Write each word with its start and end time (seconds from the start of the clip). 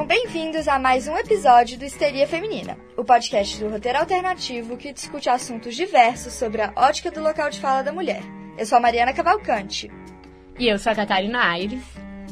Sejam 0.00 0.06
bem-vindos 0.06 0.66
a 0.66 0.78
mais 0.78 1.06
um 1.06 1.14
episódio 1.18 1.76
do 1.76 1.84
Histeria 1.84 2.26
Feminina, 2.26 2.78
o 2.96 3.04
podcast 3.04 3.62
do 3.62 3.68
roteiro 3.68 3.98
alternativo 3.98 4.78
que 4.78 4.94
discute 4.94 5.28
assuntos 5.28 5.76
diversos 5.76 6.32
sobre 6.32 6.62
a 6.62 6.72
ótica 6.74 7.10
do 7.10 7.22
local 7.22 7.50
de 7.50 7.60
fala 7.60 7.82
da 7.82 7.92
mulher. 7.92 8.22
Eu 8.56 8.64
sou 8.64 8.78
a 8.78 8.80
Mariana 8.80 9.12
Cavalcante. 9.12 9.92
E 10.58 10.68
eu 10.68 10.78
sou 10.78 10.90
a 10.90 10.94
Catarina 10.94 11.46
Aires. 11.50 11.82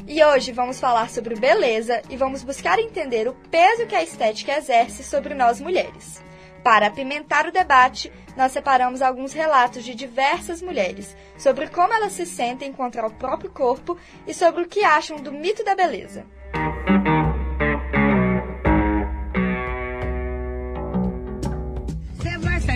E 0.07 0.23
hoje 0.23 0.51
vamos 0.51 0.79
falar 0.79 1.11
sobre 1.11 1.35
beleza 1.35 2.01
e 2.09 2.17
vamos 2.17 2.41
buscar 2.41 2.79
entender 2.79 3.27
o 3.27 3.35
peso 3.51 3.85
que 3.85 3.95
a 3.95 4.01
estética 4.01 4.57
exerce 4.57 5.03
sobre 5.03 5.35
nós 5.35 5.61
mulheres. 5.61 6.23
Para 6.63 6.87
apimentar 6.87 7.45
o 7.45 7.51
debate, 7.51 8.11
nós 8.35 8.51
separamos 8.51 9.03
alguns 9.03 9.31
relatos 9.31 9.85
de 9.85 9.93
diversas 9.93 10.59
mulheres 10.59 11.15
sobre 11.37 11.67
como 11.67 11.93
elas 11.93 12.13
se 12.13 12.25
sentem 12.25 12.73
contra 12.73 13.05
o 13.05 13.11
próprio 13.11 13.51
corpo 13.51 13.95
e 14.25 14.33
sobre 14.33 14.63
o 14.63 14.67
que 14.67 14.83
acham 14.83 15.17
do 15.17 15.31
mito 15.31 15.63
da 15.63 15.75
beleza. 15.75 16.25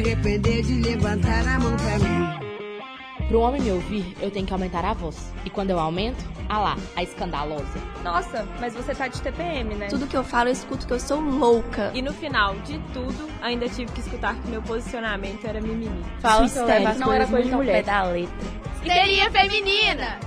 Arrepender 0.03 0.63
de 0.63 0.81
levantar 0.81 1.48
a 1.48 1.59
mão 1.59 1.75
pra 1.77 1.98
mim. 1.99 3.27
Pro 3.30 3.39
homem 3.39 3.62
me 3.62 3.71
ouvir, 3.71 4.16
eu 4.21 4.29
tenho 4.29 4.45
que 4.45 4.52
aumentar 4.52 4.84
a 4.84 4.93
voz. 4.93 5.34
E 5.45 5.49
quando 5.49 5.70
eu 5.70 5.79
aumento, 5.79 6.23
ah 6.49 6.59
lá, 6.59 6.77
a 6.93 7.02
escandalosa. 7.02 7.79
Nossa, 8.03 8.45
mas 8.59 8.76
você 8.76 8.93
tá 8.93 9.07
de 9.07 9.21
TPM, 9.21 9.76
né? 9.76 9.88
Tudo 9.88 10.05
que 10.05 10.16
eu 10.16 10.23
falo, 10.23 10.49
eu 10.49 10.53
escuto 10.53 10.85
que 10.85 10.91
eu 10.91 10.99
sou 10.99 11.21
louca. 11.21 11.89
E 11.93 12.02
no 12.02 12.13
final 12.13 12.53
de 12.59 12.77
tudo, 12.91 13.29
ainda 13.41 13.67
tive 13.70 13.91
que 13.93 14.02
escutar 14.02 14.35
que 14.35 14.49
meu 14.49 14.62
posicionamento 14.62 15.45
era 15.48 15.62
mimimi. 15.62 16.04
Fala 16.20 16.49
que 16.49 16.57
eu 16.57 16.65
levo 16.65 16.88
as 16.90 16.99
não 16.99 17.13
era 17.13 17.26
coisa 17.26 17.49
de 17.49 17.55
mulher. 17.55 17.84
da 17.84 18.04
letra. 18.04 18.35
Histeria 18.84 19.31
Feminina! 19.31 20.20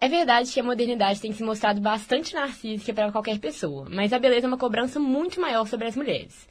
É 0.00 0.08
verdade 0.08 0.50
que 0.50 0.60
a 0.60 0.64
modernidade 0.64 1.20
tem 1.20 1.32
se 1.32 1.42
mostrado 1.42 1.80
bastante 1.80 2.34
narcísica 2.34 2.94
para 2.94 3.12
qualquer 3.12 3.38
pessoa, 3.38 3.86
mas 3.90 4.12
a 4.14 4.18
beleza 4.18 4.46
é 4.46 4.48
uma 4.48 4.56
cobrança 4.56 4.98
muito 4.98 5.40
maior 5.40 5.66
sobre 5.66 5.88
as 5.88 5.96
mulheres. 5.96 6.48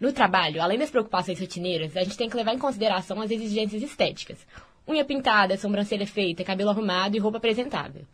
No 0.00 0.14
trabalho, 0.14 0.62
além 0.62 0.78
das 0.78 0.90
preocupações 0.90 1.38
rotineiras, 1.38 1.94
a 1.94 2.02
gente 2.02 2.16
tem 2.16 2.28
que 2.28 2.36
levar 2.36 2.54
em 2.54 2.58
consideração 2.58 3.20
as 3.20 3.30
exigências 3.30 3.82
estéticas. 3.82 4.46
Unha 4.88 5.04
pintada, 5.04 5.58
sobrancelha 5.58 6.06
feita, 6.06 6.42
cabelo 6.42 6.70
arrumado 6.70 7.14
e 7.14 7.20
roupa 7.20 7.36
apresentável. 7.36 8.06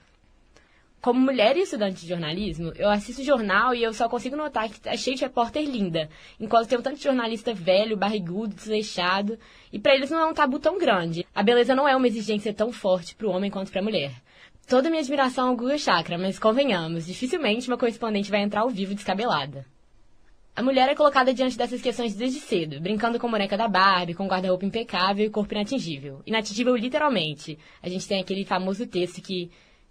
Como 1.01 1.20
mulher 1.20 1.56
e 1.56 1.61
estudante 1.61 2.01
de 2.01 2.09
jornalismo, 2.09 2.73
eu 2.75 2.91
assisto 2.91 3.23
jornal 3.23 3.73
e 3.73 3.84
eu 3.84 3.95
só 3.95 4.09
consigo 4.09 4.34
notar 4.34 4.69
que 4.69 4.81
tá 4.81 4.97
cheio 4.97 5.15
de 5.15 5.23
repórter 5.23 5.62
linda, 5.62 6.11
enquanto 6.41 6.67
tem 6.67 6.77
um 6.77 6.83
tanto 6.83 6.97
de 6.97 7.05
jornalista 7.05 7.55
velho, 7.55 7.97
barrigudo, 7.97 8.56
desleixado, 8.56 9.39
e 9.73 9.78
para 9.78 9.95
eles 9.95 10.11
não 10.11 10.19
é 10.19 10.27
um 10.27 10.34
tabu 10.34 10.59
tão 10.59 10.78
grande. 10.78 11.25
A 11.33 11.45
beleza 11.45 11.77
não 11.77 11.87
é 11.87 11.95
uma 11.95 12.09
exigência 12.09 12.53
tão 12.53 12.73
forte 12.73 13.15
para 13.15 13.28
o 13.28 13.31
homem 13.31 13.48
quanto 13.48 13.71
para 13.71 13.81
a 13.81 13.84
mulher. 13.84 14.12
Toda 14.67 14.91
minha 14.91 15.00
admiração 15.00 15.50
ao 15.50 15.56
Guga 15.56 15.78
Chakra, 15.78 16.19
mas 16.19 16.41
convenhamos, 16.41 17.06
dificilmente 17.06 17.69
uma 17.69 17.78
correspondente 17.78 18.28
vai 18.28 18.43
entrar 18.43 18.62
ao 18.62 18.71
vivo 18.71 18.93
descabelada. 18.93 19.65
A 20.57 20.62
mulher 20.62 20.89
é 20.89 20.95
colocada 20.95 21.35
diante 21.35 21.55
dessas 21.55 21.83
questões 21.83 22.15
desde 22.15 22.41
cedo, 22.41 22.81
brincando 22.81 23.21
com 23.21 23.31
boneca 23.31 23.59
da 23.59 23.69
Barbie, 23.69 24.15
com 24.15 24.27
guarda-roupa 24.27 24.65
impecável 24.65 25.27
e 25.27 25.29
corpo 25.29 25.53
inatingível. 25.53 26.23
Inatingível 26.25 26.75
literalmente. 26.75 27.59
A 27.83 27.91
gente 27.91 28.09
tem 28.09 28.23
aquele 28.23 28.43
famoso 28.43 28.87
texto 28.87 29.21
que 29.21 29.51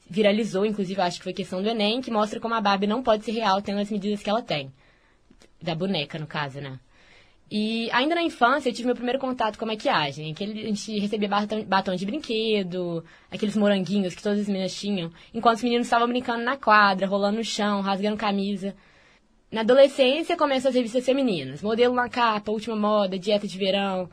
viralizou, 0.10 0.66
inclusive 0.66 1.00
acho 1.00 1.20
que 1.20 1.24
foi 1.24 1.34
questão 1.34 1.62
do 1.62 1.70
Enem, 1.70 2.02
que 2.02 2.10
mostra 2.10 2.40
como 2.40 2.56
a 2.56 2.62
Barbie 2.62 2.88
não 2.88 3.04
pode 3.04 3.24
ser 3.24 3.34
real 3.34 3.62
tendo 3.62 3.80
as 3.80 3.92
medidas 3.92 4.24
que 4.24 4.30
ela 4.30 4.42
tem. 4.42 4.74
Da 5.62 5.76
boneca, 5.76 6.18
no 6.18 6.26
caso, 6.26 6.60
né? 6.60 6.80
E 7.52 7.88
ainda 7.92 8.16
na 8.16 8.24
infância 8.24 8.70
eu 8.70 8.74
tive 8.74 8.88
meu 8.88 8.96
primeiro 8.96 9.20
contato 9.20 9.60
com 9.60 9.66
a 9.66 9.68
maquiagem. 9.68 10.32
Aquele, 10.32 10.64
a 10.64 10.66
gente 10.66 10.98
recebia 10.98 11.30
batom 11.68 11.96
de 11.96 12.08
brinquedo, 12.08 13.06
aqueles 13.30 13.56
moranguinhos 13.56 14.16
que 14.16 14.24
todas 14.24 14.40
as 14.40 14.48
meninas 14.48 14.74
tinham, 14.74 15.12
enquanto 15.32 15.58
os 15.58 15.64
meninos 15.64 15.86
estavam 15.86 16.08
brincando 16.08 16.44
na 16.44 16.58
quadra, 16.58 17.06
rolando 17.06 17.38
no 17.38 17.44
chão, 17.44 17.82
rasgando 17.82 18.18
camisa. 18.18 18.76
Na 19.52 19.62
adolescência 19.62 20.36
começam 20.36 20.70
as 20.70 20.76
revistas 20.76 21.06
femininas, 21.06 21.62
modelo 21.62 21.94
na 21.94 22.10
capa, 22.10 22.52
última 22.52 22.76
moda, 22.76 23.18
dieta 23.18 23.48
de 23.48 23.58
verão. 23.58 24.10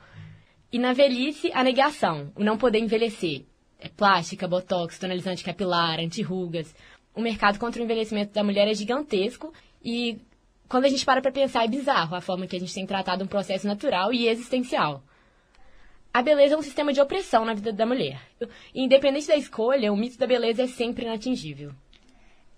E 0.70 0.78
na 0.78 0.92
velhice, 0.92 1.50
a 1.52 1.64
negação, 1.64 2.30
o 2.36 2.44
não 2.44 2.56
poder 2.56 2.78
envelhecer. 2.78 3.44
É 3.78 3.88
plástica, 3.88 4.46
botox, 4.46 4.98
tonalizante 4.98 5.42
capilar, 5.42 5.98
antirrugas. 5.98 6.74
O 7.14 7.20
mercado 7.20 7.58
contra 7.58 7.80
o 7.80 7.84
envelhecimento 7.84 8.32
da 8.32 8.44
mulher 8.44 8.68
é 8.68 8.74
gigantesco 8.74 9.52
e 9.84 10.18
quando 10.68 10.84
a 10.84 10.88
gente 10.88 11.04
para 11.04 11.20
pra 11.20 11.32
pensar 11.32 11.64
é 11.64 11.68
bizarro 11.68 12.14
a 12.14 12.20
forma 12.20 12.46
que 12.46 12.56
a 12.56 12.60
gente 12.60 12.72
tem 12.72 12.86
tratado 12.86 13.24
um 13.24 13.26
processo 13.26 13.66
natural 13.66 14.12
e 14.12 14.28
existencial. 14.28 15.02
A 16.14 16.22
beleza 16.22 16.54
é 16.54 16.58
um 16.58 16.62
sistema 16.62 16.92
de 16.92 17.00
opressão 17.00 17.44
na 17.44 17.54
vida 17.54 17.72
da 17.72 17.84
mulher. 17.84 18.20
Independente 18.74 19.26
da 19.26 19.36
escolha, 19.36 19.92
o 19.92 19.96
mito 19.96 20.18
da 20.18 20.26
beleza 20.26 20.62
é 20.62 20.66
sempre 20.66 21.04
inatingível. 21.04 21.72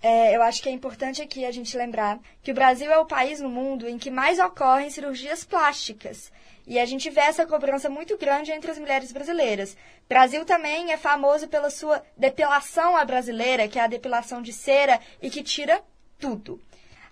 É, 0.07 0.37
eu 0.37 0.43
acho 0.43 0.63
que 0.63 0.69
é 0.69 0.73
importante 0.73 1.23
aqui 1.23 1.47
a 1.47 1.51
gente 1.51 1.75
lembrar 1.79 2.21
que 2.43 2.51
o 2.51 2.55
Brasil 2.55 2.93
é 2.93 2.99
o 2.99 3.07
país 3.07 3.41
no 3.41 3.49
mundo 3.49 3.89
em 3.89 3.97
que 3.97 4.11
mais 4.11 4.39
ocorrem 4.39 4.91
cirurgias 4.91 5.45
plásticas. 5.45 6.31
E 6.67 6.79
a 6.79 6.85
gente 6.85 7.09
vê 7.09 7.23
essa 7.23 7.47
cobrança 7.47 7.89
muito 7.89 8.19
grande 8.19 8.53
entre 8.53 8.71
as 8.71 8.79
mulheres 8.79 9.13
brasileiras. 9.13 9.75
Brasil 10.07 10.45
também 10.45 10.93
é 10.93 10.99
famoso 10.99 11.49
pela 11.49 11.71
sua 11.71 12.05
depilação 12.19 12.95
à 12.95 13.03
brasileira, 13.03 13.67
que 13.67 13.79
é 13.79 13.83
a 13.83 13.87
depilação 13.87 14.43
de 14.43 14.53
cera 14.53 15.01
e 15.23 15.31
que 15.31 15.43
tira 15.43 15.83
tudo. 16.19 16.61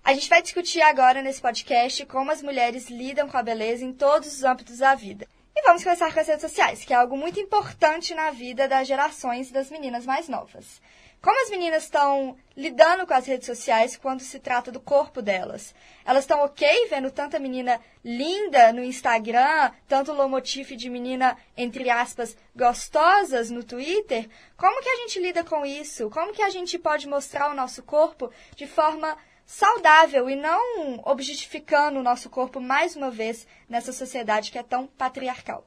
A 0.05 0.13
gente 0.13 0.29
vai 0.29 0.43
discutir 0.43 0.83
agora 0.83 1.23
nesse 1.23 1.41
podcast 1.41 2.05
como 2.05 2.31
as 2.31 2.43
mulheres 2.43 2.91
lidam 2.91 3.27
com 3.27 3.39
a 3.39 3.43
beleza 3.43 3.87
em 3.87 3.95
todos 3.95 4.35
os 4.35 4.45
âmbitos 4.45 4.77
da 4.77 4.95
vida. 4.95 5.27
E 5.57 5.63
vamos 5.63 5.83
começar 5.83 6.13
com 6.13 6.21
as 6.21 6.29
redes 6.29 6.43
sociais, 6.43 6.85
que 6.85 6.93
é 6.93 6.97
algo 6.97 7.17
muito 7.17 7.41
importante 7.41 8.15
na 8.15 8.31
vida 8.31 8.69
das 8.69 8.87
gerações 8.87 9.51
das 9.51 9.71
meninas 9.71 10.05
mais 10.05 10.29
novas. 10.29 10.79
Como 11.23 11.41
as 11.41 11.51
meninas 11.51 11.85
estão 11.85 12.37
lidando 12.57 13.07
com 13.07 13.15
as 13.15 13.27
redes 13.27 13.47
sociais 13.47 13.97
quando 13.97 14.23
se 14.23 14.41
trata 14.41 14.73
do 14.73 14.81
corpo 14.81 15.23
delas? 15.23 15.73
Elas 16.05 16.25
estão 16.25 16.45
ok 16.45 16.89
vendo 16.89 17.13
tanta 17.13 17.39
menina 17.39 17.81
linda 18.05 18.73
no 18.73 18.83
Instagram, 18.83 19.71
tanto 19.87 20.13
lomotif 20.13 20.75
de 20.75 20.91
menina, 20.91 21.37
entre 21.57 21.89
aspas, 21.89 22.37
gostosas 22.57 23.51
no 23.51 23.63
Twitter? 23.63 24.29
Como 24.57 24.83
que 24.83 24.89
a 24.89 24.97
gente 24.97 25.21
lida 25.21 25.45
com 25.45 25.65
isso? 25.65 26.11
Como 26.11 26.33
que 26.33 26.43
a 26.43 26.51
gente 26.51 26.77
pode 26.77 27.07
mostrar 27.07 27.53
o 27.53 27.55
nosso 27.55 27.85
corpo 27.85 28.29
de 28.57 28.67
forma 28.67 29.17
saudável 29.47 30.29
e 30.29 30.35
não 30.35 31.01
objetificando 31.05 32.01
o 32.01 32.03
nosso 32.03 32.29
corpo 32.29 32.61
mais 32.61 32.97
uma 32.97 33.13
vez 33.13 33.47
nessa 33.69 33.93
sociedade 33.93 34.51
que 34.51 34.59
é 34.59 34.63
tão 34.65 34.89
patriarcal? 34.89 35.65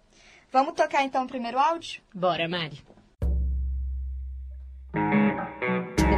Vamos 0.52 0.74
tocar 0.74 1.04
então 1.04 1.24
o 1.24 1.28
primeiro 1.28 1.58
áudio? 1.58 2.02
Bora, 2.14 2.46
Mari. 2.50 2.95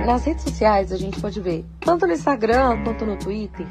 Nas 0.08 0.24
redes 0.24 0.46
sociais 0.46 0.94
a 0.94 0.96
gente 0.96 1.20
pode 1.20 1.42
ver, 1.42 1.66
tanto 1.82 2.08
no 2.08 2.14
Instagram 2.14 2.82
quanto 2.82 3.06
no 3.06 3.18
Twitter, 3.18 3.68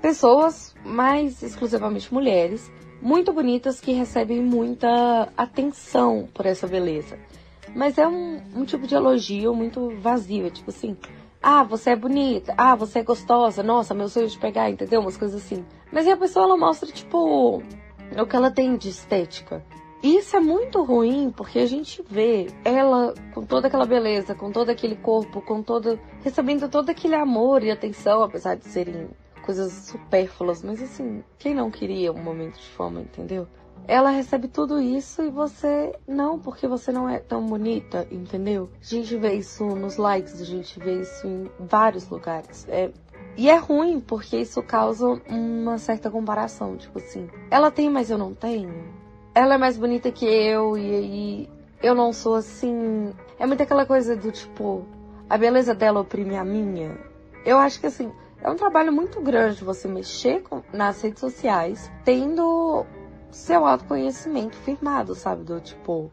pessoas, 0.00 0.72
mais 0.84 1.42
exclusivamente 1.42 2.14
mulheres, 2.14 2.70
muito 3.02 3.32
bonitas 3.32 3.80
que 3.80 3.90
recebem 3.90 4.40
muita 4.40 5.32
atenção 5.36 6.28
por 6.32 6.46
essa 6.46 6.68
beleza. 6.68 7.18
Mas 7.74 7.98
é 7.98 8.06
um, 8.06 8.40
um 8.54 8.64
tipo 8.64 8.86
de 8.86 8.94
elogio 8.94 9.52
muito 9.52 9.90
vazio, 10.00 10.46
é 10.46 10.50
tipo 10.50 10.70
assim, 10.70 10.96
ah, 11.42 11.64
você 11.64 11.90
é 11.90 11.96
bonita, 11.96 12.54
ah, 12.56 12.76
você 12.76 13.00
é 13.00 13.02
gostosa, 13.02 13.60
nossa, 13.60 13.92
meu 13.92 14.08
sonho 14.08 14.28
de 14.28 14.38
pegar, 14.38 14.70
entendeu? 14.70 15.00
Umas 15.00 15.16
coisas 15.16 15.42
assim. 15.42 15.64
Mas 15.90 16.06
a 16.06 16.16
pessoa 16.16 16.44
ela 16.44 16.56
mostra, 16.56 16.88
tipo, 16.92 17.64
o 18.16 18.26
que 18.26 18.36
ela 18.36 18.52
tem 18.52 18.76
de 18.76 18.90
estética. 18.90 19.60
Isso 20.02 20.34
é 20.36 20.40
muito 20.40 20.82
ruim 20.82 21.30
porque 21.30 21.58
a 21.58 21.66
gente 21.66 22.02
vê 22.08 22.46
ela 22.64 23.12
com 23.34 23.44
toda 23.44 23.68
aquela 23.68 23.84
beleza, 23.84 24.34
com 24.34 24.50
todo 24.50 24.70
aquele 24.70 24.96
corpo, 24.96 25.42
com 25.42 25.62
todo. 25.62 25.98
recebendo 26.22 26.68
todo 26.68 26.88
aquele 26.88 27.14
amor 27.14 27.62
e 27.62 27.70
atenção, 27.70 28.22
apesar 28.22 28.54
de 28.56 28.64
serem 28.64 29.10
coisas 29.44 29.72
supérfluas, 29.72 30.62
mas 30.62 30.82
assim, 30.82 31.22
quem 31.38 31.54
não 31.54 31.70
queria 31.70 32.12
um 32.12 32.22
momento 32.22 32.58
de 32.58 32.68
fama, 32.68 33.00
entendeu? 33.00 33.46
Ela 33.86 34.10
recebe 34.10 34.46
tudo 34.46 34.80
isso 34.80 35.22
e 35.22 35.30
você 35.30 35.94
não, 36.06 36.38
porque 36.38 36.68
você 36.68 36.92
não 36.92 37.08
é 37.08 37.18
tão 37.18 37.44
bonita, 37.44 38.06
entendeu? 38.10 38.70
A 38.80 38.84
gente 38.84 39.16
vê 39.16 39.34
isso 39.34 39.64
nos 39.64 39.96
likes, 39.96 40.40
a 40.40 40.44
gente 40.44 40.78
vê 40.78 41.00
isso 41.00 41.26
em 41.26 41.50
vários 41.58 42.08
lugares. 42.08 42.66
É 42.68 42.90
e 43.36 43.48
é 43.48 43.56
ruim 43.56 44.00
porque 44.00 44.36
isso 44.36 44.62
causa 44.62 45.06
uma 45.28 45.78
certa 45.78 46.10
comparação, 46.10 46.76
tipo 46.76 46.98
assim, 46.98 47.28
ela 47.50 47.70
tem, 47.70 47.88
mas 47.88 48.10
eu 48.10 48.18
não 48.18 48.34
tenho. 48.34 48.99
Ela 49.40 49.54
é 49.54 49.56
mais 49.56 49.78
bonita 49.78 50.12
que 50.12 50.26
eu 50.26 50.76
e 50.76 50.94
aí 50.94 51.48
eu 51.82 51.94
não 51.94 52.12
sou 52.12 52.34
assim. 52.34 53.10
É 53.38 53.46
muito 53.46 53.62
aquela 53.62 53.86
coisa 53.86 54.14
do 54.14 54.30
tipo, 54.30 54.84
a 55.30 55.38
beleza 55.38 55.74
dela 55.74 56.00
oprime 56.00 56.36
a 56.36 56.44
minha. 56.44 56.94
Eu 57.46 57.56
acho 57.56 57.80
que 57.80 57.86
assim, 57.86 58.12
é 58.42 58.50
um 58.50 58.54
trabalho 58.54 58.92
muito 58.92 59.18
grande 59.22 59.64
você 59.64 59.88
mexer 59.88 60.42
com, 60.42 60.62
nas 60.74 61.00
redes 61.00 61.20
sociais, 61.20 61.90
tendo 62.04 62.84
seu 63.30 63.64
autoconhecimento 63.64 64.58
firmado, 64.58 65.14
sabe? 65.14 65.42
Do 65.42 65.58
tipo, 65.58 66.12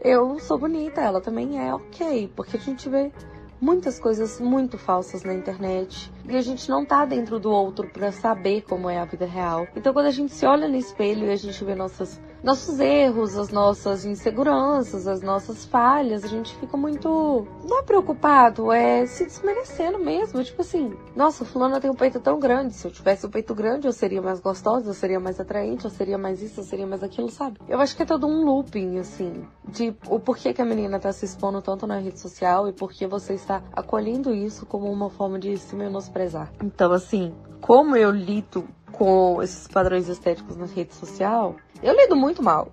eu 0.00 0.38
sou 0.38 0.56
bonita, 0.56 1.02
ela 1.02 1.20
também 1.20 1.62
é 1.62 1.74
ok, 1.74 2.32
porque 2.34 2.56
a 2.56 2.60
gente 2.60 2.88
vê 2.88 3.12
muitas 3.60 4.00
coisas 4.00 4.40
muito 4.40 4.78
falsas 4.78 5.22
na 5.22 5.34
internet 5.34 6.10
e 6.26 6.34
a 6.34 6.40
gente 6.40 6.70
não 6.70 6.82
tá 6.82 7.04
dentro 7.04 7.38
do 7.38 7.50
outro 7.50 7.90
para 7.90 8.10
saber 8.10 8.62
como 8.62 8.88
é 8.88 8.98
a 8.98 9.04
vida 9.04 9.26
real. 9.26 9.66
Então 9.76 9.92
quando 9.92 10.06
a 10.06 10.10
gente 10.10 10.32
se 10.32 10.46
olha 10.46 10.66
no 10.66 10.76
espelho 10.76 11.26
e 11.26 11.30
a 11.30 11.36
gente 11.36 11.62
vê 11.62 11.74
nossas 11.74 12.18
nossos 12.42 12.78
erros, 12.80 13.36
as 13.36 13.50
nossas 13.50 14.04
inseguranças, 14.04 15.06
as 15.06 15.20
nossas 15.20 15.64
falhas. 15.64 16.24
A 16.24 16.28
gente 16.28 16.54
fica 16.56 16.76
muito. 16.76 17.46
Não 17.64 17.80
é 17.80 17.82
preocupado, 17.82 18.72
é 18.72 19.06
se 19.06 19.24
desmerecendo 19.24 19.98
mesmo. 19.98 20.42
Tipo 20.42 20.62
assim, 20.62 20.94
nossa, 21.16 21.44
fulana 21.44 21.80
tem 21.80 21.90
um 21.90 21.94
peito 21.94 22.20
tão 22.20 22.38
grande. 22.38 22.74
Se 22.74 22.86
eu 22.86 22.90
tivesse 22.90 23.26
um 23.26 23.30
peito 23.30 23.54
grande, 23.54 23.86
eu 23.86 23.92
seria 23.92 24.22
mais 24.22 24.40
gostosa, 24.40 24.90
eu 24.90 24.94
seria 24.94 25.20
mais 25.20 25.40
atraente, 25.40 25.84
eu 25.84 25.90
seria 25.90 26.18
mais 26.18 26.42
isso, 26.42 26.60
eu 26.60 26.64
seria 26.64 26.86
mais 26.86 27.02
aquilo, 27.02 27.30
sabe? 27.30 27.58
Eu 27.68 27.80
acho 27.80 27.96
que 27.96 28.02
é 28.02 28.06
todo 28.06 28.26
um 28.26 28.44
looping, 28.44 28.98
assim, 28.98 29.44
de 29.66 29.94
o 30.08 30.18
porquê 30.18 30.52
que 30.52 30.62
a 30.62 30.64
menina 30.64 30.98
tá 30.98 31.12
se 31.12 31.24
expondo 31.24 31.60
tanto 31.60 31.86
na 31.86 31.98
rede 31.98 32.20
social 32.20 32.68
e 32.68 32.72
por 32.72 32.92
que 32.92 33.06
você 33.06 33.34
está 33.34 33.62
acolhendo 33.72 34.34
isso 34.34 34.66
como 34.66 34.90
uma 34.90 35.10
forma 35.10 35.38
de 35.38 35.56
se 35.56 35.74
menosprezar. 35.74 36.52
Então, 36.62 36.92
assim, 36.92 37.34
como 37.60 37.96
eu 37.96 38.10
lido 38.10 38.66
com 38.92 39.42
esses 39.42 39.68
padrões 39.68 40.08
estéticos 40.08 40.56
na 40.56 40.66
rede 40.66 40.94
social, 40.94 41.56
eu 41.82 41.96
lido 41.96 42.16
muito 42.16 42.42
mal. 42.42 42.72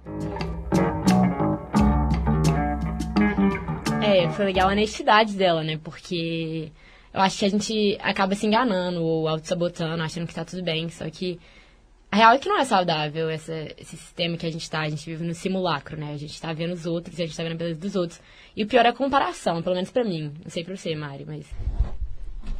É, 4.03 4.29
foi 4.29 4.45
legal 4.45 4.69
a 4.69 4.71
honestidade 4.71 5.33
dela, 5.33 5.63
né? 5.63 5.79
Porque 5.83 6.71
eu 7.13 7.21
acho 7.21 7.39
que 7.39 7.45
a 7.45 7.49
gente 7.49 7.97
acaba 8.01 8.35
se 8.35 8.45
enganando 8.45 9.01
ou 9.01 9.27
auto-sabotando, 9.27 10.03
achando 10.03 10.27
que 10.27 10.35
tá 10.35 10.45
tudo 10.45 10.63
bem, 10.63 10.89
só 10.89 11.09
que 11.09 11.39
a 12.11 12.17
real 12.17 12.33
é 12.33 12.37
que 12.37 12.47
não 12.47 12.57
é 12.57 12.63
saudável 12.63 13.29
essa, 13.29 13.53
esse 13.77 13.97
sistema 13.97 14.37
que 14.37 14.45
a 14.45 14.51
gente 14.51 14.69
tá. 14.69 14.81
A 14.81 14.89
gente 14.89 15.05
vive 15.05 15.25
no 15.25 15.33
simulacro, 15.33 15.97
né? 15.97 16.13
A 16.13 16.17
gente 16.17 16.39
tá 16.39 16.53
vendo 16.53 16.73
os 16.73 16.85
outros 16.85 17.19
e 17.19 17.23
a 17.23 17.25
gente 17.25 17.35
tá 17.35 17.43
vendo 17.43 17.53
a 17.53 17.57
beleza 17.57 17.79
dos 17.79 17.95
outros. 17.95 18.21
E 18.55 18.63
o 18.63 18.67
pior 18.67 18.85
é 18.85 18.89
a 18.89 18.93
comparação, 18.93 19.61
pelo 19.61 19.75
menos 19.75 19.91
pra 19.91 20.03
mim. 20.03 20.31
Não 20.43 20.49
sei 20.49 20.63
pra 20.63 20.77
você, 20.77 20.95
Mari, 20.95 21.25
mas. 21.25 21.45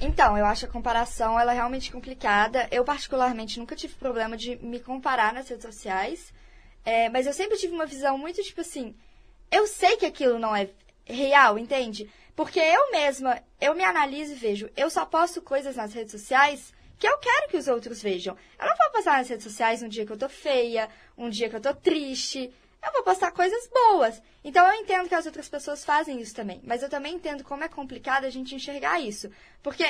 Então, 0.02 0.38
eu 0.38 0.46
acho 0.46 0.66
a 0.66 0.70
comparação 0.70 1.40
ela 1.40 1.54
é 1.54 1.56
realmente 1.56 1.92
complicada. 1.92 2.68
Eu, 2.72 2.84
particularmente, 2.84 3.60
nunca 3.60 3.76
tive 3.76 3.96
problema 3.96 4.36
de 4.36 4.58
me 4.58 4.80
comparar 4.80 5.34
nas 5.34 5.48
redes 5.48 5.66
sociais. 5.66 6.34
É, 6.84 7.10
mas 7.10 7.26
eu 7.26 7.34
sempre 7.34 7.58
tive 7.58 7.74
uma 7.74 7.86
visão 7.86 8.18
muito 8.18 8.44
tipo 8.44 8.62
assim. 8.62 8.96
Eu 9.52 9.66
sei 9.68 9.98
que 9.98 10.06
aquilo 10.06 10.38
não 10.38 10.56
é 10.56 10.70
real, 11.06 11.58
entende? 11.58 12.10
Porque 12.36 12.60
eu 12.60 12.92
mesma, 12.92 13.42
eu 13.62 13.74
me 13.74 13.84
analiso 13.84 14.34
e 14.34 14.36
vejo, 14.36 14.70
eu 14.76 14.90
só 14.90 15.06
posto 15.06 15.42
coisas 15.42 15.78
nas 15.78 15.94
redes 15.94 16.12
sociais 16.12 16.74
que 17.00 17.08
eu 17.08 17.18
quero 17.18 17.50
que 17.50 17.58
os 17.58 17.68
outros 17.68 18.02
vejam. 18.02 18.38
Eu 18.60 18.68
não 18.68 18.76
vou 18.76 18.92
postar 18.92 19.18
nas 19.18 19.30
redes 19.30 19.44
sociais 19.44 19.82
um 19.82 19.88
dia 19.88 20.06
que 20.06 20.12
eu 20.12 20.18
tô 20.18 20.30
feia, 20.30 20.90
um 21.18 21.30
dia 21.30 21.50
que 21.50 21.56
eu 21.56 21.62
tô 21.62 21.74
triste. 21.74 22.54
Eu 22.86 22.92
vou 22.92 23.04
postar 23.04 23.32
coisas 23.32 23.68
boas. 23.68 24.22
Então 24.44 24.66
eu 24.68 24.80
entendo 24.80 25.10
que 25.10 25.16
as 25.16 25.26
outras 25.26 25.50
pessoas 25.50 25.84
fazem 25.84 26.22
isso 26.22 26.36
também. 26.36 26.62
Mas 26.64 26.84
eu 26.84 26.90
também 26.90 27.16
entendo 27.16 27.44
como 27.44 27.64
é 27.64 27.68
complicado 27.68 28.26
a 28.26 28.30
gente 28.30 28.54
enxergar 28.54 29.00
isso. 29.00 29.32
Porque, 29.64 29.84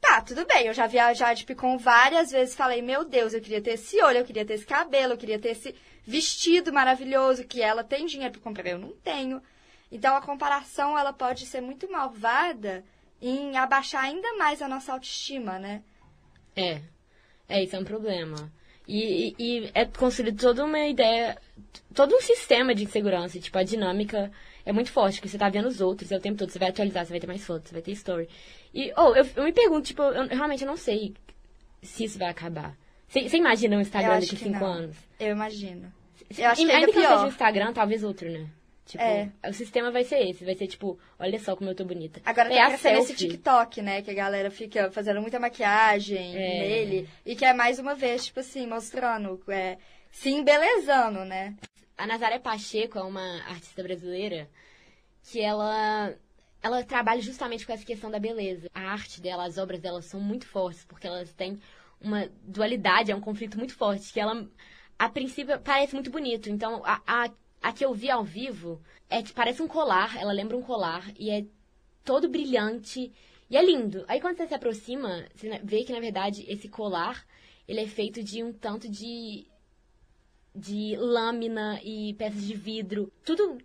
tá, 0.00 0.22
tudo 0.22 0.46
bem, 0.46 0.66
eu 0.66 0.72
já 0.72 0.86
vi 0.86 0.98
a 0.98 1.12
Jade 1.12 1.44
Picon 1.44 1.76
várias 1.76 2.30
vezes 2.30 2.54
falei, 2.54 2.80
meu 2.80 3.04
Deus, 3.04 3.34
eu 3.34 3.42
queria 3.42 3.60
ter 3.60 3.72
esse 3.72 4.02
olho, 4.02 4.18
eu 4.18 4.24
queria 4.24 4.46
ter 4.46 4.54
esse 4.54 4.64
cabelo, 4.64 5.12
eu 5.12 5.18
queria 5.18 5.38
ter 5.38 5.50
esse 5.50 5.74
vestido 6.02 6.72
maravilhoso 6.72 7.44
que 7.44 7.60
ela 7.60 7.84
tem 7.84 8.06
dinheiro 8.06 8.32
para 8.32 8.40
comprar, 8.40 8.66
eu 8.66 8.78
não 8.78 8.92
tenho. 9.04 9.42
Então 9.92 10.16
a 10.16 10.22
comparação 10.22 10.98
ela 10.98 11.12
pode 11.12 11.44
ser 11.44 11.60
muito 11.60 11.90
malvada 11.92 12.82
em 13.20 13.58
abaixar 13.58 14.04
ainda 14.04 14.34
mais 14.38 14.62
a 14.62 14.68
nossa 14.68 14.94
autoestima, 14.94 15.58
né? 15.58 15.82
É. 16.56 16.80
É, 17.46 17.62
isso 17.62 17.76
é 17.76 17.78
um 17.78 17.84
problema. 17.84 18.50
E, 18.86 19.34
e, 19.38 19.70
é 19.74 19.84
construído 19.84 20.40
toda 20.40 20.64
uma 20.64 20.86
ideia, 20.86 21.38
todo 21.94 22.14
um 22.14 22.20
sistema 22.20 22.74
de 22.74 22.84
insegurança. 22.84 23.38
Tipo, 23.38 23.58
a 23.58 23.62
dinâmica 23.62 24.30
é 24.64 24.72
muito 24.72 24.90
forte, 24.90 25.16
porque 25.16 25.28
você 25.28 25.38
tá 25.38 25.48
vendo 25.48 25.68
os 25.68 25.80
outros 25.80 26.10
é 26.10 26.16
o 26.16 26.20
tempo 26.20 26.38
todo. 26.38 26.50
Você 26.50 26.58
vai 26.58 26.70
atualizar, 26.70 27.04
você 27.04 27.12
vai 27.12 27.20
ter 27.20 27.26
mais 27.26 27.44
fotos, 27.44 27.68
você 27.68 27.74
vai 27.74 27.82
ter 27.82 27.92
story. 27.92 28.28
E, 28.74 28.92
oh, 28.96 29.14
eu, 29.14 29.26
eu 29.36 29.44
me 29.44 29.52
pergunto, 29.52 29.86
tipo, 29.86 30.02
eu, 30.02 30.24
eu 30.24 30.36
realmente 30.36 30.64
não 30.64 30.76
sei 30.76 31.14
se 31.82 32.04
isso 32.04 32.18
vai 32.18 32.28
acabar. 32.28 32.76
Você, 33.08 33.28
você 33.28 33.36
imagina 33.36 33.76
um 33.76 33.80
Instagram 33.80 34.20
daqui 34.20 34.36
cinco 34.36 34.60
não. 34.60 34.66
anos? 34.66 34.96
Eu 35.18 35.30
imagino. 35.32 35.92
Eu 36.36 36.48
acho 36.48 36.64
que 36.64 36.70
ainda 36.70 36.86
que 36.86 36.92
não 36.92 37.02
pior. 37.02 37.10
seja 37.10 37.24
o 37.24 37.28
Instagram, 37.28 37.72
talvez 37.72 38.04
outro, 38.04 38.30
né? 38.30 38.46
Tipo, 38.86 39.04
É. 39.04 39.30
o 39.48 39.52
sistema 39.52 39.90
vai 39.90 40.02
ser 40.02 40.18
esse, 40.28 40.44
vai 40.44 40.54
ser 40.56 40.66
tipo, 40.66 40.98
olha 41.18 41.38
só 41.38 41.54
como 41.54 41.70
eu 41.70 41.74
tô 41.74 41.84
bonita. 41.84 42.20
Agora 42.24 42.52
é 42.52 42.56
tá 42.58 42.68
crescendo 42.68 42.98
esse. 43.00 43.14
TikTok, 43.14 43.80
né? 43.82 44.02
Que 44.02 44.10
a 44.10 44.14
galera 44.14 44.50
fica 44.50 44.90
fazendo 44.90 45.20
muita 45.20 45.38
maquiagem 45.38 46.34
É. 46.36 46.58
nele. 46.60 47.08
E 47.24 47.36
que 47.36 47.44
é 47.44 47.52
mais 47.54 47.78
uma 47.78 47.94
vez, 47.94 48.26
tipo 48.26 48.40
assim, 48.40 48.66
mostrando, 48.66 49.40
é, 49.48 49.78
se 50.10 50.30
embelezando, 50.30 51.24
né? 51.24 51.54
A 51.96 52.06
Nazaré 52.06 52.38
Pacheco 52.38 52.98
é 52.98 53.02
uma 53.02 53.42
artista 53.48 53.82
brasileira 53.82 54.48
que 55.22 55.40
ela 55.40 56.14
ela 56.62 56.82
trabalha 56.84 57.22
justamente 57.22 57.64
com 57.66 57.72
essa 57.72 57.84
questão 57.86 58.10
da 58.10 58.18
beleza. 58.18 58.68
A 58.74 58.80
arte 58.92 59.20
dela, 59.20 59.44
as 59.46 59.56
obras 59.56 59.80
dela 59.80 60.02
são 60.02 60.20
muito 60.20 60.46
fortes, 60.46 60.84
porque 60.84 61.06
elas 61.06 61.32
têm 61.32 61.58
uma 62.00 62.28
dualidade, 62.42 63.10
é 63.10 63.16
um 63.16 63.20
conflito 63.20 63.56
muito 63.56 63.74
forte, 63.74 64.12
que 64.12 64.20
ela, 64.20 64.46
a 64.98 65.08
princípio, 65.08 65.58
parece 65.60 65.94
muito 65.94 66.10
bonito. 66.10 66.50
Então, 66.50 66.82
a, 66.84 67.00
a, 67.06 67.30
a 67.62 67.72
que 67.72 67.84
eu 67.84 67.92
vi 67.94 68.10
ao 68.10 68.24
vivo, 68.24 68.80
é 69.08 69.22
que 69.22 69.32
parece 69.32 69.62
um 69.62 69.68
colar, 69.68 70.16
ela 70.16 70.32
lembra 70.32 70.56
um 70.56 70.62
colar, 70.62 71.12
e 71.18 71.30
é 71.30 71.44
todo 72.04 72.28
brilhante, 72.28 73.12
e 73.50 73.56
é 73.56 73.62
lindo. 73.64 74.04
Aí, 74.08 74.20
quando 74.20 74.36
você 74.36 74.46
se 74.46 74.54
aproxima, 74.54 75.26
você 75.34 75.60
vê 75.62 75.84
que, 75.84 75.92
na 75.92 76.00
verdade, 76.00 76.44
esse 76.48 76.68
colar, 76.68 77.26
ele 77.66 77.80
é 77.80 77.86
feito 77.86 78.22
de 78.22 78.42
um 78.42 78.52
tanto 78.52 78.88
de 78.88 79.46
de 80.52 80.96
lâmina 80.96 81.80
e 81.82 82.12
peças 82.14 82.44
de 82.44 82.54
vidro, 82.54 83.12
tudo 83.24 83.58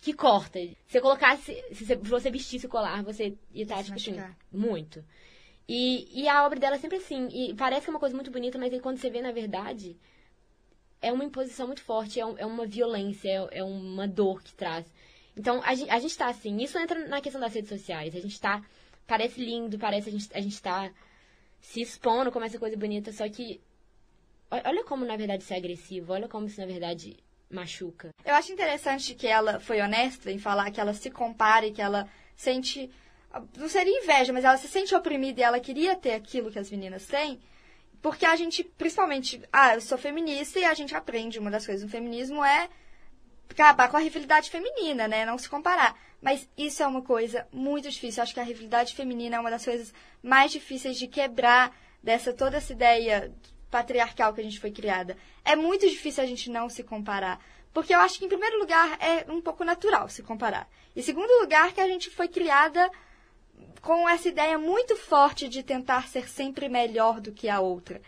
que 0.00 0.12
corta. 0.12 0.60
Se 0.60 0.76
você 0.86 1.00
colocasse, 1.00 1.64
se 1.72 1.96
você- 1.96 2.30
vestisse 2.30 2.66
o 2.66 2.68
colar, 2.68 3.02
você 3.02 3.36
ia 3.52 3.62
estar, 3.64 3.78
Se 3.78 3.84
tipo 3.84 3.96
assim, 3.96 4.12
muito. 4.52 5.04
E, 5.66 6.22
e 6.22 6.28
a 6.28 6.44
obra 6.44 6.60
dela 6.60 6.76
é 6.76 6.78
sempre 6.78 6.98
assim. 6.98 7.26
E 7.32 7.54
parece 7.54 7.82
que 7.84 7.90
é 7.90 7.92
uma 7.92 7.98
coisa 7.98 8.14
muito 8.14 8.30
bonita, 8.30 8.58
mas 8.58 8.72
aí 8.72 8.80
quando 8.80 8.98
você 8.98 9.08
vê, 9.08 9.22
na 9.22 9.32
verdade, 9.32 9.96
é 11.08 11.12
uma 11.12 11.24
imposição 11.24 11.66
muito 11.66 11.82
forte, 11.82 12.18
é, 12.20 12.26
um- 12.26 12.38
é 12.38 12.46
uma 12.46 12.66
violência, 12.66 13.28
é, 13.28 13.58
é 13.58 13.64
uma 13.64 14.06
dor 14.08 14.42
que 14.42 14.52
traz. 14.54 14.84
Então, 15.36 15.60
a, 15.64 15.74
gen- 15.74 15.90
a 15.90 15.98
gente 15.98 16.16
tá 16.16 16.28
assim, 16.28 16.56
isso 16.62 16.78
entra 16.78 17.06
na 17.08 17.20
questão 17.20 17.40
das 17.40 17.52
redes 17.54 17.68
sociais. 17.68 18.14
A 18.14 18.20
gente 18.20 18.40
tá, 18.40 18.62
parece 19.06 19.40
lindo, 19.44 19.78
parece 19.78 20.08
a 20.08 20.12
gente, 20.12 20.28
a 20.32 20.40
gente 20.40 20.60
tá 20.62 20.90
se 21.60 21.80
expondo 21.80 22.30
como 22.30 22.44
essa 22.44 22.58
coisa 22.58 22.76
bonita, 22.76 23.12
só 23.12 23.28
que 23.28 23.60
olha 24.50 24.84
como, 24.84 25.04
na 25.04 25.16
verdade, 25.16 25.42
isso 25.42 25.52
é 25.52 25.56
agressivo, 25.56 26.12
olha 26.12 26.28
como 26.28 26.46
isso, 26.46 26.60
na 26.60 26.66
verdade, 26.66 27.16
machuca. 27.50 28.10
Eu 28.24 28.34
acho 28.34 28.52
interessante 28.52 29.14
que 29.14 29.26
ela 29.26 29.58
foi 29.60 29.80
honesta 29.80 30.30
em 30.30 30.38
falar 30.38 30.70
que 30.70 30.80
ela 30.80 30.94
se 30.94 31.10
compara 31.10 31.66
e 31.66 31.72
que 31.72 31.82
ela 31.82 32.08
sente. 32.36 32.90
Não 33.58 33.68
seria 33.68 33.98
inveja, 34.02 34.32
mas 34.32 34.44
ela 34.44 34.56
se 34.56 34.68
sente 34.68 34.94
oprimida 34.94 35.40
e 35.40 35.42
ela 35.42 35.58
queria 35.58 35.96
ter 35.96 36.12
aquilo 36.14 36.50
que 36.52 36.58
as 36.58 36.70
meninas 36.70 37.06
têm. 37.06 37.40
Porque 38.04 38.26
a 38.26 38.36
gente, 38.36 38.62
principalmente, 38.62 39.40
ah, 39.50 39.76
eu 39.76 39.80
sou 39.80 39.96
feminista 39.96 40.58
e 40.58 40.64
a 40.66 40.74
gente 40.74 40.94
aprende 40.94 41.38
uma 41.38 41.50
das 41.50 41.64
coisas 41.64 41.82
do 41.82 41.90
feminismo 41.90 42.44
é 42.44 42.68
acabar 43.48 43.88
com 43.88 43.96
a 43.96 44.00
rivalidade 44.00 44.50
feminina, 44.50 45.08
né? 45.08 45.24
Não 45.24 45.38
se 45.38 45.48
comparar. 45.48 45.98
Mas 46.20 46.46
isso 46.54 46.82
é 46.82 46.86
uma 46.86 47.00
coisa 47.00 47.48
muito 47.50 47.88
difícil. 47.88 48.20
Eu 48.20 48.24
acho 48.24 48.34
que 48.34 48.40
a 48.40 48.44
rivalidade 48.44 48.94
feminina 48.94 49.36
é 49.36 49.40
uma 49.40 49.50
das 49.50 49.64
coisas 49.64 49.94
mais 50.22 50.52
difíceis 50.52 50.98
de 50.98 51.08
quebrar 51.08 51.74
dessa 52.02 52.34
toda 52.34 52.58
essa 52.58 52.74
ideia 52.74 53.32
patriarcal 53.70 54.34
que 54.34 54.40
a 54.42 54.44
gente 54.44 54.60
foi 54.60 54.70
criada. 54.70 55.16
É 55.42 55.56
muito 55.56 55.88
difícil 55.88 56.22
a 56.22 56.26
gente 56.26 56.50
não 56.50 56.68
se 56.68 56.82
comparar. 56.84 57.40
Porque 57.72 57.94
eu 57.94 58.00
acho 58.00 58.18
que, 58.18 58.26
em 58.26 58.28
primeiro 58.28 58.58
lugar, 58.58 58.98
é 59.00 59.24
um 59.32 59.40
pouco 59.40 59.64
natural 59.64 60.10
se 60.10 60.22
comparar. 60.22 60.68
E, 60.94 61.02
segundo 61.02 61.40
lugar, 61.40 61.72
que 61.72 61.80
a 61.80 61.88
gente 61.88 62.10
foi 62.10 62.28
criada 62.28 62.90
com 63.84 64.08
essa 64.08 64.28
ideia 64.28 64.58
muito 64.58 64.96
forte 64.96 65.46
de 65.46 65.62
tentar 65.62 66.08
ser 66.08 66.26
sempre 66.26 66.70
melhor 66.70 67.20
do 67.20 67.30
que 67.30 67.50
a 67.50 67.60
outra. 67.60 68.00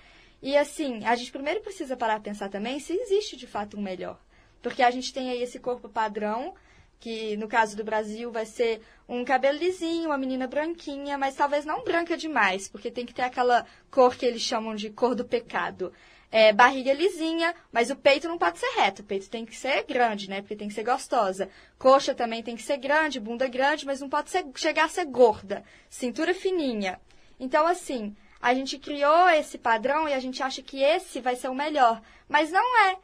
E 0.42 0.56
assim, 0.56 1.04
a 1.04 1.14
gente 1.14 1.30
primeiro 1.30 1.60
precisa 1.60 1.94
parar 1.94 2.16
a 2.16 2.20
pensar 2.20 2.48
também 2.48 2.80
se 2.80 2.94
existe 2.94 3.36
de 3.36 3.46
fato 3.46 3.76
um 3.76 3.82
melhor. 3.82 4.18
Porque 4.62 4.82
a 4.82 4.90
gente 4.90 5.12
tem 5.12 5.28
aí 5.28 5.42
esse 5.42 5.58
corpo 5.58 5.86
padrão, 5.86 6.54
que 6.98 7.36
no 7.36 7.46
caso 7.46 7.76
do 7.76 7.84
Brasil 7.84 8.32
vai 8.32 8.46
ser 8.46 8.80
um 9.06 9.22
cabelo 9.22 9.58
lisinho, 9.58 10.08
uma 10.08 10.16
menina 10.16 10.46
branquinha, 10.46 11.18
mas 11.18 11.34
talvez 11.34 11.66
não 11.66 11.84
branca 11.84 12.16
demais, 12.16 12.68
porque 12.68 12.90
tem 12.90 13.04
que 13.04 13.12
ter 13.12 13.22
aquela 13.22 13.66
cor 13.90 14.16
que 14.16 14.24
eles 14.24 14.40
chamam 14.40 14.74
de 14.74 14.88
cor 14.88 15.14
do 15.14 15.26
pecado. 15.26 15.92
É, 16.30 16.52
barriga 16.52 16.92
lisinha, 16.92 17.54
mas 17.72 17.90
o 17.90 17.96
peito 17.96 18.28
não 18.28 18.36
pode 18.36 18.58
ser 18.58 18.68
reto, 18.76 19.02
o 19.02 19.04
peito 19.04 19.30
tem 19.30 19.46
que 19.46 19.56
ser 19.56 19.84
grande, 19.84 20.28
né? 20.28 20.40
Porque 20.40 20.56
tem 20.56 20.68
que 20.68 20.74
ser 20.74 20.82
gostosa. 20.82 21.48
Coxa 21.78 22.14
também 22.14 22.42
tem 22.42 22.56
que 22.56 22.62
ser 22.62 22.76
grande, 22.78 23.20
bunda 23.20 23.46
grande, 23.48 23.86
mas 23.86 24.00
não 24.00 24.08
pode 24.08 24.30
ser, 24.30 24.44
chegar 24.56 24.84
a 24.84 24.88
ser 24.88 25.06
gorda. 25.06 25.64
Cintura 25.88 26.34
fininha. 26.34 27.00
Então, 27.38 27.66
assim, 27.66 28.14
a 28.40 28.54
gente 28.54 28.78
criou 28.78 29.28
esse 29.30 29.58
padrão 29.58 30.08
e 30.08 30.14
a 30.14 30.20
gente 30.20 30.42
acha 30.42 30.62
que 30.62 30.82
esse 30.82 31.20
vai 31.20 31.36
ser 31.36 31.48
o 31.48 31.54
melhor, 31.54 32.02
mas 32.28 32.50
não 32.50 32.78
é. 32.88 32.98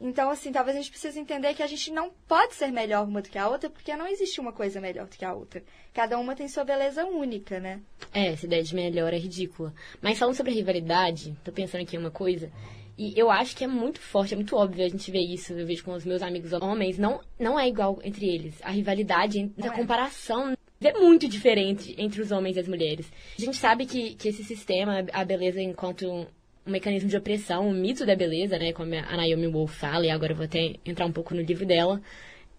Então, 0.00 0.30
assim, 0.30 0.50
talvez 0.50 0.76
a 0.76 0.80
gente 0.80 0.90
precise 0.90 1.20
entender 1.20 1.52
que 1.52 1.62
a 1.62 1.66
gente 1.66 1.92
não 1.92 2.10
pode 2.26 2.54
ser 2.54 2.72
melhor 2.72 3.06
uma 3.06 3.20
do 3.20 3.28
que 3.28 3.38
a 3.38 3.48
outra, 3.48 3.68
porque 3.68 3.94
não 3.94 4.06
existe 4.06 4.40
uma 4.40 4.52
coisa 4.52 4.80
melhor 4.80 5.06
do 5.06 5.16
que 5.16 5.24
a 5.24 5.34
outra. 5.34 5.62
Cada 5.92 6.18
uma 6.18 6.34
tem 6.34 6.48
sua 6.48 6.64
beleza 6.64 7.04
única, 7.04 7.60
né? 7.60 7.80
É, 8.14 8.28
essa 8.28 8.46
ideia 8.46 8.62
de 8.62 8.74
melhor 8.74 9.12
é 9.12 9.18
ridícula. 9.18 9.74
Mas 10.00 10.18
falando 10.18 10.34
sobre 10.34 10.52
a 10.52 10.54
rivalidade, 10.54 11.36
tô 11.44 11.52
pensando 11.52 11.82
aqui 11.82 11.96
em 11.96 11.98
uma 11.98 12.10
coisa. 12.10 12.50
E 12.96 13.18
eu 13.18 13.30
acho 13.30 13.54
que 13.54 13.64
é 13.64 13.66
muito 13.66 14.00
forte, 14.00 14.32
é 14.32 14.36
muito 14.36 14.56
óbvio 14.56 14.84
a 14.84 14.88
gente 14.88 15.10
ver 15.10 15.20
isso. 15.20 15.52
Eu 15.52 15.66
vejo 15.66 15.84
com 15.84 15.92
os 15.92 16.04
meus 16.04 16.22
amigos 16.22 16.52
homens. 16.52 16.98
Não, 16.98 17.20
não 17.38 17.58
é 17.58 17.68
igual 17.68 17.98
entre 18.02 18.26
eles. 18.26 18.54
A 18.62 18.70
rivalidade, 18.70 19.52
a 19.60 19.66
é. 19.66 19.70
comparação 19.70 20.54
é 20.80 20.98
muito 20.98 21.28
diferente 21.28 21.94
entre 21.98 22.22
os 22.22 22.30
homens 22.30 22.56
e 22.56 22.60
as 22.60 22.68
mulheres. 22.68 23.10
A 23.38 23.40
gente 23.40 23.56
sabe 23.58 23.84
que, 23.84 24.14
que 24.14 24.28
esse 24.28 24.42
sistema, 24.44 25.04
a 25.12 25.24
beleza 25.24 25.60
enquanto 25.60 26.26
um 26.66 26.70
mecanismo 26.70 27.08
de 27.08 27.16
opressão, 27.16 27.68
um 27.68 27.72
mito 27.72 28.04
da 28.04 28.14
beleza, 28.14 28.58
né? 28.58 28.72
Como 28.72 28.94
a 28.94 29.16
Naomi 29.16 29.48
Wolf 29.48 29.74
fala, 29.74 30.06
e 30.06 30.10
agora 30.10 30.32
eu 30.32 30.36
vou 30.36 30.44
até 30.44 30.74
entrar 30.84 31.06
um 31.06 31.12
pouco 31.12 31.34
no 31.34 31.40
livro 31.40 31.66
dela. 31.66 32.00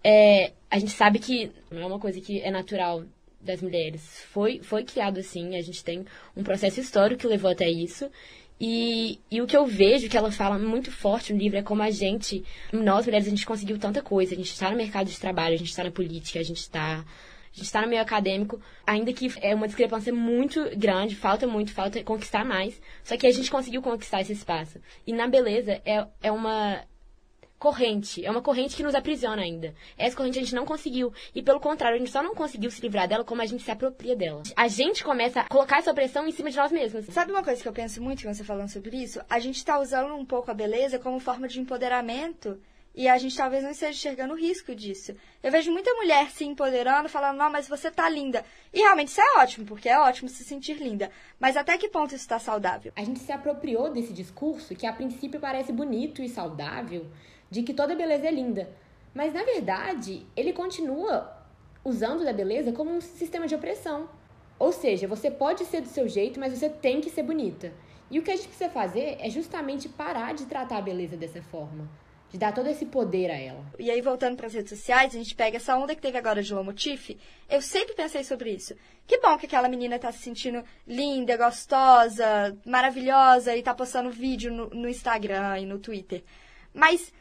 É, 0.04 0.52
a 0.70 0.78
gente 0.78 0.92
sabe 0.92 1.18
que 1.18 1.50
não 1.70 1.82
é 1.82 1.86
uma 1.86 1.98
coisa 1.98 2.20
que 2.20 2.40
é 2.40 2.50
natural 2.50 3.04
das 3.40 3.60
mulheres. 3.60 4.22
Foi, 4.30 4.60
foi 4.62 4.84
criado 4.84 5.18
assim, 5.18 5.56
a 5.56 5.62
gente 5.62 5.84
tem 5.84 6.04
um 6.36 6.42
processo 6.42 6.80
histórico 6.80 7.22
que 7.22 7.26
levou 7.26 7.50
até 7.50 7.68
isso. 7.68 8.10
E, 8.60 9.18
e 9.28 9.42
o 9.42 9.46
que 9.46 9.56
eu 9.56 9.66
vejo 9.66 10.08
que 10.08 10.16
ela 10.16 10.30
fala 10.30 10.56
muito 10.58 10.92
forte 10.92 11.32
no 11.32 11.38
livro 11.38 11.58
é 11.58 11.62
como 11.62 11.82
a 11.82 11.90
gente, 11.90 12.44
nós 12.72 13.04
mulheres, 13.06 13.26
a 13.26 13.30
gente 13.30 13.46
conseguiu 13.46 13.78
tanta 13.78 14.00
coisa. 14.00 14.34
A 14.34 14.36
gente 14.36 14.52
está 14.52 14.70
no 14.70 14.76
mercado 14.76 15.08
de 15.08 15.18
trabalho, 15.18 15.54
a 15.54 15.58
gente 15.58 15.70
está 15.70 15.82
na 15.82 15.90
política, 15.90 16.38
a 16.38 16.44
gente 16.44 16.60
está 16.60 17.04
a 17.52 17.56
gente 17.56 17.66
está 17.66 17.82
no 17.82 17.88
meio 17.88 18.00
acadêmico, 18.00 18.60
ainda 18.86 19.12
que 19.12 19.30
é 19.40 19.54
uma 19.54 19.66
discrepância 19.66 20.12
muito 20.12 20.70
grande, 20.76 21.14
falta 21.14 21.46
muito, 21.46 21.72
falta 21.72 22.02
conquistar 22.02 22.44
mais. 22.44 22.80
Só 23.04 23.16
que 23.16 23.26
a 23.26 23.30
gente 23.30 23.50
conseguiu 23.50 23.82
conquistar 23.82 24.22
esse 24.22 24.32
espaço. 24.32 24.80
E 25.06 25.12
na 25.12 25.28
beleza 25.28 25.82
é, 25.84 26.06
é 26.22 26.32
uma 26.32 26.82
corrente, 27.58 28.24
é 28.24 28.30
uma 28.30 28.42
corrente 28.42 28.74
que 28.74 28.82
nos 28.82 28.94
aprisiona 28.94 29.42
ainda. 29.42 29.74
Essa 29.96 30.16
corrente 30.16 30.38
a 30.38 30.42
gente 30.42 30.54
não 30.54 30.64
conseguiu. 30.64 31.12
E 31.34 31.42
pelo 31.42 31.60
contrário, 31.60 31.94
a 31.94 31.98
gente 31.98 32.10
só 32.10 32.22
não 32.22 32.34
conseguiu 32.34 32.70
se 32.70 32.80
livrar 32.80 33.06
dela 33.06 33.22
como 33.22 33.42
a 33.42 33.46
gente 33.46 33.62
se 33.62 33.70
apropria 33.70 34.16
dela. 34.16 34.42
A 34.56 34.66
gente 34.66 35.04
começa 35.04 35.42
a 35.42 35.48
colocar 35.48 35.78
essa 35.78 35.94
pressão 35.94 36.26
em 36.26 36.32
cima 36.32 36.50
de 36.50 36.56
nós 36.56 36.72
mesmos. 36.72 37.06
Sabe 37.06 37.30
uma 37.30 37.44
coisa 37.44 37.62
que 37.62 37.68
eu 37.68 37.72
penso 37.72 38.02
muito 38.02 38.22
quando 38.22 38.34
você 38.34 38.42
falando 38.42 38.68
sobre 38.68 38.96
isso? 38.96 39.20
A 39.30 39.38
gente 39.38 39.58
está 39.58 39.78
usando 39.78 40.12
um 40.14 40.24
pouco 40.24 40.50
a 40.50 40.54
beleza 40.54 40.98
como 40.98 41.20
forma 41.20 41.46
de 41.46 41.60
empoderamento 41.60 42.58
e 42.94 43.08
a 43.08 43.16
gente 43.16 43.36
talvez 43.36 43.62
não 43.62 43.70
esteja 43.70 43.92
enxergando 43.92 44.34
o 44.34 44.36
risco 44.36 44.74
disso. 44.74 45.14
Eu 45.42 45.50
vejo 45.50 45.72
muita 45.72 45.92
mulher 45.94 46.30
se 46.30 46.44
empoderando, 46.44 47.08
falando, 47.08 47.38
não, 47.38 47.50
mas 47.50 47.66
você 47.66 47.90
tá 47.90 48.08
linda. 48.08 48.44
E 48.72 48.80
realmente 48.80 49.08
isso 49.08 49.20
é 49.20 49.38
ótimo, 49.38 49.66
porque 49.66 49.88
é 49.88 49.98
ótimo 49.98 50.28
se 50.28 50.44
sentir 50.44 50.74
linda. 50.74 51.10
Mas 51.40 51.56
até 51.56 51.78
que 51.78 51.88
ponto 51.88 52.08
isso 52.14 52.24
está 52.24 52.38
saudável? 52.38 52.92
A 52.94 53.02
gente 53.02 53.20
se 53.20 53.32
apropriou 53.32 53.90
desse 53.90 54.12
discurso 54.12 54.74
que 54.74 54.86
a 54.86 54.92
princípio 54.92 55.40
parece 55.40 55.72
bonito 55.72 56.22
e 56.22 56.28
saudável, 56.28 57.06
de 57.50 57.62
que 57.62 57.72
toda 57.72 57.94
beleza 57.94 58.28
é 58.28 58.30
linda. 58.30 58.68
Mas 59.14 59.32
na 59.32 59.42
verdade, 59.42 60.26
ele 60.36 60.52
continua 60.52 61.34
usando 61.82 62.24
da 62.24 62.32
beleza 62.32 62.72
como 62.72 62.90
um 62.90 63.00
sistema 63.00 63.46
de 63.46 63.54
opressão. 63.54 64.08
Ou 64.58 64.70
seja, 64.70 65.08
você 65.08 65.30
pode 65.30 65.64
ser 65.64 65.80
do 65.80 65.88
seu 65.88 66.06
jeito, 66.06 66.38
mas 66.38 66.56
você 66.56 66.68
tem 66.68 67.00
que 67.00 67.10
ser 67.10 67.22
bonita. 67.22 67.72
E 68.10 68.18
o 68.18 68.22
que 68.22 68.30
a 68.30 68.36
gente 68.36 68.48
precisa 68.48 68.70
fazer 68.70 69.16
é 69.18 69.30
justamente 69.30 69.88
parar 69.88 70.34
de 70.34 70.44
tratar 70.44 70.76
a 70.76 70.82
beleza 70.82 71.16
dessa 71.16 71.42
forma 71.42 71.88
de 72.32 72.38
dar 72.38 72.54
todo 72.54 72.66
esse 72.66 72.86
poder 72.86 73.30
a 73.30 73.36
ela. 73.36 73.62
E 73.78 73.90
aí, 73.90 74.00
voltando 74.00 74.36
para 74.36 74.46
as 74.46 74.54
redes 74.54 74.70
sociais, 74.70 75.14
a 75.14 75.18
gente 75.18 75.34
pega 75.34 75.58
essa 75.58 75.76
onda 75.76 75.94
que 75.94 76.00
teve 76.00 76.16
agora 76.16 76.42
de 76.42 76.54
Lomotif. 76.54 77.18
Eu 77.46 77.60
sempre 77.60 77.94
pensei 77.94 78.24
sobre 78.24 78.50
isso. 78.50 78.74
Que 79.06 79.18
bom 79.18 79.36
que 79.36 79.44
aquela 79.44 79.68
menina 79.68 79.98
tá 79.98 80.10
se 80.10 80.20
sentindo 80.20 80.64
linda, 80.86 81.36
gostosa, 81.36 82.56
maravilhosa 82.64 83.54
e 83.54 83.62
tá 83.62 83.74
postando 83.74 84.10
vídeo 84.10 84.50
no, 84.50 84.70
no 84.70 84.88
Instagram 84.88 85.58
e 85.58 85.66
no 85.66 85.78
Twitter. 85.78 86.24
Mas 86.72 87.12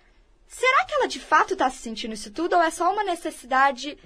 será 0.47 0.85
que 0.85 0.93
ela 0.93 1.07
de 1.09 1.19
fato 1.19 1.57
tá 1.57 1.69
se 1.69 1.79
sentindo 1.79 2.13
isso 2.13 2.31
tudo 2.31 2.55
ou 2.55 2.61
é 2.61 2.69
só 2.69 2.89
uma 2.89 3.03
necessidade, 3.03 3.97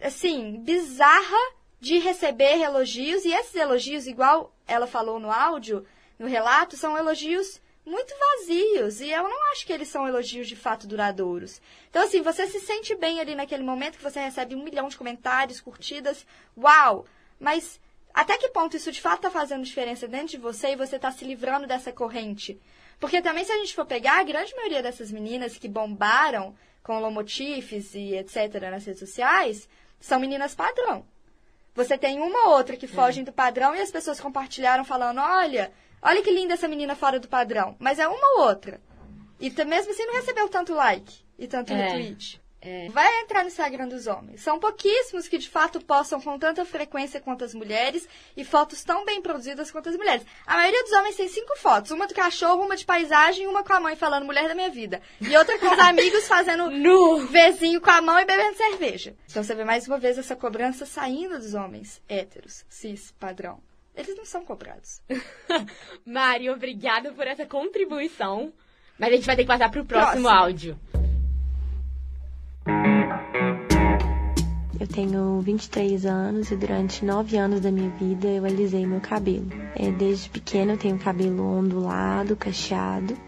assim, 0.00 0.60
bizarra 0.64 1.54
de 1.80 2.00
receber 2.00 2.60
elogios? 2.60 3.24
E 3.24 3.32
esses 3.32 3.54
elogios, 3.54 4.08
igual 4.08 4.52
ela 4.66 4.88
falou 4.88 5.20
no 5.20 5.30
áudio, 5.30 5.86
no 6.18 6.26
relato, 6.26 6.76
são 6.76 6.98
elogios 6.98 7.60
muito 7.88 8.14
vazios. 8.18 9.00
E 9.00 9.10
eu 9.10 9.22
não 9.24 9.52
acho 9.52 9.66
que 9.66 9.72
eles 9.72 9.88
são 9.88 10.06
elogios 10.06 10.46
de 10.46 10.54
fato 10.54 10.86
duradouros. 10.86 11.60
Então, 11.90 12.02
assim, 12.02 12.22
você 12.22 12.46
se 12.46 12.60
sente 12.60 12.94
bem 12.94 13.20
ali 13.20 13.34
naquele 13.34 13.62
momento 13.62 13.96
que 13.96 14.04
você 14.04 14.20
recebe 14.20 14.54
um 14.54 14.62
milhão 14.62 14.88
de 14.88 14.96
comentários, 14.96 15.60
curtidas. 15.60 16.26
Uau! 16.56 17.06
Mas 17.40 17.80
até 18.12 18.36
que 18.36 18.48
ponto 18.48 18.76
isso 18.76 18.92
de 18.92 19.00
fato 19.00 19.16
está 19.16 19.30
fazendo 19.30 19.64
diferença 19.64 20.06
dentro 20.06 20.28
de 20.28 20.38
você 20.38 20.72
e 20.72 20.76
você 20.76 20.96
está 20.96 21.10
se 21.10 21.24
livrando 21.24 21.66
dessa 21.66 21.92
corrente? 21.92 22.60
Porque 23.00 23.22
também, 23.22 23.44
se 23.44 23.52
a 23.52 23.58
gente 23.58 23.74
for 23.74 23.86
pegar, 23.86 24.18
a 24.18 24.24
grande 24.24 24.54
maioria 24.56 24.82
dessas 24.82 25.10
meninas 25.10 25.56
que 25.56 25.68
bombaram 25.68 26.54
com 26.82 26.98
lomotifs 26.98 27.94
e 27.94 28.14
etc. 28.16 28.60
nas 28.70 28.84
redes 28.84 29.00
sociais 29.00 29.68
são 30.00 30.18
meninas 30.18 30.54
padrão. 30.54 31.04
Você 31.74 31.96
tem 31.96 32.20
uma 32.20 32.48
ou 32.48 32.56
outra 32.56 32.76
que 32.76 32.88
fogem 32.88 33.22
do 33.22 33.32
padrão 33.32 33.72
e 33.72 33.80
as 33.80 33.90
pessoas 33.90 34.20
compartilharam 34.20 34.84
falando: 34.84 35.20
olha, 35.20 35.72
Olha 36.02 36.22
que 36.22 36.30
linda 36.30 36.54
essa 36.54 36.68
menina 36.68 36.94
fora 36.94 37.18
do 37.18 37.28
padrão. 37.28 37.76
Mas 37.78 37.98
é 37.98 38.06
uma 38.06 38.36
ou 38.36 38.46
outra. 38.46 38.80
E 39.40 39.50
mesmo 39.64 39.92
assim 39.92 40.06
não 40.06 40.14
recebeu 40.14 40.48
tanto 40.48 40.74
like 40.74 41.12
e 41.38 41.46
tanto 41.46 41.72
é, 41.72 41.76
retweet. 41.76 42.40
É. 42.60 42.88
Vai 42.88 43.20
entrar 43.20 43.42
no 43.42 43.48
Instagram 43.48 43.86
dos 43.86 44.08
homens. 44.08 44.40
São 44.40 44.58
pouquíssimos 44.58 45.28
que 45.28 45.38
de 45.38 45.48
fato 45.48 45.80
postam 45.80 46.20
com 46.20 46.36
tanta 46.38 46.64
frequência 46.64 47.20
quanto 47.20 47.44
as 47.44 47.54
mulheres 47.54 48.08
e 48.36 48.44
fotos 48.44 48.82
tão 48.82 49.04
bem 49.04 49.22
produzidas 49.22 49.70
quanto 49.70 49.88
as 49.88 49.96
mulheres. 49.96 50.26
A 50.44 50.56
maioria 50.56 50.82
dos 50.82 50.92
homens 50.92 51.16
tem 51.16 51.28
cinco 51.28 51.56
fotos: 51.56 51.92
uma 51.92 52.08
do 52.08 52.14
cachorro, 52.14 52.64
uma 52.64 52.76
de 52.76 52.84
paisagem, 52.84 53.46
uma 53.46 53.62
com 53.62 53.72
a 53.72 53.80
mãe 53.80 53.94
falando 53.94 54.26
mulher 54.26 54.48
da 54.48 54.56
minha 54.56 54.70
vida. 54.70 55.00
E 55.20 55.36
outra 55.36 55.56
com 55.58 55.66
os 55.66 55.78
amigos 55.78 56.26
fazendo 56.26 56.68
no 56.68 57.26
vezinho 57.26 57.80
com 57.80 57.90
a 57.90 58.02
mão 58.02 58.18
e 58.18 58.24
bebendo 58.24 58.56
cerveja. 58.56 59.14
Então 59.30 59.44
você 59.44 59.54
vê 59.54 59.64
mais 59.64 59.86
uma 59.86 59.98
vez 59.98 60.18
essa 60.18 60.34
cobrança 60.34 60.84
saindo 60.84 61.38
dos 61.38 61.54
homens 61.54 62.02
héteros, 62.08 62.64
cis, 62.68 63.14
padrão. 63.20 63.62
Eles 63.98 64.16
não 64.16 64.24
são 64.24 64.44
cobrados. 64.44 65.02
Mari, 66.06 66.48
obrigada 66.48 67.12
por 67.12 67.26
essa 67.26 67.44
contribuição. 67.44 68.52
Mas 68.96 69.08
a 69.08 69.16
gente 69.16 69.26
vai 69.26 69.34
ter 69.34 69.42
que 69.42 69.48
passar 69.48 69.68
para 69.70 69.82
o 69.82 69.84
próximo, 69.84 70.22
próximo 70.22 70.28
áudio. 70.28 70.78
Eu 74.78 74.86
tenho 74.86 75.40
23 75.40 76.06
anos 76.06 76.52
e 76.52 76.56
durante 76.56 77.04
9 77.04 77.36
anos 77.36 77.60
da 77.60 77.72
minha 77.72 77.90
vida 77.90 78.28
eu 78.28 78.44
alisei 78.44 78.86
meu 78.86 79.00
cabelo. 79.00 79.50
É, 79.74 79.90
desde 79.90 80.30
pequena 80.30 80.74
eu 80.74 80.78
tenho 80.78 80.96
cabelo 80.96 81.58
ondulado, 81.58 82.36
cacheado. 82.36 83.18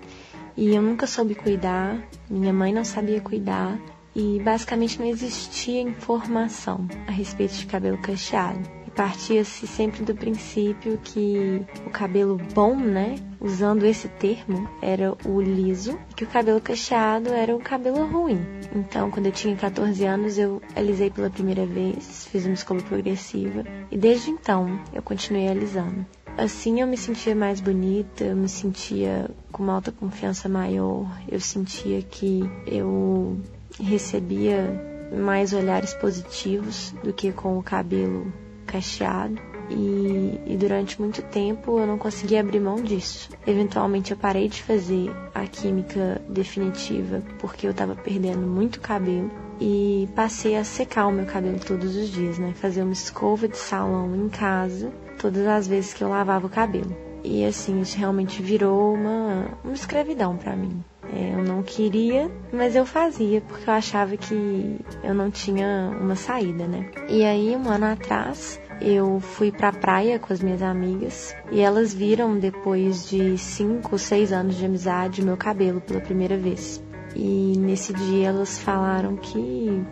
E 0.57 0.73
eu 0.73 0.83
nunca 0.83 1.07
soube 1.07 1.35
cuidar, 1.35 2.01
minha 2.29 2.53
mãe 2.53 2.73
não 2.73 2.85
sabia 2.85 3.21
cuidar. 3.21 3.77
E 4.15 4.41
basicamente 4.41 5.01
não 5.01 5.07
existia 5.07 5.81
informação 5.81 6.87
a 7.09 7.11
respeito 7.11 7.55
de 7.55 7.67
cabelo 7.67 7.99
cacheado 7.99 8.80
partia-se 9.01 9.67
sempre 9.67 10.05
do 10.05 10.15
princípio 10.15 11.01
que 11.03 11.65
o 11.87 11.91
cabelo 11.91 12.39
bom, 12.53 12.77
né, 12.77 13.15
usando 13.41 13.87
esse 13.87 14.09
termo, 14.09 14.69
era 14.83 15.17
o 15.25 15.41
liso 15.41 15.99
e 16.11 16.15
que 16.15 16.25
o 16.25 16.27
cabelo 16.27 16.61
cacheado 16.61 17.31
era 17.31 17.57
o 17.57 17.61
cabelo 17.61 18.05
ruim. 18.05 18.39
Então, 18.77 19.11
quando 19.11 19.25
eu 19.25 19.33
tinha 19.33 19.57
14 19.57 20.05
anos, 20.05 20.37
eu 20.37 20.61
alisei 20.77 21.09
pela 21.09 21.31
primeira 21.31 21.65
vez, 21.65 22.27
fiz 22.27 22.45
uma 22.45 22.53
escova 22.53 22.83
progressiva 22.83 23.65
e 23.91 23.97
desde 23.97 24.29
então 24.29 24.79
eu 24.93 25.01
continuei 25.01 25.49
alisando. 25.49 26.05
Assim 26.37 26.83
eu 26.83 26.87
me 26.87 26.99
sentia 26.99 27.35
mais 27.35 27.59
bonita, 27.59 28.25
eu 28.25 28.37
me 28.37 28.51
sentia 28.51 29.31
com 29.51 29.63
uma 29.63 29.77
autoconfiança 29.77 30.47
maior, 30.47 31.11
eu 31.27 31.41
sentia 31.41 32.03
que 32.03 32.43
eu 32.67 33.41
recebia 33.81 35.09
mais 35.11 35.55
olhares 35.55 35.95
positivos 35.95 36.95
do 37.03 37.15
que 37.15 37.33
com 37.33 37.59
o 37.59 37.63
cabelo 37.63 38.31
cacheado 38.71 39.41
e, 39.71 40.41
e, 40.47 40.57
durante 40.57 41.01
muito 41.01 41.23
tempo 41.23 41.79
eu 41.79 41.87
não 41.87 41.99
consegui 41.99 42.37
abrir 42.37 42.61
mão 42.61 42.77
disso. 42.77 43.31
Eventualmente 43.47 44.11
eu 44.11 44.17
parei 44.17 44.49
de 44.49 44.63
fazer 44.63 45.11
a 45.35 45.47
química 45.47 46.21
definitiva 46.29 47.23
porque 47.39 47.67
eu 47.67 47.71
estava 47.71 47.95
perdendo 47.95 48.47
muito 48.47 48.81
cabelo 48.81 49.31
e 49.61 50.09
passei 50.15 50.57
a 50.57 50.65
secar 50.65 51.07
o 51.07 51.13
meu 51.13 51.27
cabelo 51.27 51.59
todos 51.61 51.95
os 51.97 52.09
dias, 52.09 52.39
né? 52.39 52.53
Fazer 52.55 52.83
uma 52.83 52.93
escova 52.93 53.47
de 53.47 53.57
salão 53.57 54.15
em 54.17 54.29
casa 54.29 54.91
todas 55.21 55.47
as 55.47 55.69
vezes 55.69 55.93
que 55.93 56.03
eu 56.03 56.09
lavava 56.09 56.47
o 56.47 56.51
cabelo. 56.51 56.97
E 57.23 57.45
assim, 57.45 57.81
isso 57.81 57.99
realmente 57.99 58.43
virou 58.43 58.95
uma, 58.95 59.59
uma 59.63 59.75
escravidão 59.75 60.37
para 60.37 60.57
mim. 60.57 60.83
É, 61.13 61.35
eu 61.35 61.43
não 61.43 61.63
queria, 61.63 62.31
mas 62.53 62.77
eu 62.77 62.87
fazia 62.87 63.41
porque 63.41 63.69
eu 63.69 63.75
achava 63.75 64.17
que 64.17 64.77
eu 65.03 65.13
não 65.13 65.31
tinha 65.31 65.91
uma 66.01 66.15
saída, 66.15 66.67
né? 66.67 66.89
E 67.09 67.25
aí, 67.25 67.57
um 67.57 67.69
ano 67.69 67.87
atrás, 67.87 68.61
eu 68.81 69.19
fui 69.21 69.51
pra 69.51 69.73
praia 69.73 70.19
com 70.19 70.33
as 70.33 70.41
minhas 70.41 70.63
amigas 70.63 71.35
e 71.51 71.61
elas 71.61 71.93
viram 71.93 72.39
depois 72.39 73.09
de 73.09 73.37
cinco, 73.37 73.99
seis 73.99 74.33
anos 74.33 74.57
de 74.57 74.65
amizade 74.65 75.25
meu 75.25 75.37
cabelo 75.37 75.81
pela 75.81 76.01
primeira 76.01 76.37
vez. 76.37 76.83
E 77.15 77.55
nesse 77.59 77.93
dia 77.93 78.29
elas 78.29 78.59
falaram 78.61 79.17
que 79.17 79.83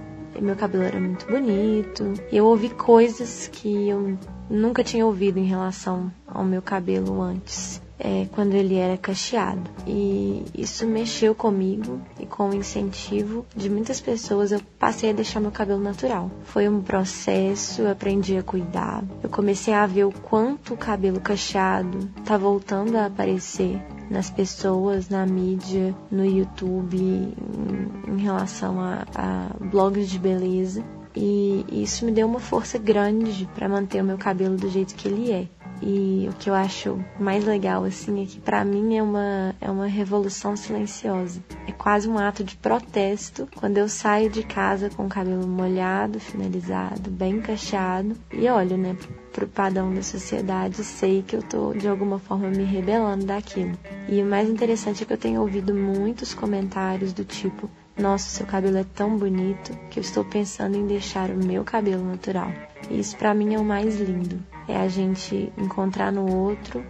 meu 0.40 0.54
cabelo 0.54 0.84
era 0.84 1.00
muito 1.00 1.26
bonito. 1.26 2.14
Eu 2.30 2.46
ouvi 2.46 2.70
coisas 2.70 3.48
que 3.52 3.88
eu 3.88 4.16
nunca 4.48 4.84
tinha 4.84 5.04
ouvido 5.04 5.38
em 5.38 5.44
relação 5.44 6.12
ao 6.26 6.44
meu 6.44 6.62
cabelo 6.62 7.20
antes 7.20 7.82
é, 7.98 8.26
quando 8.32 8.54
ele 8.54 8.76
era 8.76 8.96
cacheado. 8.96 9.68
E 9.86 10.44
isso 10.54 10.86
mexeu 10.86 11.34
comigo 11.34 12.00
e 12.18 12.26
com 12.26 12.50
o 12.50 12.54
incentivo 12.54 13.44
de 13.54 13.68
muitas 13.68 14.00
pessoas 14.00 14.52
eu 14.52 14.60
passei 14.78 15.10
a 15.10 15.14
deixar 15.14 15.40
meu 15.40 15.50
cabelo 15.50 15.80
natural. 15.80 16.30
Foi 16.44 16.68
um 16.68 16.80
processo, 16.80 17.82
eu 17.82 17.90
aprendi 17.90 18.36
a 18.36 18.42
cuidar. 18.42 19.02
Eu 19.22 19.28
comecei 19.28 19.74
a 19.74 19.86
ver 19.86 20.04
o 20.04 20.12
quanto 20.12 20.74
o 20.74 20.76
cabelo 20.76 21.20
cacheado 21.20 22.08
tá 22.24 22.36
voltando 22.36 22.96
a 22.96 23.06
aparecer 23.06 23.80
nas 24.10 24.30
pessoas, 24.30 25.08
na 25.08 25.26
mídia, 25.26 25.94
no 26.10 26.24
YouTube, 26.24 26.96
em, 26.96 28.18
relação 28.18 28.80
a, 28.80 29.04
a 29.14 29.48
blogs 29.66 30.08
de 30.08 30.18
beleza. 30.18 30.82
E 31.14 31.64
isso 31.68 32.04
me 32.04 32.12
deu 32.12 32.26
uma 32.26 32.38
força 32.38 32.78
grande 32.78 33.48
para 33.54 33.68
manter 33.68 34.00
o 34.00 34.04
meu 34.04 34.16
cabelo 34.16 34.56
do 34.56 34.68
jeito 34.70 34.94
que 34.94 35.08
ele 35.08 35.32
é. 35.32 35.48
E 35.80 36.28
o 36.28 36.32
que 36.34 36.50
eu 36.50 36.54
acho 36.54 36.98
mais 37.18 37.44
legal, 37.44 37.84
assim, 37.84 38.22
é 38.22 38.26
que 38.26 38.40
pra 38.40 38.64
mim 38.64 38.96
é 38.96 39.02
uma, 39.02 39.54
é 39.60 39.70
uma 39.70 39.86
revolução 39.86 40.56
silenciosa. 40.56 41.42
É 41.66 41.72
quase 41.72 42.08
um 42.08 42.18
ato 42.18 42.42
de 42.42 42.56
protesto 42.56 43.48
quando 43.56 43.78
eu 43.78 43.88
saio 43.88 44.28
de 44.28 44.42
casa 44.42 44.90
com 44.90 45.06
o 45.06 45.08
cabelo 45.08 45.46
molhado, 45.46 46.18
finalizado, 46.18 47.10
bem 47.10 47.40
cacheado. 47.40 48.16
E 48.32 48.48
olho, 48.48 48.76
né, 48.76 48.96
pro 49.32 49.46
padrão 49.46 49.94
da 49.94 50.02
sociedade, 50.02 50.82
sei 50.82 51.22
que 51.22 51.36
eu 51.36 51.42
tô 51.42 51.72
de 51.72 51.86
alguma 51.86 52.18
forma 52.18 52.48
me 52.48 52.64
rebelando 52.64 53.24
daquilo. 53.24 53.78
E 54.08 54.20
o 54.20 54.26
mais 54.26 54.48
interessante 54.48 55.02
é 55.04 55.06
que 55.06 55.12
eu 55.12 55.18
tenho 55.18 55.40
ouvido 55.40 55.72
muitos 55.72 56.34
comentários 56.34 57.12
do 57.12 57.24
tipo: 57.24 57.70
Nossa, 57.96 58.28
seu 58.28 58.46
cabelo 58.46 58.78
é 58.78 58.84
tão 58.84 59.16
bonito 59.16 59.78
que 59.90 60.00
eu 60.00 60.02
estou 60.02 60.24
pensando 60.24 60.76
em 60.76 60.86
deixar 60.86 61.30
o 61.30 61.36
meu 61.36 61.62
cabelo 61.62 62.04
natural. 62.04 62.52
E 62.90 62.98
isso 62.98 63.16
para 63.16 63.32
mim 63.32 63.54
é 63.54 63.58
o 63.58 63.64
mais 63.64 64.00
lindo 64.00 64.42
é 64.68 64.76
a 64.76 64.88
gente 64.88 65.52
encontrar 65.56 66.12
no 66.12 66.30
outro 66.30 66.84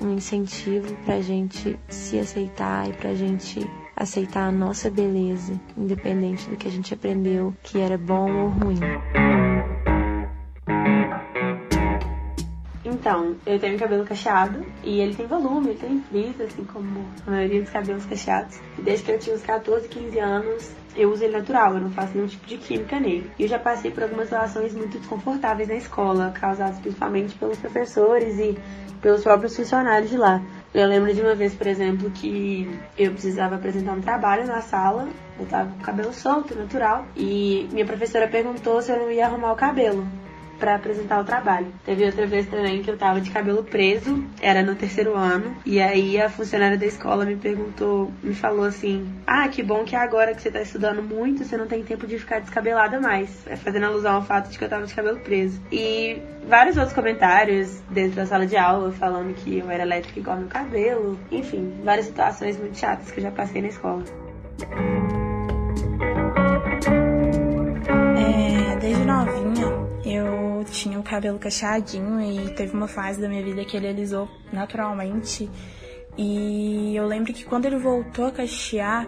um 0.00 0.14
incentivo 0.14 0.96
para 1.04 1.16
a 1.16 1.20
gente 1.20 1.78
se 1.88 2.18
aceitar 2.18 2.88
e 2.88 2.92
para 2.94 3.10
a 3.10 3.14
gente 3.14 3.60
aceitar 3.94 4.48
a 4.48 4.52
nossa 4.52 4.90
beleza, 4.90 5.60
independente 5.76 6.48
do 6.48 6.56
que 6.56 6.66
a 6.66 6.70
gente 6.70 6.94
aprendeu 6.94 7.54
que 7.62 7.78
era 7.78 7.98
bom 7.98 8.32
ou 8.32 8.48
ruim. 8.48 8.80
Então, 12.90 13.36
eu 13.46 13.58
tenho 13.58 13.78
cabelo 13.78 14.04
cacheado 14.04 14.66
e 14.82 15.00
ele 15.00 15.14
tem 15.14 15.26
volume, 15.26 15.70
ele 15.70 15.78
tem 15.78 16.02
frizz, 16.02 16.40
assim 16.40 16.64
como 16.64 17.06
a 17.24 17.30
maioria 17.30 17.62
dos 17.62 17.70
cabelos 17.70 18.04
cacheados. 18.04 18.58
Desde 18.78 19.04
que 19.04 19.12
eu 19.12 19.18
tinha 19.18 19.36
uns 19.36 19.42
14, 19.42 19.88
15 19.88 20.18
anos, 20.18 20.72
eu 20.96 21.12
uso 21.12 21.22
ele 21.22 21.38
natural, 21.38 21.74
eu 21.74 21.80
não 21.80 21.90
faço 21.92 22.14
nenhum 22.14 22.26
tipo 22.26 22.44
de 22.46 22.56
química 22.56 22.98
nele. 22.98 23.30
E 23.38 23.44
eu 23.44 23.48
já 23.48 23.60
passei 23.60 23.92
por 23.92 24.02
algumas 24.02 24.24
situações 24.26 24.74
muito 24.74 24.98
desconfortáveis 24.98 25.68
na 25.68 25.76
escola, 25.76 26.34
causadas 26.38 26.80
principalmente 26.80 27.34
pelos 27.36 27.58
professores 27.58 28.36
e 28.38 28.58
pelos 29.00 29.22
próprios 29.22 29.56
funcionários 29.56 30.10
de 30.10 30.16
lá. 30.16 30.42
Eu 30.74 30.88
lembro 30.88 31.14
de 31.14 31.20
uma 31.20 31.34
vez, 31.34 31.54
por 31.54 31.68
exemplo, 31.68 32.10
que 32.10 32.68
eu 32.98 33.12
precisava 33.12 33.54
apresentar 33.54 33.92
um 33.92 34.00
trabalho 34.00 34.46
na 34.46 34.60
sala, 34.62 35.08
eu 35.38 35.46
tava 35.46 35.70
com 35.70 35.78
o 35.78 35.82
cabelo 35.82 36.12
solto, 36.12 36.56
natural, 36.56 37.06
e 37.16 37.68
minha 37.72 37.86
professora 37.86 38.26
perguntou 38.26 38.82
se 38.82 38.90
eu 38.90 38.98
não 38.98 39.10
ia 39.10 39.26
arrumar 39.26 39.52
o 39.52 39.56
cabelo 39.56 40.06
para 40.60 40.74
apresentar 40.74 41.18
o 41.18 41.24
trabalho. 41.24 41.68
Teve 41.84 42.04
outra 42.04 42.26
vez 42.26 42.46
também 42.46 42.82
que 42.82 42.90
eu 42.90 42.96
tava 42.96 43.20
de 43.20 43.30
cabelo 43.30 43.64
preso, 43.64 44.22
era 44.40 44.62
no 44.62 44.74
terceiro 44.74 45.16
ano, 45.16 45.56
e 45.64 45.80
aí 45.80 46.20
a 46.20 46.28
funcionária 46.28 46.76
da 46.76 46.86
escola 46.86 47.24
me 47.24 47.34
perguntou, 47.34 48.12
me 48.22 48.34
falou 48.34 48.64
assim: 48.64 49.10
"Ah, 49.26 49.48
que 49.48 49.62
bom 49.62 49.82
que 49.84 49.96
agora 49.96 50.34
que 50.34 50.42
você 50.42 50.50
tá 50.50 50.60
estudando 50.60 51.02
muito, 51.02 51.44
você 51.44 51.56
não 51.56 51.66
tem 51.66 51.82
tempo 51.82 52.06
de 52.06 52.18
ficar 52.18 52.40
descabelada 52.40 53.00
mais", 53.00 53.46
é 53.46 53.56
fazendo 53.56 53.86
alusão 53.86 54.16
ao 54.16 54.22
fato 54.22 54.50
de 54.50 54.58
que 54.58 54.64
eu 54.64 54.68
tava 54.68 54.86
de 54.86 54.94
cabelo 54.94 55.18
preso. 55.20 55.60
E 55.72 56.20
vários 56.46 56.76
outros 56.76 56.94
comentários 56.94 57.80
dentro 57.88 58.16
da 58.16 58.26
sala 58.26 58.46
de 58.46 58.56
aula 58.56 58.92
falando 58.92 59.34
que 59.34 59.58
eu 59.58 59.70
era 59.70 59.82
elétrica 59.82 60.20
igual 60.20 60.36
meu 60.36 60.48
cabelo, 60.48 61.18
enfim, 61.32 61.72
várias 61.82 62.06
situações 62.06 62.58
muito 62.58 62.76
chatas 62.76 63.10
que 63.10 63.18
eu 63.18 63.24
já 63.24 63.30
passei 63.30 63.62
na 63.62 63.68
escola. 63.68 64.04
É, 68.16 68.76
desde 68.76 69.04
novinha 69.04 69.89
eu 70.04 70.64
tinha 70.70 70.98
o 70.98 71.02
cabelo 71.02 71.38
cacheadinho 71.38 72.20
e 72.20 72.54
teve 72.54 72.74
uma 72.74 72.88
fase 72.88 73.20
da 73.20 73.28
minha 73.28 73.42
vida 73.42 73.64
que 73.64 73.76
ele 73.76 73.88
alisou 73.88 74.28
naturalmente. 74.52 75.50
E 76.16 76.94
eu 76.96 77.06
lembro 77.06 77.32
que 77.32 77.44
quando 77.44 77.66
ele 77.66 77.78
voltou 77.78 78.26
a 78.26 78.32
cachear, 78.32 79.06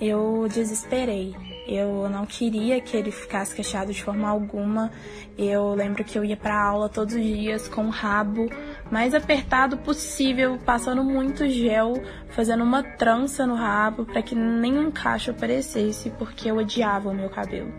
eu 0.00 0.46
desesperei. 0.48 1.34
Eu 1.66 2.08
não 2.08 2.24
queria 2.24 2.80
que 2.80 2.96
ele 2.96 3.10
ficasse 3.10 3.54
cacheado 3.54 3.92
de 3.92 4.02
forma 4.02 4.28
alguma. 4.28 4.90
Eu 5.36 5.74
lembro 5.74 6.04
que 6.04 6.16
eu 6.16 6.24
ia 6.24 6.36
para 6.36 6.60
aula 6.60 6.88
todos 6.88 7.14
os 7.14 7.22
dias 7.22 7.68
com 7.68 7.86
o 7.86 7.90
rabo 7.90 8.48
mais 8.90 9.14
apertado 9.14 9.76
possível, 9.78 10.58
passando 10.64 11.02
muito 11.02 11.48
gel, 11.48 11.94
fazendo 12.30 12.62
uma 12.62 12.82
trança 12.82 13.46
no 13.46 13.54
rabo 13.54 14.04
para 14.04 14.22
que 14.22 14.34
nenhum 14.34 14.90
cacho 14.90 15.32
aparecesse, 15.32 16.10
porque 16.10 16.50
eu 16.50 16.58
odiava 16.58 17.08
o 17.08 17.14
meu 17.14 17.28
cabelo 17.28 17.72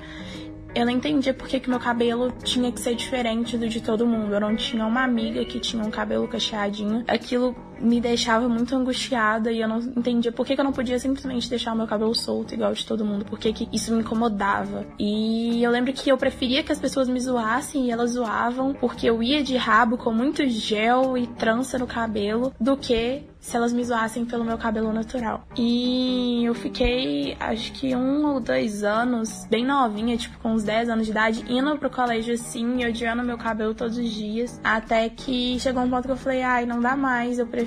eu 0.77 0.85
não 0.85 0.91
entendia 0.91 1.33
por 1.33 1.47
que, 1.47 1.59
que 1.59 1.69
meu 1.69 1.79
cabelo 1.79 2.31
tinha 2.43 2.71
que 2.71 2.79
ser 2.79 2.93
diferente 2.93 3.57
do 3.57 3.67
de 3.67 3.81
todo 3.81 4.05
mundo. 4.05 4.35
Eu 4.35 4.39
não 4.39 4.55
tinha 4.55 4.85
uma 4.85 5.03
amiga 5.03 5.43
que 5.43 5.59
tinha 5.59 5.83
um 5.83 5.89
cabelo 5.89 6.27
cacheadinho. 6.27 7.03
Aquilo 7.07 7.55
me 7.79 7.99
deixava 8.01 8.47
muito 8.47 8.75
angustiada 8.75 9.51
e 9.51 9.61
eu 9.61 9.67
não 9.67 9.79
entendia 9.79 10.31
por 10.31 10.45
que, 10.45 10.55
que 10.55 10.61
eu 10.61 10.65
não 10.65 10.73
podia 10.73 10.99
simplesmente 10.99 11.49
deixar 11.49 11.73
o 11.73 11.77
meu 11.77 11.87
cabelo 11.87 12.13
solto 12.15 12.53
igual 12.53 12.73
de 12.73 12.85
todo 12.85 13.05
mundo, 13.05 13.25
por 13.25 13.39
que, 13.39 13.53
que 13.53 13.69
isso 13.71 13.93
me 13.93 14.01
incomodava. 14.01 14.85
E 14.99 15.61
eu 15.63 15.71
lembro 15.71 15.93
que 15.93 16.09
eu 16.09 16.17
preferia 16.17 16.63
que 16.63 16.71
as 16.71 16.79
pessoas 16.79 17.07
me 17.07 17.19
zoassem 17.19 17.85
e 17.85 17.91
elas 17.91 18.11
zoavam 18.11 18.73
porque 18.73 19.09
eu 19.09 19.21
ia 19.21 19.43
de 19.43 19.55
rabo 19.55 19.97
com 19.97 20.11
muito 20.11 20.47
gel 20.47 21.17
e 21.17 21.27
trança 21.27 21.77
no 21.77 21.87
cabelo 21.87 22.53
do 22.59 22.75
que 22.75 23.23
se 23.39 23.55
elas 23.55 23.71
me 23.71 23.83
zoassem 23.83 24.25
pelo 24.25 24.43
meu 24.43 24.57
cabelo 24.57 24.91
natural. 24.91 25.47
E 25.55 26.43
eu 26.43 26.53
fiquei, 26.53 27.37
acho 27.39 27.71
que 27.71 27.95
um 27.95 28.25
ou 28.25 28.39
dois 28.41 28.83
anos, 28.83 29.45
bem 29.49 29.65
novinha, 29.65 30.17
tipo 30.17 30.37
com 30.39 30.51
uns 30.51 30.63
10 30.63 30.89
anos 30.89 31.05
de 31.05 31.11
idade, 31.11 31.45
indo 31.47 31.77
pro 31.77 31.89
colégio 31.89 32.33
assim, 32.33 32.85
odiando 32.85 33.23
meu 33.23 33.37
cabelo 33.37 33.73
todos 33.73 33.97
os 33.97 34.09
dias, 34.09 34.59
até 34.63 35.07
que 35.09 35.57
chegou 35.59 35.83
um 35.83 35.89
ponto 35.89 36.05
que 36.05 36.11
eu 36.11 36.17
falei, 36.17 36.41
ai, 36.41 36.65
não 36.65 36.81
dá 36.81 36.95
mais, 36.97 37.39
eu 37.39 37.47
prefiro 37.47 37.66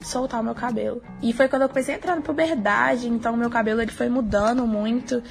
soltar 0.00 0.40
o 0.40 0.44
meu 0.44 0.54
cabelo. 0.54 1.02
E 1.22 1.32
foi 1.32 1.48
quando 1.48 1.62
eu 1.62 1.68
comecei 1.68 1.94
a 1.94 1.98
entrar 1.98 2.16
na 2.16 2.22
puberdade, 2.22 3.08
então 3.08 3.36
meu 3.36 3.50
cabelo 3.50 3.80
ele 3.80 3.90
foi 3.90 4.08
mudando 4.08 4.66
muito 4.66 5.22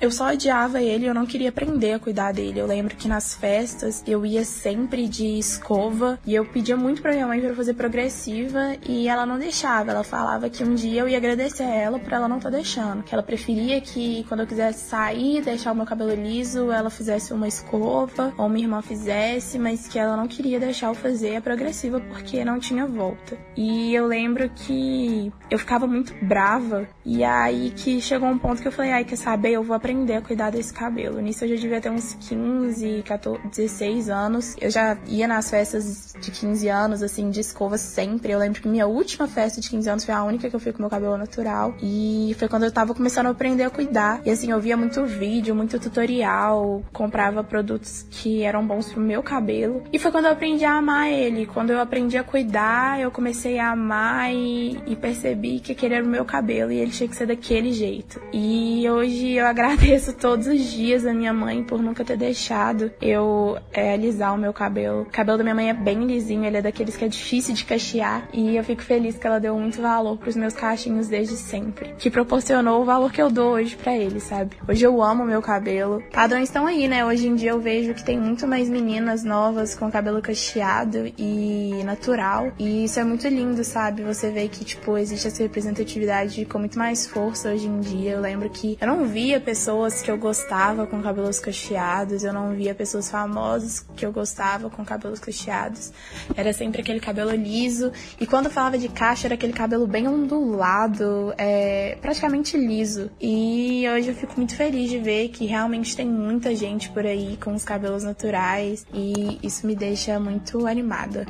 eu 0.00 0.10
só 0.10 0.32
odiava 0.32 0.80
ele, 0.80 1.06
eu 1.06 1.14
não 1.14 1.26
queria 1.26 1.48
aprender 1.48 1.94
a 1.94 1.98
cuidar 1.98 2.32
dele. 2.32 2.60
Eu 2.60 2.66
lembro 2.66 2.94
que 2.96 3.08
nas 3.08 3.34
festas 3.34 4.02
eu 4.06 4.24
ia 4.24 4.44
sempre 4.44 5.08
de 5.08 5.38
escova 5.38 6.18
e 6.24 6.34
eu 6.34 6.44
pedia 6.44 6.76
muito 6.76 7.02
pra 7.02 7.12
minha 7.12 7.26
mãe 7.26 7.40
para 7.40 7.54
fazer 7.54 7.74
progressiva 7.74 8.76
e 8.88 9.08
ela 9.08 9.26
não 9.26 9.38
deixava. 9.38 9.90
Ela 9.90 10.04
falava 10.04 10.48
que 10.48 10.62
um 10.62 10.74
dia 10.74 11.00
eu 11.00 11.08
ia 11.08 11.16
agradecer 11.16 11.64
a 11.64 11.74
ela 11.74 11.98
por 11.98 12.12
ela 12.12 12.28
não 12.28 12.38
tá 12.38 12.48
deixando, 12.48 13.02
que 13.02 13.12
ela 13.12 13.22
preferia 13.22 13.80
que 13.80 14.24
quando 14.28 14.40
eu 14.40 14.46
quisesse 14.46 14.88
sair, 14.88 15.42
deixar 15.42 15.72
o 15.72 15.74
meu 15.74 15.86
cabelo 15.86 16.14
liso, 16.14 16.70
ela 16.70 16.90
fizesse 16.90 17.32
uma 17.32 17.48
escova 17.48 18.32
ou 18.38 18.48
minha 18.48 18.66
irmã 18.66 18.80
fizesse, 18.80 19.58
mas 19.58 19.88
que 19.88 19.98
ela 19.98 20.16
não 20.16 20.28
queria 20.28 20.60
deixar 20.60 20.88
eu 20.88 20.94
fazer 20.94 21.36
a 21.36 21.40
progressiva 21.40 22.00
porque 22.00 22.44
não 22.44 22.60
tinha 22.60 22.86
volta. 22.86 23.36
E 23.56 23.92
eu 23.94 24.06
lembro 24.06 24.48
que 24.50 25.32
eu 25.50 25.58
ficava 25.58 25.86
muito 25.86 26.14
brava 26.24 26.88
e 27.04 27.24
aí 27.24 27.72
que 27.74 28.00
chegou 28.00 28.28
um 28.28 28.38
ponto 28.38 28.62
que 28.62 28.68
eu 28.68 28.72
falei, 28.72 28.92
ai, 28.92 29.04
quer 29.04 29.16
saber, 29.16 29.50
eu 29.52 29.62
vou 29.62 29.74
aprender 29.74 29.87
a 29.88 30.20
cuidar 30.20 30.50
desse 30.50 30.72
cabelo. 30.72 31.20
Nisso 31.20 31.44
eu 31.44 31.48
já 31.48 31.56
devia 31.56 31.80
ter 31.80 31.90
uns 31.90 32.14
15, 32.28 33.02
14, 33.06 33.48
16 33.48 34.10
anos. 34.10 34.54
Eu 34.60 34.70
já 34.70 34.98
ia 35.06 35.26
nas 35.26 35.48
festas 35.50 36.14
de 36.20 36.30
15 36.30 36.68
anos, 36.68 37.02
assim, 37.02 37.30
de 37.30 37.40
escova 37.40 37.78
sempre. 37.78 38.32
Eu 38.32 38.38
lembro 38.38 38.60
que 38.60 38.68
minha 38.68 38.86
última 38.86 39.26
festa 39.26 39.60
de 39.60 39.70
15 39.70 39.88
anos 39.88 40.04
foi 40.04 40.14
a 40.14 40.22
única 40.22 40.50
que 40.50 40.54
eu 40.54 40.60
fui 40.60 40.72
com 40.72 40.80
meu 40.80 40.90
cabelo 40.90 41.16
natural. 41.16 41.74
E 41.82 42.36
foi 42.38 42.48
quando 42.48 42.64
eu 42.64 42.72
tava 42.72 42.94
começando 42.94 43.26
a 43.26 43.30
aprender 43.30 43.64
a 43.64 43.70
cuidar. 43.70 44.20
E 44.26 44.30
assim, 44.30 44.50
eu 44.50 44.60
via 44.60 44.76
muito 44.76 45.06
vídeo, 45.06 45.54
muito 45.54 45.78
tutorial, 45.78 46.82
comprava 46.92 47.42
produtos 47.42 48.06
que 48.10 48.42
eram 48.42 48.66
bons 48.66 48.92
pro 48.92 49.00
meu 49.00 49.22
cabelo. 49.22 49.84
E 49.90 49.98
foi 49.98 50.12
quando 50.12 50.26
eu 50.26 50.32
aprendi 50.32 50.64
a 50.64 50.74
amar 50.74 51.10
ele. 51.10 51.46
Quando 51.46 51.70
eu 51.70 51.80
aprendi 51.80 52.18
a 52.18 52.24
cuidar, 52.24 53.00
eu 53.00 53.10
comecei 53.10 53.58
a 53.58 53.70
amar 53.70 54.34
e, 54.34 54.78
e 54.86 54.94
percebi 54.96 55.60
que 55.60 55.72
aquele 55.72 55.94
era 55.94 56.04
o 56.04 56.08
meu 56.08 56.24
cabelo 56.26 56.70
e 56.70 56.78
ele 56.78 56.90
tinha 56.90 57.08
que 57.08 57.16
ser 57.16 57.26
daquele 57.26 57.72
jeito. 57.72 58.20
E 58.32 58.88
hoje 58.88 59.32
eu 59.32 59.46
agradeço 59.46 59.77
agradeço 59.78 60.12
todos 60.12 60.48
os 60.48 60.64
dias 60.64 61.06
a 61.06 61.14
minha 61.14 61.32
mãe 61.32 61.62
por 61.62 61.80
nunca 61.80 62.04
ter 62.04 62.16
deixado 62.16 62.90
eu 63.00 63.56
é, 63.72 63.94
alisar 63.94 64.34
o 64.34 64.38
meu 64.38 64.52
cabelo. 64.52 65.02
O 65.02 65.06
cabelo 65.06 65.38
da 65.38 65.44
minha 65.44 65.54
mãe 65.54 65.70
é 65.70 65.72
bem 65.72 66.04
lisinho, 66.04 66.44
ele 66.44 66.56
é 66.56 66.62
daqueles 66.62 66.96
que 66.96 67.04
é 67.04 67.08
difícil 67.08 67.54
de 67.54 67.64
cachear. 67.64 68.28
E 68.32 68.56
eu 68.56 68.64
fico 68.64 68.82
feliz 68.82 69.16
que 69.16 69.26
ela 69.26 69.38
deu 69.38 69.56
muito 69.56 69.80
valor 69.80 70.18
pros 70.18 70.34
meus 70.34 70.52
cachinhos 70.52 71.06
desde 71.06 71.36
sempre. 71.36 71.94
Que 71.96 72.10
proporcionou 72.10 72.82
o 72.82 72.84
valor 72.84 73.12
que 73.12 73.22
eu 73.22 73.30
dou 73.30 73.52
hoje 73.52 73.76
para 73.76 73.96
ele, 73.96 74.18
sabe? 74.18 74.56
Hoje 74.68 74.84
eu 74.84 75.00
amo 75.00 75.24
meu 75.24 75.40
cabelo. 75.40 76.02
Padrões 76.12 76.48
estão 76.48 76.66
aí, 76.66 76.88
né? 76.88 77.04
Hoje 77.04 77.28
em 77.28 77.36
dia 77.36 77.50
eu 77.50 77.60
vejo 77.60 77.94
que 77.94 78.04
tem 78.04 78.18
muito 78.18 78.48
mais 78.48 78.68
meninas 78.68 79.22
novas 79.22 79.76
com 79.76 79.90
cabelo 79.90 80.20
cacheado 80.20 81.10
e 81.16 81.82
natural. 81.84 82.52
E 82.58 82.84
isso 82.84 82.98
é 82.98 83.04
muito 83.04 83.28
lindo, 83.28 83.62
sabe? 83.62 84.02
Você 84.02 84.28
vê 84.30 84.48
que, 84.48 84.64
tipo, 84.64 84.98
existe 84.98 85.28
essa 85.28 85.42
representatividade 85.42 86.44
com 86.46 86.58
muito 86.58 86.76
mais 86.76 87.06
força 87.06 87.50
hoje 87.50 87.68
em 87.68 87.80
dia. 87.80 88.12
Eu 88.12 88.20
lembro 88.20 88.50
que 88.50 88.76
eu 88.80 88.86
não 88.86 89.06
via 89.06 89.40
pessoas 89.40 89.67
pessoas 89.68 90.00
que 90.00 90.10
eu 90.10 90.16
gostava 90.16 90.86
com 90.86 91.02
cabelos 91.02 91.38
cacheados, 91.38 92.24
eu 92.24 92.32
não 92.32 92.54
via 92.54 92.74
pessoas 92.74 93.10
famosas 93.10 93.86
que 93.94 94.06
eu 94.06 94.10
gostava 94.10 94.70
com 94.70 94.82
cabelos 94.82 95.20
cacheados. 95.20 95.92
Era 96.34 96.54
sempre 96.54 96.80
aquele 96.80 96.98
cabelo 96.98 97.32
liso. 97.32 97.92
E 98.18 98.26
quando 98.26 98.48
falava 98.48 98.78
de 98.78 98.88
caixa, 98.88 99.26
era 99.26 99.34
aquele 99.34 99.52
cabelo 99.52 99.86
bem 99.86 100.08
ondulado, 100.08 101.34
é, 101.36 101.98
praticamente 102.00 102.56
liso. 102.56 103.10
E 103.20 103.84
hoje 103.94 104.08
eu 104.08 104.14
fico 104.14 104.32
muito 104.38 104.56
feliz 104.56 104.88
de 104.88 104.98
ver 104.98 105.28
que 105.28 105.44
realmente 105.44 105.94
tem 105.94 106.06
muita 106.08 106.56
gente 106.56 106.88
por 106.88 107.04
aí 107.04 107.36
com 107.36 107.52
os 107.52 107.62
cabelos 107.62 108.04
naturais. 108.04 108.86
E 108.94 109.38
isso 109.42 109.66
me 109.66 109.76
deixa 109.76 110.18
muito 110.18 110.66
animada. 110.66 111.26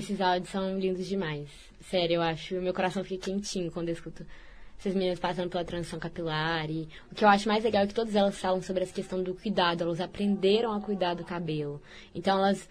Esses 0.00 0.18
áudios 0.18 0.48
são 0.48 0.78
lindos 0.78 1.06
demais. 1.06 1.46
Sério, 1.82 2.14
eu 2.14 2.22
acho. 2.22 2.54
Meu 2.54 2.72
coração 2.72 3.04
fica 3.04 3.26
quentinho 3.26 3.70
quando 3.70 3.88
eu 3.90 3.92
escuto 3.92 4.24
essas 4.78 4.94
meninas 4.94 5.18
passando 5.18 5.50
pela 5.50 5.62
transição 5.62 5.98
capilar. 5.98 6.70
E 6.70 6.88
o 7.12 7.14
que 7.14 7.22
eu 7.22 7.28
acho 7.28 7.46
mais 7.46 7.62
legal 7.62 7.82
é 7.82 7.86
que 7.86 7.92
todas 7.92 8.16
elas 8.16 8.40
falam 8.40 8.62
sobre 8.62 8.82
essa 8.82 8.94
questão 8.94 9.22
do 9.22 9.34
cuidado. 9.34 9.84
Elas 9.84 10.00
aprenderam 10.00 10.72
a 10.72 10.80
cuidar 10.80 11.12
do 11.12 11.22
cabelo. 11.22 11.82
Então 12.14 12.38
elas, 12.38 12.66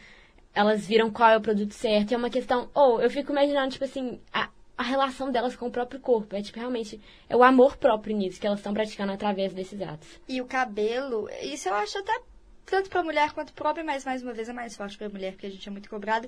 elas 0.55 0.87
viram 0.87 1.11
qual 1.11 1.29
é 1.29 1.37
o 1.37 1.41
produto 1.41 1.71
certo. 1.75 2.09
E 2.09 2.15
é 2.15 2.17
uma 2.17 2.31
questão. 2.31 2.67
Ou 2.73 2.95
oh, 2.95 2.99
eu 2.99 3.11
fico 3.11 3.31
imaginando, 3.31 3.73
tipo 3.73 3.85
assim, 3.85 4.19
a, 4.33 4.49
a 4.75 4.81
relação 4.81 5.31
delas 5.31 5.55
com 5.55 5.67
o 5.67 5.71
próprio 5.71 5.99
corpo. 5.99 6.35
É 6.35 6.41
tipo, 6.41 6.57
realmente, 6.57 6.99
é 7.29 7.37
o 7.37 7.43
amor 7.43 7.77
próprio 7.77 8.17
nisso 8.17 8.41
que 8.41 8.47
elas 8.47 8.57
estão 8.57 8.73
praticando 8.73 9.11
através 9.11 9.53
desses 9.53 9.79
atos. 9.79 10.19
E 10.27 10.41
o 10.41 10.45
cabelo, 10.45 11.29
isso 11.43 11.69
eu 11.69 11.75
acho 11.75 11.95
até 11.99 12.19
tanto 12.65 12.89
para 12.89 13.03
mulher 13.03 13.31
quanto 13.33 13.53
próprio, 13.53 13.85
mas 13.85 14.05
mais 14.05 14.21
uma 14.21 14.33
vez 14.33 14.47
é 14.47 14.53
mais 14.53 14.75
forte 14.75 14.97
para 14.97 15.09
mulher, 15.09 15.33
porque 15.33 15.47
a 15.47 15.49
gente 15.49 15.67
é 15.67 15.71
muito 15.71 15.89
cobrado. 15.89 16.27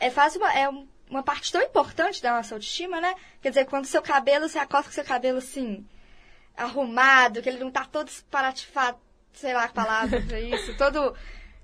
É 0.00 0.10
fácil, 0.10 0.44
é 0.46 0.68
uma 1.10 1.22
parte 1.22 1.52
tão 1.52 1.60
importante 1.60 2.22
da 2.22 2.36
nossa 2.36 2.54
autoestima, 2.54 3.00
né? 3.00 3.14
Quer 3.42 3.50
dizer, 3.50 3.66
quando 3.66 3.84
seu 3.84 4.00
cabelo, 4.00 4.48
você 4.48 4.58
acosta 4.58 4.88
com 4.88 4.94
seu 4.94 5.04
cabelo 5.04 5.38
assim, 5.38 5.86
arrumado, 6.56 7.42
que 7.42 7.48
ele 7.48 7.58
não 7.58 7.70
tá 7.70 7.84
todo 7.84 8.08
esparatifado, 8.08 8.98
sei 9.32 9.52
lá 9.52 9.64
a 9.64 9.68
palavra 9.68 10.22
pra 10.22 10.40
isso, 10.40 10.76
todo 10.76 11.14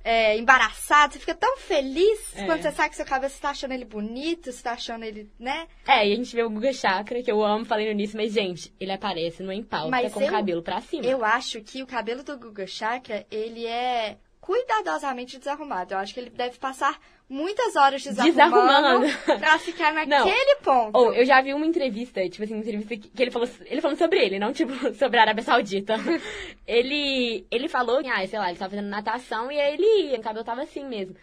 é, 0.05 0.39
embaraçado, 0.39 1.15
você 1.15 1.19
fica 1.19 1.35
tão 1.35 1.57
feliz 1.57 2.37
é. 2.37 2.47
quando 2.47 2.63
você 2.63 2.71
sabe 2.71 2.91
que 2.91 2.97
seu 2.97 3.05
cabelo 3.05 3.29
você 3.33 3.41
tá 3.41 3.51
achando 3.51 3.73
ele 3.73 3.85
bonito, 3.85 4.53
você 4.53 4.63
tá 4.63 4.73
achando 4.73 5.05
ele, 5.05 5.29
né? 5.39 5.67
É, 5.87 6.09
e 6.09 6.13
a 6.13 6.17
gente 6.17 6.35
vê 6.35 6.45
o 6.45 6.51
Guga 6.51 6.73
Chakra, 6.73 7.23
que 7.23 7.31
eu 7.31 7.43
amo 7.43 7.65
falando 7.65 7.93
nisso, 7.93 8.17
mas, 8.17 8.33
gente, 8.33 8.73
ele 8.79 8.93
aparece 8.93 9.43
no 9.43 9.53
empalta 9.53 9.91
mas 9.91 10.13
com 10.13 10.21
eu, 10.21 10.29
o 10.29 10.31
cabelo 10.31 10.63
pra 10.63 10.81
cima. 10.81 11.05
Eu 11.05 11.25
acho 11.25 11.61
que 11.61 11.83
o 11.83 11.87
cabelo 11.87 12.23
do 12.23 12.39
Guga 12.39 12.67
Chakra, 12.67 13.27
ele 13.31 13.67
é 13.67 14.17
cuidadosamente 14.41 15.39
desarrumado. 15.39 15.95
Eu 15.95 15.99
acho 15.99 16.15
que 16.15 16.21
ele 16.21 16.31
deve 16.31 16.57
passar 16.57 17.01
muitas 17.29 17.75
horas 17.77 18.03
desarrumando, 18.03 19.07
desarrumando. 19.07 19.39
pra 19.41 19.59
ficar 19.59 19.93
naquele 19.93 20.55
não. 20.55 20.63
ponto. 20.63 20.97
Ou, 20.97 21.13
eu 21.13 21.25
já 21.25 21.41
vi 21.41 21.53
uma 21.53 21.67
entrevista, 21.67 22.27
tipo 22.29 22.45
assim, 22.45 22.55
uma 22.55 22.63
entrevista 22.63 22.97
que, 22.97 23.23
ele 23.23 23.31
falou, 23.31 23.49
ele 23.67 23.81
falou 23.81 23.97
sobre 23.97 24.25
ele, 24.25 24.39
não 24.39 24.53
tipo 24.53 24.73
sobre 24.95 25.19
a 25.19 25.23
Arábia 25.23 25.43
Saudita. 25.43 25.95
ele, 26.67 27.47
ele 27.51 27.69
falou, 27.69 28.01
ah, 28.07 28.27
sei 28.27 28.39
lá, 28.39 28.49
ele 28.49 28.59
tava 28.59 28.71
fazendo 28.71 28.89
natação 28.89 29.51
e 29.51 29.61
aí 29.61 29.75
ele, 29.75 30.17
o 30.17 30.23
cabelo 30.23 30.45
tava 30.45 30.63
assim 30.63 30.85
mesmo. 30.85 31.17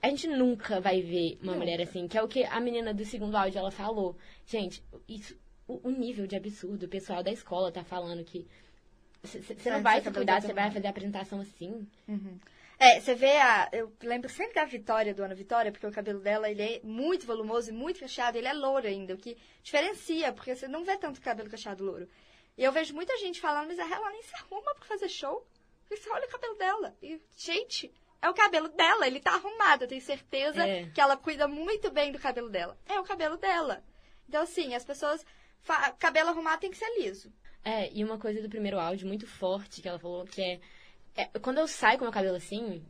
A 0.00 0.08
gente 0.08 0.26
nunca 0.26 0.80
vai 0.80 1.00
ver 1.00 1.38
uma 1.42 1.52
nunca. 1.52 1.58
mulher 1.58 1.80
assim, 1.80 2.08
que 2.08 2.18
é 2.18 2.22
o 2.22 2.26
que 2.26 2.44
a 2.44 2.58
menina 2.58 2.92
do 2.92 3.04
segundo 3.04 3.36
áudio 3.36 3.58
ela 3.58 3.70
falou. 3.70 4.16
Gente, 4.46 4.82
isso, 5.08 5.36
o, 5.68 5.88
o 5.88 5.90
nível 5.90 6.26
de 6.26 6.34
absurdo, 6.34 6.86
o 6.86 6.88
pessoal 6.88 7.22
da 7.22 7.30
escola 7.30 7.70
tá 7.70 7.84
falando 7.84 8.24
que 8.24 8.46
você 9.22 9.70
não 9.70 9.82
vai 9.82 10.00
se 10.00 10.10
cuidar, 10.10 10.42
você 10.42 10.52
vai 10.52 10.70
fazer 10.70 10.88
a 10.88 10.90
apresentação 10.90 11.40
assim. 11.40 11.86
Uhum. 12.08 12.38
É, 12.82 12.98
você 12.98 13.14
vê 13.14 13.36
a. 13.36 13.68
Eu 13.72 13.92
lembro 14.02 14.28
sempre 14.28 14.54
da 14.54 14.64
Vitória, 14.64 15.14
do 15.14 15.22
Ana 15.22 15.36
Vitória, 15.36 15.70
porque 15.70 15.86
o 15.86 15.92
cabelo 15.92 16.18
dela 16.18 16.50
ele 16.50 16.62
é 16.62 16.80
muito 16.82 17.24
volumoso 17.24 17.70
e 17.70 17.72
muito 17.72 18.00
cacheado, 18.00 18.36
ele 18.36 18.48
é 18.48 18.52
louro 18.52 18.88
ainda, 18.88 19.14
o 19.14 19.16
que 19.16 19.38
diferencia, 19.62 20.32
porque 20.32 20.56
você 20.56 20.66
não 20.66 20.82
vê 20.82 20.96
tanto 20.96 21.20
cabelo 21.20 21.48
cacheado 21.48 21.84
louro. 21.84 22.08
E 22.58 22.64
eu 22.64 22.72
vejo 22.72 22.92
muita 22.92 23.16
gente 23.18 23.40
falando, 23.40 23.68
mas 23.68 23.78
ela 23.78 24.10
nem 24.10 24.22
se 24.24 24.34
arruma 24.34 24.74
pra 24.74 24.84
fazer 24.84 25.08
show. 25.08 25.46
Porque 25.82 25.96
você 25.96 26.10
olha 26.10 26.26
o 26.26 26.30
cabelo 26.30 26.56
dela. 26.56 26.96
E, 27.00 27.20
gente, 27.36 27.94
é 28.20 28.28
o 28.28 28.34
cabelo 28.34 28.68
dela, 28.68 29.06
ele 29.06 29.20
tá 29.20 29.34
arrumado. 29.34 29.84
Eu 29.84 29.88
tenho 29.88 30.02
certeza 30.02 30.66
é. 30.66 30.90
que 30.90 31.00
ela 31.00 31.16
cuida 31.16 31.46
muito 31.46 31.88
bem 31.88 32.10
do 32.10 32.18
cabelo 32.18 32.50
dela. 32.50 32.76
É 32.88 32.98
o 32.98 33.04
cabelo 33.04 33.36
dela. 33.36 33.84
Então, 34.28 34.42
assim, 34.42 34.74
as 34.74 34.84
pessoas. 34.84 35.24
Cabelo 36.00 36.30
arrumado 36.30 36.58
tem 36.58 36.70
que 36.72 36.76
ser 36.76 36.98
liso. 36.98 37.32
É, 37.64 37.92
e 37.92 38.02
uma 38.02 38.18
coisa 38.18 38.42
do 38.42 38.48
primeiro 38.48 38.80
áudio 38.80 39.06
muito 39.06 39.24
forte 39.24 39.80
que 39.80 39.88
ela 39.88 40.00
falou 40.00 40.24
que 40.24 40.42
é 40.42 40.60
é, 41.14 41.26
quando 41.38 41.58
eu 41.58 41.68
saio 41.68 41.98
com 41.98 42.04
meu 42.04 42.12
cabelo 42.12 42.36
assim, 42.36 42.82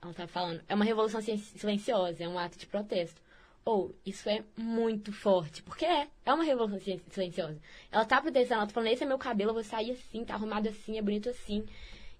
ela 0.00 0.14
tá 0.14 0.26
falando, 0.26 0.62
é 0.68 0.74
uma 0.74 0.84
revolução 0.84 1.20
silenciosa, 1.20 2.24
é 2.24 2.28
um 2.28 2.38
ato 2.38 2.58
de 2.58 2.66
protesto. 2.66 3.20
Ou, 3.64 3.94
isso 4.06 4.30
é 4.30 4.42
muito 4.56 5.12
forte, 5.12 5.62
porque 5.62 5.84
é, 5.84 6.08
é 6.24 6.32
uma 6.32 6.44
revolução 6.44 6.80
silenciosa. 7.10 7.60
Ela 7.92 8.04
tá 8.06 8.20
protestando, 8.20 8.60
ela 8.60 8.66
tá 8.66 8.72
falando, 8.72 8.90
esse 8.90 9.04
é 9.04 9.06
meu 9.06 9.18
cabelo, 9.18 9.50
eu 9.50 9.54
vou 9.54 9.64
sair 9.64 9.90
assim, 9.90 10.24
tá 10.24 10.34
arrumado 10.34 10.68
assim, 10.68 10.96
é 10.96 11.02
bonito 11.02 11.28
assim. 11.28 11.66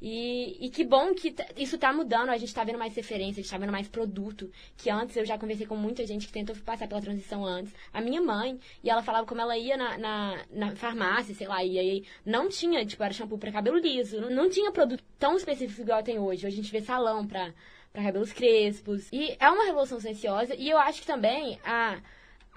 E, 0.00 0.66
e 0.66 0.70
que 0.70 0.84
bom 0.84 1.12
que 1.12 1.34
isso 1.56 1.74
está 1.74 1.92
mudando, 1.92 2.30
a 2.30 2.36
gente 2.36 2.48
está 2.48 2.62
vendo 2.62 2.78
mais 2.78 2.94
referência, 2.94 3.32
a 3.32 3.42
gente 3.42 3.44
está 3.46 3.58
vendo 3.58 3.72
mais 3.72 3.88
produto. 3.88 4.50
Que 4.76 4.90
antes 4.90 5.16
eu 5.16 5.24
já 5.24 5.36
conversei 5.36 5.66
com 5.66 5.76
muita 5.76 6.06
gente 6.06 6.26
que 6.26 6.32
tentou 6.32 6.54
passar 6.56 6.86
pela 6.86 7.00
transição 7.00 7.44
antes. 7.44 7.74
A 7.92 8.00
minha 8.00 8.22
mãe, 8.22 8.58
e 8.82 8.90
ela 8.90 9.02
falava 9.02 9.26
como 9.26 9.40
ela 9.40 9.56
ia 9.58 9.76
na, 9.76 9.98
na, 9.98 10.44
na 10.50 10.76
farmácia, 10.76 11.34
sei 11.34 11.48
lá, 11.48 11.64
e 11.64 11.78
aí 11.78 12.04
não 12.24 12.48
tinha, 12.48 12.84
tipo, 12.86 13.02
era 13.02 13.12
shampoo 13.12 13.38
para 13.38 13.52
cabelo 13.52 13.78
liso, 13.78 14.20
não, 14.20 14.30
não 14.30 14.50
tinha 14.50 14.70
produto 14.70 15.02
tão 15.18 15.36
específico 15.36 15.82
igual 15.82 16.02
tem 16.02 16.18
hoje. 16.18 16.46
Hoje 16.46 16.58
a 16.58 16.62
gente 16.62 16.72
vê 16.72 16.80
salão 16.80 17.26
para 17.26 17.52
cabelos 17.92 18.32
crespos. 18.32 19.08
E 19.12 19.36
é 19.40 19.50
uma 19.50 19.64
revolução 19.64 19.98
silenciosa, 19.98 20.54
e 20.54 20.70
eu 20.70 20.78
acho 20.78 21.00
que 21.00 21.06
também 21.06 21.58
a 21.64 22.00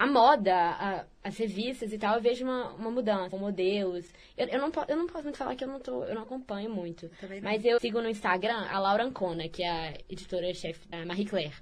a 0.02 0.06
moda, 0.06 0.52
a, 0.52 1.04
as 1.22 1.36
revistas 1.38 1.92
e 1.92 1.98
tal, 1.98 2.16
eu 2.16 2.20
vejo 2.20 2.44
uma, 2.44 2.72
uma 2.72 2.90
mudança, 2.90 3.30
com 3.30 3.38
modelos. 3.38 4.12
Eu, 4.36 4.48
eu, 4.48 4.60
não, 4.60 4.72
eu 4.88 4.96
não 4.96 5.06
posso 5.06 5.22
muito 5.22 5.38
falar 5.38 5.54
que 5.54 5.62
eu 5.62 5.68
não, 5.68 5.78
tô, 5.78 6.02
eu 6.02 6.14
não 6.16 6.22
acompanho 6.22 6.68
muito. 6.68 7.08
Mas 7.40 7.64
eu 7.64 7.78
sigo 7.78 8.02
no 8.02 8.08
Instagram 8.08 8.66
a 8.68 8.80
Laura 8.80 9.04
Ancona, 9.04 9.48
que 9.48 9.62
é 9.62 9.70
a 9.70 9.94
editora-chefe 10.10 10.88
da 10.88 11.06
Marie 11.06 11.24
Claire. 11.24 11.54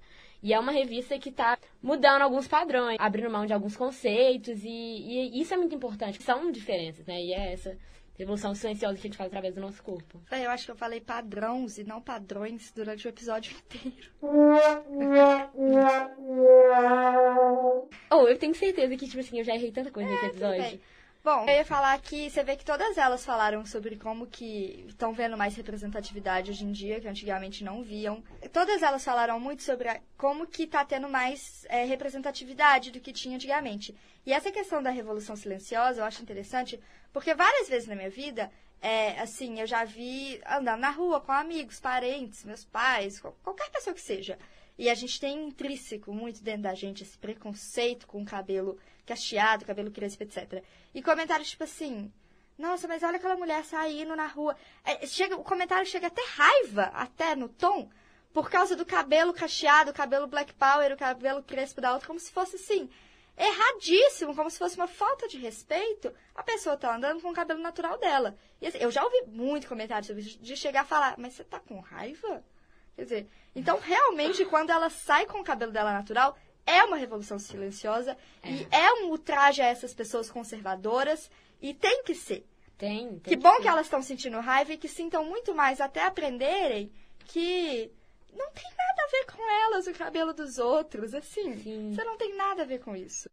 E 0.43 0.55
é 0.55 0.59
uma 0.59 0.73
revista 0.73 1.19
que 1.19 1.29
está 1.29 1.59
mudando 1.83 2.23
alguns 2.23 2.49
padrões, 2.49 2.97
abrindo 2.99 3.31
mão 3.31 3.45
de 3.45 3.53
alguns 3.53 3.77
conceitos, 3.77 4.65
e, 4.65 4.69
e, 4.69 5.43
isso 5.43 5.53
é 5.53 5.59
muito 5.59 5.75
importante. 5.75 6.23
São 6.23 6.51
diferenças, 6.51 7.05
né? 7.05 7.23
E 7.23 7.35
é 7.35 7.53
essa 7.53 7.77
revolução 8.21 8.55
silenciosa 8.55 8.95
que 8.95 9.01
a 9.01 9.09
gente 9.09 9.17
faz 9.17 9.29
através 9.29 9.55
do 9.55 9.61
nosso 9.61 9.83
corpo. 9.83 10.21
É, 10.31 10.45
eu 10.45 10.51
acho 10.51 10.67
que 10.67 10.71
eu 10.71 10.77
falei 10.77 11.01
padrões 11.01 11.79
e 11.79 11.85
não 11.85 12.01
padrões 12.01 12.71
durante 12.73 13.07
o 13.07 13.09
episódio 13.09 13.57
inteiro. 13.57 14.11
oh, 18.11 18.29
eu 18.29 18.39
tenho 18.39 18.55
certeza 18.55 18.97
que, 18.97 19.07
tipo 19.07 19.21
assim, 19.21 19.39
eu 19.39 19.45
já 19.45 19.55
errei 19.55 19.73
tanta 19.73 19.91
coisa 19.91 20.09
é, 20.09 20.13
nesse 20.13 20.27
episódio. 20.27 20.81
Bom, 21.23 21.45
eu 21.47 21.57
ia 21.57 21.65
falar 21.67 22.01
que 22.01 22.31
você 22.31 22.43
vê 22.43 22.57
que 22.57 22.65
todas 22.65 22.97
elas 22.97 23.27
falaram 23.27 23.67
sobre 23.67 23.95
como 23.97 24.27
que 24.27 24.87
estão 24.89 25.13
vendo 25.13 25.37
mais 25.37 25.55
representatividade 25.55 26.51
hoje 26.51 26.65
em 26.65 26.73
dia, 26.73 26.99
que 26.99 27.07
antigamente 27.07 27.63
não 27.63 27.83
viam. 27.83 28.25
Todas 28.51 28.83
elas 28.83 29.05
falaram 29.05 29.39
muito 29.39 29.63
sobre 29.63 29.91
a, 29.91 30.01
como 30.17 30.47
que 30.47 30.63
está 30.63 30.83
tendo 30.83 31.11
mais 31.11 31.67
é, 31.69 31.85
representatividade 31.85 32.91
do 32.91 33.01
que 33.01 33.13
tinha 33.13 33.37
antigamente. 33.37 33.95
E 34.25 34.33
essa 34.33 34.51
questão 34.51 34.83
da 34.83 34.89
revolução 34.89 35.37
silenciosa 35.37 36.01
eu 36.01 36.07
acho 36.07 36.23
interessante, 36.23 36.81
porque 37.13 37.35
várias 37.35 37.69
vezes 37.69 37.87
na 37.87 37.95
minha 37.95 38.09
vida, 38.09 38.51
é, 38.81 39.21
assim, 39.21 39.61
eu 39.61 39.67
já 39.67 39.85
vi 39.85 40.41
andando 40.47 40.81
na 40.81 40.91
rua 40.91 41.21
com 41.21 41.33
amigos, 41.33 41.79
parentes, 41.79 42.45
meus 42.47 42.65
pais, 42.65 43.21
qualquer 43.43 43.69
pessoa 43.71 43.93
que 43.93 44.01
seja. 44.01 44.39
E 44.79 44.89
a 44.89 44.95
gente 44.95 45.21
tem 45.21 45.49
intrínseco 45.49 46.15
muito 46.15 46.43
dentro 46.43 46.63
da 46.63 46.75
gente 46.75 47.03
esse 47.03 47.19
preconceito 47.19 48.07
com 48.07 48.23
o 48.23 48.25
cabelo 48.25 48.79
cacheado, 49.11 49.65
cabelo 49.65 49.91
crespo, 49.91 50.23
etc. 50.23 50.63
E 50.95 51.03
comentários 51.03 51.51
tipo 51.51 51.65
assim, 51.65 52.13
nossa, 52.57 52.87
mas 52.87 53.03
olha 53.03 53.17
aquela 53.17 53.37
mulher 53.37 53.65
saindo 53.65 54.15
na 54.15 54.27
rua. 54.27 54.57
É, 54.85 55.05
chega, 55.07 55.37
o 55.37 55.43
comentário 55.43 55.87
chega 55.87 56.07
até 56.07 56.23
raiva, 56.37 56.85
até 56.95 57.35
no 57.35 57.49
tom, 57.49 57.91
por 58.33 58.49
causa 58.49 58.77
do 58.77 58.87
cabelo 58.87 59.33
cacheado, 59.33 59.91
o 59.91 59.95
cabelo 59.95 60.29
black 60.29 60.55
power, 60.55 60.93
o 60.93 60.97
cabelo 60.97 61.43
crespo 61.43 61.81
da 61.81 61.93
outra, 61.93 62.07
como 62.07 62.21
se 62.21 62.31
fosse 62.31 62.57
assim, 62.57 62.89
erradíssimo, 63.37 64.37
como 64.37 64.49
se 64.49 64.59
fosse 64.59 64.77
uma 64.77 64.87
falta 64.87 65.27
de 65.27 65.39
respeito. 65.39 66.13
A 66.35 66.43
pessoa 66.43 66.77
tá 66.77 66.95
andando 66.95 67.21
com 67.21 67.31
o 67.31 67.35
cabelo 67.35 67.61
natural 67.61 67.99
dela. 67.99 68.37
E 68.61 68.67
assim, 68.67 68.79
eu 68.79 68.91
já 68.91 69.03
ouvi 69.03 69.23
muito 69.27 69.67
comentário 69.67 70.07
sobre 70.07 70.23
isso, 70.23 70.39
de 70.39 70.57
chegar 70.57 70.83
a 70.83 70.85
falar, 70.85 71.15
mas 71.19 71.35
você 71.35 71.43
tá 71.43 71.59
com 71.59 71.81
raiva? 71.81 72.45
Quer 72.95 73.03
dizer, 73.03 73.31
então 73.57 73.81
realmente 73.81 74.45
quando 74.45 74.71
ela 74.71 74.91
sai 74.91 75.27
com 75.27 75.41
o 75.41 75.45
cabelo 75.45 75.73
dela 75.73 75.93
natural, 75.93 76.37
é 76.71 76.85
uma 76.85 76.97
revolução 76.97 77.39
silenciosa 77.39 78.17
é. 78.43 78.51
e 78.51 78.69
é 78.71 78.93
um 78.95 79.11
ultraje 79.11 79.61
a 79.61 79.67
essas 79.67 79.93
pessoas 79.93 80.31
conservadoras 80.31 81.31
e 81.61 81.75
tem 81.75 82.03
que 82.05 82.15
ser. 82.15 82.47
Tem, 82.79 83.09
tem 83.09 83.19
que, 83.19 83.31
que 83.31 83.37
bom 83.37 83.55
ser. 83.57 83.63
que 83.63 83.69
elas 83.69 83.87
estão 83.87 84.01
sentindo 84.03 84.39
raiva 84.41 84.73
e 84.73 84.79
que 84.79 84.89
sintam 84.89 85.25
muito 85.25 85.55
mais 85.55 85.81
até 85.81 86.05
aprenderem 86.05 86.91
que 87.27 87.93
não 88.33 88.51
tem 88.53 88.65
nada 88.65 89.03
a 89.03 89.11
ver 89.11 89.27
com 89.27 89.51
elas 89.67 89.87
o 89.87 89.93
cabelo 89.93 90.33
dos 90.33 90.59
outros, 90.59 91.15
assim. 91.15 91.57
Sim. 91.59 91.93
Você 91.93 92.05
não 92.05 92.17
tem 92.17 92.37
nada 92.37 92.63
a 92.63 92.67
ver 92.67 92.79
com 92.79 92.97
isso. 92.97 93.29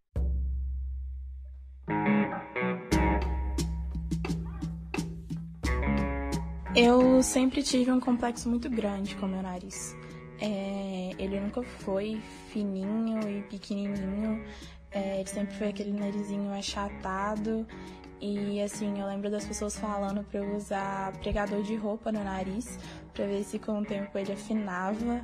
Eu 6.75 7.23
sempre 7.23 7.63
tive 7.63 7.91
um 7.91 7.99
complexo 7.99 8.47
muito 8.47 8.69
grande 8.69 9.15
com 9.15 9.27
meu 9.27 9.41
nariz. 9.41 9.95
É, 10.39 11.11
ele 11.17 11.39
nunca 11.39 11.63
foi 11.63 12.21
fininho 12.51 13.19
e 13.27 13.41
pequenininho. 13.43 14.43
É, 14.91 15.19
ele 15.19 15.29
sempre 15.29 15.55
foi 15.55 15.69
aquele 15.69 15.91
narizinho 15.91 16.53
achatado. 16.53 17.67
E 18.19 18.59
assim, 18.61 18.99
eu 18.99 19.05
lembro 19.05 19.29
das 19.29 19.45
pessoas 19.45 19.77
falando 19.77 20.23
para 20.23 20.39
eu 20.39 20.55
usar 20.55 21.11
pregador 21.19 21.61
de 21.61 21.75
roupa 21.75 22.11
no 22.11 22.23
nariz 22.23 22.79
para 23.13 23.25
ver 23.25 23.43
se 23.43 23.59
com 23.59 23.79
o 23.79 23.85
tempo 23.85 24.17
ele 24.17 24.33
afinava. 24.33 25.23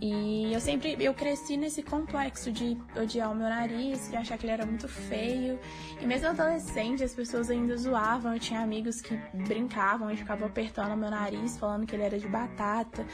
E 0.00 0.52
eu 0.52 0.60
sempre 0.60 0.96
eu 0.98 1.14
cresci 1.14 1.56
nesse 1.56 1.82
complexo 1.82 2.50
de 2.50 2.76
odiar 2.96 3.30
o 3.30 3.34
meu 3.34 3.48
nariz, 3.48 4.10
de 4.10 4.16
achar 4.16 4.36
que 4.36 4.46
ele 4.46 4.52
era 4.52 4.66
muito 4.66 4.88
feio. 4.88 5.58
E 6.00 6.06
mesmo 6.06 6.28
adolescente, 6.28 7.04
as 7.04 7.14
pessoas 7.14 7.50
ainda 7.50 7.76
zoavam. 7.76 8.34
Eu 8.34 8.40
tinha 8.40 8.60
amigos 8.60 9.00
que 9.00 9.16
brincavam 9.46 10.10
e 10.10 10.16
ficavam 10.16 10.48
apertando 10.48 10.92
o 10.92 10.96
meu 10.96 11.10
nariz, 11.10 11.56
falando 11.56 11.86
que 11.86 11.94
ele 11.94 12.02
era 12.02 12.18
de 12.18 12.26
batata. 12.26 13.06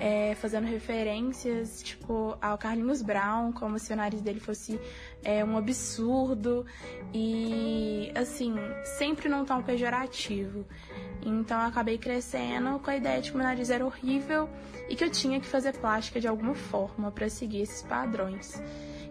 É, 0.00 0.34
fazendo 0.34 0.66
referências, 0.66 1.82
tipo, 1.82 2.36
ao 2.40 2.58
Carlinhos 2.58 3.02
Brown, 3.02 3.52
como 3.52 3.78
se 3.78 3.92
o 3.92 3.96
nariz 3.96 4.20
dele 4.20 4.40
fosse 4.40 4.80
é, 5.22 5.44
um 5.44 5.56
absurdo 5.56 6.66
e, 7.12 8.12
assim, 8.14 8.54
sempre 8.98 9.28
num 9.28 9.44
tom 9.44 9.62
pejorativo. 9.62 10.66
Então 11.24 11.60
eu 11.60 11.68
acabei 11.68 11.96
crescendo 11.96 12.78
com 12.78 12.90
a 12.90 12.96
ideia 12.96 13.20
de 13.20 13.30
que 13.30 13.36
meu 13.36 13.46
nariz 13.46 13.70
era 13.70 13.84
horrível 13.84 14.48
e 14.88 14.94
que 14.94 15.04
eu 15.04 15.10
tinha 15.10 15.40
que 15.40 15.46
fazer 15.46 15.72
plástica 15.72 16.20
de 16.20 16.28
alguma 16.28 16.54
forma 16.54 17.10
para 17.10 17.28
seguir 17.28 17.62
esses 17.62 17.82
padrões. 17.82 18.62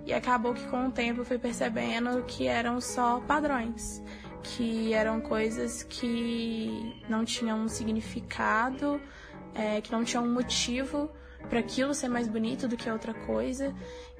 E 0.05 0.13
acabou 0.13 0.53
que 0.53 0.65
com 0.67 0.87
o 0.87 0.91
tempo 0.91 1.21
eu 1.21 1.25
fui 1.25 1.39
percebendo 1.39 2.23
que 2.23 2.45
eram 2.45 2.79
só 2.81 3.19
padrões, 3.21 4.03
que 4.43 4.93
eram 4.93 5.21
coisas 5.21 5.81
que 5.83 7.01
não 7.09 7.23
tinham 7.23 7.59
um 7.61 7.67
significado, 7.67 9.01
é, 9.55 9.81
que 9.81 9.91
não 9.91 10.03
tinham 10.03 10.23
um 10.23 10.33
motivo 10.33 11.09
para 11.49 11.59
aquilo 11.59 11.93
ser 11.93 12.07
mais 12.07 12.27
bonito 12.27 12.67
do 12.67 12.77
que 12.77 12.89
outra 12.89 13.13
coisa. 13.13 13.73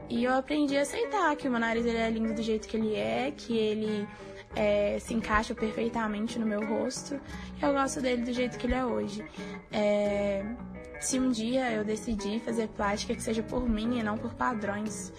E 0.10 0.24
eu 0.24 0.34
aprendi 0.34 0.78
a 0.78 0.82
aceitar 0.82 1.36
que 1.36 1.48
o 1.48 1.52
meu 1.52 1.60
nariz 1.60 1.86
ele 1.86 1.98
é 1.98 2.10
lindo 2.10 2.34
do 2.34 2.42
jeito 2.42 2.68
que 2.68 2.76
ele 2.76 2.96
é, 2.96 3.32
que 3.32 3.58
ele 3.58 4.08
é, 4.56 4.98
se 5.00 5.14
encaixa 5.14 5.56
perfeitamente 5.56 6.38
no 6.38 6.46
meu 6.46 6.66
rosto. 6.66 7.20
Eu 7.62 7.74
gosto 7.74 8.02
dele 8.02 8.24
do 8.24 8.34
jeito 8.34 8.58
que 8.58 8.68
ele 8.68 8.76
é 8.76 8.86
hoje. 8.86 9.26
É, 9.72 10.46
se 11.00 11.20
um 11.20 11.30
dia 11.30 11.72
eu 11.72 11.84
decidir 11.84 12.40
fazer 12.40 12.68
plástica 12.70 13.16
que 13.16 13.22
seja 13.22 13.44
por 13.44 13.68
mim 13.68 14.00
e 14.00 14.04
não 14.04 14.18
por 14.18 14.34
padrões. 14.34 15.14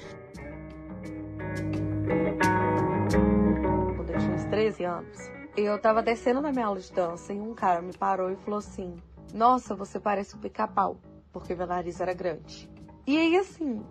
Quando 3.96 4.10
eu 4.10 4.18
tinha 4.18 4.34
uns 4.34 4.44
13 4.44 4.84
anos, 4.84 5.18
eu 5.56 5.78
tava 5.78 6.02
descendo 6.02 6.40
na 6.40 6.52
minha 6.52 6.66
aula 6.66 6.80
de 6.80 6.92
dança 6.92 7.32
e 7.32 7.40
um 7.40 7.54
cara 7.54 7.80
me 7.80 7.92
parou 7.92 8.30
e 8.30 8.36
falou 8.36 8.58
assim: 8.58 8.96
Nossa, 9.34 9.74
você 9.74 9.98
parece 9.98 10.36
um 10.36 10.38
pica-pau, 10.38 10.96
porque 11.32 11.56
meu 11.56 11.66
nariz 11.66 12.00
era 12.00 12.14
grande. 12.14 12.70
E 13.04 13.18
aí, 13.18 13.36
assim, 13.36 13.84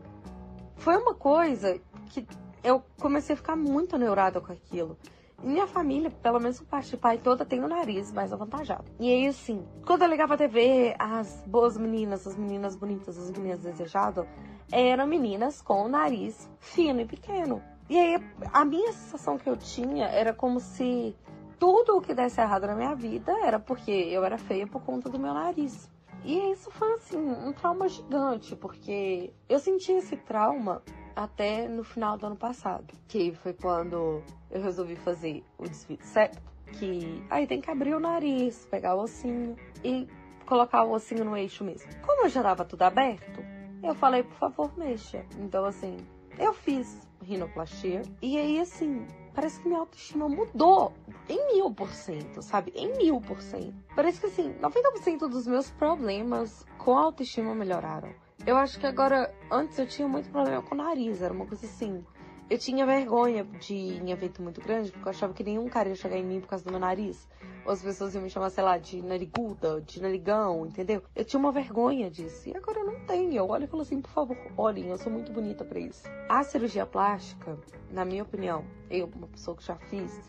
foi 0.78 0.96
uma 0.96 1.14
coisa 1.14 1.82
que 2.12 2.26
eu 2.64 2.82
comecei 2.98 3.34
a 3.34 3.38
ficar 3.38 3.58
muito 3.58 3.98
neurada 3.98 4.40
com 4.40 4.54
aquilo. 4.54 4.98
Minha 5.44 5.68
família, 5.68 6.10
pelo 6.10 6.40
menos 6.40 6.62
parte 6.62 6.92
de 6.92 6.98
pai 6.98 7.18
toda, 7.18 7.44
tem 7.44 7.62
o 7.62 7.68
nariz 7.68 8.10
mais 8.14 8.32
avantajado. 8.32 8.86
E 8.98 9.12
aí, 9.12 9.28
assim, 9.28 9.68
quando 9.86 10.04
eu 10.04 10.08
ligava 10.08 10.36
a 10.36 10.38
TV, 10.38 10.96
as 10.98 11.44
boas 11.46 11.76
meninas, 11.76 12.26
as 12.26 12.38
meninas 12.38 12.78
bonitas, 12.78 13.18
as 13.18 13.30
meninas 13.30 13.60
desejadas, 13.60 14.26
eram 14.72 15.06
meninas 15.06 15.62
com 15.62 15.84
o 15.84 15.90
nariz 15.90 16.50
fino 16.62 17.02
e 17.02 17.06
pequeno. 17.06 17.62
E 17.90 18.00
aí, 18.00 18.24
a 18.54 18.64
minha 18.64 18.94
sensação 18.94 19.38
que 19.38 19.50
eu 19.50 19.58
tinha 19.58 20.06
era 20.06 20.34
como 20.34 20.62
se 20.62 21.14
tudo 21.60 21.98
o 21.98 22.02
que 22.02 22.14
desse 22.14 22.42
errado 22.42 22.68
na 22.68 22.76
minha 22.76 22.96
vida 22.96 23.32
era 23.44 23.60
porque 23.60 23.92
eu 23.92 24.24
era 24.24 24.38
feia 24.38 24.68
por 24.68 24.82
conta 24.82 25.10
do 25.10 25.20
meu 25.20 25.34
nariz. 25.34 25.90
E 26.24 26.52
isso 26.52 26.72
foi, 26.72 26.94
assim, 26.94 27.18
um 27.18 27.52
trauma 27.52 27.88
gigante, 27.90 28.56
porque 28.56 29.34
eu 29.50 29.60
senti 29.60 29.92
esse 29.92 30.16
trauma 30.16 30.82
até 31.16 31.68
no 31.68 31.84
final 31.84 32.18
do 32.18 32.26
ano 32.26 32.36
passado, 32.36 32.94
que 33.08 33.34
foi 33.34 33.54
quando 33.54 34.24
eu 34.50 34.62
resolvi 34.62 34.96
fazer 34.96 35.44
o 35.58 35.68
desvio 35.68 35.98
certo, 36.02 36.42
que 36.80 37.24
aí 37.30 37.46
tem 37.46 37.60
que 37.60 37.70
abrir 37.70 37.94
o 37.94 38.00
nariz, 38.00 38.66
pegar 38.72 38.96
o 38.96 39.02
ossinho 39.02 39.56
e 39.84 40.08
colocar 40.46 40.84
o 40.84 40.92
ossinho 40.92 41.26
no 41.26 41.36
eixo 41.36 41.64
mesmo. 41.64 41.90
Como 42.06 42.24
eu 42.24 42.30
já 42.30 42.42
tava 42.42 42.66
tudo 42.66 42.84
aberto, 42.84 43.44
eu 43.84 43.94
falei, 43.94 44.24
por 44.24 44.38
favor, 44.38 44.72
mexa. 44.78 45.26
Então, 45.38 45.66
assim, 45.66 45.98
eu 46.40 46.54
fiz 46.54 47.06
rinoplastia 47.22 48.02
e 48.22 48.38
aí, 48.38 48.60
assim, 48.60 49.06
parece 49.34 49.60
que 49.60 49.68
minha 49.68 49.80
autoestima 49.80 50.30
mudou 50.30 50.94
em 51.28 51.54
mil 51.54 51.74
por 51.74 51.90
cento, 51.90 52.42
sabe? 52.42 52.72
Em 52.76 52.96
mil 52.98 53.20
por 53.22 53.42
cento. 53.42 53.74
Parece 53.96 54.20
que, 54.20 54.28
assim, 54.28 54.54
90% 54.62 55.28
dos 55.28 55.48
meus 55.48 55.70
problemas 55.72 56.66
com 56.78 56.98
a 56.98 57.02
autoestima 57.02 57.54
melhoraram. 57.56 58.14
Eu 58.46 58.58
acho 58.58 58.80
que 58.80 58.86
agora, 58.86 59.34
antes 59.50 59.78
eu 59.80 59.88
tinha 59.88 60.08
muito 60.08 60.30
problema 60.30 60.62
com 60.62 60.76
o 60.76 60.78
nariz, 60.78 61.22
era 61.22 61.34
uma 61.34 61.46
coisa 61.46 61.66
assim. 61.66 62.04
Eu 62.50 62.58
tinha 62.58 62.86
vergonha 62.86 63.44
de 63.44 63.74
ir 63.74 64.02
em 64.02 64.12
evento 64.12 64.42
muito 64.42 64.62
grande, 64.62 64.92
porque 64.92 65.08
eu 65.08 65.10
achava 65.12 65.34
que 65.34 65.44
nenhum 65.44 65.68
cara 65.70 65.90
ia 65.90 65.96
chegar 65.96 66.18
em 66.18 66.24
mim 66.24 66.42
por 66.42 66.48
causa 66.48 66.64
do 66.64 66.72
meu 66.72 66.80
nariz. 66.80 67.28
Ou 67.66 67.72
as 67.72 67.82
pessoas 67.82 68.14
iam 68.14 68.24
me 68.24 68.30
chamar, 68.30 68.50
sei 68.50 68.64
lá, 68.64 68.78
de 68.78 69.02
nariguda, 69.02 69.82
de 69.82 70.02
narigão, 70.02 70.66
entendeu? 70.66 71.02
Eu 71.16 71.24
tinha 71.24 71.40
uma 71.40 71.52
vergonha 71.52 72.12
disso. 72.12 72.50
E 72.50 72.56
agora 72.56 72.82
eu 72.82 72.86
não 72.86 73.00
tenho. 73.06 73.34
Eu 73.34 73.48
olho 73.48 73.64
e 73.64 73.68
falo 73.68 73.82
assim, 73.82 74.02
por 74.02 74.12
favor, 74.12 74.38
olhem, 74.58 74.90
eu 74.90 74.98
sou 74.98 75.12
muito 75.12 75.32
bonita 75.32 75.64
para 75.64 75.80
isso. 75.80 76.04
A 76.28 76.44
cirurgia 76.44 76.86
plástica, 76.86 77.58
na 77.90 78.04
minha 78.04 78.24
opinião, 78.24 78.66
eu, 78.90 79.10
uma 79.16 79.28
pessoa 79.28 79.56
que 79.56 79.64
já 79.64 79.76
fiz, 79.76 80.20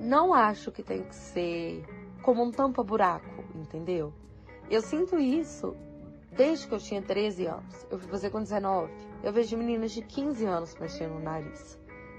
não 0.00 0.32
acho 0.32 0.70
que 0.70 0.82
tem 0.82 1.02
que 1.02 1.14
ser 1.14 1.84
como 2.22 2.42
um 2.42 2.50
tampa-buraco, 2.50 3.44
entendeu? 3.54 4.12
Eu 4.70 4.80
sinto 4.80 5.18
isso 5.18 5.76
Desde 6.36 6.66
que 6.66 6.74
eu 6.74 6.78
tinha 6.78 7.00
13 7.00 7.46
anos, 7.46 7.86
eu 7.88 7.98
fui 7.98 8.08
fazer 8.08 8.30
com 8.30 8.42
19. 8.42 8.92
Eu 9.24 9.32
vejo 9.32 9.56
meninas 9.56 9.90
de 9.92 10.02
15 10.02 10.44
anos 10.44 10.76
mexendo 10.78 11.14
no 11.14 11.20
nariz. 11.20 11.78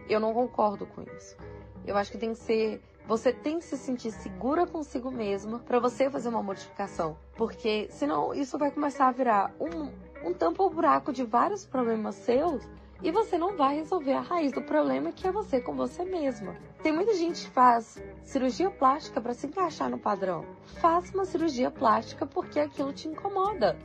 Eu 0.09 0.19
não 0.19 0.33
concordo 0.33 0.87
com 0.87 1.03
isso. 1.03 1.37
Eu 1.85 1.95
acho 1.95 2.11
que 2.11 2.17
tem 2.17 2.31
que 2.31 2.39
ser. 2.39 2.81
Você 3.05 3.31
tem 3.31 3.59
que 3.59 3.65
se 3.65 3.77
sentir 3.77 4.09
segura 4.09 4.65
consigo 4.65 5.11
mesma 5.11 5.59
para 5.59 5.79
você 5.79 6.09
fazer 6.09 6.29
uma 6.29 6.41
modificação. 6.41 7.15
Porque 7.35 7.87
senão 7.91 8.33
isso 8.33 8.57
vai 8.57 8.71
começar 8.71 9.07
a 9.07 9.11
virar 9.11 9.53
um, 9.59 9.91
um 10.27 10.33
tampa-buraco 10.33 11.13
de 11.13 11.23
vários 11.23 11.63
problemas 11.63 12.15
seus 12.15 12.67
e 13.03 13.11
você 13.11 13.37
não 13.37 13.55
vai 13.55 13.75
resolver 13.75 14.13
a 14.13 14.21
raiz 14.21 14.51
do 14.51 14.63
problema 14.63 15.11
que 15.11 15.27
é 15.27 15.31
você 15.31 15.61
com 15.61 15.75
você 15.75 16.03
mesma. 16.03 16.55
Tem 16.81 16.91
muita 16.91 17.13
gente 17.13 17.45
que 17.45 17.51
faz 17.51 18.01
cirurgia 18.23 18.71
plástica 18.71 19.21
para 19.21 19.35
se 19.35 19.45
encaixar 19.45 19.91
no 19.91 19.99
padrão. 19.99 20.43
Faça 20.81 21.13
uma 21.13 21.25
cirurgia 21.25 21.69
plástica 21.69 22.25
porque 22.25 22.59
aquilo 22.59 22.91
te 22.91 23.07
incomoda. 23.07 23.77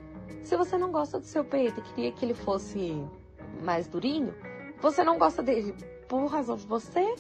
Se 0.42 0.56
você 0.56 0.76
não 0.76 0.90
gosta 0.90 1.18
do 1.18 1.26
seu 1.26 1.44
peito 1.44 1.80
e 1.80 1.82
queria 1.82 2.12
que 2.12 2.24
ele 2.24 2.34
fosse 2.34 3.02
mais 3.62 3.86
durinho, 3.86 4.34
você 4.80 5.04
não 5.04 5.18
gosta 5.18 5.42
dele 5.42 5.74
por 6.08 6.26
razão 6.26 6.56
de 6.56 6.66
você 6.66 7.14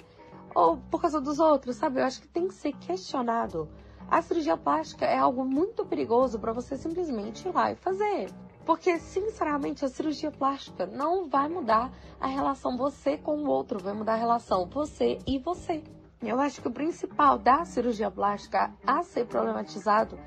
ou 0.54 0.76
por 0.76 1.00
causa 1.00 1.20
dos 1.20 1.38
outros, 1.38 1.76
sabe? 1.76 2.00
Eu 2.00 2.04
acho 2.04 2.20
que 2.20 2.28
tem 2.28 2.48
que 2.48 2.54
ser 2.54 2.72
questionado. 2.72 3.68
A 4.10 4.20
cirurgia 4.22 4.56
plástica 4.56 5.04
é 5.04 5.18
algo 5.18 5.44
muito 5.44 5.84
perigoso 5.84 6.38
para 6.38 6.52
você 6.52 6.76
simplesmente 6.76 7.46
ir 7.46 7.54
lá 7.54 7.70
e 7.70 7.76
fazer. 7.76 8.28
Porque, 8.66 8.98
sinceramente, 8.98 9.84
a 9.84 9.88
cirurgia 9.88 10.30
plástica 10.30 10.86
não 10.86 11.28
vai 11.28 11.48
mudar 11.48 11.92
a 12.20 12.26
relação 12.26 12.76
você 12.76 13.16
com 13.16 13.36
o 13.38 13.48
outro, 13.48 13.78
vai 13.78 13.92
mudar 13.92 14.14
a 14.14 14.16
relação 14.16 14.66
você 14.66 15.18
e 15.26 15.38
você. 15.38 15.82
Eu 16.22 16.38
acho 16.40 16.60
que 16.60 16.68
o 16.68 16.72
principal 16.72 17.38
da 17.38 17.64
cirurgia 17.64 18.10
plástica 18.10 18.72
a 18.86 19.02
ser 19.02 19.26
problematizado 19.26 20.18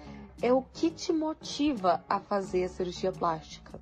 é 0.44 0.52
o 0.52 0.62
que 0.62 0.92
te 0.92 1.14
motiva 1.14 2.04
a 2.10 2.20
fazer 2.20 2.66
a 2.66 2.68
cirurgia 2.68 3.14
plástica. 3.14 3.80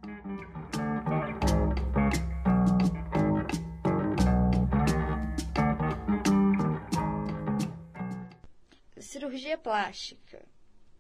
Cirurgia 9.00 9.58
plástica 9.58 10.46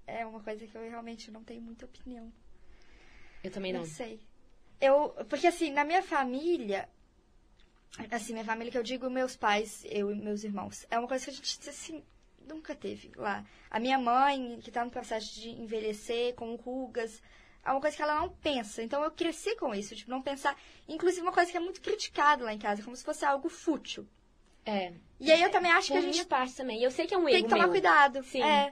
é 0.07 0.25
uma 0.25 0.41
coisa 0.41 0.65
que 0.65 0.75
eu 0.75 0.81
realmente 0.81 1.29
não 1.29 1.43
tenho 1.43 1.61
muita 1.61 1.85
opinião. 1.85 2.33
Eu 3.43 3.51
também 3.51 3.71
não. 3.71 3.81
Não 3.81 3.87
sei. 3.87 4.19
Eu, 4.81 5.09
porque 5.29 5.45
assim, 5.45 5.71
na 5.71 5.85
minha 5.85 6.01
família, 6.01 6.89
assim, 8.09 8.33
minha 8.33 8.43
família 8.43 8.71
que 8.71 8.77
eu 8.79 8.83
digo, 8.83 9.07
meus 9.11 9.37
pais, 9.37 9.85
eu 9.85 10.11
e 10.11 10.15
meus 10.15 10.43
irmãos, 10.43 10.87
é 10.89 10.97
uma 10.97 11.07
coisa 11.07 11.25
que 11.25 11.29
a 11.29 11.33
gente, 11.35 11.69
assim, 11.69 12.03
nunca 12.47 12.75
teve 12.75 13.11
lá. 13.15 13.43
A 13.69 13.79
minha 13.79 13.97
mãe, 13.97 14.59
que 14.61 14.69
está 14.69 14.83
no 14.83 14.91
processo 14.91 15.33
de 15.39 15.49
envelhecer, 15.49 16.33
com 16.35 16.55
rugas, 16.55 17.21
é 17.63 17.71
uma 17.71 17.81
coisa 17.81 17.95
que 17.95 18.01
ela 18.01 18.19
não 18.19 18.29
pensa. 18.29 18.81
Então 18.81 19.03
eu 19.03 19.11
cresci 19.11 19.55
com 19.55 19.73
isso, 19.73 19.95
tipo, 19.95 20.09
não 20.09 20.21
pensar. 20.21 20.57
Inclusive, 20.87 21.21
uma 21.21 21.31
coisa 21.31 21.51
que 21.51 21.57
é 21.57 21.59
muito 21.59 21.81
criticada 21.81 22.43
lá 22.43 22.53
em 22.53 22.59
casa, 22.59 22.83
como 22.83 22.95
se 22.95 23.03
fosse 23.03 23.23
algo 23.23 23.49
fútil. 23.49 24.07
É. 24.65 24.93
E 25.19 25.31
aí 25.31 25.41
eu 25.41 25.49
também 25.49 25.71
acho 25.71 25.87
Por 25.87 25.93
que 25.93 25.99
a 25.99 26.11
gente 26.11 26.25
parte 26.25 26.55
também. 26.55 26.81
Eu 26.81 26.91
sei 26.91 27.07
que 27.07 27.13
é 27.13 27.17
um 27.17 27.25
tem 27.25 27.35
erro 27.35 27.43
que 27.43 27.49
tomar 27.49 27.63
meu. 27.63 27.71
cuidado. 27.71 28.23
Sim. 28.23 28.41
É. 28.43 28.71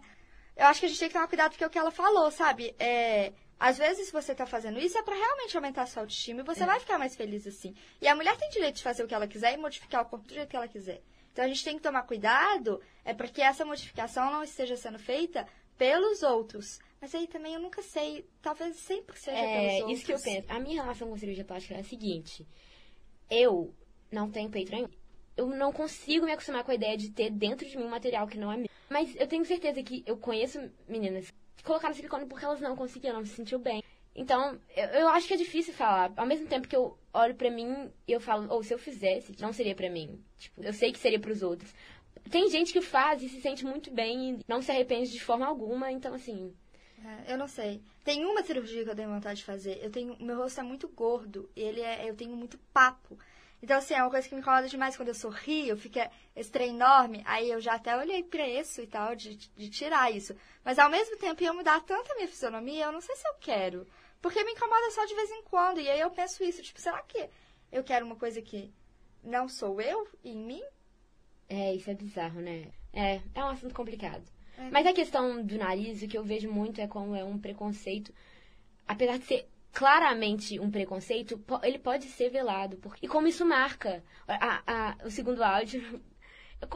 Eu 0.56 0.66
acho 0.68 0.80
que 0.80 0.86
a 0.86 0.90
gente 0.90 1.00
tem 1.00 1.08
que 1.08 1.14
tomar 1.14 1.28
cuidado 1.28 1.52
porque 1.52 1.64
é 1.64 1.68
o 1.68 1.70
que 1.70 1.78
ela 1.80 1.92
falou, 1.92 2.30
sabe? 2.32 2.76
É. 2.80 3.34
Às 3.60 3.78
vezes 3.78 4.10
você 4.10 4.34
tá 4.34 4.46
fazendo 4.46 4.80
isso 4.80 4.98
é 4.98 5.04
pra 5.04 5.14
realmente 5.16 5.56
aumentar 5.58 5.84
a 5.84 5.86
sua 5.86 6.04
autoestima 6.04 6.40
e 6.40 6.44
você 6.44 6.66
vai 6.66 6.80
ficar 6.80 6.98
mais 6.98 7.16
feliz 7.16 7.46
assim. 7.46 7.76
E 8.02 8.08
a 8.08 8.16
mulher 8.16 8.38
tem 8.38 8.50
direito 8.50 8.78
de 8.78 8.84
fazer 8.84 9.04
o 9.04 9.08
que 9.08 9.14
ela 9.14 9.28
quiser 9.28 9.54
e 9.54 9.58
modificar 9.58 10.02
o 10.02 10.06
corpo 10.06 10.26
do 10.26 10.34
jeito 10.34 10.48
que 10.48 10.56
ela 10.56 10.68
quiser. 10.68 11.02
Então 11.40 11.46
a 11.46 11.54
gente 11.54 11.64
tem 11.64 11.78
que 11.78 11.82
tomar 11.82 12.04
cuidado 12.04 12.82
é 13.06 13.14
para 13.14 13.30
que 13.30 13.42
essa 13.42 13.64
modificação 13.64 14.30
não 14.30 14.44
esteja 14.44 14.76
sendo 14.76 15.00
feita 15.00 15.48
pelos 15.78 16.22
outros. 16.22 16.82
Mas 17.00 17.16
aí 17.16 17.28
também 17.28 17.54
eu 17.54 17.62
nunca 17.62 17.82
sei, 17.82 18.28
talvez 18.42 18.76
sempre 18.76 19.18
seja 19.18 19.38
pelos 19.38 19.72
É, 19.72 19.78
outros. 19.78 19.92
isso 19.94 20.06
que 20.06 20.12
eu 20.12 20.20
penso. 20.20 20.52
A 20.52 20.60
minha 20.60 20.82
relação 20.82 21.08
com 21.08 21.16
cirurgia 21.16 21.46
plástica 21.46 21.76
é 21.76 21.80
a 21.80 21.84
seguinte. 21.86 22.46
Eu 23.30 23.74
não 24.12 24.30
tenho 24.30 24.50
peito 24.50 24.70
nenhum. 24.70 24.90
Eu 25.38 25.48
não 25.48 25.72
consigo 25.72 26.26
me 26.26 26.34
acostumar 26.34 26.62
com 26.66 26.72
a 26.72 26.76
ideia 26.76 26.98
de 26.98 27.10
ter 27.10 27.30
dentro 27.30 27.66
de 27.66 27.78
mim 27.78 27.86
um 27.86 27.90
material 27.90 28.28
que 28.28 28.38
não 28.38 28.52
é 28.52 28.58
meu. 28.58 28.70
Mas 28.90 29.16
eu 29.16 29.26
tenho 29.26 29.46
certeza 29.46 29.82
que 29.82 30.04
eu 30.06 30.18
conheço 30.18 30.60
meninas 30.90 31.32
que 31.56 31.64
colocaram 31.64 31.96
silicone 31.96 32.26
porque 32.26 32.44
elas 32.44 32.60
não 32.60 32.76
conseguiam, 32.76 33.14
não 33.14 33.24
se 33.26 33.36
sentiu 33.36 33.60
bem. 33.60 33.82
Então, 34.14 34.60
eu, 34.76 34.86
eu 34.88 35.08
acho 35.08 35.26
que 35.26 35.36
é 35.36 35.38
difícil 35.38 35.74
falar. 35.74 36.12
Ao 36.18 36.26
mesmo 36.26 36.48
tempo 36.48 36.68
que 36.68 36.76
eu 36.76 36.99
olho 37.14 37.36
pra 37.36 37.50
mim 37.52 37.92
e 38.08 38.12
eu 38.12 38.20
falo, 38.20 38.52
ou 38.52 38.64
se 38.64 38.74
eu 38.74 38.78
fizesse, 38.78 39.34
não 39.40 39.54
seria 39.54 39.76
pra 39.76 39.90
mim. 39.90 40.22
Tipo, 40.38 40.64
eu 40.64 40.74
sei 40.74 40.92
que 40.92 41.00
seria 41.00 41.20
pros 41.20 41.42
outros. 41.42 41.74
Tem 42.30 42.50
gente 42.50 42.72
que 42.74 42.82
faz 42.82 43.22
e 43.24 43.30
se 43.30 43.42
sente 43.42 43.66
muito 43.66 43.92
bem 43.92 44.32
e 44.32 44.40
não 44.48 44.62
se 44.62 44.72
arrepende 44.72 45.12
de 45.12 45.20
forma 45.20 45.46
alguma, 45.46 45.92
então 45.92 46.14
assim, 46.14 46.54
É, 47.04 47.34
eu 47.34 47.38
não 47.38 47.48
sei. 47.48 47.82
Tem 48.04 48.26
uma 48.26 48.44
cirurgia 48.44 48.84
que 48.84 48.90
eu 48.90 48.96
tenho 48.96 49.10
vontade 49.10 49.40
de 49.40 49.46
fazer. 49.46 49.80
Eu 49.82 49.90
tenho, 49.90 50.18
meu 50.20 50.38
rosto 50.38 50.60
é 50.60 50.64
muito 50.64 50.88
gordo. 50.90 51.50
Ele 51.56 51.82
é, 51.82 52.10
eu 52.10 52.16
tenho 52.16 52.36
muito 52.36 52.58
papo. 52.74 53.18
Então, 53.62 53.78
assim, 53.78 53.94
é 53.94 54.02
uma 54.02 54.10
coisa 54.10 54.28
que 54.28 54.34
me 54.34 54.42
incomoda 54.42 54.68
demais 54.70 54.96
quando 54.96 55.10
eu 55.10 55.14
sorrio, 55.14 55.76
fica 55.78 56.10
esse 56.36 56.50
trem 56.50 56.70
enorme. 56.70 57.22
Aí 57.26 57.50
eu 57.50 57.60
já 57.60 57.74
até 57.76 57.96
olhei 57.98 58.24
preço 58.24 58.82
e 58.82 58.88
tal, 58.88 59.16
de, 59.16 59.36
de 59.36 59.70
tirar 59.70 60.12
isso. 60.12 60.34
Mas 60.64 60.80
ao 60.80 60.90
mesmo 60.90 61.18
tempo 61.18 61.44
ia 61.44 61.54
mudar 61.54 61.82
tanto 61.82 62.12
a 62.12 62.16
minha 62.16 62.28
fisionomia, 62.28 62.86
eu 62.86 62.92
não 62.92 63.02
sei 63.02 63.16
se 63.16 63.28
eu 63.28 63.34
quero. 63.40 63.86
Porque 64.22 64.44
me 64.44 64.52
incomoda 64.52 64.92
só 64.92 65.06
de 65.06 65.16
vez 65.16 65.32
em 65.32 65.44
quando. 65.44 65.80
E 65.80 65.90
aí 65.90 66.00
eu 66.00 66.12
penso 66.12 66.44
isso, 66.44 66.62
tipo, 66.62 66.80
será 66.80 67.02
que 67.04 67.30
eu 67.72 67.84
quero 67.84 68.06
uma 68.06 68.16
coisa 68.16 68.42
que 68.42 68.74
não 69.24 69.48
sou 69.48 69.80
eu 69.80 70.08
em 70.24 70.36
mim? 70.36 70.64
É, 71.48 71.74
isso 71.74 71.90
é 71.90 71.94
bizarro, 71.94 72.42
né? 72.42 72.72
É, 72.94 73.22
é 73.34 73.44
um 73.44 73.50
assunto 73.50 73.74
complicado. 73.74 74.24
É. 74.58 74.70
Mas 74.70 74.86
a 74.86 74.94
questão 74.94 75.44
do 75.44 75.58
nariz, 75.58 76.02
o 76.02 76.08
que 76.08 76.18
eu 76.18 76.24
vejo 76.24 76.52
muito 76.52 76.82
é 76.82 76.88
como 76.88 77.16
é 77.16 77.24
um 77.24 77.40
preconceito. 77.40 78.14
Apesar 78.88 79.18
de 79.18 79.26
ser 79.26 79.48
claramente 79.72 80.60
um 80.60 80.70
preconceito, 80.70 81.42
ele 81.64 81.80
pode 81.80 82.06
ser 82.06 82.30
velado. 82.30 82.78
Porque, 82.78 83.06
e 83.06 83.10
como 83.10 83.28
isso 83.28 83.46
marca 83.46 84.04
a, 84.28 84.62
a, 84.68 84.98
o 85.06 85.12
segundo 85.12 85.44
áudio. 85.44 86.02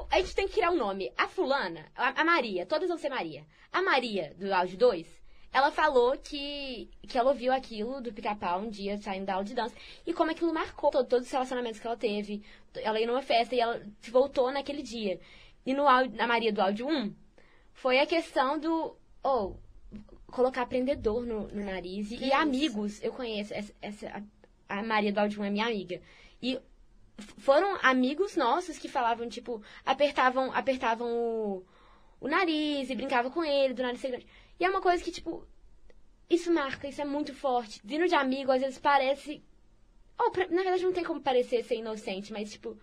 A 0.09 0.21
gente 0.21 0.33
tem 0.33 0.47
que 0.47 0.53
criar 0.53 0.71
um 0.71 0.77
nome. 0.77 1.11
A 1.17 1.27
fulana, 1.27 1.91
a, 1.93 2.21
a 2.21 2.23
Maria, 2.23 2.65
todas 2.65 2.87
vão 2.87 2.97
ser 2.97 3.09
Maria. 3.09 3.45
A 3.69 3.81
Maria, 3.81 4.33
do 4.39 4.53
áudio 4.53 4.77
2, 4.77 5.22
ela 5.53 5.71
falou 5.71 6.17
que, 6.17 6.89
que 7.07 7.17
ela 7.17 7.29
ouviu 7.29 7.53
aquilo 7.53 8.01
do 8.01 8.11
pica-pau 8.11 8.61
um 8.61 8.69
dia 8.69 8.97
saindo 8.97 9.27
da 9.27 9.35
aula 9.35 9.45
de 9.45 9.53
dança 9.53 9.75
e 10.05 10.11
como 10.11 10.31
aquilo 10.31 10.53
marcou 10.53 10.89
todo, 10.89 11.07
todos 11.07 11.27
os 11.27 11.31
relacionamentos 11.31 11.79
que 11.79 11.85
ela 11.85 11.95
teve. 11.95 12.43
Ela 12.75 12.99
ia 12.99 13.05
numa 13.05 13.21
festa 13.21 13.55
e 13.55 13.59
ela 13.59 13.81
voltou 14.11 14.51
naquele 14.51 14.81
dia. 14.81 15.19
E 15.63 15.73
no 15.73 15.87
áudio, 15.87 16.17
na 16.17 16.25
Maria 16.25 16.51
do 16.51 16.59
áudio 16.59 16.87
1, 16.87 17.13
foi 17.71 17.99
a 17.99 18.05
questão 18.07 18.59
do. 18.59 18.97
Oh, 19.23 19.53
colocar 20.33 20.65
prendedor 20.65 21.23
no, 21.25 21.47
no 21.47 21.63
nariz. 21.63 22.11
E, 22.11 22.25
e 22.25 22.33
amigos, 22.33 23.01
eu 23.03 23.13
conheço, 23.13 23.53
essa, 23.53 23.73
essa 23.81 24.23
a, 24.67 24.79
a, 24.79 24.83
Maria 24.83 25.13
do 25.13 25.19
Áudio 25.19 25.43
é 25.43 25.49
minha 25.49 25.67
amiga. 25.67 26.01
E 26.41 26.59
foram 27.37 27.77
amigos 27.83 28.35
nossos 28.35 28.79
que 28.79 28.89
falavam, 28.89 29.29
tipo, 29.29 29.61
apertavam, 29.85 30.51
apertavam 30.51 31.07
o, 31.07 31.63
o 32.19 32.27
nariz 32.27 32.89
e 32.89 32.95
brincavam 32.95 33.31
com 33.31 33.45
ele, 33.45 33.75
do 33.75 33.83
nariz 33.83 34.01
ser 34.01 34.09
grande. 34.09 34.27
E 34.59 34.65
é 34.65 34.69
uma 34.69 34.81
coisa 34.81 35.03
que, 35.03 35.11
tipo, 35.11 35.47
isso 36.29 36.51
marca, 36.51 36.87
isso 36.87 37.01
é 37.01 37.05
muito 37.05 37.33
forte. 37.33 37.81
Vindo 37.83 38.07
de 38.07 38.15
amigo, 38.15 38.51
às 38.51 38.61
vezes 38.61 38.79
parece. 38.79 39.43
Ou, 40.17 40.27
oh, 40.27 40.53
na 40.53 40.63
verdade, 40.63 40.83
não 40.83 40.93
tem 40.93 41.03
como 41.03 41.21
parecer 41.21 41.63
ser 41.63 41.75
inocente, 41.75 42.31
mas, 42.31 42.51
tipo, 42.51 42.77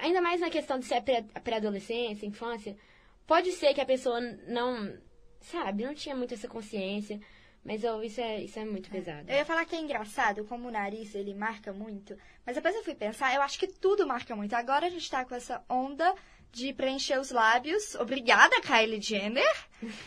ainda 0.00 0.20
mais 0.20 0.40
na 0.40 0.50
questão 0.50 0.78
de 0.78 0.86
ser 0.86 1.02
pré-adolescência, 1.42 2.26
infância, 2.26 2.76
pode 3.26 3.52
ser 3.52 3.74
que 3.74 3.80
a 3.80 3.86
pessoa 3.86 4.20
não 4.20 4.96
sabe, 5.40 5.84
não 5.84 5.94
tinha 5.94 6.14
muito 6.14 6.34
essa 6.34 6.48
consciência. 6.48 7.20
Mas 7.64 7.84
eu, 7.84 8.02
isso, 8.02 8.20
é, 8.20 8.42
isso 8.42 8.58
é 8.58 8.64
muito 8.64 8.90
pesado. 8.90 9.30
Eu 9.30 9.36
ia 9.36 9.44
falar 9.44 9.64
que 9.64 9.76
é 9.76 9.80
engraçado, 9.80 10.44
como 10.44 10.66
o 10.66 10.70
nariz, 10.70 11.14
ele 11.14 11.32
marca 11.32 11.72
muito. 11.72 12.18
Mas 12.44 12.56
depois 12.56 12.74
eu 12.74 12.82
fui 12.82 12.94
pensar, 12.94 13.32
eu 13.34 13.42
acho 13.42 13.56
que 13.56 13.68
tudo 13.68 14.06
marca 14.06 14.34
muito. 14.34 14.54
Agora 14.54 14.86
a 14.86 14.90
gente 14.90 15.08
tá 15.08 15.24
com 15.24 15.34
essa 15.34 15.64
onda 15.68 16.12
de 16.52 16.72
preencher 16.72 17.18
os 17.18 17.30
lábios. 17.30 17.94
Obrigada, 17.94 18.60
Kylie 18.60 19.00
Jenner. 19.00 19.56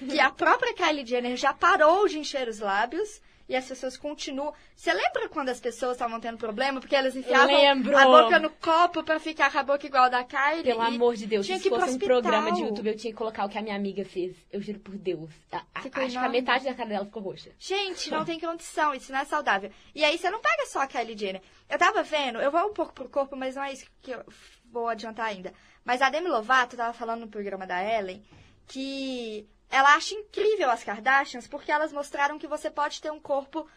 que 0.07 0.19
a 0.19 0.29
própria 0.29 0.73
Kylie 0.73 1.05
Jenner 1.05 1.35
já 1.35 1.53
parou 1.53 2.07
de 2.07 2.19
encher 2.19 2.47
os 2.47 2.59
lábios 2.59 3.19
e 3.47 3.55
as 3.55 3.67
pessoas 3.67 3.95
continuam. 3.97 4.53
Você 4.75 4.91
lembra 4.93 5.29
quando 5.29 5.49
as 5.49 5.59
pessoas 5.59 5.93
estavam 5.93 6.19
tendo 6.19 6.37
problema 6.37 6.79
porque 6.79 6.95
elas 6.95 7.15
enfiavam 7.15 7.55
Lembro. 7.55 7.97
a 7.97 8.05
boca 8.05 8.39
no 8.39 8.49
copo 8.49 9.03
para 9.03 9.19
ficar 9.19 9.51
com 9.51 9.59
a 9.59 9.63
boca 9.63 9.85
igual 9.85 10.05
a 10.05 10.09
da 10.09 10.23
Kylie? 10.23 10.63
Pelo 10.63 10.81
amor 10.81 11.15
de 11.15 11.27
Deus, 11.27 11.45
se 11.45 11.69
fosse 11.69 11.95
um 11.95 11.99
programa 11.99 12.51
de 12.51 12.61
YouTube, 12.61 12.87
eu 12.87 12.97
tinha 12.97 13.11
que 13.11 13.17
colocar 13.17 13.45
o 13.45 13.49
que 13.49 13.57
a 13.57 13.61
minha 13.61 13.75
amiga 13.75 14.03
fez. 14.05 14.35
Eu 14.51 14.61
juro 14.61 14.79
por 14.79 14.95
Deus. 14.95 15.29
A, 15.51 15.63
acho 15.75 15.87
enorme. 15.87 16.11
que 16.11 16.17
a 16.17 16.29
metade 16.29 16.65
da 16.65 16.73
cara 16.73 16.89
dela 16.89 17.05
ficou 17.05 17.23
roxa. 17.23 17.51
Gente, 17.59 18.09
não 18.11 18.25
tem 18.25 18.39
condição, 18.39 18.93
isso 18.93 19.11
não 19.11 19.19
é 19.19 19.25
saudável. 19.25 19.71
E 19.93 20.03
aí 20.03 20.17
você 20.17 20.29
não 20.29 20.41
pega 20.41 20.65
só 20.67 20.79
a 20.79 20.87
Kylie 20.87 21.17
Jenner. 21.17 21.41
Eu 21.69 21.77
tava 21.77 22.03
vendo, 22.03 22.39
eu 22.39 22.51
vou 22.51 22.67
um 22.67 22.73
pouco 22.73 22.93
pro 22.93 23.09
corpo, 23.09 23.35
mas 23.35 23.55
não 23.55 23.63
é 23.63 23.73
isso 23.73 23.85
que 24.01 24.11
eu 24.11 24.23
vou 24.71 24.87
adiantar 24.87 25.27
ainda. 25.27 25.53
Mas 25.85 26.01
a 26.01 26.09
Demi 26.09 26.27
Lovato 26.27 26.75
tava 26.75 26.91
falando 26.93 27.21
no 27.21 27.27
programa 27.27 27.67
da 27.67 27.81
Ellen 27.81 28.25
que 28.67 29.47
ela 29.69 29.95
acha 29.95 30.15
incrível 30.15 30.71
as 30.71 30.83
Kardashians 30.83 31.47
porque 31.47 31.71
elas 31.71 31.93
mostraram 31.93 32.39
que 32.39 32.47
você 32.47 32.71
pode 32.71 32.99
ter 32.99 33.11
um 33.11 33.19
corpo, 33.19 33.69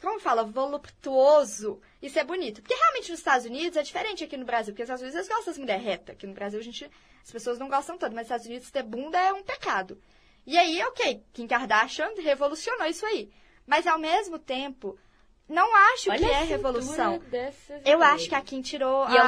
como 0.00 0.20
fala, 0.20 0.44
voluptuoso. 0.44 1.80
Isso 2.00 2.18
é 2.18 2.24
bonito. 2.24 2.62
Porque 2.62 2.74
realmente 2.74 3.10
nos 3.10 3.18
Estados 3.18 3.46
Unidos 3.46 3.76
é 3.76 3.82
diferente 3.82 4.22
aqui 4.22 4.36
no 4.36 4.44
Brasil. 4.44 4.72
Porque 4.72 4.84
nos 4.84 4.90
Estados 4.90 5.02
Unidos 5.02 5.28
gostam 5.28 5.52
das 5.52 5.58
mulheres 5.58 5.84
retas. 5.84 6.14
Aqui 6.14 6.26
no 6.26 6.34
Brasil 6.34 6.60
a 6.60 6.62
gente, 6.62 6.90
as 7.24 7.32
pessoas 7.32 7.58
não 7.58 7.68
gostam 7.68 7.98
tanto. 7.98 8.14
Mas 8.14 8.22
nos 8.22 8.26
Estados 8.26 8.46
Unidos 8.46 8.70
ter 8.70 8.84
bunda 8.84 9.18
é 9.18 9.32
um 9.32 9.42
pecado. 9.42 10.00
E 10.46 10.56
aí, 10.56 10.80
ok, 10.84 11.24
Kim 11.32 11.48
Kardashian 11.48 12.12
revolucionou 12.22 12.86
isso 12.86 13.04
aí. 13.04 13.32
Mas 13.66 13.86
ao 13.86 13.98
mesmo 13.98 14.38
tempo, 14.38 14.96
não 15.48 15.74
acho 15.92 16.10
Olha 16.10 16.18
que 16.18 16.24
é 16.24 16.42
revolução. 16.42 17.20
Eu 17.84 18.02
acho 18.02 18.28
que 18.28 18.34
a 18.34 18.40
Kim 18.40 18.60
tirou 18.60 19.04
a, 19.04 19.14
é 19.14 19.18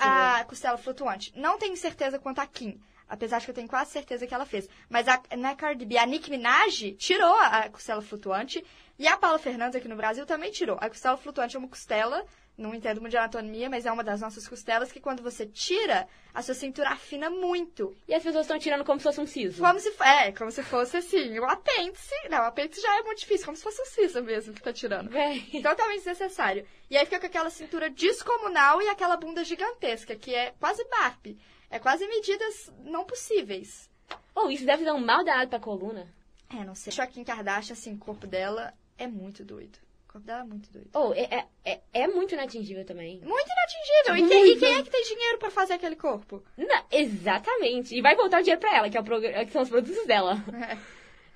a, 0.00 0.36
a, 0.38 0.44
costela 0.44 0.76
flutuante. 0.76 1.32
Não 1.36 1.56
tenho 1.58 1.76
certeza 1.76 2.18
quanto 2.18 2.40
a 2.40 2.46
Kim. 2.46 2.80
Apesar 3.08 3.38
de 3.38 3.46
que 3.46 3.50
eu 3.50 3.54
tenho 3.54 3.68
quase 3.68 3.90
certeza 3.90 4.26
que 4.26 4.34
ela 4.34 4.44
fez. 4.44 4.68
Mas 4.88 5.08
a, 5.08 5.22
na 5.36 5.54
Cardi 5.54 5.86
B, 5.86 5.96
a 5.96 6.04
Nicki 6.04 6.30
Minaj 6.30 6.92
tirou 6.98 7.34
a 7.34 7.68
costela 7.68 8.02
flutuante. 8.02 8.64
E 8.98 9.06
a 9.06 9.16
Paula 9.16 9.38
Fernandes 9.38 9.76
aqui 9.76 9.88
no 9.88 9.96
Brasil 9.96 10.26
também 10.26 10.50
tirou. 10.50 10.76
A 10.80 10.88
costela 10.88 11.16
flutuante 11.16 11.54
é 11.54 11.58
uma 11.58 11.68
costela, 11.68 12.24
não 12.58 12.74
entendo 12.74 13.00
muito 13.00 13.12
de 13.12 13.16
anatomia, 13.16 13.70
mas 13.70 13.86
é 13.86 13.92
uma 13.92 14.02
das 14.02 14.20
nossas 14.20 14.48
costelas 14.48 14.90
que 14.90 15.00
quando 15.00 15.22
você 15.22 15.46
tira, 15.46 16.08
a 16.34 16.42
sua 16.42 16.54
cintura 16.54 16.90
afina 16.90 17.30
muito. 17.30 17.96
E 18.08 18.12
as 18.12 18.22
pessoas 18.22 18.46
estão 18.46 18.58
tirando 18.58 18.84
como 18.84 18.98
se 18.98 19.04
fosse 19.04 19.20
um 19.20 19.26
siso. 19.26 19.62
Como 19.62 19.78
se, 19.78 19.94
é, 20.02 20.32
como 20.32 20.50
se 20.50 20.64
fosse 20.64 20.96
assim, 20.96 21.38
o 21.38 21.44
apêndice. 21.44 22.14
Não, 22.28 22.38
o 22.38 22.46
apêndice 22.46 22.82
já 22.82 22.98
é 22.98 23.02
muito 23.02 23.20
difícil, 23.20 23.46
como 23.46 23.56
se 23.56 23.62
fosse 23.62 23.80
um 23.80 23.86
siso 23.86 24.22
mesmo 24.22 24.52
que 24.52 24.60
tá 24.60 24.72
tirando. 24.72 25.16
É. 25.16 25.38
Totalmente 25.62 25.98
desnecessário. 25.98 26.66
E 26.90 26.96
aí 26.96 27.04
fica 27.04 27.20
com 27.20 27.26
aquela 27.26 27.48
cintura 27.48 27.88
descomunal 27.88 28.82
e 28.82 28.88
aquela 28.88 29.16
bunda 29.16 29.44
gigantesca, 29.44 30.16
que 30.16 30.34
é 30.34 30.52
quase 30.58 30.84
Barbie. 30.88 31.38
É 31.70 31.78
quase 31.78 32.08
medidas 32.08 32.72
não 32.82 33.04
possíveis. 33.04 33.88
Ou 34.34 34.46
oh, 34.46 34.50
isso 34.50 34.66
deve 34.66 34.84
dar 34.84 34.94
um 34.94 35.04
mal 35.04 35.24
danado 35.24 35.50
pra 35.50 35.60
coluna. 35.60 36.12
É, 36.50 36.64
não 36.64 36.74
sei. 36.74 36.92
Joaquim 36.92 37.22
Kardashian, 37.22 37.74
assim, 37.74 37.94
o 37.94 37.98
corpo 37.98 38.26
dela 38.26 38.74
é 38.96 39.06
muito 39.06 39.44
doido. 39.44 39.78
É 40.26 40.42
muito 40.44 40.72
doido. 40.72 40.88
Ou, 40.94 41.10
oh, 41.10 41.14
é, 41.14 41.46
é, 41.64 41.80
é, 41.92 42.08
muito 42.08 42.34
inatingível 42.34 42.84
também. 42.84 43.20
Muito 43.20 43.48
inatingível. 43.50 44.14
Muito. 44.14 44.26
E, 44.26 44.28
quem, 44.28 44.52
e, 44.52 44.58
quem, 44.58 44.74
é 44.78 44.82
que 44.82 44.90
tem 44.90 45.04
dinheiro 45.04 45.38
para 45.38 45.50
fazer 45.50 45.74
aquele 45.74 45.96
corpo? 45.96 46.42
Não, 46.56 46.84
exatamente. 46.90 47.94
E 47.94 48.00
vai 48.00 48.16
voltar 48.16 48.40
o 48.40 48.42
dinheiro 48.42 48.60
pra 48.60 48.76
ela, 48.76 48.90
que, 48.90 48.96
é 48.96 49.00
o 49.00 49.46
que 49.46 49.52
são 49.52 49.62
os 49.62 49.68
produtos 49.68 50.06
dela. 50.06 50.42
É. 50.52 50.78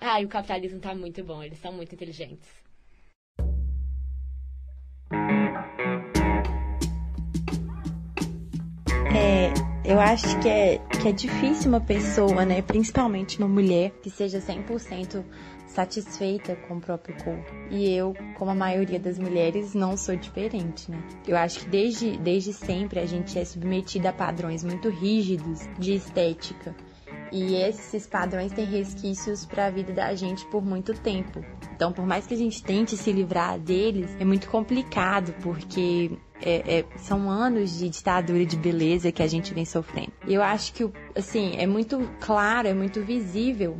Ai, 0.00 0.24
o 0.24 0.28
capitalismo 0.28 0.80
tá 0.80 0.94
muito 0.94 1.22
bom. 1.22 1.42
Eles 1.42 1.58
são 1.58 1.72
muito 1.72 1.94
inteligentes. 1.94 2.62
Eu 9.92 10.00
acho 10.00 10.40
que 10.40 10.48
é, 10.48 10.78
que 10.78 11.09
é 11.09 11.12
difícil 11.12 11.68
uma 11.68 11.81
pessoa, 11.81 12.46
né, 12.46 12.62
principalmente 12.62 13.37
uma 13.38 13.46
mulher, 13.46 13.90
que 14.02 14.09
seja 14.09 14.38
100% 14.38 15.22
satisfeita 15.66 16.57
com 16.66 16.76
o 16.76 16.81
próprio 16.81 17.14
corpo. 17.22 17.52
E 17.70 17.94
eu, 17.94 18.14
como 18.38 18.50
a 18.50 18.55
maioria 18.55 18.98
das 18.98 19.18
mulheres, 19.18 19.74
não 19.74 19.94
sou 19.94 20.16
diferente, 20.16 20.90
né? 20.90 20.98
Eu 21.28 21.37
acho 21.37 21.61
que 21.61 21.66
desde, 21.68 22.16
desde 22.16 22.55
sempre 22.55 23.00
a 23.00 23.07
gente 23.07 23.38
é 23.38 23.44
submetida 23.44 24.09
a 24.09 24.12
padrões 24.14 24.64
muito 24.64 24.88
rígidos 24.88 25.61
de 25.78 25.94
estética. 25.94 26.74
E 27.31 27.55
esses 27.57 28.07
padrões 28.07 28.50
têm 28.52 28.64
resquícios 28.64 29.44
para 29.44 29.66
a 29.66 29.70
vida 29.70 29.92
da 29.92 30.14
gente 30.14 30.46
por 30.46 30.64
muito 30.64 30.94
tempo. 30.94 31.44
Então, 31.74 31.92
por 31.92 32.07
mais 32.07 32.26
que 32.26 32.33
a 32.33 32.37
gente 32.37 32.62
tente 32.62 32.96
se 32.96 33.12
livrar 33.12 33.59
deles, 33.59 34.11
é 34.18 34.24
muito 34.24 34.48
complicado, 34.48 35.35
porque 35.42 36.12
é, 36.42 36.78
é, 36.78 36.85
são 36.98 37.31
anos 37.31 37.78
de 37.78 37.88
ditadura 37.88 38.44
de 38.44 38.57
beleza 38.57 39.12
que 39.12 39.22
a 39.22 39.26
gente 39.26 39.55
vem 39.55 39.64
sofrendo. 39.64 40.12
Eu 40.26 40.42
acho 40.42 40.72
que, 40.72 40.88
assim, 41.16 41.57
é 41.57 41.66
muito 41.66 42.09
claro, 42.20 42.68
é 42.68 42.75
muito 42.75 43.03
visível 43.03 43.77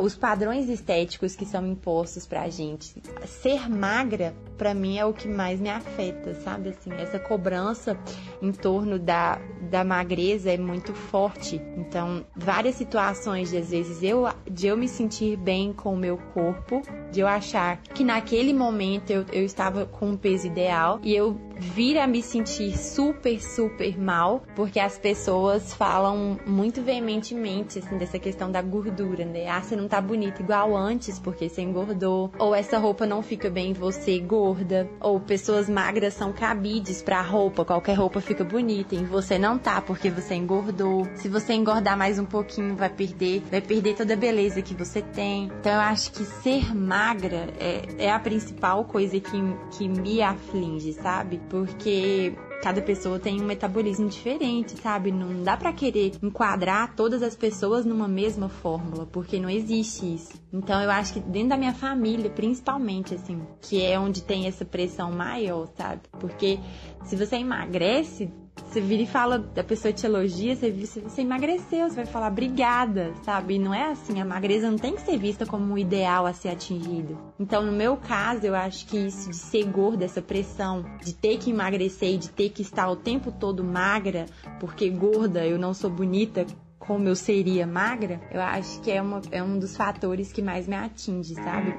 os 0.00 0.16
padrões 0.16 0.68
estéticos 0.68 1.36
que 1.36 1.44
são 1.44 1.66
impostos 1.66 2.26
pra 2.26 2.48
gente. 2.48 2.94
Ser 3.26 3.68
magra, 3.68 4.34
pra 4.56 4.74
mim, 4.74 4.98
é 4.98 5.04
o 5.04 5.12
que 5.12 5.28
mais 5.28 5.60
me 5.60 5.68
afeta, 5.68 6.34
sabe? 6.34 6.70
Assim, 6.70 6.92
essa 6.92 7.18
cobrança 7.18 7.98
em 8.40 8.52
torno 8.52 8.98
da, 8.98 9.38
da 9.70 9.84
magreza 9.84 10.50
é 10.50 10.56
muito 10.56 10.94
forte. 10.94 11.60
Então, 11.76 12.24
várias 12.34 12.74
situações 12.74 13.50
de, 13.50 13.58
às 13.58 13.70
vezes, 13.70 14.02
eu, 14.02 14.26
de 14.50 14.66
eu 14.66 14.76
me 14.76 14.88
sentir 14.88 15.36
bem 15.36 15.72
com 15.72 15.94
o 15.94 15.98
meu 15.98 16.16
corpo, 16.16 16.82
de 17.10 17.20
eu 17.20 17.26
achar 17.26 17.78
que 17.82 18.04
naquele 18.04 18.52
momento 18.52 19.10
eu, 19.10 19.24
eu 19.32 19.44
estava 19.44 19.84
com 19.86 20.12
o 20.12 20.18
peso 20.18 20.46
ideal 20.46 21.00
e 21.02 21.14
eu 21.14 21.38
vir 21.60 21.98
a 21.98 22.06
me 22.06 22.22
sentir 22.22 22.76
super, 22.78 23.40
super 23.40 23.98
mal, 23.98 24.42
porque 24.56 24.80
as 24.80 24.98
pessoas 24.98 25.74
falam 25.74 26.38
muito 26.60 26.82
veementemente 26.82 27.78
assim, 27.78 27.96
dessa 27.96 28.18
questão 28.18 28.52
da 28.52 28.60
gordura, 28.60 29.24
né? 29.24 29.48
Ah, 29.48 29.62
você 29.62 29.74
não 29.74 29.88
tá 29.88 29.98
bonita 29.98 30.42
igual 30.42 30.76
antes 30.76 31.18
porque 31.18 31.48
você 31.48 31.62
engordou, 31.62 32.30
ou 32.38 32.54
essa 32.54 32.76
roupa 32.76 33.06
não 33.06 33.22
fica 33.22 33.48
bem 33.48 33.70
em 33.70 33.72
você 33.72 34.18
gorda, 34.18 34.86
ou 35.00 35.18
pessoas 35.18 35.70
magras 35.70 36.12
são 36.12 36.34
cabides 36.34 37.00
pra 37.00 37.22
roupa, 37.22 37.64
qualquer 37.64 37.94
roupa 37.94 38.20
fica 38.20 38.44
bonita 38.44 38.94
e 38.94 39.02
você 39.02 39.38
não 39.38 39.56
tá 39.58 39.80
porque 39.80 40.10
você 40.10 40.34
engordou. 40.34 41.08
Se 41.14 41.30
você 41.30 41.54
engordar 41.54 41.96
mais 41.96 42.18
um 42.18 42.26
pouquinho, 42.26 42.76
vai 42.76 42.90
perder, 42.90 43.42
vai 43.50 43.62
perder 43.62 43.94
toda 43.94 44.12
a 44.12 44.16
beleza 44.16 44.60
que 44.60 44.74
você 44.74 45.00
tem. 45.00 45.44
Então 45.60 45.72
eu 45.72 45.80
acho 45.80 46.12
que 46.12 46.26
ser 46.26 46.76
magra 46.76 47.48
é, 47.58 48.04
é 48.04 48.12
a 48.12 48.18
principal 48.18 48.84
coisa 48.84 49.18
que, 49.18 49.40
que 49.78 49.88
me 49.88 50.20
aflige, 50.20 50.92
sabe? 50.92 51.40
Porque 51.48 52.34
cada 52.62 52.82
pessoa 52.82 53.18
tem 53.18 53.40
um 53.40 53.44
metabolismo 53.44 54.08
diferente, 54.08 54.76
sabe? 54.80 55.10
Não 55.10 55.42
dá 55.42 55.56
para 55.56 55.72
querer 55.72 56.12
enquadrar 56.22 56.94
todas 56.94 57.22
as 57.22 57.34
pessoas 57.34 57.84
numa 57.84 58.06
mesma 58.06 58.48
fórmula, 58.48 59.06
porque 59.06 59.38
não 59.38 59.48
existe 59.48 60.14
isso. 60.14 60.40
Então 60.52 60.80
eu 60.82 60.90
acho 60.90 61.14
que 61.14 61.20
dentro 61.20 61.50
da 61.50 61.56
minha 61.56 61.74
família, 61.74 62.30
principalmente 62.30 63.14
assim, 63.14 63.40
que 63.60 63.82
é 63.82 63.98
onde 63.98 64.22
tem 64.22 64.46
essa 64.46 64.64
pressão 64.64 65.10
maior, 65.10 65.68
sabe? 65.76 66.02
Porque 66.18 66.58
se 67.04 67.16
você 67.16 67.36
emagrece, 67.36 68.30
você 68.66 68.80
vira 68.80 69.02
e 69.02 69.06
fala, 69.06 69.44
a 69.56 69.64
pessoa 69.64 69.92
te 69.92 70.06
elogia, 70.06 70.54
você, 70.54 70.70
você 70.70 71.22
emagreceu, 71.22 71.88
você 71.88 71.96
vai 71.96 72.06
falar 72.06 72.28
obrigada, 72.28 73.12
sabe? 73.22 73.54
E 73.54 73.58
não 73.58 73.74
é 73.74 73.90
assim, 73.90 74.20
a 74.20 74.24
magreza 74.24 74.70
não 74.70 74.78
tem 74.78 74.94
que 74.94 75.02
ser 75.02 75.18
vista 75.18 75.44
como 75.44 75.72
um 75.72 75.78
ideal 75.78 76.26
a 76.26 76.32
ser 76.32 76.50
atingido. 76.50 77.18
Então, 77.38 77.64
no 77.64 77.72
meu 77.72 77.96
caso, 77.96 78.46
eu 78.46 78.54
acho 78.54 78.86
que 78.86 78.96
isso 78.96 79.30
de 79.30 79.36
ser 79.36 79.64
gorda, 79.64 80.04
essa 80.04 80.22
pressão 80.22 80.84
de 81.02 81.12
ter 81.12 81.38
que 81.38 81.50
emagrecer 81.50 82.14
e 82.14 82.18
de 82.18 82.30
ter 82.30 82.50
que 82.50 82.62
estar 82.62 82.88
o 82.88 82.96
tempo 82.96 83.32
todo 83.32 83.64
magra, 83.64 84.26
porque 84.58 84.88
gorda 84.88 85.46
eu 85.46 85.58
não 85.58 85.74
sou 85.74 85.90
bonita 85.90 86.46
como 86.78 87.06
eu 87.06 87.14
seria 87.14 87.66
magra, 87.66 88.20
eu 88.32 88.40
acho 88.40 88.80
que 88.80 88.90
é, 88.90 89.00
uma, 89.00 89.20
é 89.30 89.42
um 89.42 89.58
dos 89.58 89.76
fatores 89.76 90.32
que 90.32 90.42
mais 90.42 90.66
me 90.66 90.74
atinge, 90.74 91.34
sabe? 91.34 91.74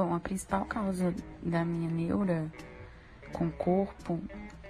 Bom, 0.00 0.14
a 0.14 0.18
principal 0.18 0.64
causa 0.64 1.14
da 1.42 1.62
minha 1.62 1.90
neura 1.90 2.50
com 3.34 3.48
o 3.48 3.52
corpo 3.52 4.18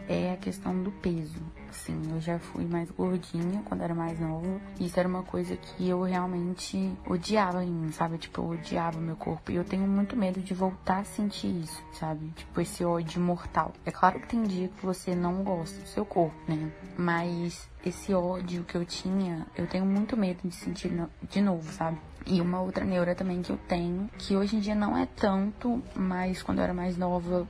é 0.09 0.33
a 0.33 0.37
questão 0.37 0.83
do 0.83 0.91
peso. 0.91 1.41
Assim, 1.69 2.03
eu 2.11 2.21
já 2.21 2.37
fui 2.41 2.67
mais 2.67 2.91
gordinha 2.91 3.63
quando 3.65 3.83
era 3.83 3.95
mais 3.95 4.19
nova. 4.19 4.61
Isso 4.81 4.99
era 4.99 5.09
uma 5.09 5.23
coisa 5.23 5.57
que 5.57 5.89
eu 5.89 6.03
realmente 6.03 6.93
odiava 7.07 7.65
em 7.65 7.71
mim, 7.71 7.93
sabe? 7.93 8.19
Tipo, 8.19 8.41
eu 8.41 8.49
odiava 8.59 8.99
meu 8.99 9.15
corpo. 9.15 9.53
E 9.53 9.55
eu 9.55 9.63
tenho 9.63 9.87
muito 9.87 10.17
medo 10.17 10.41
de 10.41 10.53
voltar 10.53 10.99
a 10.99 11.05
sentir 11.05 11.61
isso, 11.63 11.81
sabe? 11.93 12.29
Tipo, 12.35 12.61
esse 12.61 12.85
ódio 12.85 13.23
mortal. 13.23 13.73
É 13.87 13.93
claro 13.93 14.19
que 14.19 14.27
tem 14.27 14.43
dia 14.43 14.67
que 14.67 14.85
você 14.85 15.15
não 15.15 15.45
gosta 15.45 15.81
do 15.81 15.87
seu 15.87 16.05
corpo, 16.05 16.35
né? 16.49 16.73
Mas 16.99 17.71
esse 17.87 18.13
ódio 18.13 18.65
que 18.65 18.75
eu 18.75 18.85
tinha, 18.85 19.47
eu 19.57 19.69
tenho 19.69 19.87
muito 19.87 20.17
medo 20.17 20.41
de 20.43 20.57
sentir 20.57 20.91
de 21.23 21.41
novo, 21.41 21.73
sabe? 21.73 22.01
E 22.27 22.41
uma 22.41 22.61
outra 22.61 22.85
neura 22.85 23.15
também 23.15 23.43
que 23.43 23.51
eu 23.51 23.59
tenho, 23.69 24.09
que 24.19 24.37
hoje 24.37 24.57
em 24.57 24.61
dia 24.61 24.75
não 24.75 24.97
é 24.97 25.07
tanto, 25.07 25.83
mas 25.95 26.43
quando 26.43 26.59
eu 26.59 26.65
era 26.65 26.75
mais 26.75 26.97
nova 26.97 27.47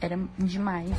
era 0.00 0.18
demais, 0.38 0.90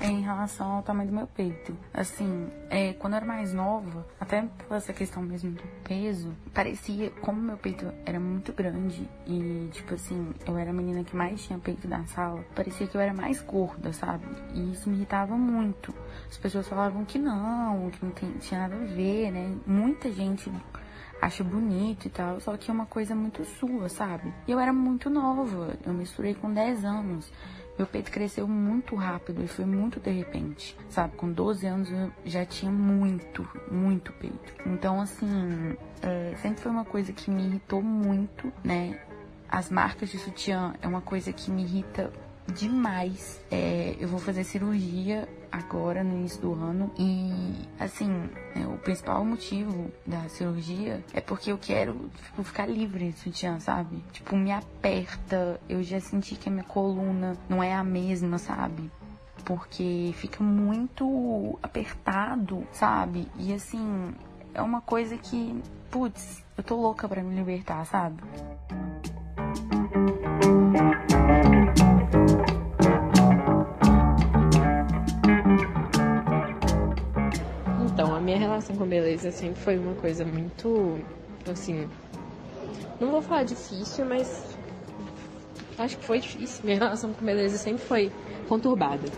é 0.00 0.06
em 0.06 0.20
relação 0.20 0.72
ao 0.72 0.82
tamanho 0.82 1.08
do 1.08 1.14
meu 1.14 1.26
peito. 1.26 1.76
Assim, 1.92 2.48
é, 2.68 2.92
quando 2.94 3.14
eu 3.14 3.18
era 3.18 3.26
mais 3.26 3.52
nova, 3.52 4.06
até 4.20 4.42
por 4.42 4.76
essa 4.76 4.92
questão 4.92 5.22
mesmo 5.22 5.52
do 5.52 5.62
peso, 5.82 6.32
parecia, 6.52 7.10
como 7.22 7.40
meu 7.40 7.56
peito 7.56 7.90
era 8.04 8.20
muito 8.20 8.52
grande 8.52 9.08
e, 9.26 9.68
tipo 9.72 9.94
assim, 9.94 10.34
eu 10.46 10.56
era 10.58 10.70
a 10.70 10.72
menina 10.72 11.02
que 11.02 11.16
mais 11.16 11.42
tinha 11.44 11.58
peito 11.58 11.88
da 11.88 12.04
sala, 12.06 12.44
parecia 12.54 12.86
que 12.86 12.96
eu 12.96 13.00
era 13.00 13.14
mais 13.14 13.40
gorda, 13.42 13.92
sabe? 13.92 14.26
E 14.54 14.72
isso 14.72 14.88
me 14.88 14.96
irritava 14.96 15.36
muito. 15.36 15.94
As 16.28 16.36
pessoas 16.36 16.68
falavam 16.68 17.04
que 17.04 17.18
não, 17.18 17.90
que 17.90 18.04
não 18.04 18.12
tem, 18.12 18.30
tinha 18.32 18.60
nada 18.60 18.76
a 18.76 18.86
ver, 18.86 19.30
né? 19.30 19.56
Muita 19.66 20.10
gente 20.12 20.50
acha 21.20 21.42
bonito 21.42 22.06
e 22.06 22.10
tal, 22.10 22.40
só 22.40 22.56
que 22.56 22.70
é 22.70 22.74
uma 22.74 22.86
coisa 22.86 23.14
muito 23.14 23.44
sua, 23.44 23.88
sabe? 23.88 24.32
E 24.46 24.50
eu 24.50 24.58
era 24.58 24.72
muito 24.72 25.08
nova, 25.08 25.76
eu 25.84 25.92
misturei 25.92 26.34
com 26.34 26.52
10 26.52 26.84
anos. 26.84 27.32
Meu 27.78 27.86
peito 27.86 28.10
cresceu 28.10 28.48
muito 28.48 28.94
rápido 28.94 29.44
e 29.44 29.48
foi 29.48 29.66
muito 29.66 30.00
de 30.00 30.10
repente, 30.10 30.74
sabe? 30.88 31.14
Com 31.14 31.30
12 31.30 31.66
anos 31.66 31.90
eu 31.90 32.10
já 32.24 32.44
tinha 32.46 32.72
muito, 32.72 33.46
muito 33.70 34.12
peito. 34.14 34.54
Então, 34.64 34.98
assim, 35.00 35.76
é, 36.02 36.34
sempre 36.40 36.62
foi 36.62 36.72
uma 36.72 36.86
coisa 36.86 37.12
que 37.12 37.30
me 37.30 37.44
irritou 37.44 37.82
muito, 37.82 38.50
né? 38.64 38.98
As 39.46 39.70
marcas 39.70 40.08
de 40.08 40.18
sutiã 40.18 40.74
é 40.80 40.88
uma 40.88 41.02
coisa 41.02 41.32
que 41.32 41.50
me 41.50 41.62
irrita 41.64 42.10
demais. 42.52 43.40
É, 43.50 43.96
eu 43.98 44.08
vou 44.08 44.18
fazer 44.18 44.44
cirurgia 44.44 45.28
agora 45.50 46.04
no 46.04 46.16
início 46.16 46.40
do 46.40 46.52
ano 46.52 46.90
e 46.98 47.32
assim 47.78 48.28
é, 48.54 48.66
o 48.66 48.76
principal 48.78 49.24
motivo 49.24 49.90
da 50.06 50.28
cirurgia 50.28 51.02
é 51.14 51.20
porque 51.20 51.50
eu 51.50 51.58
quero 51.58 52.10
tipo, 52.24 52.42
ficar 52.42 52.66
livre 52.66 53.10
de 53.10 53.18
sutiã, 53.18 53.58
sabe? 53.58 54.02
Tipo 54.12 54.36
me 54.36 54.52
aperta, 54.52 55.60
eu 55.68 55.82
já 55.82 56.00
senti 56.00 56.34
que 56.34 56.48
a 56.48 56.52
minha 56.52 56.64
coluna 56.64 57.36
não 57.48 57.62
é 57.62 57.72
a 57.72 57.84
mesma, 57.84 58.38
sabe? 58.38 58.90
Porque 59.44 60.12
fica 60.16 60.42
muito 60.42 61.58
apertado, 61.62 62.66
sabe? 62.72 63.28
E 63.38 63.52
assim 63.52 64.12
é 64.52 64.62
uma 64.62 64.80
coisa 64.80 65.16
que, 65.16 65.62
putz, 65.90 66.42
eu 66.56 66.64
tô 66.64 66.76
louca 66.76 67.08
para 67.08 67.22
me 67.22 67.34
libertar, 67.34 67.84
sabe? 67.84 68.22
Relação 78.66 78.76
com 78.76 78.86
beleza 78.86 79.30
sempre 79.30 79.60
foi 79.60 79.78
uma 79.78 79.94
coisa 79.94 80.24
muito, 80.24 80.98
assim, 81.50 81.88
não 83.00 83.10
vou 83.10 83.22
falar 83.22 83.44
difícil, 83.44 84.04
mas 84.04 84.56
acho 85.78 85.96
que 85.98 86.04
foi 86.04 86.18
difícil. 86.18 86.64
Minha 86.64 86.78
relação 86.78 87.12
com 87.12 87.24
beleza 87.24 87.58
sempre 87.58 87.84
foi 87.84 88.10
conturbada. 88.48 89.08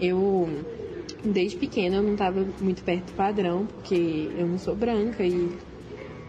Eu, 0.00 0.48
desde 1.24 1.56
pequena, 1.58 1.96
eu 1.96 2.02
não 2.02 2.12
estava 2.12 2.46
muito 2.60 2.84
perto 2.84 3.06
do 3.06 3.12
padrão, 3.12 3.66
porque 3.66 4.30
eu 4.36 4.46
não 4.46 4.58
sou 4.58 4.76
branca 4.76 5.24
e 5.24 5.50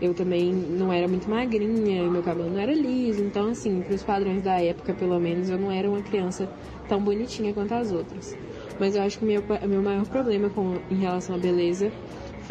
eu 0.01 0.15
também 0.15 0.51
não 0.51 0.91
era 0.91 1.07
muito 1.07 1.29
magrinha, 1.29 2.09
meu 2.09 2.23
cabelo 2.23 2.49
não 2.49 2.59
era 2.59 2.73
liso, 2.73 3.23
então 3.23 3.49
assim, 3.49 3.83
para 3.83 3.93
os 3.93 4.03
padrões 4.03 4.41
da 4.41 4.59
época, 4.59 4.95
pelo 4.95 5.19
menos, 5.19 5.47
eu 5.47 5.59
não 5.59 5.71
era 5.71 5.87
uma 5.87 6.01
criança 6.01 6.49
tão 6.89 6.99
bonitinha 6.99 7.53
quanto 7.53 7.73
as 7.75 7.91
outras. 7.91 8.35
Mas 8.79 8.95
eu 8.95 9.03
acho 9.03 9.19
que 9.19 9.25
o 9.25 9.27
meu, 9.27 9.43
meu 9.69 9.81
maior 9.83 10.05
problema 10.07 10.49
com, 10.49 10.79
em 10.89 10.95
relação 10.95 11.35
à 11.35 11.37
beleza 11.37 11.91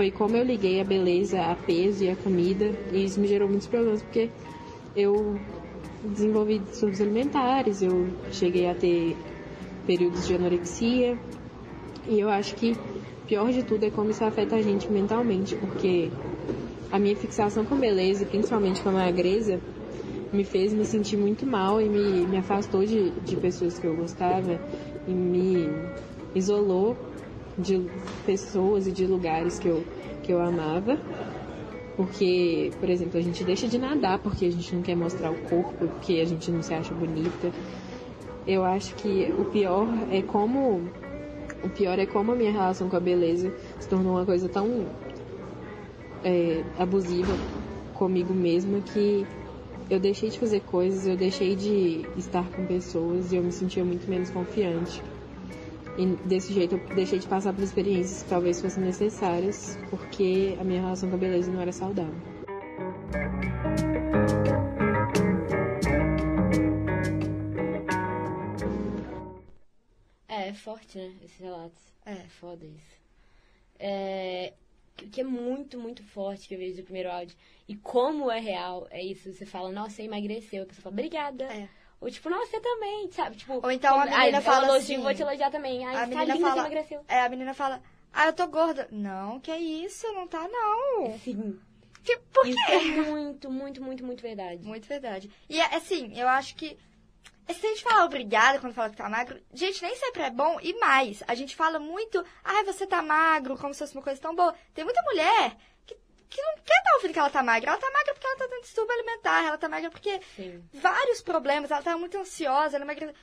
foi 0.01 0.11
como 0.11 0.35
eu 0.35 0.43
liguei 0.43 0.81
a 0.81 0.85
beleza 0.85 1.43
a 1.43 1.55
peso 1.55 2.03
e 2.03 2.09
a 2.09 2.17
comida. 2.17 2.73
E 2.91 3.05
isso 3.05 3.21
me 3.21 3.29
gerou 3.29 3.47
muitos 3.47 3.67
problemas, 3.67 4.01
porque 4.01 4.31
eu 4.97 5.39
desenvolvi 6.03 6.59
distúrbios 6.59 7.03
alimentares, 7.03 7.83
eu 7.83 8.09
cheguei 8.31 8.67
a 8.67 8.75
ter 8.75 9.15
períodos 9.87 10.27
de 10.27 10.35
anorexia. 10.35 11.19
E 12.09 12.19
eu 12.19 12.31
acho 12.31 12.55
que 12.55 12.75
pior 13.27 13.53
de 13.53 13.63
tudo 13.63 13.85
é 13.85 13.91
como 13.91 14.09
isso 14.09 14.25
afeta 14.25 14.57
a 14.57 14.63
gente 14.63 14.91
mentalmente, 14.91 15.55
porque 15.57 16.09
a 16.91 16.99
minha 16.99 17.15
fixação 17.17 17.67
com 17.67 17.79
beleza, 17.79 18.25
principalmente 18.25 18.83
com 18.83 18.89
a 18.89 18.93
magreza, 18.93 19.61
me 20.33 20.45
fez 20.45 20.73
me 20.73 20.87
sentir 20.87 21.19
muito 21.19 21.45
mal 21.45 21.79
e 21.79 21.91
me, 21.91 22.27
me 22.27 22.39
afastou 22.39 22.83
de, 22.87 23.11
de 23.21 23.37
pessoas 23.37 23.79
que 23.79 23.87
eu 23.87 23.95
gostava 23.95 24.59
e 25.07 25.13
me 25.13 25.69
isolou 26.35 26.97
de 27.59 27.81
pessoas 28.25 28.87
e 28.87 28.93
de 28.93 29.07
lugares 29.07 29.59
que 29.59 29.69
eu, 29.69 29.85
que 30.23 30.33
eu 30.33 30.41
amava. 30.41 30.99
Porque, 31.97 32.71
por 32.81 32.89
exemplo, 32.89 33.19
a 33.19 33.23
gente 33.23 33.45
deixa 33.45 33.69
de 33.69 33.79
nadar 33.79 34.19
porque 34.21 34.47
a 34.47 34.51
gente 34.51 34.75
não 34.75 34.83
quer 34.83 34.97
mostrar 34.97 35.31
o 35.31 35.37
corpo, 35.37 35.87
porque 35.89 36.15
a 36.15 36.25
gente 36.25 36.51
não 36.51 36.63
se 36.63 36.73
acha 36.73 36.95
bonita. 36.95 37.53
Eu 38.47 38.65
acho 38.65 38.95
que 38.95 39.33
o 39.39 39.45
pior 39.47 39.87
é 40.11 40.23
como. 40.23 40.83
O 41.63 41.69
pior 41.69 41.99
é 41.99 42.07
como 42.07 42.33
a 42.33 42.35
minha 42.35 42.51
relação 42.51 42.89
com 42.89 42.97
a 42.97 43.01
beleza 43.01 43.53
se 43.79 43.87
tornou 43.87 44.15
uma 44.15 44.25
coisa 44.25 44.49
tão 44.49 44.87
é, 46.25 46.63
abusiva 46.79 47.37
comigo 47.93 48.33
mesma 48.33 48.81
que 48.81 49.27
eu 49.91 49.99
deixei 49.99 50.31
de 50.31 50.39
fazer 50.39 50.61
coisas, 50.61 51.07
eu 51.07 51.17
deixei 51.17 51.57
de 51.57 52.07
estar 52.17 52.49
com 52.51 52.65
pessoas 52.65 53.33
e 53.33 53.37
eu 53.37 53.43
me 53.43 53.53
sentia 53.53 53.85
muito 53.85 54.09
menos 54.09 54.31
confiante. 54.31 55.03
E 56.01 56.07
desse 56.27 56.55
jeito 56.55 56.77
eu 56.77 56.95
deixei 56.95 57.19
de 57.19 57.29
passar 57.29 57.53
por 57.53 57.63
experiências 57.63 58.23
que 58.23 58.31
talvez 58.31 58.59
fossem 58.59 58.83
necessárias, 58.83 59.79
porque 59.91 60.57
a 60.59 60.65
minha 60.65 60.81
relação 60.81 61.11
com 61.11 61.17
a 61.17 61.19
beleza 61.19 61.53
não 61.53 61.61
era 61.61 61.73
saudável. 61.73 62.15
É, 70.27 70.49
é 70.49 70.55
forte, 70.55 70.97
né? 70.97 71.13
Esses 71.23 71.39
relatos. 71.39 71.83
É, 72.07 72.15
foda 72.31 72.65
isso. 72.65 72.97
É, 73.79 74.55
que 74.97 75.07
que 75.07 75.21
é 75.21 75.25
muito, 75.25 75.79
muito 75.79 76.03
forte 76.03 76.49
que 76.49 76.55
eu 76.55 76.59
vejo 76.59 76.79
do 76.79 76.85
primeiro 76.85 77.11
áudio. 77.11 77.37
E 77.69 77.77
como 77.77 78.31
é 78.31 78.41
real, 78.41 78.89
é 78.91 79.05
isso. 79.05 79.31
Você 79.31 79.45
fala, 79.45 79.71
nossa, 79.71 79.97
você 79.97 80.05
emagreceu. 80.05 80.63
A 80.63 80.67
pessoa 80.67 80.85
fala, 80.85 80.95
obrigada. 80.95 81.47
Ou 82.01 82.11
tipo, 82.11 82.31
nossa, 82.31 82.47
você 82.47 82.61
também, 82.61 83.11
sabe? 83.13 83.37
Tipo, 83.37 83.61
Ou 83.63 83.71
então 83.71 84.01
a 84.01 84.07
menina 84.07 84.39
ai, 84.39 84.43
fala 84.43 84.67
eu 84.67 84.75
elogio, 84.75 84.95
assim, 84.95 85.03
vou 85.03 85.15
te 85.15 85.23
elogiar 85.23 85.51
também. 85.51 85.85
Ai, 85.85 85.95
a 85.95 86.01
tá 86.01 86.07
menina 86.07 86.35
linda, 86.35 86.49
fala, 86.49 86.55
você 86.55 86.61
emagreceu. 86.61 87.05
É, 87.07 87.21
a 87.23 87.29
menina 87.29 87.55
fala, 87.55 87.83
ah, 88.13 88.27
eu 88.27 88.33
tô 88.33 88.47
gorda. 88.47 88.89
Não, 88.91 89.39
que 89.39 89.55
isso, 89.55 90.11
não 90.13 90.27
tá 90.27 90.49
não. 90.49 91.19
Sim. 91.19 91.61
Tipo, 92.03 92.23
por 92.33 92.47
Isso 92.47 92.67
quê? 92.67 92.73
é 92.73 92.81
muito, 93.03 93.51
muito, 93.51 93.83
muito, 93.83 94.05
muito 94.05 94.23
verdade. 94.23 94.67
Muito 94.67 94.89
verdade. 94.89 95.31
E 95.49 95.61
assim, 95.61 96.19
eu 96.19 96.27
acho 96.29 96.55
que 96.55 96.79
se 97.49 97.67
a 97.67 97.71
gente 97.71 97.83
falar 97.83 98.05
obrigada 98.05 98.59
quando 98.59 98.75
fala 98.75 98.91
que 98.91 98.97
tá 98.97 99.09
magro, 99.09 99.41
gente, 99.53 99.83
nem 99.83 99.95
sempre 99.97 100.23
é 100.23 100.31
bom. 100.31 100.59
E 100.63 100.79
mais, 100.79 101.23
a 101.27 101.35
gente 101.35 101.55
fala 101.55 101.79
muito, 101.79 102.25
ai, 102.43 102.65
você 102.65 102.87
tá 102.87 103.03
magro, 103.03 103.57
como 103.59 103.75
se 103.75 103.81
fosse 103.81 103.95
uma 103.95 104.03
coisa 104.03 104.21
tão 104.21 104.35
boa. 104.35 104.55
Tem 104.73 104.85
muita 104.85 105.03
mulher 105.03 105.57
que, 106.31 106.41
não 106.43 106.55
quer 106.55 106.78
estar 106.78 106.95
ouvindo 106.97 107.12
que 107.12 107.18
ela 107.18 107.31
tá 107.31 107.43
magra. 107.43 107.70
Ela 107.72 107.81
tá 107.81 107.91
magra 107.91 108.14
porque 108.14 108.26
ela 108.26 108.37
tá 108.37 108.49
tendo 108.49 108.62
distúrbio 108.62 108.95
alimentar. 108.95 109.45
Ela 109.47 109.59
tá 109.59 109.68
magra 109.68 109.91
porque 109.91 110.20
Sim. 110.37 110.62
vários 110.72 111.20
problemas. 111.20 111.70
Ela 111.70 111.83
tá 111.83 111.97
muito 111.99 112.16
ansiosa, 112.16 112.76
ela 112.76 112.85
é 112.85 112.87
magra. 112.87 113.14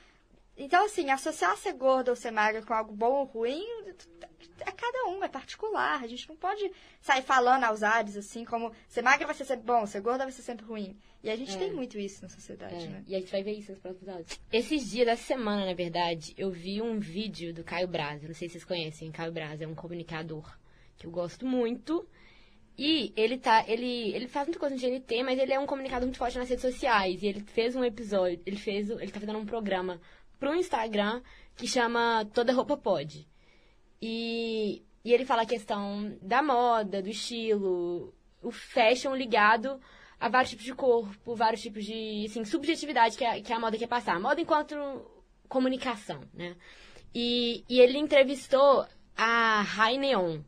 Então, 0.59 0.85
assim, 0.85 1.09
associar 1.11 1.55
ser 1.55 1.73
gorda 1.73 2.11
ou 2.11 2.15
ser 2.15 2.31
magra 2.31 2.63
com 2.63 2.73
algo 2.73 2.91
bom 2.91 3.11
ou 3.19 3.25
ruim 3.25 3.63
é 4.61 4.71
cada 4.71 5.05
um, 5.09 5.23
é 5.23 5.27
particular. 5.27 6.01
A 6.03 6.07
gente 6.07 6.27
não 6.27 6.35
pode 6.35 6.71
sair 6.99 7.21
falando 7.21 7.63
aos 7.63 7.83
ares, 7.83 8.17
assim, 8.17 8.43
como 8.43 8.71
ser 8.87 9.03
magra 9.03 9.27
vai 9.27 9.35
ser 9.35 9.45
sempre 9.45 9.65
bom, 9.65 9.85
ser 9.85 10.01
gorda 10.01 10.23
vai 10.23 10.31
ser 10.31 10.41
sempre 10.41 10.65
ruim. 10.65 10.97
E 11.23 11.29
a 11.29 11.35
gente 11.35 11.53
É. 11.55 11.57
tem 11.59 11.71
muito 11.71 11.99
isso 11.99 12.23
na 12.23 12.29
sociedade, 12.29 12.73
É, 12.85 12.87
né? 12.87 13.03
E 13.07 13.15
a 13.15 13.19
gente 13.19 13.31
vai 13.31 13.43
ver 13.43 13.51
isso 13.53 13.71
nos 13.71 13.79
próximos 13.79 14.09
áudios. 14.09 14.39
Esses 14.51 14.89
dias 14.89 15.05
dessa 15.05 15.23
semana, 15.23 15.65
na 15.65 15.73
verdade, 15.75 16.33
eu 16.37 16.49
vi 16.51 16.81
um 16.81 16.99
vídeo 16.99 17.53
do 17.53 17.63
Caio 17.63 17.87
Braz. 17.87 18.23
Eu 18.23 18.29
não 18.29 18.35
sei 18.35 18.47
se 18.47 18.53
vocês 18.53 18.65
conhecem. 18.65 19.11
Caio 19.11 19.31
Braz 19.31 19.61
é 19.61 19.67
um 19.67 19.75
comunicador 19.75 20.57
que 20.97 21.05
eu 21.05 21.11
gosto 21.11 21.45
muito. 21.45 22.07
E 22.77 23.11
ele 23.15 23.37
tá. 23.37 23.65
Ele, 23.67 24.13
ele 24.13 24.27
faz 24.27 24.47
muita 24.47 24.59
coisa 24.59 24.75
no 24.75 24.81
GNT, 24.81 25.23
mas 25.23 25.39
ele 25.39 25.53
é 25.53 25.59
um 25.59 25.65
comunicador 25.65 26.05
muito 26.05 26.19
forte 26.19 26.37
nas 26.37 26.49
redes 26.49 26.61
sociais. 26.61 27.23
E 27.23 27.27
ele 27.27 27.41
fez 27.41 27.75
um 27.75 27.83
episódio. 27.83 28.39
Ele 28.45 28.57
fez. 28.57 28.89
Ele 28.89 29.11
tá 29.11 29.19
fazendo 29.19 29.39
um 29.39 29.45
programa 29.45 29.99
pro 30.39 30.53
Instagram 30.53 31.21
que 31.55 31.67
chama 31.67 32.25
Toda 32.33 32.53
Roupa 32.53 32.77
Pode. 32.77 33.27
E, 33.99 34.83
e 35.03 35.11
ele 35.11 35.25
fala 35.25 35.41
a 35.41 35.47
questão 35.47 36.15
da 36.21 36.43
moda, 36.43 37.01
do 37.01 37.09
estilo, 37.09 38.13
o 38.43 38.51
fashion 38.51 39.15
ligado 39.15 39.81
a 40.19 40.29
vários 40.29 40.51
tipos 40.51 40.65
de 40.65 40.73
corpo, 40.73 41.35
vários 41.35 41.61
tipos 41.61 41.83
de 41.83 42.25
assim, 42.27 42.45
subjetividade 42.45 43.17
que 43.17 43.25
a, 43.25 43.41
que 43.41 43.51
a 43.51 43.59
moda 43.59 43.77
quer 43.77 43.87
passar. 43.87 44.19
Moda 44.19 44.39
enquanto 44.39 44.75
comunicação, 45.49 46.21
né? 46.33 46.55
E, 47.13 47.63
e 47.67 47.79
ele 47.79 47.97
entrevistou 47.97 48.85
a 49.15 49.61
Rai 49.61 49.97
Neon, 49.97 50.41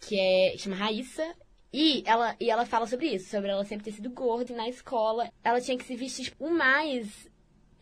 que 0.00 0.18
é 0.18 0.58
chama 0.58 0.76
Raíssa, 0.76 1.34
e 1.76 2.04
ela, 2.06 2.36
e 2.38 2.48
ela 2.48 2.64
fala 2.64 2.86
sobre 2.86 3.08
isso, 3.08 3.28
sobre 3.28 3.50
ela 3.50 3.64
sempre 3.64 3.84
ter 3.86 3.90
sido 3.90 4.08
gorda 4.10 4.52
e 4.52 4.54
na 4.54 4.68
escola 4.68 5.28
ela 5.42 5.60
tinha 5.60 5.76
que 5.76 5.82
se 5.84 5.96
vestir 5.96 6.26
tipo, 6.26 6.44
o 6.46 6.50
mais 6.52 7.28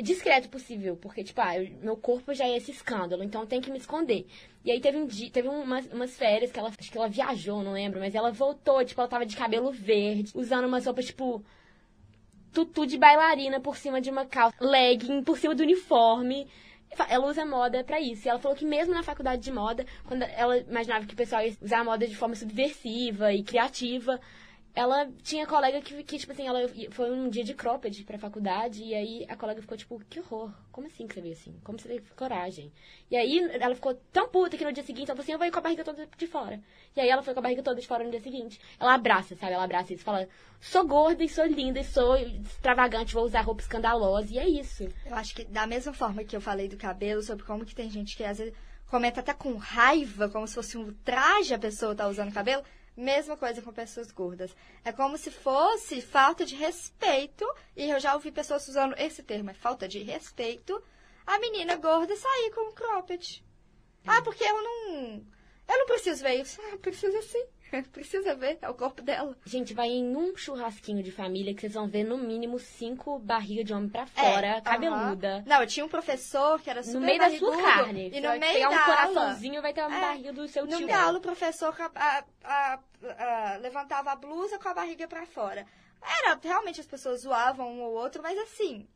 discreto 0.01 0.49
possível, 0.49 0.97
porque, 0.97 1.23
tipo, 1.23 1.39
ah, 1.43 1.59
eu- 1.59 1.71
meu 1.83 1.95
corpo 1.95 2.33
já 2.33 2.47
é 2.47 2.57
esse 2.57 2.71
escândalo, 2.71 3.23
então 3.23 3.43
eu 3.43 3.47
tenho 3.47 3.61
que 3.61 3.71
me 3.71 3.77
esconder. 3.77 4.27
E 4.65 4.71
aí 4.71 4.81
teve 4.81 4.97
um 4.97 5.07
dia, 5.07 5.31
teve 5.31 5.47
umas, 5.47 5.87
umas 5.93 6.17
férias 6.17 6.51
que 6.51 6.59
ela, 6.59 6.73
acho 6.77 6.91
que 6.91 6.97
ela 6.97 7.07
viajou, 7.09 7.63
não 7.63 7.73
lembro, 7.75 8.01
mas 8.01 8.15
ela 8.15 8.33
voltou, 8.33 8.83
tipo, 8.83 8.99
ela 8.99 9.11
tava 9.11 9.27
de 9.27 9.37
cabelo 9.37 9.71
verde, 9.71 10.33
usando 10.35 10.65
umas 10.65 10.87
roupas, 10.87 11.05
tipo, 11.05 11.45
tutu 12.51 12.87
de 12.87 12.97
bailarina 12.97 13.61
por 13.61 13.77
cima 13.77 14.01
de 14.01 14.11
uma 14.11 14.25
calça, 14.25 14.57
legging 14.59 15.23
por 15.23 15.37
cima 15.39 15.55
do 15.55 15.63
uniforme. 15.63 16.47
Ela 17.09 17.27
usa 17.27 17.45
moda 17.45 17.83
pra 17.83 18.01
isso. 18.01 18.27
E 18.27 18.29
ela 18.29 18.39
falou 18.39 18.57
que 18.57 18.65
mesmo 18.65 18.95
na 18.95 19.03
faculdade 19.03 19.43
de 19.43 19.53
moda, 19.53 19.87
quando 20.05 20.23
ela 20.23 20.59
imaginava 20.59 21.07
que 21.07 21.15
o 21.15 21.17
pessoal 21.17 21.43
ia 21.43 21.57
usar 21.61 21.81
a 21.81 21.85
moda 21.85 22.07
de 22.07 22.17
forma 22.17 22.35
subversiva 22.35 23.33
e 23.33 23.43
criativa, 23.43 24.21
ela 24.75 25.07
tinha 25.23 25.47
colega 25.47 25.83
que, 25.83 26.03
que, 26.03 26.19
tipo 26.19 26.33
assim, 26.33 26.47
ela 26.47 26.61
foi 26.91 27.11
um 27.11 27.29
dia 27.29 27.45
de 27.45 27.53
cropped 27.53 28.05
pra 28.05 28.19
faculdade, 28.19 28.83
e 28.83 28.95
aí 28.95 29.27
a 29.29 29.37
colega 29.37 29.61
ficou, 29.61 29.77
tipo, 29.77 30.01
que 30.09 30.19
horror, 30.21 30.51
como 30.71 30.87
assim 30.87 31.07
que 31.07 31.15
você 31.15 31.21
veio 31.21 31.35
assim? 31.35 31.55
Como 31.63 31.79
você 31.79 31.89
teve 31.89 32.11
coragem? 32.15 32.73
E 33.11 33.17
aí 33.17 33.39
ela 33.61 33.75
ficou 33.75 33.95
tão 34.11 34.29
puta 34.29 34.57
que 34.57 34.65
no 34.65 34.73
dia 34.73 34.83
seguinte 34.83 35.11
ela 35.11 35.17
falou 35.17 35.23
assim, 35.23 35.33
eu 35.33 35.39
vou 35.39 35.47
ir 35.47 35.51
com 35.51 35.59
a 35.59 35.63
barriga 35.63 35.85
toda 35.85 36.09
de 36.17 36.27
fora. 36.27 36.59
E 36.97 37.01
aí 37.01 37.09
ela 37.09 37.23
foi 37.23 37.35
com 37.35 37.41
a 37.41 37.43
barriga 37.43 37.63
toda 37.63 37.81
de 37.81 37.87
fora 37.87 38.03
no 38.03 38.11
dia 38.11 38.21
seguinte. 38.21 38.59
Ela 38.81 38.95
abraça, 38.95 39.37
sabe? 39.37 39.53
Ela 39.53 39.65
abraça 39.65 39.93
isso, 39.93 40.05
fala, 40.05 40.27
sou 40.59 40.87
gorda 40.87 41.23
e 41.23 41.29
sou 41.29 41.45
linda 41.45 41.81
e 41.81 41.85
sou 41.85 42.17
extravagante, 42.17 43.13
vou 43.13 43.25
usar 43.25 43.43
roupa 43.43 43.61
escandalosa, 43.61 44.33
e 44.33 44.39
é 44.39 44.49
isso. 44.49 44.89
Eu 45.05 45.15
acho 45.17 45.35
que 45.35 45.45
da 45.45 45.67
mesma 45.67 45.93
forma 45.93 46.25
que 46.25 46.35
eu 46.35 46.41
falei 46.41 46.67
do 46.67 46.79
cabelo, 46.79 47.23
sobre 47.23 47.45
como 47.45 47.67
que 47.67 47.75
tem 47.75 47.91
gente 47.91 48.17
que 48.17 48.25
às 48.25 48.39
vezes 48.39 48.55
comenta 48.93 49.21
até 49.21 49.33
com 49.35 49.55
raiva, 49.57 50.29
como 50.29 50.47
se 50.47 50.55
fosse 50.55 50.77
um 50.77 50.93
traje 51.05 51.55
a 51.55 51.59
pessoa 51.59 51.95
tá 51.95 52.07
usando 52.07 52.33
cabelo, 52.33 52.63
mesma 52.97 53.37
coisa 53.37 53.63
com 53.63 53.73
pessoas 53.73 54.11
gordas. 54.11 54.55
É 54.85 54.93
como 54.93 55.17
se 55.17 55.31
fosse 55.31 56.01
falta 56.01 56.45
de 56.45 56.55
respeito, 56.55 57.45
e 57.77 57.91
eu 57.91 57.99
já 57.99 58.15
ouvi 58.15 58.31
pessoas 58.31 58.67
usando 58.69 58.95
esse 58.99 59.23
termo, 59.23 59.51
é 59.51 59.55
falta 59.55 59.89
de 59.89 60.03
respeito, 60.03 60.83
a 61.27 61.39
menina 61.39 61.77
gorda 61.77 62.15
sair 62.17 62.51
com 62.55 62.69
um 62.71 62.75
cropped. 62.75 63.45
Ah, 64.07 64.21
porque 64.23 64.45
eu 64.45 64.63
não. 64.63 65.25
Eu 65.69 65.79
não 65.79 65.87
preciso 65.87 66.23
ver 66.23 66.41
isso. 66.41 66.61
Ah, 66.61 66.77
precisa 66.79 67.23
sim. 67.23 67.47
Precisa 67.93 68.35
ver, 68.35 68.59
é 68.61 68.69
o 68.69 68.75
corpo 68.75 69.03
dela. 69.03 69.37
Gente, 69.45 69.73
vai 69.75 69.89
em 69.89 70.17
um 70.17 70.37
churrasquinho 70.37 71.03
de 71.03 71.11
família 71.11 71.55
que 71.55 71.61
vocês 71.61 71.75
vão 71.75 71.89
ver 71.89 72.05
no 72.05 72.19
mínimo 72.19 72.59
cinco 72.59 73.19
barrigas 73.19 73.65
de 73.65 73.73
homem 73.75 73.89
pra 73.89 74.07
fora, 74.07 74.47
É, 74.47 74.61
cabeluda. 74.61 75.37
aham. 75.37 75.45
Não, 75.47 75.61
eu 75.61 75.67
tinha 75.67 75.85
um 75.85 75.89
professor 75.89 76.61
que 76.61 76.69
era 76.71 76.83
super 76.83 77.01
No 77.01 77.07
meio 77.07 77.19
da 77.19 77.31
sua 77.39 77.57
carne. 77.57 78.11
E 78.13 78.21
no 78.21 78.31
meio 78.31 78.41
pegar 78.41 78.69
um 78.69 78.71
da 78.71 78.85
aula- 78.85 78.97
coraçãozinho 79.15 79.63
vai 79.63 79.73
ter 79.73 79.83
uma 79.85 79.97
É, 79.97 80.01
barriga 80.01 80.33
do 80.33 80.47
seu 80.49 80.65
No 80.65 80.69
tio. 80.77 80.87
meio 80.87 80.89
da 80.89 81.03
aula, 81.05 81.19
o 81.19 81.23
professor 81.23 81.75
a- 81.95 82.25
a- 82.45 82.79
a- 83.19 83.57
levantava 83.61 84.13
a 84.13 84.17
blusa 84.17 84.59
com 84.59 84.69
a 84.69 84.75
barriga 84.75 85.09
pra 85.09 85.27
fora. 85.27 85.67
Era, 86.25 86.39
realmente 86.43 86.81
as 86.81 86.87
pessoas 86.87 87.21
zoavam 87.23 87.69
um 87.73 87.81
ou 87.83 87.93
outro, 87.95 88.23
mas 88.23 88.37
assim, 88.39 88.89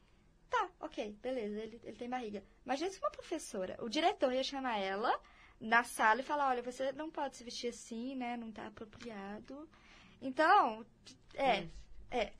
tá, 0.50 0.68
ok, 0.80 1.16
beleza, 1.22 1.60
ele, 1.60 1.80
ele 1.84 1.96
tem 1.96 2.08
barriga. 2.08 2.42
Imagina 2.64 2.90
se 2.90 2.98
uma 2.98 3.10
professora, 3.10 3.76
o 3.80 3.88
diretor 3.88 4.32
ia 4.32 4.42
chamar 4.42 4.78
ela 4.78 5.16
na 5.60 5.82
sala 5.82 6.20
e 6.20 6.24
falar, 6.24 6.48
olha, 6.50 6.62
você 6.62 6.92
não 6.92 7.10
pode 7.10 7.36
se 7.36 7.44
vestir 7.44 7.68
assim, 7.68 8.14
né, 8.14 8.36
não 8.36 8.50
tá 8.50 8.66
apropriado. 8.66 9.68
Então, 10.20 10.84
é, 11.34 11.66
é. 12.10 12.32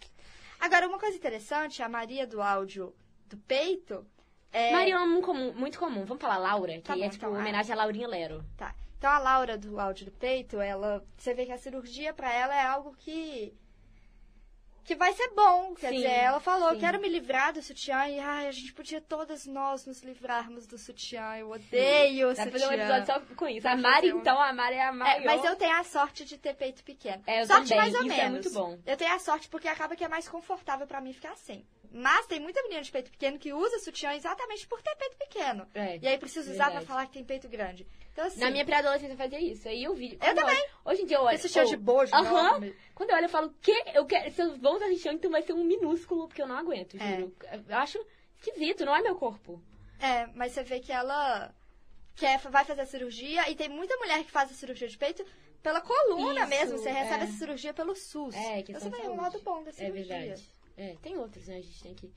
Agora, 0.59 0.89
uma 0.89 0.99
coisa 0.99 1.17
interessante, 1.17 1.83
a 1.83 1.89
Maria 1.89 2.27
do 2.27 2.41
áudio 2.41 2.95
do 3.27 3.37
peito... 3.37 4.07
É... 4.53 4.73
Maria 4.73 4.95
é 4.95 5.01
um 5.01 5.21
comum, 5.21 5.53
muito 5.55 5.79
comum. 5.79 6.05
Vamos 6.05 6.21
falar 6.21 6.39
Laura, 6.39 6.73
que 6.75 6.83
Tá 6.83 6.97
é 6.97 7.01
bom, 7.01 7.11
tipo 7.11 7.27
então, 7.27 7.37
ah. 7.37 7.39
homenagem 7.41 7.73
a 7.73 7.77
Laurinha 7.77 8.09
Lero. 8.09 8.45
Tá. 8.57 8.75
Então 8.97 9.11
a 9.11 9.19
Laura 9.19 9.59
do 9.59 9.79
áudio 9.79 10.07
do 10.07 10.12
peito, 10.12 10.59
ela, 10.61 11.05
você 11.17 11.35
vê 11.35 11.45
que 11.45 11.53
a 11.53 11.59
cirurgia 11.59 12.14
pra 12.14 12.33
ela 12.33 12.55
é 12.55 12.64
algo 12.64 12.95
que 12.97 13.55
que 14.87 14.95
vai 14.95 15.12
ser 15.14 15.28
bom, 15.34 15.74
quer 15.74 15.89
Sim, 15.91 15.97
dizer, 15.97 16.09
ela 16.11 16.39
falou, 16.39 16.70
sim. 16.72 16.78
quero 16.78 17.01
me 17.01 17.09
livrar 17.09 17.53
do 17.53 17.61
sutiã 17.61 18.07
e 18.07 18.20
ai, 18.20 18.47
a 18.47 18.53
gente 18.53 18.72
podia 18.72 19.01
todas 19.01 19.45
nós 19.45 19.84
nos 19.84 20.01
livrarmos 20.03 20.66
do 20.66 20.78
sutiã. 20.78 21.37
Eu 21.37 21.51
odeio 21.51 22.28
o 22.30 22.34
Dá 22.34 22.45
sutiã. 22.45 22.53
fazer 22.53 22.66
um 22.68 22.72
episódio 22.72 23.07
só 23.07 23.20
com 23.34 23.49
isso. 23.49 23.66
A 23.66 23.76
Mari, 23.76 24.09
então, 24.11 24.41
a 24.41 24.53
Mari 24.53 24.76
é 24.76 24.84
a 24.87 24.93
maior. 24.93 25.20
É, 25.20 25.24
mas 25.24 25.45
eu 25.45 25.57
tenho 25.57 25.74
a 25.76 25.82
sorte 25.82 26.24
de 26.24 26.39
ter 26.39 26.55
peito 26.55 26.84
pequeno. 26.84 27.20
É, 27.26 27.43
eu 27.43 27.47
sorte 27.47 27.68
também. 27.70 27.78
mais 27.78 27.95
ou 27.95 28.01
Isso 28.01 28.09
menos. 28.09 28.24
é 28.24 28.30
muito 28.30 28.51
bom. 28.53 28.78
Eu 28.87 28.97
tenho 28.97 29.12
a 29.12 29.18
sorte 29.18 29.49
porque 29.49 29.66
acaba 29.66 29.97
que 29.97 30.05
é 30.05 30.09
mais 30.09 30.28
confortável 30.28 30.87
pra 30.87 31.01
mim 31.01 31.12
ficar 31.12 31.32
assim. 31.32 31.66
Mas 31.93 32.26
tem 32.26 32.41
muita 32.41 32.62
menina 32.62 32.82
de 32.82 32.91
peito 32.91 33.11
pequeno 33.11 33.39
que 33.39 33.53
usa 33.53 33.78
sutiã 33.78 34.12
exatamente 34.14 34.66
por 34.66 34.80
ter 34.82 34.95
peito 34.97 35.16
pequeno. 35.16 35.66
É, 35.74 35.99
e 36.01 36.07
aí 36.09 36.18
precisa 36.18 36.51
usar 36.51 36.64
verdade. 36.66 36.84
pra 36.87 36.95
falar 36.95 37.07
que 37.07 37.12
tem 37.12 37.24
peito 37.24 37.49
grande. 37.49 37.87
Então, 38.12 38.24
assim, 38.26 38.41
Na 38.41 38.51
minha 38.51 38.64
pré-adolescência 38.64 39.12
eu 39.12 39.16
fazia 39.18 39.41
isso. 39.41 39.68
Aí 39.68 39.82
eu 39.84 39.95
vi. 39.95 40.12
Eu 40.14 40.34
também. 40.34 40.45
olho- 40.45 40.70
hoje 40.87 41.03
em 41.03 41.07
dia 41.07 41.16
eu 41.18 41.22
olho. 41.22 41.34
Esse 41.34 41.49
sutiã 41.49 41.64
de 41.64 41.76
bojo 41.76 42.14
Aham. 42.14 42.24
enorme. 42.26 42.76
Quando 42.95 43.11
eu 43.11 43.16
olho, 43.16 43.24
eu 43.26 43.28
falo, 43.30 43.55
que? 43.61 43.72
Eu 43.95 44.07
quero. 44.07 44.30
Se 44.32 44.41
eu 44.43 44.57
vou 44.59 44.76
usar 44.76 44.95
chão, 44.97 45.12
então 45.12 45.30
vai 45.30 45.43
ser 45.43 45.53
um 45.53 45.64
minúsculo, 45.64 46.26
porque 46.26 46.41
eu 46.43 46.47
não 46.49 46.57
aguento, 46.57 46.97
É. 47.01 47.16
juro. 47.20 47.37
Eu 47.68 47.76
acho 47.76 47.99
esquisito, 48.39 48.84
não 48.84 48.95
é 48.97 49.03
meu 49.03 49.16
corpo. 49.16 49.62
É, 50.01 50.26
mas 50.34 50.53
você 50.53 50.62
vê 50.62 50.80
que 50.80 50.93
ela 50.93 51.55
quer, 52.14 52.39
vai 52.39 52.64
fazer 52.64 52.80
a 52.82 52.87
cirurgia 52.87 53.51
e 53.51 53.55
tem 53.55 53.68
muita 53.68 53.97
mulher 53.99 54.24
que 54.24 54.30
faz 54.30 54.51
a 54.51 54.55
cirurgia 54.55 54.89
de 54.89 54.97
peito 54.97 55.24
pela 55.62 55.80
coluna 55.80 56.41
Isso, 56.41 56.49
mesmo. 56.49 56.78
Você 56.78 56.91
recebe 56.91 57.20
é. 57.20 57.24
essa 57.24 57.32
cirurgia 57.39 57.74
pelo 57.74 57.95
SUS. 57.95 58.34
É, 58.34 58.61
então 58.61 58.74
questão 58.74 58.91
você 58.91 58.97
vai 58.99 59.09
um 59.09 59.16
lado 59.20 59.39
bom 59.41 59.62
da 59.62 59.70
É 59.70 59.72
cirurgia. 59.72 60.05
verdade. 60.18 60.49
É, 60.77 60.97
tem 61.03 61.16
outros, 61.16 61.47
né? 61.49 61.57
A 61.57 61.61
gente 61.62 61.83
tem 61.83 61.95
que 61.95 62.12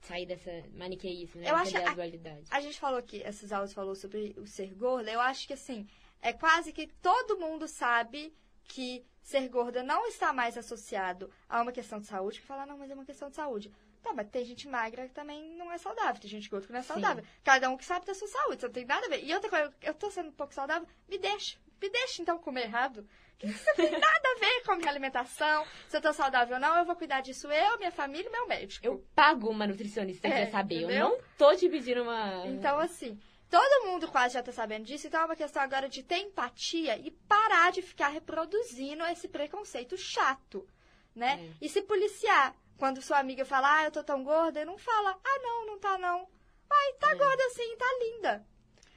sair 0.00 0.26
dessa 0.26 0.50
maniqueísmo, 0.72 1.40
né? 1.40 1.50
Eu 1.50 1.56
acho 1.56 1.76
a- 1.78 1.94
dualidade. 1.94 2.46
A 2.50 2.60
gente 2.60 2.78
falou 2.78 3.02
que 3.02 3.18
esses 3.18 3.52
aulas 3.52 3.72
falou 3.72 3.94
sobre 3.94 4.34
o 4.38 4.46
ser 4.46 4.74
gorda. 4.74 5.10
Eu 5.10 5.20
acho 5.20 5.46
que 5.46 5.52
assim, 5.54 5.86
é 6.20 6.32
quase 6.32 6.72
que 6.72 6.86
todo 7.00 7.38
mundo 7.38 7.66
sabe 7.66 8.34
que 8.64 9.04
ser 9.22 9.48
gorda 9.48 9.82
não 9.82 10.06
está 10.06 10.32
mais 10.32 10.58
associado 10.58 11.30
a 11.48 11.62
uma 11.62 11.72
questão 11.72 11.98
de 12.00 12.06
saúde, 12.06 12.40
que 12.40 12.46
fala, 12.46 12.66
não, 12.66 12.78
mas 12.78 12.90
é 12.90 12.94
uma 12.94 13.04
questão 13.04 13.28
de 13.30 13.36
saúde. 13.36 13.72
Tá, 14.02 14.12
mas 14.12 14.28
tem 14.28 14.44
gente 14.44 14.68
magra 14.68 15.08
que 15.08 15.14
também 15.14 15.56
não 15.56 15.72
é 15.72 15.78
saudável, 15.78 16.20
tem 16.20 16.30
gente 16.30 16.50
gorda 16.50 16.66
que 16.66 16.72
não 16.72 16.80
é 16.80 16.82
Sim. 16.82 16.88
saudável. 16.88 17.24
Cada 17.42 17.70
um 17.70 17.76
que 17.76 17.84
sabe 17.86 18.04
da 18.04 18.14
sua 18.14 18.28
saúde, 18.28 18.56
isso 18.56 18.66
não 18.66 18.72
tem 18.72 18.84
nada 18.84 19.06
a 19.06 19.08
ver. 19.08 19.24
E 19.24 19.32
outra 19.32 19.48
coisa, 19.48 19.74
eu 19.80 19.94
tô 19.94 20.10
sendo 20.10 20.28
um 20.28 20.32
pouco 20.32 20.52
saudável, 20.52 20.86
me 21.08 21.16
deixa. 21.16 21.58
Me 21.80 21.88
deixa 21.88 22.20
então 22.20 22.38
comer 22.38 22.64
errado. 22.64 23.06
Que 23.38 23.46
isso 23.48 23.64
não 23.66 23.74
tem 23.74 23.90
nada 23.90 24.28
a 24.36 24.38
ver 24.38 24.62
com 24.64 24.72
a 24.72 24.76
minha 24.76 24.90
alimentação. 24.90 25.66
Se 25.88 25.96
eu 25.96 26.00
tô 26.00 26.12
saudável 26.12 26.54
ou 26.54 26.60
não, 26.60 26.78
eu 26.78 26.84
vou 26.84 26.96
cuidar 26.96 27.20
disso 27.20 27.50
eu, 27.50 27.78
minha 27.78 27.90
família 27.92 28.28
e 28.28 28.32
meu 28.32 28.46
médico. 28.46 28.86
Eu 28.86 29.04
pago 29.14 29.48
uma 29.50 29.66
nutricionista 29.66 30.28
É, 30.28 30.46
pra 30.46 30.50
saber. 30.52 30.76
Eu 30.76 30.80
entendeu? 30.82 31.08
não 31.10 31.18
tô 31.36 31.54
te 31.54 31.68
pedindo 31.68 32.02
uma. 32.02 32.46
Então, 32.46 32.78
assim, 32.78 33.18
Todo 33.50 33.86
mundo 33.86 34.08
quase 34.08 34.34
já 34.34 34.42
tá 34.42 34.50
sabendo 34.50 34.84
disso, 34.84 35.06
então 35.06 35.20
é 35.20 35.24
uma 35.26 35.36
questão 35.36 35.62
agora 35.62 35.88
de 35.88 36.02
ter 36.02 36.16
empatia 36.16 36.98
e 36.98 37.12
parar 37.12 37.70
de 37.70 37.82
ficar 37.82 38.08
reproduzindo 38.08 39.04
esse 39.04 39.28
preconceito 39.28 39.96
chato, 39.96 40.66
né? 41.14 41.54
E 41.60 41.68
se 41.68 41.82
policiar. 41.82 42.52
Quando 42.76 43.00
sua 43.00 43.20
amiga 43.20 43.44
fala, 43.44 43.76
ah, 43.78 43.84
eu 43.84 43.92
tô 43.92 44.02
tão 44.02 44.24
gorda, 44.24 44.60
e 44.60 44.64
não 44.64 44.76
fala, 44.76 45.16
ah, 45.24 45.38
não, 45.40 45.66
não 45.66 45.78
tá 45.78 45.96
não. 45.96 46.26
Ai, 46.68 46.92
tá 46.98 47.14
gorda 47.14 47.50
sim, 47.50 47.76
tá 47.76 47.86
linda. 48.00 48.46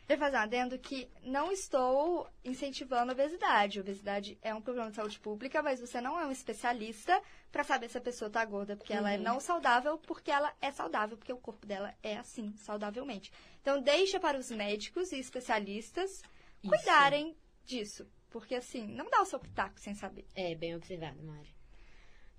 Eu 0.10 0.18
fazer 0.18 0.38
um 0.38 0.40
adendo 0.40 0.80
que 0.80 1.10
não 1.22 1.52
estou 1.52 2.30
incentivando 2.44 3.12
a 3.12 3.14
obesidade. 3.14 3.78
A 3.78 3.82
obesidade 3.82 4.38
é 4.42 4.56
um 4.56 4.62
problema 4.62 4.90
de 4.90 4.96
saúde 4.96 5.20
pública, 5.20 5.62
mas 5.62 5.82
você 5.82 6.00
não 6.00 6.18
é 6.18 6.26
um 6.26 6.32
especialista 6.32 7.22
para 7.52 7.64
saber 7.66 7.90
se 7.90 7.98
a 7.98 8.02
pessoa 8.02 8.30
tá 8.30 8.44
gorda 8.46 8.78
porque 8.78 8.94
ela 8.94 9.12
é 9.12 9.18
Uhum. 9.18 9.24
não 9.24 9.40
saudável, 9.42 9.98
porque 9.98 10.32
ela 10.32 10.54
é 10.62 10.72
saudável, 10.72 11.18
porque 11.18 11.34
o 11.34 11.38
corpo 11.38 11.66
dela 11.66 11.94
é 12.02 12.16
assim, 12.18 12.56
saudavelmente. 12.56 13.32
Então 13.62 13.82
deixa 13.82 14.18
para 14.18 14.38
os 14.38 14.50
médicos 14.50 15.12
e 15.12 15.20
especialistas 15.20 16.24
cuidarem 16.66 17.36
disso. 17.66 18.08
Porque 18.30 18.56
assim, 18.56 18.88
não 18.88 19.10
dá 19.10 19.22
o 19.22 19.26
seu 19.26 19.40
pitaco 19.40 19.78
sem 19.80 19.94
saber. 19.94 20.26
É, 20.36 20.56
bem 20.56 20.74
observado, 20.76 21.22
Mari. 21.22 21.54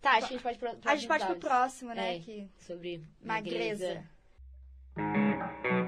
Tá, 0.01 0.13
acho 0.13 0.29
que 0.29 0.35
a 0.35 0.37
gente 0.37 0.43
pode 0.43 0.59
pro 0.59 0.71
A 0.85 0.97
gente 0.97 1.09
pode 1.09 1.27
pro 1.27 1.37
próximo, 1.37 1.93
né? 1.93 2.17
É, 2.17 2.21
Que... 2.21 2.49
Sobre 2.61 3.05
Magreza. 3.21 4.07
magreza. 4.97 5.88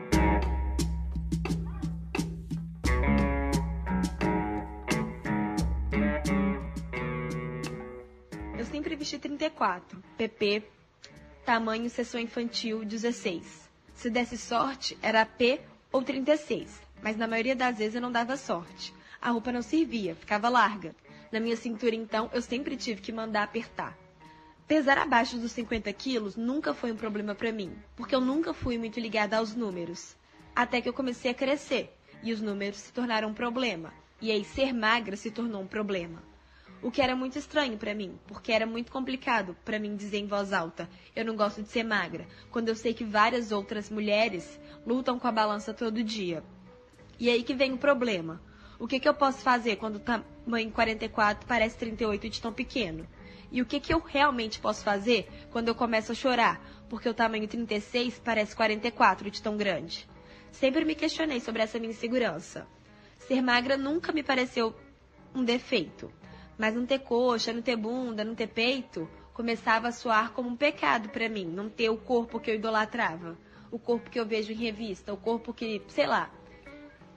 Sempre 8.81 8.97
vesti 8.97 9.19
34, 9.19 10.03
PP, 10.17 10.63
tamanho 11.45 11.91
sessão 11.91 12.19
infantil 12.19 12.83
16. 12.83 13.69
Se 13.95 14.09
desse 14.09 14.39
sorte, 14.39 14.97
era 15.03 15.27
P 15.27 15.61
ou 15.93 16.03
36, 16.03 16.81
mas 17.03 17.15
na 17.15 17.27
maioria 17.27 17.55
das 17.55 17.77
vezes 17.77 17.97
eu 17.97 18.01
não 18.01 18.11
dava 18.11 18.39
sorte. 18.39 18.95
A 19.21 19.33
roupa 19.33 19.53
não 19.53 19.61
servia, 19.61 20.15
ficava 20.15 20.49
larga. 20.49 20.97
Na 21.31 21.39
minha 21.39 21.59
cintura, 21.59 21.95
então, 21.95 22.31
eu 22.33 22.41
sempre 22.41 22.75
tive 22.75 23.03
que 23.03 23.13
mandar 23.13 23.43
apertar. 23.43 23.95
Pesar 24.67 24.97
abaixo 24.97 25.37
dos 25.37 25.53
50 25.53 25.93
quilos 25.93 26.35
nunca 26.35 26.73
foi 26.73 26.91
um 26.91 26.97
problema 26.97 27.35
pra 27.35 27.53
mim, 27.53 27.77
porque 27.95 28.15
eu 28.15 28.21
nunca 28.23 28.55
fui 28.55 28.79
muito 28.79 28.99
ligada 28.99 29.37
aos 29.37 29.55
números. 29.55 30.17
Até 30.57 30.81
que 30.81 30.89
eu 30.89 30.95
comecei 30.95 31.31
a 31.31 31.35
crescer, 31.35 31.95
e 32.23 32.33
os 32.33 32.41
números 32.41 32.79
se 32.79 32.93
tornaram 32.95 33.29
um 33.29 33.35
problema. 33.35 33.93
E 34.23 34.31
aí 34.31 34.43
ser 34.43 34.73
magra 34.73 35.17
se 35.19 35.31
tornou 35.31 35.61
um 35.61 35.67
problema. 35.67 36.30
O 36.83 36.91
que 36.91 37.03
era 37.03 37.15
muito 37.15 37.39
estranho 37.39 37.77
pra 37.77 37.95
mim, 37.95 38.19
porque 38.27 38.51
era 38.51 38.65
muito 38.65 38.91
complicado 38.91 39.55
pra 39.67 39.79
mim 39.79 39.97
dizer 39.97 40.19
em 40.19 40.27
voz 40.27 40.53
alta: 40.53 40.89
eu 41.15 41.25
não 41.25 41.37
gosto 41.37 41.63
de 41.63 41.69
ser 41.69 41.83
magra, 41.83 42.27
quando 42.51 42.69
eu 42.69 42.75
sei 42.75 42.95
que 42.95 43.05
várias 43.05 43.53
outras 43.53 43.91
mulheres 43.91 44.59
lutam 44.87 45.19
com 45.19 45.29
a 45.29 45.33
balança 45.33 45.75
todo 45.75 46.03
dia. 46.03 46.43
E 47.19 47.29
aí 47.29 47.43
que 47.43 47.55
vem 47.55 47.75
o 47.75 47.79
problema. 47.79 48.41
O 48.79 48.87
que, 48.87 48.99
que 48.99 49.07
eu 49.07 49.13
posso 49.13 49.41
fazer 49.41 49.77
quando 49.77 49.97
o 49.97 50.01
tamanho 50.01 50.71
44 50.71 51.47
parece 51.47 51.77
38 51.77 52.31
de 52.31 52.41
tão 52.41 52.51
pequeno? 52.51 53.07
E 53.53 53.61
o 53.61 53.67
que, 53.67 53.79
que 53.79 53.93
eu 53.93 53.99
realmente 53.99 54.59
posso 54.59 54.83
fazer 54.83 55.29
quando 55.51 55.69
eu 55.69 55.75
começo 55.75 56.13
a 56.13 56.15
chorar, 56.15 56.65
porque 56.89 57.07
o 57.07 57.13
tamanho 57.13 57.47
36 57.47 58.19
parece 58.25 58.57
44 58.57 59.31
de 59.31 59.43
tão 59.43 59.55
grande? 59.55 60.09
Sempre 60.51 60.87
me 60.87 60.95
questionei 60.95 61.41
sobre 61.41 61.61
essa 61.61 61.79
minha 61.79 61.91
insegurança. 61.91 62.67
Ser 63.19 63.43
magra 63.43 63.77
nunca 63.77 64.13
me 64.13 64.23
pareceu 64.23 64.75
um 65.35 65.45
defeito. 65.45 66.11
Mas 66.61 66.75
não 66.75 66.85
ter 66.85 66.99
coxa, 66.99 67.55
não 67.55 67.63
ter 67.63 67.75
bunda, 67.75 68.23
não 68.23 68.35
ter 68.35 68.49
peito, 68.49 69.09
começava 69.33 69.89
a 69.89 69.93
soar 69.93 70.33
como 70.33 70.51
um 70.51 70.55
pecado 70.55 71.09
pra 71.09 71.27
mim, 71.27 71.47
não 71.47 71.71
ter 71.71 71.89
o 71.89 71.97
corpo 71.97 72.39
que 72.39 72.51
eu 72.51 72.55
idolatrava, 72.55 73.39
o 73.71 73.79
corpo 73.79 74.11
que 74.11 74.21
eu 74.21 74.27
vejo 74.27 74.53
em 74.53 74.57
revista, 74.57 75.11
o 75.11 75.17
corpo 75.17 75.55
que, 75.55 75.81
sei 75.89 76.07
lá, 76.07 76.31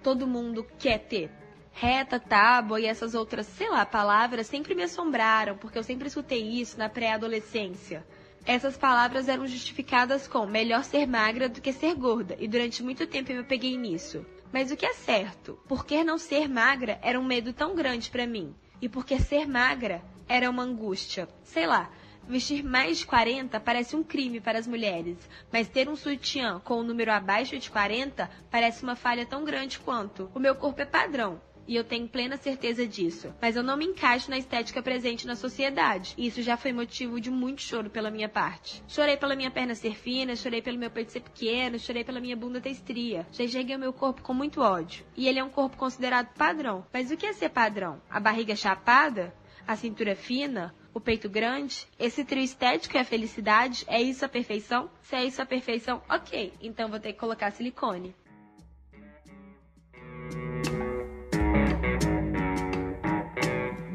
todo 0.02 0.26
mundo 0.26 0.66
quer 0.80 0.98
ter. 0.98 1.30
Reta, 1.74 2.22
tábua 2.22 2.80
e 2.80 2.86
essas 2.86 3.14
outras, 3.14 3.46
sei 3.48 3.70
lá, 3.70 3.86
palavras 3.86 4.48
sempre 4.48 4.74
me 4.74 4.84
assombraram, 4.84 5.58
porque 5.58 5.78
eu 5.78 5.84
sempre 5.84 6.08
escutei 6.08 6.42
isso 6.42 6.78
na 6.80 6.88
pré-adolescência. 6.88 8.08
Essas 8.46 8.78
palavras 8.78 9.28
eram 9.28 9.46
justificadas 9.46 10.26
com 10.26 10.46
melhor 10.46 10.86
ser 10.86 11.06
magra 11.06 11.50
do 11.50 11.60
que 11.60 11.74
ser 11.74 11.96
gorda, 11.96 12.38
e 12.40 12.48
durante 12.48 12.82
muito 12.82 13.06
tempo 13.06 13.30
eu 13.30 13.40
me 13.40 13.44
peguei 13.44 13.76
nisso. 13.76 14.26
Mas 14.54 14.72
o 14.72 14.78
que 14.78 14.86
é 14.86 14.94
certo? 14.94 15.60
Por 15.68 15.86
que 15.86 16.02
não 16.02 16.18
ser 16.18 16.48
magra 16.48 16.98
era 17.02 17.20
um 17.20 17.26
medo 17.26 17.52
tão 17.52 17.76
grande 17.76 18.10
pra 18.10 18.26
mim? 18.26 18.56
E 18.84 18.90
porque 18.90 19.18
ser 19.18 19.48
magra 19.48 20.02
era 20.28 20.50
uma 20.50 20.62
angústia. 20.62 21.30
Sei 21.42 21.66
lá, 21.66 21.90
vestir 22.28 22.62
mais 22.62 22.98
de 22.98 23.06
40 23.06 23.58
parece 23.62 23.96
um 23.96 24.04
crime 24.04 24.42
para 24.42 24.60
as 24.60 24.68
mulheres, 24.68 25.18
mas 25.54 25.70
ter 25.70 25.88
um 25.88 25.96
sutiã 25.96 26.60
com 26.60 26.82
um 26.82 26.84
número 26.84 27.10
abaixo 27.10 27.58
de 27.58 27.72
40 27.72 28.30
parece 28.52 28.84
uma 28.84 28.98
falha 28.98 29.26
tão 29.26 29.46
grande 29.46 29.80
quanto. 29.80 30.30
O 30.36 30.40
meu 30.40 30.54
corpo 30.54 30.82
é 30.82 30.86
padrão. 30.86 31.40
E 31.68 31.76
eu 31.76 31.84
tenho 31.84 32.08
plena 32.08 32.38
certeza 32.38 32.86
disso. 32.86 33.34
Mas 33.42 33.56
eu 33.56 33.64
não 33.64 33.78
me 33.78 33.86
encaixo 33.86 34.30
na 34.30 34.38
estética 34.38 34.82
presente 34.82 35.26
na 35.26 35.36
sociedade. 35.36 36.14
E 36.18 36.28
isso 36.28 36.42
já 36.42 36.58
foi 36.58 36.74
motivo 36.74 37.20
de 37.20 37.32
muito 37.32 37.62
choro 37.62 37.90
pela 37.90 38.12
minha 38.12 38.30
parte. 38.30 38.84
Chorei 38.88 39.18
pela 39.18 39.36
minha 39.36 39.52
perna 39.52 39.76
ser 39.76 39.96
fina, 39.96 40.36
chorei 40.36 40.62
pelo 40.62 40.78
meu 40.78 40.92
peito 40.92 41.12
ser 41.12 41.22
pequeno, 41.22 41.80
chorei 41.80 42.04
pela 42.04 42.20
minha 42.20 42.36
bunda 42.36 42.60
ter 42.60 42.72
estria. 42.72 43.26
Já 43.32 43.44
enxerguei 43.44 43.76
o 43.76 43.80
meu 43.80 43.94
corpo 43.94 44.22
com 44.22 44.34
muito 44.34 44.62
ódio. 44.62 45.06
E 45.16 45.28
ele 45.28 45.40
é 45.40 45.44
um 45.44 45.50
corpo 45.50 45.78
considerado 45.78 46.34
padrão. 46.34 46.86
Mas 46.92 47.12
o 47.12 47.18
que 47.18 47.26
é 47.26 47.34
ser 47.34 47.50
padrão? 47.50 48.02
A 48.10 48.20
barriga 48.20 48.56
chapada? 48.56 49.34
A 49.66 49.76
cintura 49.76 50.16
fina? 50.16 50.76
O 50.94 51.00
peito 51.00 51.28
grande? 51.28 51.88
Esse 51.98 52.24
trio 52.24 52.44
estético 52.44 52.98
é 52.98 53.02
a 53.02 53.06
felicidade? 53.06 53.84
É 53.88 54.00
isso 54.00 54.24
a 54.24 54.30
perfeição? 54.30 54.92
Se 55.02 55.16
é 55.16 55.26
isso 55.26 55.42
a 55.42 55.46
perfeição, 55.46 56.04
ok. 56.08 56.54
Então 56.62 56.88
vou 56.88 57.00
ter 57.00 57.14
que 57.14 57.20
colocar 57.20 57.50
silicone. 57.52 58.14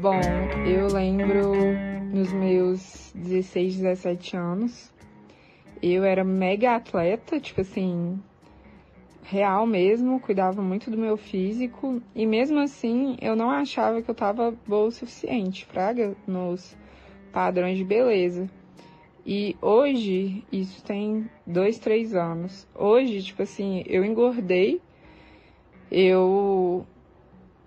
Bom, 0.01 0.21
eu 0.65 0.87
lembro 0.87 1.51
nos 2.13 2.31
meus 2.31 3.11
16, 3.13 3.75
17 3.75 4.37
anos, 4.37 4.93
eu 5.83 6.05
era 6.05 6.23
mega 6.23 6.77
atleta, 6.77 7.37
tipo 7.37 7.59
assim, 7.59 8.17
real 9.23 9.67
mesmo, 9.67 10.21
cuidava 10.21 10.61
muito 10.61 10.89
do 10.89 10.97
meu 10.97 11.17
físico 11.17 12.01
e 12.15 12.25
mesmo 12.25 12.59
assim 12.59 13.17
eu 13.21 13.35
não 13.35 13.51
achava 13.51 14.01
que 14.01 14.09
eu 14.09 14.15
tava 14.15 14.55
boa 14.65 14.87
o 14.87 14.91
suficiente, 14.91 15.65
fraga, 15.65 16.15
nos 16.25 16.77
padrões 17.33 17.77
de 17.77 17.83
beleza. 17.83 18.49
E 19.25 19.57
hoje, 19.61 20.45
isso 20.49 20.81
tem 20.81 21.29
dois, 21.45 21.77
três 21.77 22.15
anos. 22.15 22.65
Hoje, 22.73 23.21
tipo 23.21 23.41
assim, 23.41 23.83
eu 23.85 24.05
engordei, 24.05 24.81
eu 25.91 26.87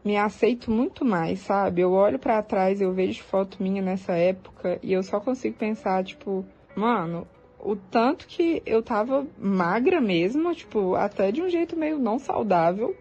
me 0.05 0.16
aceito 0.16 0.70
muito 0.70 1.05
mais, 1.05 1.40
sabe? 1.40 1.82
Eu 1.82 1.92
olho 1.92 2.18
pra 2.18 2.42
trás, 2.42 2.80
eu 2.80 2.92
vejo 2.92 3.22
foto 3.22 3.62
minha 3.62 3.80
nessa 3.80 4.12
época 4.14 4.78
e 4.82 4.92
eu 4.92 5.03
só 5.03 5.20
consigo 5.20 5.57
pensar, 5.57 6.03
tipo, 6.05 6.44
mano, 6.74 7.26
o 7.59 7.76
tanto 7.76 8.26
que 8.26 8.62
eu 8.66 8.82
tava 8.82 9.26
magra 9.38 10.00
mesmo, 10.00 10.53
tipo, 10.55 10.94
até 10.96 11.30
de 11.30 11.40
um 11.40 11.48
jeito 11.48 11.76
meio 11.76 11.98
não 11.98 12.18
saudável, 12.18 12.96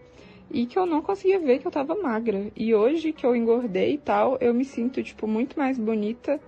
e 0.52 0.66
que 0.66 0.78
eu 0.78 0.86
não 0.86 1.02
conseguia 1.02 1.40
ver 1.40 1.60
que 1.60 1.68
eu 1.68 1.72
tava 1.72 1.96
magra. 1.96 2.52
E 2.56 2.76
hoje 2.76 3.14
que 3.14 3.26
eu 3.26 3.36
engordei 3.36 3.96
e 3.96 3.98
tal, 3.98 4.38
eu 4.40 4.54
me 4.54 4.66
sinto, 4.66 5.02
tipo, 5.02 5.26
muito 5.26 5.58
mais 5.58 5.80
bonita, 5.80 6.40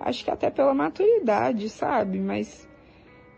acho 0.00 0.24
que 0.24 0.30
até 0.30 0.50
pela 0.50 0.74
maturidade, 0.74 1.68
sabe? 1.68 2.18
Mas 2.18 2.68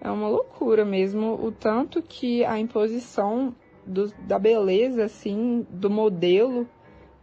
é 0.01 0.11
uma 0.11 0.29
loucura 0.29 0.85
mesmo 0.85 1.35
o 1.35 1.53
tanto 1.53 2.01
que 2.01 2.45
a 2.45 2.59
imposição 2.59 3.55
do, 3.89 4.13
da 4.27 4.39
beleza, 4.39 5.05
assim, 5.05 5.67
do 5.71 5.89
modelo, 5.91 6.69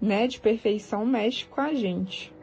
né, 0.01 0.27
de 0.27 0.39
perfeição 0.39 1.05
mexe 1.05 1.45
com 1.45 1.61
a 1.61 1.73
gente. 1.73 2.33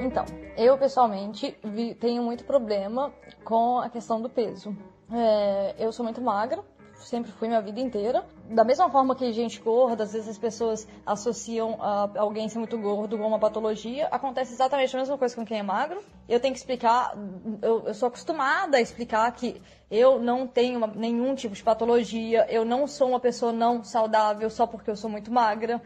Então, 0.00 0.24
eu 0.56 0.76
pessoalmente 0.78 1.56
vi- 1.64 1.94
tenho 1.94 2.22
muito 2.22 2.44
problema 2.44 3.12
com 3.44 3.78
a 3.78 3.88
questão 3.88 4.20
do 4.20 4.28
peso. 4.28 4.76
É, 5.12 5.74
eu 5.78 5.92
sou 5.92 6.04
muito 6.04 6.20
magra, 6.20 6.62
sempre 6.98 7.30
fui 7.32 7.48
minha 7.48 7.60
vida 7.60 7.80
inteira. 7.80 8.24
Da 8.48 8.64
mesma 8.64 8.90
forma 8.90 9.14
que 9.14 9.32
gente 9.32 9.60
gorda, 9.60 10.04
às 10.04 10.12
vezes 10.12 10.28
as 10.28 10.38
pessoas 10.38 10.86
associam 11.04 11.76
a 11.80 12.10
alguém 12.18 12.48
ser 12.48 12.58
muito 12.58 12.78
gordo 12.78 13.18
com 13.18 13.26
uma 13.26 13.38
patologia, 13.38 14.06
acontece 14.10 14.52
exatamente 14.52 14.94
a 14.94 14.98
mesma 14.98 15.18
coisa 15.18 15.34
com 15.34 15.44
quem 15.44 15.58
é 15.58 15.62
magro. 15.62 16.02
Eu 16.28 16.40
tenho 16.40 16.52
que 16.54 16.58
explicar, 16.58 17.16
eu, 17.62 17.86
eu 17.86 17.94
sou 17.94 18.08
acostumada 18.08 18.76
a 18.76 18.80
explicar 18.80 19.30
que 19.32 19.60
eu 19.90 20.18
não 20.20 20.46
tenho 20.46 20.78
uma- 20.78 20.86
nenhum 20.88 21.34
tipo 21.34 21.54
de 21.54 21.62
patologia, 21.62 22.46
eu 22.48 22.64
não 22.64 22.86
sou 22.86 23.08
uma 23.10 23.20
pessoa 23.20 23.52
não 23.52 23.84
saudável 23.84 24.48
só 24.50 24.66
porque 24.66 24.90
eu 24.90 24.96
sou 24.96 25.10
muito 25.10 25.30
magra. 25.30 25.80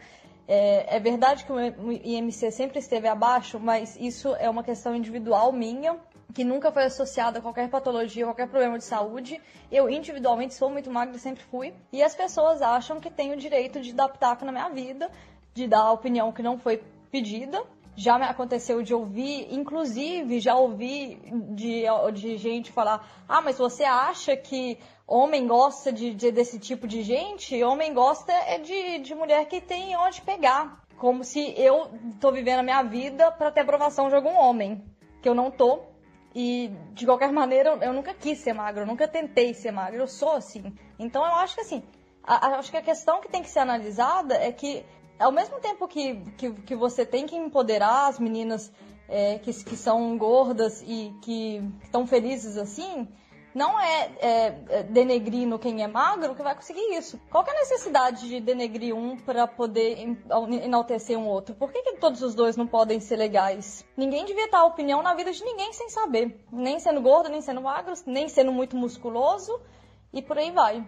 É, 0.47 0.97
é 0.97 0.99
verdade 0.99 1.45
que 1.45 1.51
o 1.51 1.91
IMC 1.91 2.51
sempre 2.51 2.79
esteve 2.79 3.07
abaixo, 3.07 3.59
mas 3.59 3.95
isso 3.99 4.35
é 4.35 4.49
uma 4.49 4.63
questão 4.63 4.93
individual 4.95 5.51
minha, 5.53 5.97
que 6.33 6.43
nunca 6.43 6.71
foi 6.71 6.83
associada 6.83 7.39
a 7.39 7.41
qualquer 7.41 7.69
patologia, 7.69 8.25
qualquer 8.25 8.47
problema 8.47 8.77
de 8.77 8.83
saúde. 8.83 9.41
Eu, 9.71 9.89
individualmente, 9.89 10.53
sou 10.53 10.69
muito 10.69 10.89
magra, 10.91 11.17
sempre 11.17 11.43
fui. 11.43 11.73
E 11.91 12.01
as 12.01 12.15
pessoas 12.15 12.61
acham 12.61 12.99
que 12.99 13.09
têm 13.09 13.33
o 13.33 13.37
direito 13.37 13.81
de 13.81 13.93
dar 13.93 14.09
pitaco 14.09 14.45
na 14.45 14.51
minha 14.51 14.69
vida, 14.69 15.09
de 15.53 15.67
dar 15.67 15.81
a 15.81 15.91
opinião 15.91 16.31
que 16.31 16.41
não 16.41 16.57
foi 16.57 16.83
pedida. 17.11 17.63
já 17.95 18.17
me 18.17 18.25
aconteceu 18.25 18.81
de 18.81 18.93
ouvir, 18.93 19.53
inclusive 19.53 20.39
já 20.39 20.55
ouvi 20.55 21.19
de, 21.53 21.83
de 22.13 22.37
gente 22.37 22.71
falar: 22.71 23.05
ah, 23.27 23.41
mas 23.41 23.57
você 23.57 23.83
acha 23.83 24.35
que 24.35 24.77
homem 25.05 25.45
gosta 25.45 25.91
de, 25.91 26.13
de 26.13 26.31
desse 26.31 26.57
tipo 26.57 26.87
de 26.87 27.03
gente? 27.03 27.61
Homem 27.63 27.93
gosta 27.93 28.31
é 28.31 28.57
de, 28.57 28.99
de 28.99 29.13
mulher 29.13 29.45
que 29.45 29.59
tem 29.59 29.95
onde 29.97 30.21
pegar. 30.21 30.81
Como 30.97 31.23
se 31.23 31.53
eu 31.57 31.89
tô 32.19 32.31
vivendo 32.31 32.59
a 32.59 32.63
minha 32.63 32.83
vida 32.83 33.31
para 33.31 33.51
ter 33.51 33.61
aprovação 33.61 34.07
de 34.07 34.15
algum 34.15 34.35
homem, 34.37 34.83
que 35.21 35.27
eu 35.27 35.35
não 35.35 35.49
tô. 35.49 35.90
E 36.33 36.71
de 36.93 37.05
qualquer 37.05 37.31
maneira, 37.31 37.77
eu 37.81 37.93
nunca 37.93 38.13
quis 38.13 38.37
ser 38.39 38.53
magro, 38.53 38.83
eu 38.83 38.87
nunca 38.87 39.07
tentei 39.07 39.53
ser 39.53 39.71
magro, 39.71 39.99
eu 39.99 40.07
sou 40.07 40.31
assim. 40.31 40.73
Então 40.97 41.25
eu 41.25 41.35
acho 41.35 41.55
que 41.55 41.61
assim, 41.61 41.83
a, 42.23 42.57
acho 42.57 42.71
que 42.71 42.77
a 42.77 42.81
questão 42.81 43.19
que 43.19 43.29
tem 43.29 43.41
que 43.41 43.49
ser 43.49 43.59
analisada 43.59 44.35
é 44.35 44.51
que 44.51 44.85
ao 45.19 45.31
mesmo 45.31 45.59
tempo 45.59 45.87
que, 45.87 46.15
que, 46.37 46.51
que 46.53 46.75
você 46.75 47.05
tem 47.05 47.25
que 47.25 47.35
empoderar 47.35 48.07
as 48.07 48.17
meninas 48.17 48.71
é, 49.07 49.39
que, 49.39 49.51
que 49.51 49.75
são 49.75 50.17
gordas 50.17 50.81
e 50.87 51.13
que 51.21 51.61
estão 51.83 52.07
felizes 52.07 52.57
assim, 52.57 53.07
não 53.53 53.79
é, 53.79 54.11
é, 54.19 54.63
é 54.69 54.83
denegrindo 54.83 55.59
quem 55.59 55.83
é 55.83 55.87
magro 55.87 56.35
que 56.35 56.43
vai 56.43 56.55
conseguir 56.55 56.95
isso. 56.95 57.19
Qual 57.29 57.45
é 57.45 57.51
a 57.51 57.59
necessidade 57.59 58.27
de 58.27 58.39
denegrir 58.39 58.95
um 58.95 59.17
para 59.17 59.47
poder 59.47 59.97
enaltecer 60.63 61.17
um 61.17 61.27
outro? 61.27 61.55
Por 61.55 61.71
que, 61.71 61.81
que 61.81 61.97
todos 61.97 62.21
os 62.21 62.33
dois 62.33 62.55
não 62.55 62.67
podem 62.67 62.99
ser 62.99 63.17
legais? 63.17 63.85
Ninguém 63.95 64.25
devia 64.25 64.49
dar 64.49 64.63
opinião 64.63 65.01
na 65.01 65.13
vida 65.13 65.31
de 65.31 65.43
ninguém 65.43 65.73
sem 65.73 65.89
saber. 65.89 66.43
Nem 66.51 66.79
sendo 66.79 67.01
gordo, 67.01 67.29
nem 67.29 67.41
sendo 67.41 67.61
magro, 67.61 67.93
nem 68.05 68.29
sendo 68.29 68.51
muito 68.51 68.75
musculoso 68.75 69.61
e 70.13 70.21
por 70.21 70.37
aí 70.37 70.51
vai. 70.51 70.85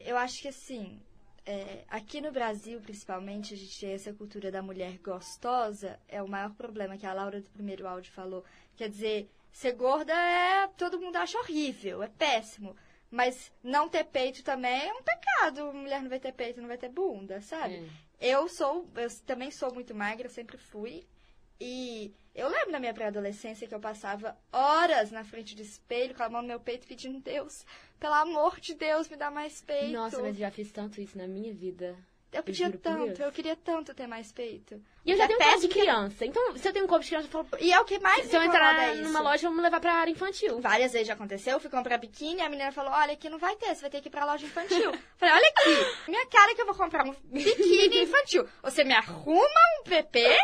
Eu 0.00 0.16
acho 0.16 0.42
que 0.42 0.48
assim, 0.48 1.00
é, 1.48 1.84
aqui 1.88 2.20
no 2.20 2.30
Brasil, 2.30 2.78
principalmente, 2.78 3.54
a 3.54 3.56
gente 3.56 3.80
tem 3.80 3.92
essa 3.92 4.12
cultura 4.12 4.50
da 4.50 4.60
mulher 4.60 4.98
gostosa, 4.98 5.98
é 6.06 6.22
o 6.22 6.28
maior 6.28 6.50
problema 6.50 6.98
que 6.98 7.06
a 7.06 7.12
Laura 7.14 7.40
do 7.40 7.48
primeiro 7.48 7.88
áudio 7.88 8.12
falou. 8.12 8.44
Quer 8.76 8.90
dizer, 8.90 9.30
ser 9.50 9.72
gorda 9.72 10.12
é. 10.12 10.66
todo 10.76 11.00
mundo 11.00 11.16
acha 11.16 11.38
horrível, 11.38 12.02
é 12.02 12.08
péssimo. 12.08 12.76
Mas 13.10 13.50
não 13.62 13.88
ter 13.88 14.04
peito 14.04 14.44
também 14.44 14.88
é 14.88 14.92
um 14.92 15.02
pecado. 15.02 15.72
Mulher 15.72 16.02
não 16.02 16.10
vai 16.10 16.20
ter 16.20 16.32
peito, 16.32 16.60
não 16.60 16.68
vai 16.68 16.76
ter 16.76 16.90
bunda, 16.90 17.40
sabe? 17.40 17.90
Eu 18.20 18.46
sou, 18.50 18.86
eu 18.94 19.08
também 19.24 19.50
sou 19.50 19.72
muito 19.72 19.94
magra, 19.94 20.28
sempre 20.28 20.58
fui. 20.58 21.06
E 21.58 22.12
eu 22.34 22.46
lembro 22.48 22.72
da 22.72 22.78
minha 22.78 22.92
pré-adolescência 22.92 23.66
que 23.66 23.74
eu 23.74 23.80
passava 23.80 24.36
horas 24.52 25.10
na 25.10 25.24
frente 25.24 25.56
do 25.56 25.62
espelho 25.62 26.14
com 26.14 26.22
a 26.22 26.28
mão 26.28 26.42
no 26.42 26.48
meu 26.48 26.60
peito 26.60 26.86
pedindo, 26.86 27.20
Deus, 27.20 27.64
pelo 27.98 28.14
amor 28.14 28.60
de 28.60 28.74
Deus, 28.74 29.08
me 29.08 29.16
dá 29.16 29.30
mais 29.30 29.60
peito. 29.60 29.92
Nossa, 29.92 30.22
mas 30.22 30.36
já 30.36 30.50
fiz 30.50 30.70
tanto 30.70 31.00
isso 31.00 31.16
na 31.18 31.26
minha 31.26 31.52
vida. 31.52 31.96
Eu 32.30 32.42
pedia 32.42 32.70
tanto, 32.70 33.22
eu 33.22 33.32
queria 33.32 33.56
tanto 33.56 33.94
ter 33.94 34.06
mais 34.06 34.30
peito. 34.30 34.80
E 35.04 35.10
eu 35.10 35.16
já 35.16 35.26
tenho 35.26 35.40
um 35.40 35.42
corpo 35.42 35.60
de 35.60 35.68
criança. 35.68 36.26
Então, 36.26 36.56
se 36.58 36.68
eu 36.68 36.72
tenho 36.74 36.84
um 36.84 36.88
corpo 36.88 37.02
de 37.02 37.08
criança, 37.08 37.26
eu 37.26 37.44
falo. 37.44 37.62
E 37.62 37.72
é 37.72 37.80
o 37.80 37.86
que 37.86 37.98
mais 37.98 38.26
Se 38.26 38.36
eu 38.36 38.42
entrar 38.42 38.90
é 38.90 38.94
numa 38.96 39.20
loja, 39.20 39.44
vamos 39.44 39.56
me 39.56 39.62
levar 39.62 39.80
pra 39.80 39.94
área 39.94 40.10
infantil. 40.10 40.60
Várias 40.60 40.92
vezes 40.92 41.08
já 41.08 41.14
aconteceu. 41.14 41.54
Eu 41.54 41.60
fui 41.60 41.70
comprar 41.70 41.96
biquíni 41.96 42.40
e 42.40 42.42
a 42.42 42.50
menina 42.50 42.70
falou: 42.70 42.92
Olha, 42.92 43.14
aqui 43.14 43.30
não 43.30 43.38
vai 43.38 43.56
ter, 43.56 43.74
você 43.74 43.80
vai 43.80 43.90
ter 43.90 44.02
que 44.02 44.08
ir 44.08 44.10
pra 44.10 44.26
loja 44.26 44.44
infantil. 44.44 44.92
Falei: 45.16 45.34
Olha 45.34 45.52
aqui, 45.56 46.10
minha 46.10 46.26
cara 46.26 46.54
que 46.54 46.60
eu 46.60 46.66
vou 46.66 46.74
comprar 46.74 47.06
um 47.06 47.14
biquíni 47.24 48.02
infantil. 48.02 48.46
Você 48.62 48.84
me 48.84 48.92
arruma 48.92 49.60
um 49.80 49.84
PP, 49.84 50.38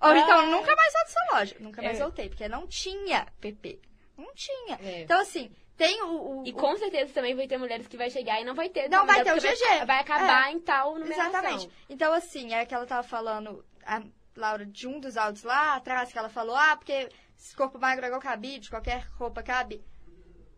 ou 0.00 0.16
então 0.16 0.50
nunca 0.50 0.74
mais 0.74 0.92
volto 0.92 1.06
essa 1.06 1.36
loja. 1.36 1.56
Nunca 1.60 1.80
mais 1.80 1.96
é. 1.96 2.02
voltei, 2.02 2.28
porque 2.28 2.48
não 2.48 2.66
tinha 2.66 3.24
PP. 3.40 3.78
Não 4.18 4.34
tinha. 4.34 4.78
É. 4.82 5.02
Então, 5.02 5.20
assim, 5.20 5.50
tem 5.76 6.02
o, 6.02 6.40
o, 6.40 6.46
E 6.46 6.52
com 6.52 6.76
certeza 6.76 7.12
também 7.12 7.34
vai 7.34 7.48
ter 7.48 7.58
mulheres 7.58 7.86
que 7.86 7.96
vai 7.96 8.08
chegar 8.08 8.40
e 8.40 8.44
não 8.44 8.54
vai 8.54 8.68
ter. 8.68 8.88
Não 8.88 9.06
vai 9.06 9.24
ter 9.24 9.32
o 9.32 9.36
GG. 9.36 9.58
Vai, 9.58 9.86
vai 9.86 9.98
acabar 10.00 10.48
é. 10.48 10.52
em 10.52 10.60
tal 10.60 10.94
numeração. 10.94 11.26
Exatamente. 11.26 11.70
Então, 11.88 12.12
assim, 12.12 12.54
é 12.54 12.64
que 12.64 12.74
ela 12.74 12.86
tava 12.86 13.02
falando, 13.02 13.64
a 13.84 14.02
Laura, 14.36 14.64
de 14.64 14.86
um 14.86 15.00
dos 15.00 15.16
áudios 15.16 15.44
lá 15.44 15.74
atrás, 15.74 16.12
que 16.12 16.18
ela 16.18 16.28
falou, 16.28 16.54
ah, 16.54 16.76
porque 16.76 17.08
esse 17.36 17.56
corpo 17.56 17.78
magro 17.78 18.04
é 18.04 18.08
igual 18.08 18.20
cabide, 18.20 18.70
qualquer 18.70 19.06
roupa 19.18 19.42
cabe. 19.42 19.84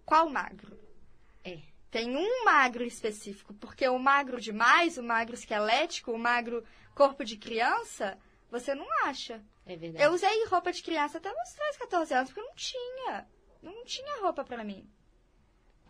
Qual 0.04 0.28
magro? 0.28 0.78
É. 1.44 1.58
Tem 1.90 2.14
um 2.14 2.44
magro 2.44 2.84
específico, 2.84 3.54
porque 3.54 3.88
o 3.88 3.98
magro 3.98 4.40
demais, 4.40 4.98
o 4.98 5.02
magro 5.02 5.34
esquelético, 5.34 6.12
o 6.12 6.18
magro 6.18 6.62
corpo 6.94 7.24
de 7.24 7.36
criança, 7.38 8.18
você 8.50 8.74
não 8.74 8.86
acha. 9.04 9.42
É 9.64 9.76
verdade. 9.76 10.04
Eu 10.04 10.12
usei 10.12 10.44
roupa 10.46 10.72
de 10.72 10.82
criança 10.82 11.18
até 11.18 11.30
uns 11.30 11.52
13, 11.54 11.78
14 11.78 12.14
anos, 12.14 12.30
porque 12.30 12.46
não 12.46 12.54
tinha. 12.54 13.26
Não 13.62 13.84
tinha 13.84 14.20
roupa 14.20 14.44
para 14.44 14.62
mim. 14.62 14.88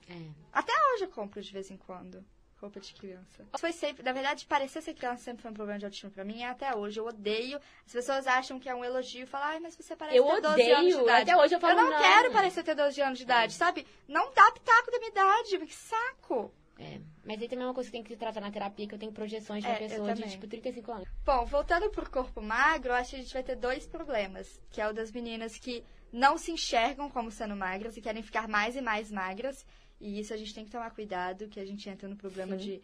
É. 0.08 0.30
Até 0.52 0.72
hoje 0.92 1.04
eu 1.04 1.08
compro 1.08 1.40
de 1.40 1.52
vez 1.52 1.70
em 1.70 1.76
quando 1.76 2.24
roupa 2.60 2.80
de 2.80 2.94
criança. 2.94 3.46
Foi 3.58 3.72
sempre, 3.72 4.02
na 4.02 4.12
verdade, 4.12 4.46
parecer 4.46 4.82
ser 4.82 4.94
criança 4.94 5.22
sempre 5.22 5.42
foi 5.42 5.50
um 5.50 5.54
problema 5.54 5.78
de 5.78 5.84
autoestima 5.84 6.10
pra 6.10 6.24
mim, 6.24 6.38
e 6.38 6.44
até 6.44 6.74
hoje 6.74 6.98
eu 6.98 7.06
odeio. 7.06 7.60
As 7.86 7.92
pessoas 7.92 8.26
acham 8.26 8.58
que 8.58 8.68
é 8.68 8.74
um 8.74 8.84
elogio 8.84 9.24
e 9.24 9.26
falam, 9.26 9.48
ai, 9.48 9.60
mas 9.60 9.76
você 9.76 9.94
parece 9.94 10.16
eu 10.16 10.24
ter 10.24 10.40
12 10.40 10.46
odeio. 10.54 10.76
anos 10.76 10.94
de 10.94 11.02
idade. 11.02 11.30
Até 11.30 11.42
hoje 11.42 11.54
eu 11.54 11.60
falo, 11.60 11.78
Eu 11.78 11.84
não, 11.84 11.90
não. 11.90 11.98
quero 11.98 12.32
parecer 12.32 12.62
ter 12.62 12.74
12 12.74 13.00
anos 13.00 13.18
de 13.18 13.24
idade, 13.24 13.52
é. 13.52 13.56
sabe? 13.56 13.86
Não 14.08 14.32
dá 14.32 14.50
pitaco 14.52 14.90
da 14.90 14.98
minha 14.98 15.10
idade, 15.10 15.58
que 15.66 15.74
saco. 15.74 16.52
É, 16.78 17.00
mas 17.24 17.40
aí 17.40 17.48
também 17.48 17.64
é 17.64 17.68
uma 17.68 17.74
coisa 17.74 17.88
que 17.88 17.96
tem 17.96 18.02
que 18.02 18.10
se 18.10 18.16
tratar 18.16 18.40
na 18.40 18.50
terapia, 18.50 18.86
que 18.86 18.94
eu 18.94 18.98
tenho 18.98 19.12
projeções 19.12 19.62
de 19.62 19.68
uma 19.68 19.76
é, 19.76 19.78
pessoa 19.78 20.12
de, 20.12 20.28
tipo, 20.28 20.46
35 20.46 20.92
anos. 20.92 21.08
Bom, 21.24 21.46
voltando 21.46 21.88
pro 21.90 22.10
corpo 22.10 22.42
magro, 22.42 22.90
eu 22.90 22.94
acho 22.94 23.10
que 23.10 23.16
a 23.16 23.18
gente 23.20 23.32
vai 23.32 23.42
ter 23.42 23.56
dois 23.56 23.86
problemas, 23.86 24.60
que 24.70 24.80
é 24.80 24.86
o 24.86 24.92
das 24.92 25.10
meninas 25.10 25.58
que 25.58 25.82
não 26.12 26.36
se 26.36 26.52
enxergam 26.52 27.08
como 27.08 27.30
sendo 27.30 27.56
magras 27.56 27.96
e 27.96 28.02
querem 28.02 28.22
ficar 28.22 28.46
mais 28.46 28.76
e 28.76 28.82
mais 28.82 29.10
magras, 29.10 29.64
e 30.00 30.20
isso 30.20 30.32
a 30.32 30.36
gente 30.36 30.54
tem 30.54 30.64
que 30.64 30.70
tomar 30.70 30.90
cuidado, 30.90 31.48
que 31.48 31.60
a 31.60 31.64
gente 31.64 31.88
entra 31.88 32.08
no 32.08 32.16
problema 32.16 32.58
Sim. 32.58 32.64
de 32.64 32.82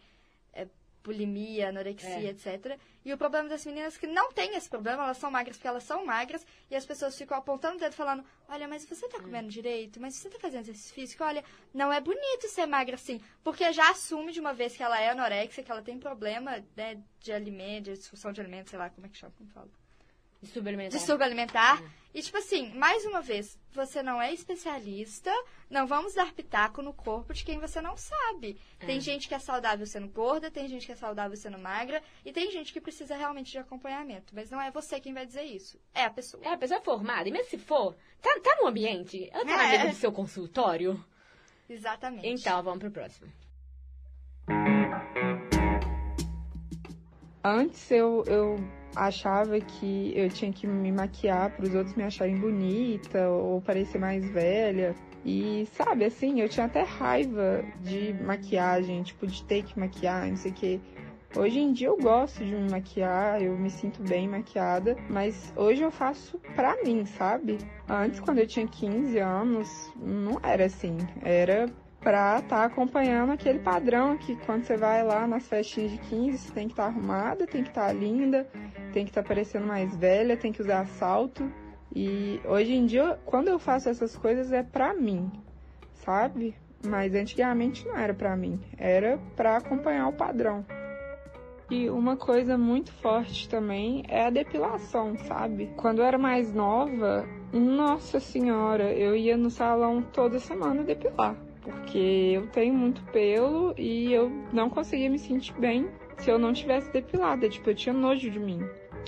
é, 0.51 0.67
bulimia, 1.03 1.69
anorexia, 1.69 2.27
é. 2.27 2.29
etc. 2.29 2.79
E 3.03 3.13
o 3.13 3.17
problema 3.17 3.49
das 3.49 3.65
meninas 3.65 3.95
é 3.95 3.99
que 3.99 4.07
não 4.07 4.31
tem 4.31 4.55
esse 4.55 4.69
problema, 4.69 5.03
elas 5.03 5.17
são 5.17 5.29
magras 5.29 5.57
porque 5.57 5.67
elas 5.67 5.83
são 5.83 6.05
magras, 6.05 6.45
e 6.71 6.75
as 6.75 6.85
pessoas 6.85 7.17
ficam 7.17 7.37
apontando 7.37 7.75
o 7.75 7.79
dedo 7.79 7.93
falando, 7.93 8.23
olha, 8.47 8.67
mas 8.67 8.85
você 8.85 9.07
tá 9.09 9.19
comendo 9.19 9.49
direito, 9.49 9.99
mas 9.99 10.15
você 10.15 10.29
tá 10.29 10.39
fazendo 10.39 10.61
exercício 10.61 10.93
físico, 10.93 11.23
olha, 11.23 11.43
não 11.73 11.91
é 11.91 11.99
bonito 11.99 12.47
ser 12.47 12.65
magra 12.65 12.95
assim, 12.95 13.19
porque 13.43 13.71
já 13.73 13.91
assume 13.91 14.31
de 14.31 14.39
uma 14.39 14.53
vez 14.53 14.75
que 14.75 14.83
ela 14.83 14.99
é 14.99 15.09
anorexia, 15.09 15.63
que 15.63 15.71
ela 15.71 15.81
tem 15.81 15.99
problema 15.99 16.63
né, 16.75 17.03
de 17.19 17.31
alimento, 17.33 17.85
de 17.85 17.97
disfunção 17.97 18.31
de 18.31 18.39
alimentos, 18.39 18.69
sei 18.69 18.79
lá, 18.79 18.89
como 18.89 19.05
é 19.05 19.09
que 19.09 19.17
chama, 19.17 19.33
como 19.37 19.49
fala. 19.49 19.82
Alimentar. 20.69 20.97
Distúrbio 20.97 21.25
alimentar. 21.25 21.83
E, 22.13 22.21
tipo 22.21 22.37
assim, 22.37 22.71
mais 22.75 23.03
uma 23.05 23.21
vez, 23.21 23.57
você 23.71 24.03
não 24.03 24.21
é 24.21 24.31
especialista, 24.31 25.31
não 25.67 25.87
vamos 25.87 26.13
dar 26.13 26.31
pitaco 26.31 26.79
no 26.79 26.93
corpo 26.93 27.33
de 27.33 27.43
quem 27.43 27.59
você 27.59 27.81
não 27.81 27.97
sabe. 27.97 28.59
É. 28.79 28.85
Tem 28.85 29.01
gente 29.01 29.27
que 29.27 29.33
é 29.33 29.39
saudável 29.39 29.85
sendo 29.87 30.07
gorda, 30.09 30.51
tem 30.51 30.67
gente 30.67 30.85
que 30.85 30.91
é 30.91 30.95
saudável 30.95 31.35
sendo 31.35 31.57
magra, 31.57 32.03
e 32.23 32.31
tem 32.31 32.51
gente 32.51 32.71
que 32.71 32.79
precisa 32.79 33.15
realmente 33.15 33.51
de 33.51 33.57
acompanhamento. 33.57 34.35
Mas 34.35 34.51
não 34.51 34.61
é 34.61 34.69
você 34.69 34.99
quem 34.99 35.11
vai 35.11 35.25
dizer 35.25 35.41
isso, 35.41 35.79
é 35.91 36.03
a 36.03 36.09
pessoa. 36.11 36.43
É 36.45 36.53
a 36.53 36.57
pessoa 36.57 36.79
formada, 36.81 37.27
e 37.27 37.31
mesmo 37.31 37.49
se 37.49 37.57
for, 37.57 37.95
tá, 38.21 38.39
tá 38.43 38.57
no 38.61 38.67
ambiente, 38.67 39.27
ela 39.31 39.43
tá 39.43 39.51
é. 39.51 39.57
na 39.57 39.67
mesa 39.69 39.89
do 39.89 39.95
seu 39.95 40.11
consultório. 40.11 41.03
Exatamente. 41.67 42.27
Então, 42.27 42.61
vamos 42.61 42.79
pro 42.79 42.91
próximo. 42.91 43.27
Antes 47.43 47.89
eu, 47.89 48.23
eu 48.27 48.82
achava 48.95 49.59
que 49.59 50.13
eu 50.15 50.29
tinha 50.29 50.51
que 50.51 50.67
me 50.67 50.91
maquiar 50.91 51.49
para 51.51 51.65
os 51.65 51.73
outros 51.73 51.95
me 51.95 52.03
acharem 52.03 52.35
bonita 52.35 53.29
ou 53.29 53.61
parecer 53.61 53.99
mais 53.99 54.25
velha. 54.29 54.95
E 55.25 55.67
sabe, 55.73 56.05
assim, 56.05 56.41
eu 56.41 56.49
tinha 56.49 56.65
até 56.65 56.83
raiva 56.83 57.63
de 57.81 58.13
maquiagem, 58.21 59.01
tipo, 59.03 59.25
de 59.25 59.43
ter 59.43 59.63
que 59.63 59.79
maquiar, 59.79 60.27
não 60.27 60.35
sei 60.35 60.51
o 60.51 60.53
que. 60.53 60.81
Hoje 61.35 61.59
em 61.59 61.73
dia 61.73 61.87
eu 61.87 61.97
gosto 61.97 62.45
de 62.45 62.53
me 62.53 62.69
maquiar, 62.69 63.41
eu 63.41 63.57
me 63.57 63.69
sinto 63.69 64.03
bem 64.03 64.27
maquiada, 64.27 64.95
mas 65.09 65.51
hoje 65.55 65.81
eu 65.81 65.89
faço 65.89 66.39
pra 66.55 66.75
mim, 66.83 67.05
sabe? 67.05 67.57
Antes, 67.89 68.19
quando 68.19 68.37
eu 68.37 68.45
tinha 68.45 68.67
15 68.67 69.17
anos, 69.17 69.91
não 69.95 70.39
era 70.43 70.65
assim. 70.65 70.95
Era 71.23 71.65
pra 72.03 72.39
estar 72.39 72.57
tá 72.57 72.65
acompanhando 72.65 73.31
aquele 73.31 73.59
padrão 73.59 74.17
que 74.17 74.35
quando 74.35 74.65
você 74.65 74.75
vai 74.75 75.03
lá 75.03 75.25
nas 75.25 75.47
festinhas 75.47 75.91
de 75.91 75.97
15, 75.99 76.37
você 76.37 76.51
tem 76.51 76.67
que 76.67 76.73
estar 76.73 76.83
tá 76.83 76.89
arrumada, 76.89 77.47
tem 77.47 77.63
que 77.63 77.69
estar 77.69 77.87
tá 77.87 77.93
linda, 77.93 78.47
tem 78.91 79.05
que 79.05 79.11
estar 79.11 79.23
tá 79.23 79.27
parecendo 79.27 79.65
mais 79.65 79.95
velha, 79.95 80.35
tem 80.35 80.51
que 80.51 80.61
usar 80.61 80.85
salto. 80.85 81.49
E 81.95 82.41
hoje 82.45 82.73
em 82.73 82.85
dia, 82.85 83.17
quando 83.25 83.47
eu 83.47 83.57
faço 83.57 83.87
essas 83.87 84.15
coisas 84.17 84.51
é 84.51 84.61
pra 84.61 84.93
mim, 84.93 85.31
sabe? 85.93 86.55
Mas 86.85 87.15
antigamente 87.15 87.87
não 87.87 87.97
era 87.97 88.13
pra 88.13 88.35
mim, 88.35 88.59
era 88.77 89.17
pra 89.35 89.57
acompanhar 89.57 90.09
o 90.09 90.13
padrão. 90.13 90.65
E 91.71 91.89
uma 91.89 92.17
coisa 92.17 92.57
muito 92.57 92.91
forte 92.91 93.47
também 93.47 94.03
é 94.09 94.25
a 94.25 94.29
depilação, 94.29 95.17
sabe? 95.19 95.71
Quando 95.77 95.99
eu 95.99 96.05
era 96.05 96.17
mais 96.17 96.53
nova, 96.53 97.25
nossa 97.53 98.19
senhora, 98.19 98.91
eu 98.91 99.15
ia 99.15 99.37
no 99.37 99.49
salão 99.49 100.01
toda 100.01 100.37
semana 100.39 100.83
depilar 100.83 101.37
porque 101.63 102.31
eu 102.35 102.47
tenho 102.47 102.73
muito 102.73 103.01
pelo 103.05 103.73
e 103.77 104.11
eu 104.13 104.29
não 104.51 104.69
conseguia 104.69 105.09
me 105.09 105.19
sentir 105.19 105.53
bem 105.59 105.87
se 106.17 106.29
eu 106.29 106.37
não 106.37 106.53
tivesse 106.53 106.91
depilada. 106.91 107.49
Tipo, 107.49 107.69
eu 107.69 107.75
tinha 107.75 107.93
nojo 107.93 108.29
de 108.29 108.39
mim. 108.39 108.61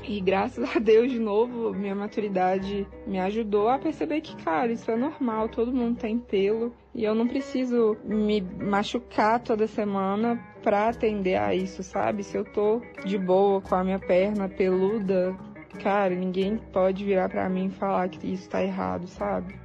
E 0.03 0.21
graças 0.21 0.75
a 0.75 0.79
Deus, 0.79 1.11
de 1.11 1.19
novo, 1.19 1.73
minha 1.73 1.95
maturidade 1.95 2.87
me 3.07 3.19
ajudou 3.19 3.69
a 3.69 3.79
perceber 3.79 4.21
que, 4.21 4.35
cara, 4.43 4.71
isso 4.71 4.89
é 4.91 4.95
normal, 4.95 5.49
todo 5.49 5.73
mundo 5.73 5.97
tem 5.97 6.19
pelo. 6.19 6.73
E 6.93 7.03
eu 7.03 7.15
não 7.15 7.27
preciso 7.27 7.97
me 8.03 8.41
machucar 8.41 9.39
toda 9.39 9.67
semana 9.67 10.39
pra 10.61 10.89
atender 10.89 11.35
a 11.35 11.55
isso, 11.55 11.81
sabe? 11.81 12.23
Se 12.23 12.37
eu 12.37 12.45
tô 12.45 12.81
de 13.03 13.17
boa 13.17 13.61
com 13.61 13.75
a 13.75 13.83
minha 13.83 13.99
perna 13.99 14.47
peluda, 14.47 15.35
cara, 15.81 16.13
ninguém 16.13 16.57
pode 16.71 17.03
virar 17.03 17.29
pra 17.29 17.49
mim 17.49 17.67
e 17.67 17.71
falar 17.71 18.07
que 18.09 18.31
isso 18.31 18.49
tá 18.49 18.63
errado, 18.63 19.07
sabe? 19.07 19.55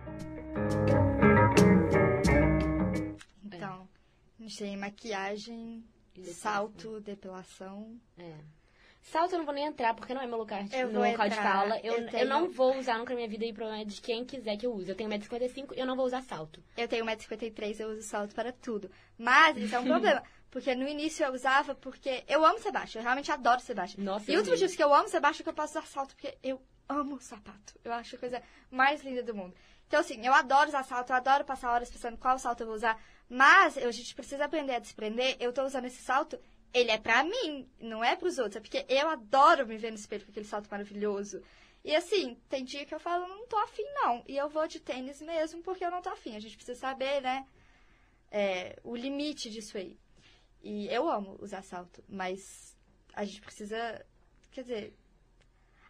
Tem 4.57 4.77
maquiagem, 4.77 5.85
salto, 6.33 7.01
depilação. 7.01 7.99
É. 8.19 8.35
Salto 9.03 9.33
eu 9.33 9.39
não 9.39 9.47
vou 9.47 9.55
nem 9.55 9.65
entrar, 9.65 9.95
porque 9.95 10.13
não 10.13 10.21
é 10.21 10.27
meu 10.27 10.37
lugar, 10.39 10.63
de- 10.65 10.77
Eu 10.77 10.91
meu 10.91 11.01
local 11.01 11.29
de 11.29 11.35
fala. 11.35 11.79
Eu, 11.79 11.95
Eu 11.95 12.03
eu, 12.05 12.11
tenho- 12.11 12.29
não 12.29 12.51
vou 12.51 12.77
usar 12.79 12.99
nunca 12.99 13.11
na 13.15 13.17
minha 13.17 13.29
vida 13.29 13.47
e 13.47 13.53
problema 13.53 13.81
é 13.81 13.85
de 13.85 13.99
quem 14.01 14.25
quiser 14.27 14.57
que 14.59 14.67
eu 14.67 14.73
use. 14.75 14.91
Eu 14.91 14.95
tenho 14.95 15.09
1,55m 15.09 15.75
e 15.75 15.81
eu 15.81 15.87
não 15.87 15.97
vou 15.97 16.05
usar 16.05 16.23
salto. 16.23 16.63
Eu 16.77 16.87
tenho 16.87 17.05
1,53m, 17.07 17.81
eu 17.81 17.91
uso 17.93 18.03
salto 18.03 18.35
para 18.35 18.53
tudo. 18.53 18.91
Mas 19.17 19.57
isso 19.57 19.75
é 19.75 19.79
um 19.81 19.85
problema. 20.15 20.23
Porque 20.51 20.75
no 20.75 20.87
início 20.87 21.25
eu 21.25 21.33
usava 21.33 21.75
porque 21.75 22.25
eu 22.29 22.45
amo 22.45 22.59
ser 22.59 22.73
baixa. 22.73 22.99
Eu 22.99 23.03
realmente 23.03 23.33
adoro 23.33 23.61
ser 23.61 23.73
baixa. 23.75 23.95
Nossa, 24.01 24.31
e 24.31 24.35
eu 24.35 24.41
outros 24.41 24.51
mesmo. 24.51 24.65
motivos 24.67 24.77
que 24.77 24.83
eu 24.83 24.93
amo 24.95 25.09
ser 25.09 25.21
baixa 25.21 25.43
é 25.43 25.45
que 25.45 25.49
eu 25.49 25.55
posso 25.55 25.79
usar 25.79 25.87
salto, 25.87 26.15
porque 26.15 26.37
eu 26.43 26.61
amo 26.89 27.19
sapato. 27.21 27.79
Eu 27.83 27.93
acho 27.95 28.17
a 28.17 28.19
coisa 28.19 28.43
mais 28.71 29.03
linda 29.03 29.23
do 29.23 29.35
mundo. 29.35 29.55
Então, 29.91 29.99
assim, 29.99 30.25
eu 30.25 30.33
adoro 30.33 30.69
usar 30.69 30.85
salto, 30.85 31.11
eu 31.11 31.17
adoro 31.17 31.45
passar 31.45 31.73
horas 31.73 31.91
pensando 31.91 32.17
qual 32.17 32.39
salto 32.39 32.61
eu 32.61 32.67
vou 32.69 32.77
usar. 32.77 32.97
Mas 33.29 33.77
a 33.77 33.91
gente 33.91 34.15
precisa 34.15 34.45
aprender 34.45 34.77
a 34.77 34.79
desprender. 34.79 35.37
Eu 35.41 35.53
tô 35.53 35.65
usando 35.65 35.87
esse 35.87 36.01
salto, 36.01 36.39
ele 36.73 36.93
é 36.93 36.99
pra 36.99 37.25
mim, 37.25 37.69
não 37.81 38.05
é 38.05 38.15
pros 38.15 38.39
outros. 38.39 38.57
É 38.57 38.61
porque 38.61 38.87
eu 38.89 39.09
adoro 39.09 39.67
me 39.67 39.77
ver 39.77 39.91
no 39.91 39.97
espelho 39.97 40.25
com 40.25 40.31
aquele 40.31 40.47
salto 40.47 40.71
maravilhoso. 40.71 41.43
E 41.85 41.97
assim, 41.97 42.39
tem 42.49 42.63
dia 42.63 42.87
que 42.87 42.95
eu 42.95 43.01
falo, 43.01 43.27
não 43.27 43.49
tô 43.49 43.57
afim, 43.59 43.83
não. 43.95 44.23
E 44.29 44.37
eu 44.37 44.49
vou 44.49 44.69
de 44.69 44.79
tênis 44.79 45.21
mesmo, 45.21 45.61
porque 45.61 45.85
eu 45.85 45.91
não 45.91 46.01
tô 46.01 46.11
afim. 46.11 46.37
A 46.37 46.41
gente 46.41 46.57
precisa 46.57 46.79
saber, 46.79 47.21
né? 47.21 47.45
é, 48.31 48.79
o 48.85 48.95
limite 48.95 49.51
disso 49.51 49.77
aí. 49.77 49.99
E 50.63 50.87
eu 50.89 51.09
amo 51.09 51.37
usar 51.41 51.63
salto, 51.63 52.05
mas 52.09 52.77
a 53.15 53.25
gente 53.25 53.41
precisa. 53.41 54.05
Quer 54.53 54.63
dizer. 54.63 54.97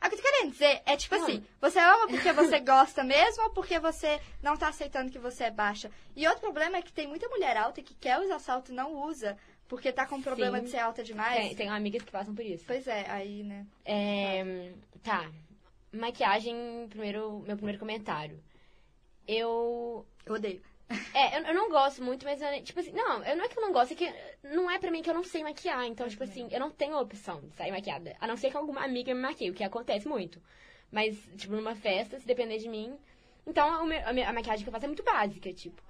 O 0.03 0.09
que 0.09 0.15
eu 0.15 0.19
tô 0.19 0.23
querendo 0.23 0.53
dizer 0.53 0.83
é 0.87 0.97
tipo 0.97 1.15
Não. 1.15 1.23
assim: 1.23 1.45
você 1.61 1.79
ama 1.79 2.09
porque 2.09 2.33
você 2.33 2.59
gosta 2.61 3.05
mesmo 3.05 3.45
ou 3.45 3.51
porque 3.51 3.79
você 3.79 4.21
não 4.43 4.57
tá 4.57 4.69
aceitando 4.69 5.11
que 5.11 5.19
você 5.19 5.45
é 5.45 5.51
baixa? 5.51 5.91
E 6.17 6.27
outro 6.27 6.41
problema 6.41 6.79
é 6.79 6.83
que 6.83 6.93
tem 6.93 7.07
muita 7.07 7.29
mulher 7.29 7.57
alta 7.57 7.83
que 7.83 7.95
quer 7.95 8.19
usar 8.19 8.39
salto 8.39 8.73
e 8.73 8.75
não 8.75 8.95
usa, 8.95 9.37
porque 9.69 9.93
tá 9.93 10.07
com 10.07 10.23
problema 10.23 10.59
Sim. 10.59 10.65
de 10.65 10.71
ser 10.71 10.79
alta 10.79 11.05
demais. 11.05 11.49
Tem, 11.49 11.55
tem 11.55 11.69
amigas 11.69 12.03
que 12.03 12.11
passam 12.11 12.35
por 12.35 12.45
isso. 12.45 12.65
Pois 12.67 12.87
é, 12.89 13.09
aí, 13.11 13.43
né? 13.43 13.67
É, 13.85 14.73
tá. 15.03 15.31
Maquiagem, 15.93 16.87
primeiro, 16.89 17.41
meu 17.41 17.57
primeiro 17.57 17.79
comentário. 17.79 18.43
Eu. 19.27 20.07
Eu 20.25 20.35
odeio. 20.35 20.63
É, 21.15 21.39
eu, 21.39 21.45
eu 21.45 21.55
não 21.55 21.71
gosto 21.71 22.03
muito, 22.03 22.25
mas, 22.25 22.43
eu, 22.43 22.63
tipo 22.63 22.81
assim, 22.81 22.93
não, 22.93 23.23
eu, 23.23 23.37
não 23.37 23.45
é 23.45 23.49
que 23.49 23.57
eu 23.57 23.63
não 23.63 23.73
gosto, 23.73 23.93
é 23.93 23.95
que 23.95 24.13
não 24.43 24.71
é 24.71 24.79
pra 24.79 24.91
mim 24.91 25.03
que 25.03 25.11
eu 25.11 25.15
não 25.15 25.23
sei 25.23 25.43
maquiar. 25.43 25.85
Então, 25.87 26.09
tipo 26.09 26.25
assim, 26.25 26.49
eu 26.51 26.59
não 26.59 26.71
tenho 26.71 26.97
a 26.97 27.01
opção 27.01 27.41
de 27.41 27.55
sair 27.55 27.71
maquiada. 27.71 28.17
A 28.21 28.27
não 28.27 28.37
ser 28.37 28.51
que 28.51 28.57
alguma 28.57 28.83
amiga 28.85 29.15
me 29.15 29.21
maquie, 29.21 29.51
o 29.51 29.55
que 29.55 29.63
acontece 29.63 30.09
muito. 30.09 30.43
Mas, 30.91 31.17
tipo, 31.37 31.55
numa 31.55 31.77
festa, 31.77 32.19
se 32.19 32.27
depender 32.27 32.59
de 32.59 32.69
mim. 32.69 32.99
Então, 33.47 33.67
a, 33.69 34.33
maquiagem 34.33 34.65
que 34.65 34.69
eu 34.69 34.73
faço 34.73 34.85
é 34.87 34.89
muito 34.89 35.05
básica, 35.05 35.53
tipo. 35.53 35.81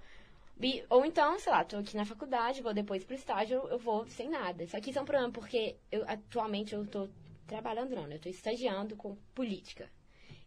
Ou 0.90 1.06
então, 1.06 1.38
sei 1.38 1.50
lá, 1.50 1.64
tô 1.64 1.78
aqui 1.78 1.96
na 1.96 2.04
faculdade, 2.04 2.60
vou 2.60 2.74
depois 2.74 3.02
pro 3.02 3.14
estágio, 3.14 3.56
eu, 3.56 3.68
eu 3.70 3.78
vou 3.78 4.06
sem 4.06 4.28
nada. 4.28 4.66
Só 4.66 4.78
que 4.78 4.90
isso 4.90 4.98
é 4.98 5.02
um 5.02 5.06
problema, 5.06 5.32
porque 5.32 5.76
eu, 5.90 6.04
atualmente 6.06 6.74
eu 6.74 6.86
tô 6.86 7.08
trabalhando, 7.46 7.94
não, 7.96 8.06
né? 8.06 8.16
Eu 8.16 8.20
tô 8.20 8.28
estagiando 8.28 8.94
com 8.96 9.16
política. 9.34 9.90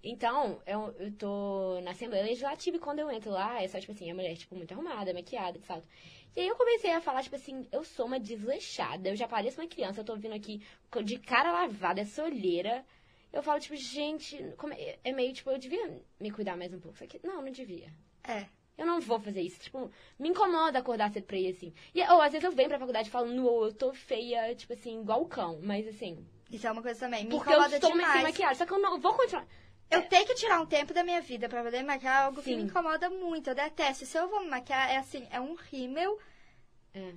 Então, 0.03 0.61
eu, 0.67 0.93
eu 0.99 1.11
tô 1.13 1.79
na 1.81 1.91
Assembleia 1.91 2.25
Legislativa 2.25 2.75
e 2.75 2.79
quando 2.79 2.99
eu 2.99 3.09
entro 3.09 3.31
lá, 3.31 3.63
é 3.63 3.67
só, 3.69 3.79
tipo 3.79 3.93
assim, 3.93 4.11
a 4.11 4.13
mulher, 4.15 4.35
tipo, 4.35 4.53
muito 4.53 4.73
arrumada, 4.73 5.13
maquiada, 5.13 5.57
de 5.57 5.65
salto. 5.65 5.87
E 6.35 6.41
aí 6.41 6.47
eu 6.47 6.55
comecei 6.55 6.91
a 6.91 6.99
falar, 6.99 7.23
tipo 7.23 7.35
assim, 7.35 7.65
eu 7.71 7.83
sou 7.85 8.05
uma 8.05 8.19
desleixada, 8.19 9.07
eu 9.09 9.15
já 9.15 9.27
pareço 9.27 9.61
uma 9.61 9.67
criança, 9.67 10.01
eu 10.01 10.05
tô 10.05 10.15
vindo 10.17 10.33
aqui 10.33 10.61
de 11.05 11.17
cara 11.19 11.51
lavada, 11.53 12.01
essa 12.01 12.23
olheira. 12.23 12.83
Eu 13.31 13.41
falo, 13.41 13.59
tipo, 13.61 13.75
gente, 13.77 14.37
como 14.57 14.73
é, 14.73 14.99
é 15.03 15.11
meio, 15.13 15.31
tipo, 15.31 15.49
eu 15.49 15.57
devia 15.57 16.01
me 16.19 16.31
cuidar 16.31 16.57
mais 16.57 16.73
um 16.73 16.79
pouco. 16.79 16.97
Só 16.97 17.07
que, 17.07 17.19
não, 17.25 17.41
não 17.41 17.51
devia. 17.51 17.89
É. 18.27 18.45
Eu 18.77 18.85
não 18.85 18.99
vou 18.99 19.19
fazer 19.19 19.41
isso. 19.41 19.59
Tipo, 19.59 19.89
me 20.19 20.29
incomoda 20.29 20.79
acordar 20.79 21.11
cedo 21.11 21.25
pra 21.25 21.37
ir, 21.37 21.47
assim. 21.49 21.73
E, 21.95 22.01
ou 22.01 22.21
às 22.21 22.31
vezes 22.31 22.43
eu 22.43 22.51
venho 22.51 22.69
pra 22.69 22.79
faculdade 22.79 23.09
falando, 23.09 23.33
"Nu, 23.33 23.65
eu 23.65 23.73
tô 23.73 23.93
feia, 23.93 24.53
tipo 24.55 24.73
assim, 24.73 24.99
igual 24.99 25.21
o 25.21 25.27
cão. 25.27 25.59
Mas, 25.63 25.87
assim... 25.87 26.25
Isso 26.51 26.67
é 26.67 26.71
uma 26.71 26.81
coisa 26.81 26.99
também. 26.99 27.23
Me 27.23 27.29
porque 27.31 27.53
eu 27.53 27.61
estou 27.61 27.89
sem 27.89 27.97
demais. 27.97 28.23
maquiagem. 28.23 28.55
Só 28.55 28.65
que 28.65 28.73
eu 28.73 28.79
não 28.79 28.99
vou 28.99 29.13
continuar. 29.13 29.47
Eu 29.93 30.01
tenho 30.03 30.25
que 30.25 30.35
tirar 30.35 30.59
um 30.59 30.65
tempo 30.65 30.93
da 30.93 31.03
minha 31.03 31.21
vida 31.21 31.47
pra 31.47 31.63
poder 31.63 31.83
maquiar 31.83 32.23
algo 32.23 32.41
que 32.41 32.49
Sim. 32.49 32.57
me 32.57 32.63
incomoda 32.63 33.09
muito. 33.09 33.49
Eu 33.49 33.55
detesto. 33.55 34.05
Se 34.05 34.17
eu 34.17 34.27
vou 34.27 34.41
me 34.41 34.49
maquiar, 34.49 34.89
é 34.89 34.97
assim, 34.97 35.27
é 35.29 35.39
um 35.39 35.53
rímel. 35.53 36.19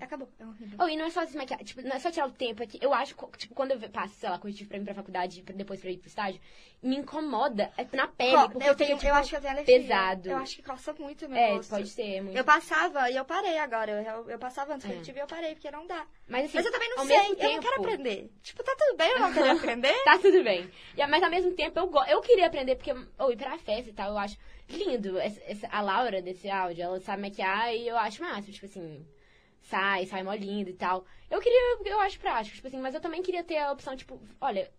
Acabou, 0.00 0.28
é 0.38 0.44
rímel. 0.44 0.78
Oh, 0.80 0.88
e 0.88 0.96
não 0.96 1.04
é 1.04 1.10
só 1.10 1.26
se 1.26 1.36
maquiar, 1.36 1.62
tipo, 1.62 1.82
não 1.82 1.94
é 1.94 1.98
só 1.98 2.10
tirar 2.10 2.26
o 2.26 2.30
tempo 2.32 2.62
aqui. 2.62 2.78
Eu 2.80 2.94
acho, 2.94 3.14
tipo, 3.36 3.54
quando 3.54 3.72
eu 3.72 3.90
passo, 3.90 4.14
sei 4.14 4.28
lá, 4.30 4.38
corretivo 4.38 4.68
pra 4.70 4.78
ir 4.78 4.84
pra 4.84 4.94
faculdade, 4.94 5.42
pra- 5.42 5.54
depois 5.54 5.80
pra 5.80 5.90
ir 5.90 5.98
pro 5.98 6.08
estágio, 6.08 6.40
me 6.82 6.96
incomoda 6.96 7.70
é 7.76 7.86
na 7.94 8.06
pele, 8.08 8.48
porque 8.50 8.68
eu, 8.68 8.74
tenho, 8.74 8.96
tipo, 8.96 9.06
eu 9.08 9.14
acho 9.14 9.28
que 9.30 9.36
eu 9.36 9.40
tenho 9.40 9.52
alergia. 9.52 9.80
pesado. 9.80 10.30
Eu 10.30 10.36
acho 10.38 10.56
que 10.56 10.62
coça 10.62 10.92
muito 10.94 11.28
meu 11.28 11.36
É, 11.38 11.52
rosto. 11.56 11.70
pode 11.70 11.88
ser, 11.88 12.22
muito. 12.22 12.36
Eu 12.36 12.44
passava 12.44 13.10
e 13.10 13.16
eu 13.16 13.24
parei 13.24 13.58
agora. 13.58 14.02
Eu, 14.02 14.30
eu 14.30 14.38
passava 14.38 14.72
antes 14.74 14.86
É. 14.86 14.92
corretivo 14.92 15.18
e 15.18 15.20
eu 15.20 15.26
parei, 15.26 15.54
porque 15.54 15.70
não 15.70 15.86
dá. 15.86 16.06
Mas, 16.26 16.46
assim, 16.46 16.58
eu 16.66 16.72
também 16.72 16.88
não 16.90 17.06
sei, 17.06 17.16
mesmo 17.16 17.34
eu 17.34 17.52
não 17.52 17.60
quero 17.60 17.60
tempo- 17.74 17.80
aprender. 17.84 18.30
Tipo, 18.42 18.62
tá 18.64 18.74
tudo 18.78 18.96
bem 18.96 19.10
eu 19.10 19.18
não 19.20 19.32
querer 19.32 19.50
aprender? 19.60 20.04
tá 20.04 20.18
tudo 20.18 20.42
bem. 20.42 20.70
E, 20.96 21.06
mas 21.06 21.22
ao 21.22 21.30
mesmo 21.30 21.52
tempo, 21.52 21.78
eu, 21.78 21.90
eu 22.08 22.20
queria 22.22 22.46
aprender, 22.46 22.76
porque 22.76 22.94
ou 23.18 23.30
ir 23.32 23.36
pra 23.36 23.58
festa 23.58 23.90
e 23.90 23.92
tal, 23.92 24.12
eu 24.12 24.18
acho 24.18 24.38
lindo. 24.70 25.18
Essa, 25.18 25.40
essa- 25.44 25.68
a 25.70 25.80
Laura 25.82 26.22
desse 26.22 26.48
áudio, 26.48 26.82
ela 26.82 27.00
sabe 27.00 27.22
maquiar 27.22 27.74
e 27.74 27.86
eu 27.86 27.96
acho 27.98 28.22
massa, 28.22 28.50
tipo 28.50 28.64
assim, 28.66 29.06
sai, 29.68 30.06
sai 30.06 30.22
mó 30.22 30.32
lindo 30.34 30.70
e 30.70 30.74
tal. 30.74 31.04
Eu 31.30 31.40
queria, 31.40 31.78
eu 31.84 32.00
acho 32.00 32.18
prático, 32.18 32.56
tipo 32.56 32.68
assim, 32.68 32.80
mas 32.80 32.94
eu 32.94 33.00
também 33.00 33.22
queria 33.22 33.44
ter 33.44 33.58
a 33.58 33.72
opção, 33.72 33.96
tipo, 33.96 34.20
olha, 34.40 34.70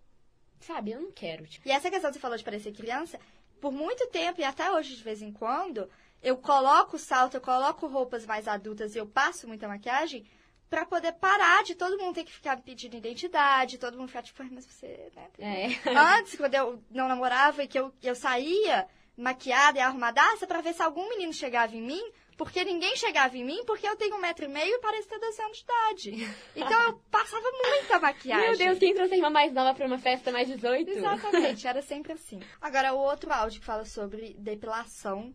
sabe, 0.60 0.92
eu 0.92 1.02
não 1.02 1.12
quero, 1.12 1.46
tipo. 1.46 1.68
E 1.68 1.72
essa 1.72 1.90
questão 1.90 2.10
que 2.10 2.16
você 2.16 2.22
falou 2.22 2.38
de 2.38 2.44
parecer 2.44 2.72
criança, 2.74 3.20
por 3.60 3.72
muito 3.72 4.08
tempo 4.08 4.40
e 4.40 4.44
até 4.44 4.72
hoje 4.72 4.96
de 4.96 5.04
vez 5.04 5.22
em 5.22 5.32
quando, 5.32 5.90
eu 6.22 6.38
coloco 6.38 6.98
salto, 6.98 7.36
eu 7.36 7.42
coloco 7.42 7.88
roupas 7.88 8.26
mais 8.26 8.48
adultas 8.48 8.96
e 8.96 8.98
eu 8.98 9.06
passo 9.08 9.48
muita 9.48 9.68
maquiagem 9.68 10.26
pra 10.70 10.86
poder 10.86 11.14
parar 11.14 11.64
de 11.64 11.76
todo 11.76 11.98
mundo 11.98 12.16
ter 12.16 12.26
que 12.26 12.34
ficar 12.34 12.58
pedindo 12.58 12.98
identidade, 12.98 13.78
todo 13.78 13.98
mundo 13.98 14.10
ficar 14.10 14.24
tipo, 14.24 14.42
"Ai, 14.44 14.50
mas 14.52 14.66
você, 14.66 15.12
né? 15.16 15.28
É. 15.40 15.68
Antes, 16.20 16.36
quando 16.36 16.56
eu 16.56 16.84
não 16.92 17.08
namorava 17.08 17.64
e 17.64 17.68
que 17.68 17.80
eu, 17.80 17.94
eu 18.04 18.16
saía 18.16 18.86
maquiada 19.16 19.80
e 19.80 19.82
arrumadaça 19.82 20.46
pra 20.46 20.62
ver 20.62 20.74
se 20.74 20.82
algum 20.82 21.08
menino 21.10 21.34
chegava 21.34 21.76
em 21.76 21.82
mim, 21.82 22.12
porque 22.38 22.64
ninguém 22.64 22.96
chegava 22.96 23.36
em 23.36 23.44
mim, 23.44 23.64
porque 23.66 23.88
eu 23.88 23.96
tenho 23.96 24.16
um 24.16 24.20
metro 24.22 24.46
e 24.46 24.48
meio 24.48 24.76
e 24.76 24.80
pareço 24.80 25.10
ter 25.10 25.20
12 25.20 25.42
anos 25.42 25.58
de 25.58 25.64
idade. 25.64 26.36
Então 26.56 26.84
eu 26.84 26.94
passava 27.12 27.44
muita 27.52 28.00
maquiagem. 28.00 28.48
Meu 28.50 28.58
Deus, 28.58 28.80
quem 28.80 28.94
trouxe 28.94 29.14
a 29.14 29.18
irmã 29.18 29.30
mais 29.30 29.52
nova 29.52 29.74
pra 29.74 29.88
uma 29.88 29.98
festa 29.98 30.32
mais 30.32 30.48
18? 30.48 30.90
Exatamente, 30.92 31.68
era 31.68 31.82
sempre 31.84 32.14
assim. 32.14 32.40
Agora, 32.62 32.94
o 32.94 32.98
outro 33.00 33.34
áudio 33.34 33.60
que 33.60 33.66
fala 33.66 33.84
sobre 33.86 34.36
depilação. 34.38 35.34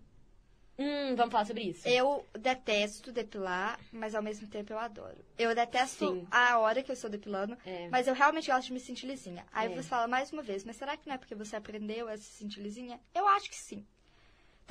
Hum, 0.78 1.14
vamos 1.14 1.30
falar 1.32 1.44
sobre 1.44 1.64
isso. 1.64 1.86
Eu 1.86 2.26
detesto 2.32 3.12
depilar, 3.12 3.78
mas 3.92 4.14
ao 4.14 4.22
mesmo 4.22 4.48
tempo 4.48 4.72
eu 4.72 4.78
adoro. 4.78 5.22
Eu 5.38 5.54
detesto 5.54 6.08
Sim. 6.08 6.26
a 6.30 6.58
hora 6.58 6.82
que 6.82 6.90
eu 6.90 6.94
estou 6.94 7.10
depilando, 7.10 7.56
É. 7.66 7.88
mas 7.90 8.08
eu 8.08 8.14
realmente 8.14 8.50
gosto 8.50 8.68
de 8.68 8.72
me 8.72 8.80
sentir 8.80 9.06
lisinha. 9.06 9.46
Aí 9.52 9.70
É. 9.70 9.76
você 9.76 9.88
fala 9.88 10.08
mais 10.08 10.32
uma 10.32 10.42
vez, 10.42 10.64
mas 10.64 10.76
será 10.76 10.96
que 10.96 11.06
não 11.06 11.14
é 11.14 11.18
porque 11.18 11.34
você 11.34 11.56
aprendeu 11.56 12.08
a 12.08 12.16
se 12.16 12.24
sentir 12.24 12.60
lisinha? 12.60 12.98
Eu 13.14 13.28
acho 13.28 13.50
que 13.50 13.56
sim. 13.56 13.86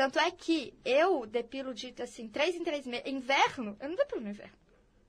Tanto 0.01 0.17
é 0.17 0.31
que 0.31 0.73
eu 0.83 1.27
depilo 1.27 1.75
de, 1.75 1.93
assim, 2.01 2.27
três 2.27 2.55
em 2.55 2.63
três 2.63 2.87
meses. 2.87 3.05
Inverno, 3.05 3.77
eu 3.79 3.87
não 3.89 3.95
depilo 3.95 4.21
no 4.21 4.29
inverno. 4.29 4.57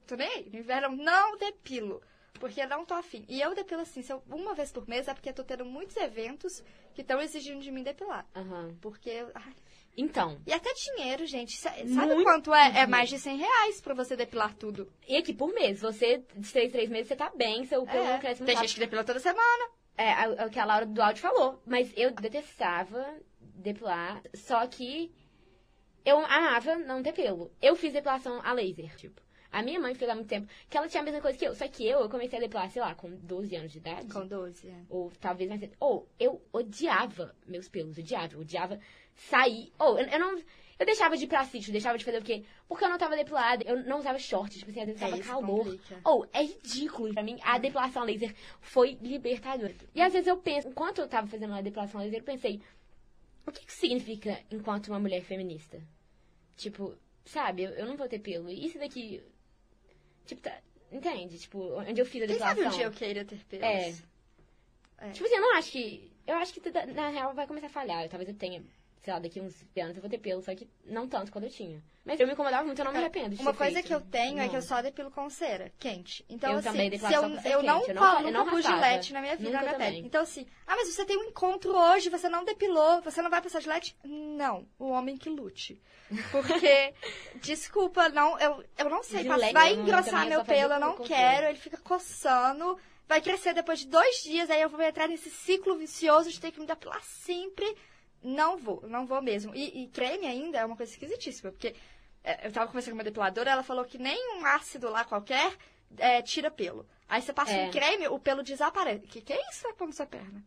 Tô 0.07 0.17
nem 0.17 0.29
aí. 0.29 0.51
No 0.53 0.59
inverno 0.59 0.89
eu 0.89 0.97
não 1.03 1.39
depilo. 1.39 2.03
Porque 2.35 2.61
eu 2.61 2.69
não 2.69 2.85
tô 2.85 2.93
afim. 2.93 3.25
E 3.27 3.41
eu 3.41 3.55
depilo 3.55 3.81
assim, 3.81 4.03
se 4.03 4.13
eu, 4.13 4.23
uma 4.29 4.53
vez 4.53 4.71
por 4.71 4.87
mês, 4.87 5.09
é 5.09 5.15
porque 5.15 5.31
eu 5.31 5.35
tô 5.35 5.45
tendo 5.45 5.65
muitos 5.65 5.97
eventos 5.97 6.63
que 6.93 7.01
estão 7.01 7.23
exigindo 7.23 7.63
de 7.63 7.71
mim 7.71 7.83
depilar. 7.83 8.27
Aham. 8.37 8.77
Porque. 8.83 9.09
eu- 9.09 9.31
ai. 9.35 9.55
Então. 9.97 10.39
E 10.47 10.53
até 10.53 10.71
dinheiro, 10.75 11.25
gente. 11.25 11.57
Sa- 11.57 11.71
Sabe 11.71 11.87
Muito 12.15 12.25
quanto 12.25 12.53
é? 12.55 12.81
É 12.83 12.87
mais 12.87 13.09
de 13.09 13.19
100 13.19 13.39
reais 13.39 13.81
pra 13.81 13.95
você 13.95 14.15
depilar 14.15 14.55
tudo. 14.55 14.93
E 15.09 15.17
aqui 15.17 15.33
por 15.33 15.55
mês, 15.55 15.81
você, 15.81 16.23
de 16.37 16.53
três, 16.53 16.71
três 16.71 16.91
meses, 16.91 17.09
você 17.09 17.17
tá 17.17 17.31
bem, 17.35 17.65
seu 17.65 17.87
pelo 17.87 18.05
É. 18.05 18.13
não 18.13 18.19
cresce 18.21 18.41
muito 18.43 18.47
Tem 18.49 18.57
rápido. 18.57 18.69
gente 18.69 18.75
que 18.75 18.81
depila 18.81 19.05
toda 19.05 19.21
semana. 19.21 19.71
É, 19.97 20.43
é 20.43 20.47
o 20.47 20.51
que 20.51 20.59
a 20.59 20.65
Laura 20.67 20.85
do 20.85 21.01
áudio 21.03 21.23
falou. 21.23 21.63
Mas 21.65 21.91
eu 21.97 22.11
detestava 22.11 23.07
depilar, 23.63 24.23
só 24.35 24.67
que 24.67 25.13
eu 26.05 26.19
amava 26.19 26.77
não 26.77 27.03
ter 27.03 27.13
pelo. 27.13 27.51
Eu 27.61 27.77
fiz 27.77 27.93
depilação 27.93 28.41
a 28.45 28.53
laser, 28.53 28.95
tipo. 28.97 29.21
A 29.51 29.63
minha 29.63 29.79
mãe 29.79 29.95
fez 29.95 30.11
há 30.11 30.15
muito 30.15 30.29
tempo 30.29 30.49
que 30.69 30.79
ela 30.79 30.89
tinha 30.89 31.03
a 31.03 31.05
mesma 31.05 31.21
coisa 31.21 31.37
que 31.37 31.45
eu. 31.45 31.55
Só 31.55 31.69
que 31.69 31.87
eu, 31.87 32.01
eu 32.01 32.09
comecei 32.09 32.39
a 32.39 32.43
depilar, 32.43 32.71
sei 32.71 32.81
lá, 32.81 32.95
com 32.95 33.11
12 33.11 33.55
anos 33.55 33.73
de 33.73 33.79
idade. 33.79 34.09
Com 34.09 34.27
12, 34.27 34.67
é. 34.67 34.83
Ou 34.89 35.13
talvez 35.21 35.49
mais 35.49 35.61
cedo. 35.61 35.77
Ou 35.79 36.09
eu 36.19 36.43
odiava 36.53 37.35
meus 37.47 37.69
pelos, 37.69 37.99
odiava. 37.99 38.33
Eu 38.33 38.41
odiava 38.41 38.81
sair. 39.15 39.71
Ou 39.79 39.99
eu, 39.99 40.07
eu 40.07 40.19
não. 40.19 40.43
Eu 40.79 40.87
deixava 40.87 41.17
de 41.17 41.25
ir 41.25 41.27
pra 41.29 41.45
sítio, 41.45 41.71
deixava 41.71 41.97
de 41.97 42.05
fazer 42.05 42.19
o 42.19 42.25
quê? 42.25 42.45
Porque 42.67 42.85
eu 42.85 42.89
não 42.89 42.99
tava 42.99 43.15
depilada, 43.15 43.63
eu 43.65 43.85
não 43.85 43.99
usava 43.99 44.19
shorts, 44.19 44.59
tipo 44.59 44.71
assim, 44.71 44.81
às 44.81 44.87
vezes 44.87 45.03
É, 45.03 45.11
tava 45.11 45.23
calor. 45.23 45.79
Ou 46.03 46.27
é 46.33 46.43
ridículo 46.43 47.13
pra 47.13 47.23
mim, 47.23 47.39
a 47.43 47.57
depilação 47.57 48.03
laser 48.03 48.35
foi 48.61 48.99
libertadora. 49.01 49.73
E 49.95 50.01
às 50.01 50.13
vezes 50.13 50.27
eu 50.27 50.39
penso, 50.39 50.69
enquanto 50.69 50.99
eu 50.99 51.07
tava 51.07 51.29
fazendo 51.29 51.55
a 51.55 51.61
depilação 51.61 52.01
laser, 52.01 52.19
eu 52.19 52.25
pensei, 52.25 52.61
o 53.47 53.53
que 53.53 53.67
que 53.67 53.73
significa 53.73 54.41
enquanto 54.51 54.89
uma 54.89 55.01
mulher 55.01 55.23
feminista? 55.23 55.81
Tipo, 56.57 56.97
sabe, 57.25 57.65
eu, 57.65 57.71
eu 57.71 57.87
não 57.87 57.97
vou 57.97 58.09
ter 58.09 58.19
pelo. 58.19 58.49
E 58.51 58.67
isso 58.67 58.79
daqui. 58.79 59.23
Tipo, 60.27 60.43
tá. 60.43 60.61
Entende? 60.91 61.39
Tipo, 61.39 61.59
onde 61.81 62.01
eu 62.01 62.07
fiz 62.07 62.23
a 62.23 62.27
Quem 62.27 62.35
depilação. 62.37 62.63
sabe 62.63 62.75
um 62.75 62.77
dia 62.79 62.87
eu 62.87 62.93
queira 62.93 63.25
ter 63.25 63.39
pelos? 63.45 63.65
É. 63.65 63.95
É. 64.99 65.11
Tipo 65.11 65.27
assim, 65.27 65.35
eu 65.35 65.41
não 65.41 65.57
acho 65.57 65.73
que. 65.73 66.13
Eu 66.27 66.37
acho 66.37 66.53
que 66.55 66.71
na 66.95 67.09
real 67.09 67.35
vai 67.35 67.47
começar 67.47 67.67
a 67.67 67.71
falhar. 67.71 68.09
Talvez 68.09 68.29
eu 68.29 68.37
tenha, 68.37 68.63
sei 69.03 69.13
lá, 69.13 69.19
daqui 69.19 69.41
uns 69.41 69.55
anos 69.77 69.97
eu 69.97 70.01
vou 70.01 70.09
ter 70.11 70.19
pelo, 70.19 70.41
só 70.43 70.55
que 70.55 70.69
não 70.85 71.09
tanto 71.09 71.33
quanto 71.33 71.45
eu 71.45 71.51
tinha. 71.51 71.83
Mas 72.05 72.19
eu 72.19 72.27
me 72.27 72.33
incomodava 72.33 72.65
muito, 72.65 72.79
eu 72.81 72.85
não 72.85 72.93
me 72.93 72.99
arrependo. 72.99 73.35
de 73.37 73.43
Uma 73.43 73.53
coisa 73.55 73.75
feito. 73.75 73.87
que 73.87 73.95
eu 73.95 74.01
tenho 74.01 74.39
é 74.39 74.43
Não. 74.45 74.49
que 74.49 74.57
eu 74.57 74.63
só 74.63 74.81
depilo 74.83 75.11
com 75.11 75.29
cera, 75.31 75.73
quente. 75.79 76.25
Então, 76.29 76.53
Eu 76.53 76.59
assim, 76.59 76.69
também 76.71 76.99
se 76.99 77.05
eu, 77.05 77.11
eu 77.13 77.23
não 77.23 77.37
quente, 77.37 77.49
eu 77.51 77.63
não 77.63 78.21
eu 78.21 78.33
não 78.33 78.41
nunca 78.45 78.51
pus 78.51 78.65
gilete 78.65 79.13
na 79.13 79.21
minha 79.21 79.37
vida, 79.37 79.51
na 79.51 79.61
minha 79.61 79.73
também. 79.73 79.93
pele. 79.95 80.07
Então, 80.07 80.23
assim, 80.23 80.47
ah, 80.67 80.75
mas 80.77 80.89
você 80.89 81.05
tem 81.05 81.17
um 81.17 81.25
encontro 81.25 81.77
hoje, 81.77 82.11
você 82.11 82.29
não 82.29 82.45
depilou, 82.45 83.01
você 83.03 83.21
não 83.23 83.31
vai 83.31 83.41
passar 83.43 83.61
gilete? 83.61 83.97
Não, 84.05 84.67
o 84.79 84.89
homem 84.91 85.17
que 85.17 85.29
lute. 85.31 85.81
Porque, 86.31 86.93
desculpa, 87.43 88.09
não, 88.09 88.39
eu, 88.39 88.65
eu 88.79 88.89
não 88.91 89.03
sei, 89.03 89.23
Gilete, 89.23 89.53
vai 89.53 89.73
eu 89.73 89.81
engrossar 89.81 90.27
meu 90.29 90.45
pelo, 90.45 90.75
eu 90.75 90.81
não 90.81 90.97
quero, 90.99 91.47
ele 91.47 91.59
fica 91.59 91.77
coçando, 91.79 92.77
vai 93.09 93.21
crescer 93.21 93.55
depois 93.55 93.81
de 93.81 93.87
dois 93.87 94.23
dias, 94.23 94.51
aí 94.51 94.61
eu 94.61 94.69
vou 94.69 94.81
entrar 94.83 95.09
nesse 95.09 95.31
ciclo 95.31 95.77
vicioso 95.77 96.31
de 96.31 96.41
ter 96.41 96.51
que 96.51 96.61
me 96.61 96.67
depilar 96.67 97.03
sempre. 97.03 97.77
Não 98.23 98.57
vou, 98.57 98.83
não 98.89 99.07
vou 99.07 99.21
mesmo. 99.21 99.55
E, 99.55 99.83
e 99.85 99.89
creme 99.89 100.27
ainda 100.27 100.59
é 100.59 100.65
uma 100.65 100.77
coisa 100.77 100.93
esquisitíssima, 100.93 101.51
porque 101.51 101.75
é, 102.23 102.47
eu 102.47 102.53
tava 102.53 102.67
conversando 102.69 102.93
com 102.93 102.99
uma 102.99 103.05
depiladora, 103.05 103.51
ela 103.51 103.63
falou 103.63 103.85
que 103.85 103.99
nem 103.99 104.39
um 104.39 104.47
ácido 104.47 104.89
lá 104.91 105.05
qualquer 105.05 105.57
é, 105.99 106.23
tira 106.23 106.51
pelo. 106.51 106.87
Aí 107.09 107.21
você 107.21 107.33
passa 107.33 107.53
É. 107.53 107.67
um 107.67 107.71
creme, 107.71 108.09
o 108.09 108.19
pelo 108.19 108.43
desaparece. 108.43 109.07
Que 109.07 109.21
que 109.21 109.33
é 109.33 109.41
isso 109.51 109.67
que 109.75 109.85
na 109.85 109.93
sua 109.93 110.07
perna? 110.07 110.43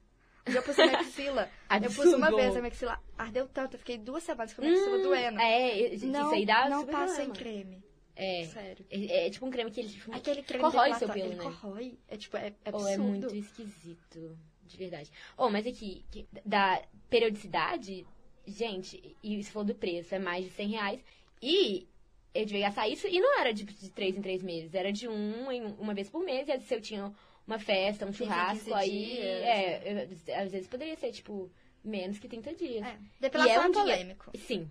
Eu 0.46 0.62
pus 0.62 0.78
a 0.78 0.86
maxila. 0.86 1.50
eu 1.84 1.92
pus 1.92 2.14
uma 2.14 2.30
vez 2.36 2.56
a 2.56 2.62
maxila. 2.62 3.02
Ardeu 3.18 3.48
tanto, 3.48 3.74
eu 3.76 3.80
fiquei 3.80 3.98
duas 3.98 4.24
semanas 4.24 4.54
com 4.54 4.62
a 4.62 4.66
maxila 4.70 4.98
Hum, 4.98 5.02
doendo. 5.02 5.40
É, 5.42 5.80
isso 5.94 6.08
não, 6.08 6.32
aí 6.32 6.46
dá 6.46 6.70
não 6.70 6.86
passa 6.86 7.24
em 7.24 7.32
creme. 7.32 7.84
É. 8.16 8.46
Sério. 8.46 8.86
É, 8.90 9.28
é 9.28 9.30
tipo 9.30 9.46
um 9.46 9.50
creme 9.52 9.70
que 9.72 9.80
ele 9.82 9.90
tipo, 9.90 10.16
Aquele 10.16 10.42
creme 10.42 10.64
corrói 10.64 10.94
seu 10.94 11.10
pelo, 11.10 11.26
ele 11.26 11.36
né? 11.36 11.44
corrói. 11.44 12.00
É 12.08 12.16
tipo, 12.16 12.38
é, 12.38 12.54
é 12.64 12.72
Ou 12.72 12.76
absurdo. 12.80 12.94
é 12.94 12.98
muito 12.98 13.36
esquisito, 13.36 14.38
de 14.66 14.78
verdade. 14.78 15.12
Oh, 15.38 15.50
mas 15.50 15.66
aqui, 15.68 16.04
que- 16.12 16.28
da 16.46 16.82
periodicidade, 17.10 18.06
gente, 18.48 19.16
e 19.24 19.44
se 19.44 19.52
for 19.52 19.64
do 19.64 19.76
preço, 19.76 20.14
é 20.16 20.20
mais 20.20 20.46
de 20.46 20.52
100 20.52 20.68
reais. 20.70 21.04
E 21.42 21.88
eu 22.34 22.46
devia 22.46 22.68
gastar 22.68 22.88
isso, 22.88 23.08
e 23.08 23.20
não 23.20 23.40
era 23.40 23.54
de, 23.54 23.64
de 23.64 23.90
3 23.92 24.18
em 24.18 24.22
3 24.22 24.42
meses, 24.44 24.74
era 24.74 24.92
de 24.92 25.08
um 25.08 25.52
em 25.52 25.64
uma 25.80 25.94
vez 25.94 26.10
por 26.10 26.24
mês. 26.24 26.48
E 26.48 26.52
às 26.52 26.58
vezes 26.60 26.72
eu 26.72 26.82
tinha 26.82 27.14
uma 27.48 27.60
festa, 27.60 28.06
um 28.06 28.10
15 28.12 28.24
em 28.24 28.26
churrasco, 28.28 28.64
15 28.66 28.74
aí, 28.74 29.20
é, 29.20 29.82
eu- 29.86 30.36
às 30.44 30.52
vezes 30.52 30.68
poderia 30.68 30.96
ser, 30.98 31.12
tipo, 31.12 31.50
menos 31.84 32.18
que 32.20 32.28
30 32.28 32.54
dias. 32.56 32.86
É, 32.86 32.98
Depilação 33.20 33.64
é 33.66 33.70
dia- 33.72 33.82
polêmico. 33.82 34.32
Sim. 34.38 34.70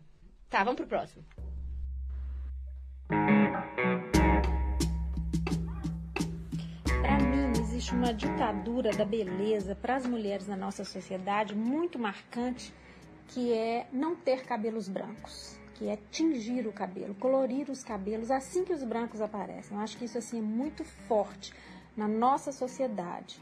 Tá, 0.50 0.62
vamos 0.64 0.76
pro 0.76 0.86
próximo. 0.86 1.24
Existe 7.74 7.92
uma 7.92 8.14
ditadura 8.14 8.92
da 8.92 9.04
beleza 9.04 9.74
para 9.74 9.96
as 9.96 10.06
mulheres 10.06 10.46
na 10.46 10.54
nossa 10.56 10.84
sociedade 10.84 11.56
muito 11.56 11.98
marcante, 11.98 12.72
que 13.26 13.52
é 13.52 13.88
não 13.92 14.14
ter 14.14 14.44
cabelos 14.44 14.88
brancos, 14.88 15.58
que 15.74 15.88
é 15.88 15.98
tingir 16.12 16.68
o 16.68 16.72
cabelo, 16.72 17.16
colorir 17.16 17.68
os 17.68 17.82
cabelos 17.82 18.30
assim 18.30 18.64
que 18.64 18.72
os 18.72 18.84
brancos 18.84 19.20
aparecem. 19.20 19.76
Eu 19.76 19.82
acho 19.82 19.96
que 19.98 20.04
isso 20.04 20.16
assim 20.16 20.38
é 20.38 20.42
muito 20.42 20.84
forte 20.84 21.52
na 21.96 22.06
nossa 22.06 22.52
sociedade. 22.52 23.40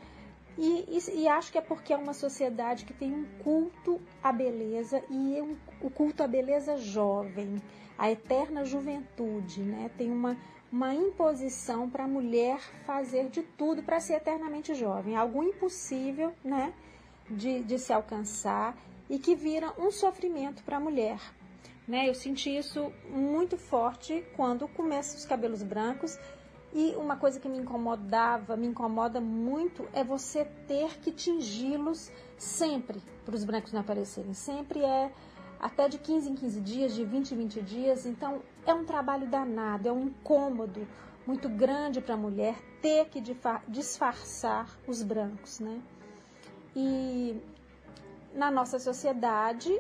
E, 0.57 0.87
e- 0.89 1.21
e 1.25 1.29
acho 1.29 1.53
que 1.53 1.59
é 1.59 1.63
porque 1.63 1.93
é 1.93 1.97
uma 1.99 2.15
sociedade 2.15 2.87
que 2.87 2.95
tem 2.95 3.13
um 3.13 3.27
culto 3.45 4.01
à 4.23 4.33
beleza 4.33 5.03
e 5.11 5.43
um- 5.43 5.57
o 5.83 5.91
culto 5.91 6.23
à 6.23 6.27
beleza 6.27 6.79
jovem, 6.79 7.61
a 7.99 8.11
eterna 8.11 8.65
juventude, 8.65 9.61
né? 9.61 9.91
Tem 9.99 10.11
uma, 10.11 10.39
uma 10.73 10.95
imposição 10.95 11.89
para 11.91 12.05
a 12.05 12.09
mulher 12.09 12.59
fazer 12.87 13.29
de 13.29 13.43
tudo 13.43 13.83
para 13.83 14.01
ser 14.01 14.15
eternamente 14.15 14.75
jovem, 14.75 15.15
algo 15.15 15.43
impossível, 15.43 16.33
né? 16.43 16.73
De, 17.29 17.63
de 17.63 17.79
se 17.79 17.93
alcançar 17.93 18.75
e 19.09 19.19
que 19.19 19.35
vira 19.35 19.73
um 19.79 19.91
sofrimento 19.91 20.63
para 20.65 20.79
a 20.79 20.81
mulher. 20.81 21.21
Né? 21.87 22.09
Eu 22.09 22.15
senti 22.15 22.57
isso 22.57 22.93
muito 23.09 23.57
forte 23.59 24.25
quando 24.35 24.67
começam 24.69 25.19
os 25.19 25.27
cabelos 25.27 25.63
brancos 25.63 26.19
e 26.73 26.95
uma 26.97 27.17
coisa 27.17 27.39
que 27.39 27.49
me 27.49 27.59
incomodava, 27.59 28.57
me 28.57 28.67
incomoda 28.67 29.21
muito, 29.21 29.87
é 29.93 30.03
você 30.03 30.45
ter 30.67 30.99
que 31.01 31.13
tingi-los 31.13 32.11
sempre 32.39 33.03
para 33.25 33.35
os 33.35 33.45
brancos 33.45 33.73
não 33.73 33.81
aparecerem. 33.83 34.33
Sempre 34.33 34.81
é 34.81 35.13
até 35.63 35.89
de 35.89 35.97
15 35.97 36.29
em 36.29 36.35
15 36.35 36.61
dias, 36.61 36.95
de 36.95 37.05
20 37.05 37.31
em 37.31 37.37
20 37.37 37.63
dias. 37.63 38.05
Então 38.05 38.43
é 38.67 38.75
um 38.75 38.85
trabalho 38.85 39.29
danado, 39.29 39.89
é 39.89 39.93
um 39.93 40.07
incômodo 40.09 40.87
muito 41.25 41.49
grande 41.49 42.01
para 42.01 42.15
a 42.15 42.19
mulher 42.19 42.57
ter 42.83 43.09
que 43.09 43.23
disfarçar 43.69 44.69
os 44.89 45.05
brancos, 45.05 45.61
né? 45.61 45.81
E 46.75 47.41
na 48.35 48.51
nossa 48.51 48.81
sociedade 48.81 49.73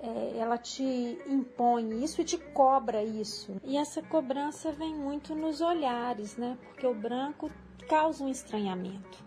é, 0.00 0.36
ela 0.36 0.58
te 0.58 1.18
impõe 1.28 2.02
isso 2.02 2.20
e 2.20 2.24
te 2.24 2.36
cobra 2.36 3.04
isso. 3.04 3.56
E 3.62 3.76
essa 3.76 4.02
cobrança 4.02 4.72
vem 4.72 4.94
muito 4.94 5.34
nos 5.34 5.60
olhares, 5.60 6.36
né? 6.36 6.58
Porque 6.64 6.86
o 6.86 6.94
branco 6.94 7.50
causa 7.88 8.24
um 8.24 8.28
estranhamento. 8.28 9.22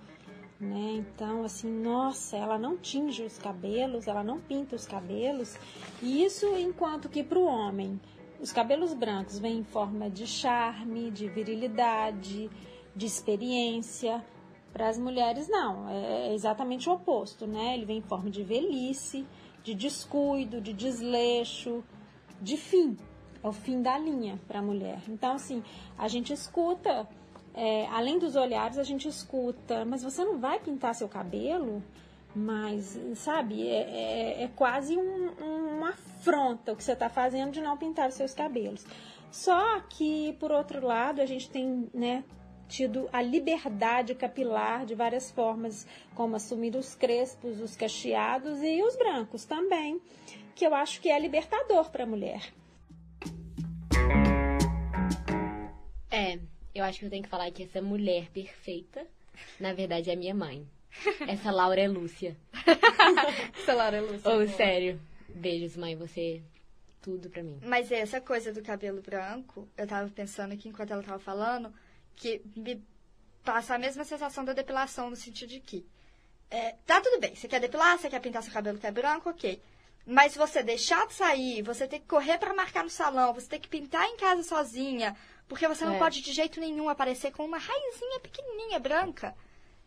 Né? 0.60 0.96
Então, 0.98 1.44
assim, 1.44 1.70
nossa, 1.70 2.36
ela 2.36 2.58
não 2.58 2.78
tinge 2.78 3.24
os 3.24 3.38
cabelos, 3.38 4.08
ela 4.08 4.24
não 4.24 4.40
pinta 4.40 4.76
os 4.76 4.88
cabelos. 4.88 5.56
E 6.02 6.24
isso 6.24 6.48
enquanto 6.58 7.10
que 7.10 7.24
para 7.24 7.38
o 7.38 7.46
homem, 7.46 8.00
os 8.40 8.52
cabelos 8.52 8.94
brancos 8.94 9.38
vêm 9.38 9.60
em 9.60 9.64
forma 9.64 10.10
de 10.10 10.26
charme, 10.26 11.12
de 11.12 11.28
virilidade, 11.28 12.50
de 12.96 13.06
experiência. 13.06 14.26
Para 14.74 14.90
as 14.90 14.98
mulheres, 14.98 15.48
não, 15.48 15.90
é 15.90 16.34
exatamente 16.34 16.90
o 16.90 16.94
oposto, 16.94 17.48
né? 17.48 17.76
Ele 17.76 17.86
vem 17.86 17.98
em 17.98 18.02
forma 18.02 18.30
de 18.30 18.44
velhice, 18.44 19.26
de 19.64 19.74
descuido, 19.74 20.62
de 20.62 20.74
desleixo, 20.74 21.84
de 22.42 22.58
fim. 22.58 22.98
É 23.44 23.48
o 23.48 23.52
fim 23.52 23.82
da 23.82 23.98
linha 23.98 24.40
para 24.48 24.60
a 24.60 24.62
mulher. 24.62 25.02
Então, 25.08 25.34
assim, 25.34 25.64
a 25.98 26.08
gente 26.08 26.34
escuta, 26.34 27.08
é, 27.58 27.88
além 27.88 28.20
dos 28.20 28.36
olhares, 28.36 28.78
a 28.78 28.84
gente 28.84 29.08
escuta, 29.08 29.84
mas 29.84 30.04
você 30.04 30.24
não 30.24 30.38
vai 30.38 30.60
pintar 30.60 30.94
seu 30.94 31.10
cabelo? 31.10 31.84
Mas, 32.36 33.00
sabe, 33.16 33.68
é, 33.68 33.82
é- 33.90 34.44
é 34.44 34.48
quase 34.56 34.96
um- 34.96 35.32
um- 35.44 35.78
uma 35.78 35.90
afronta 35.90 36.72
o 36.72 36.76
que 36.76 36.84
você 36.84 36.92
está 36.92 37.10
fazendo 37.10 37.52
de 37.52 37.60
não 37.60 37.76
pintar 37.76 38.10
os 38.10 38.16
seus 38.16 38.32
cabelos. 38.34 38.86
Só 39.32 39.80
que, 39.90 40.34
por 40.40 40.52
outro 40.52 40.86
lado, 40.86 41.20
a 41.20 41.26
gente 41.26 41.50
tem, 41.50 41.90
né, 41.94 42.24
tido 42.68 43.10
a 43.12 43.22
liberdade 43.24 44.14
capilar 44.14 44.86
de 44.86 44.94
várias 44.94 45.32
formas, 45.32 45.88
como 46.14 46.36
assumir 46.36 46.76
os 46.76 46.94
crespos, 46.94 47.60
os 47.60 47.76
cacheados 47.76 48.62
e 48.62 48.84
os 48.84 48.96
brancos 48.96 49.46
também, 49.46 50.00
que 50.54 50.66
eu 50.66 50.76
acho 50.76 51.02
que 51.02 51.10
é 51.10 51.18
libertador 51.18 51.90
para 51.90 52.04
a 52.04 52.08
mulher. 52.08 52.54
É, 56.12 56.40
eu 56.78 56.84
acho 56.86 57.00
que 57.00 57.06
eu 57.06 57.10
tenho 57.10 57.24
que 57.24 57.30
falar 57.30 57.50
que 57.52 57.64
essa 57.64 57.82
mulher 57.82 58.30
perfeita, 58.32 59.06
na 59.60 59.74
verdade, 59.74 60.10
é 60.10 60.16
minha 60.16 60.34
mãe. 60.34 60.68
Essa 61.28 61.52
Laura 61.52 61.80
é 61.80 61.88
Lúcia. 61.88 62.36
Essa 63.58 63.74
Laura 63.74 63.98
é 63.98 64.02
Lúcia. 64.02 64.32
Ô, 64.32 64.36
boa. 64.36 64.48
sério. 64.48 65.00
Beijos, 65.30 65.78
mãe. 65.78 65.96
Você 65.96 66.42
é 66.42 66.58
tudo 67.02 67.30
pra 67.30 67.44
mim. 67.44 67.60
Mas 67.64 67.92
essa 67.92 68.20
coisa 68.20 68.52
do 68.52 68.62
cabelo 68.62 69.02
branco, 69.02 69.68
eu 69.78 69.86
tava 69.86 70.10
pensando 70.10 70.54
aqui 70.54 70.70
enquanto 70.70 70.92
ela 70.92 71.04
tava 71.04 71.20
falando, 71.20 71.72
que 72.16 72.42
me 72.56 72.84
passa 73.44 73.76
a 73.76 73.80
mesma 73.80 74.04
sensação 74.04 74.44
da 74.44 74.54
depilação, 74.54 75.10
no 75.10 75.16
sentido 75.16 75.50
de 75.50 75.60
que 75.60 75.86
é, 76.50 76.76
tá 76.86 77.00
tudo 77.02 77.20
bem, 77.20 77.36
você 77.36 77.48
quer 77.48 77.60
depilar, 77.60 77.98
você 77.98 78.10
quer 78.10 78.20
pintar 78.20 78.44
seu 78.44 78.52
cabelo 78.52 78.78
que 78.78 78.88
é 78.88 78.92
branco, 78.92 79.30
ok. 79.30 79.62
Mas 80.06 80.36
você 80.36 80.64
deixar 80.64 81.06
de 81.08 81.14
sair, 81.14 81.62
você 81.62 81.88
ter 81.88 82.00
que 82.00 82.08
correr 82.08 82.38
pra 82.38 82.54
marcar 82.54 82.84
no 82.84 82.90
salão, 82.90 83.34
você 83.34 83.48
ter 83.48 83.60
que 83.60 83.68
pintar 83.68 84.06
em 84.06 84.16
casa 84.16 84.42
sozinha, 84.44 85.16
porque 85.48 85.68
você 85.68 85.86
não 85.86 85.96
É. 85.96 86.00
pode 86.00 86.22
de 86.22 86.32
jeito 86.34 86.60
nenhum 86.60 86.90
aparecer 86.90 87.32
com 87.32 87.44
uma 87.46 87.58
raizinha 87.58 88.20
pequenininha 88.20 88.80
branca. 88.80 89.36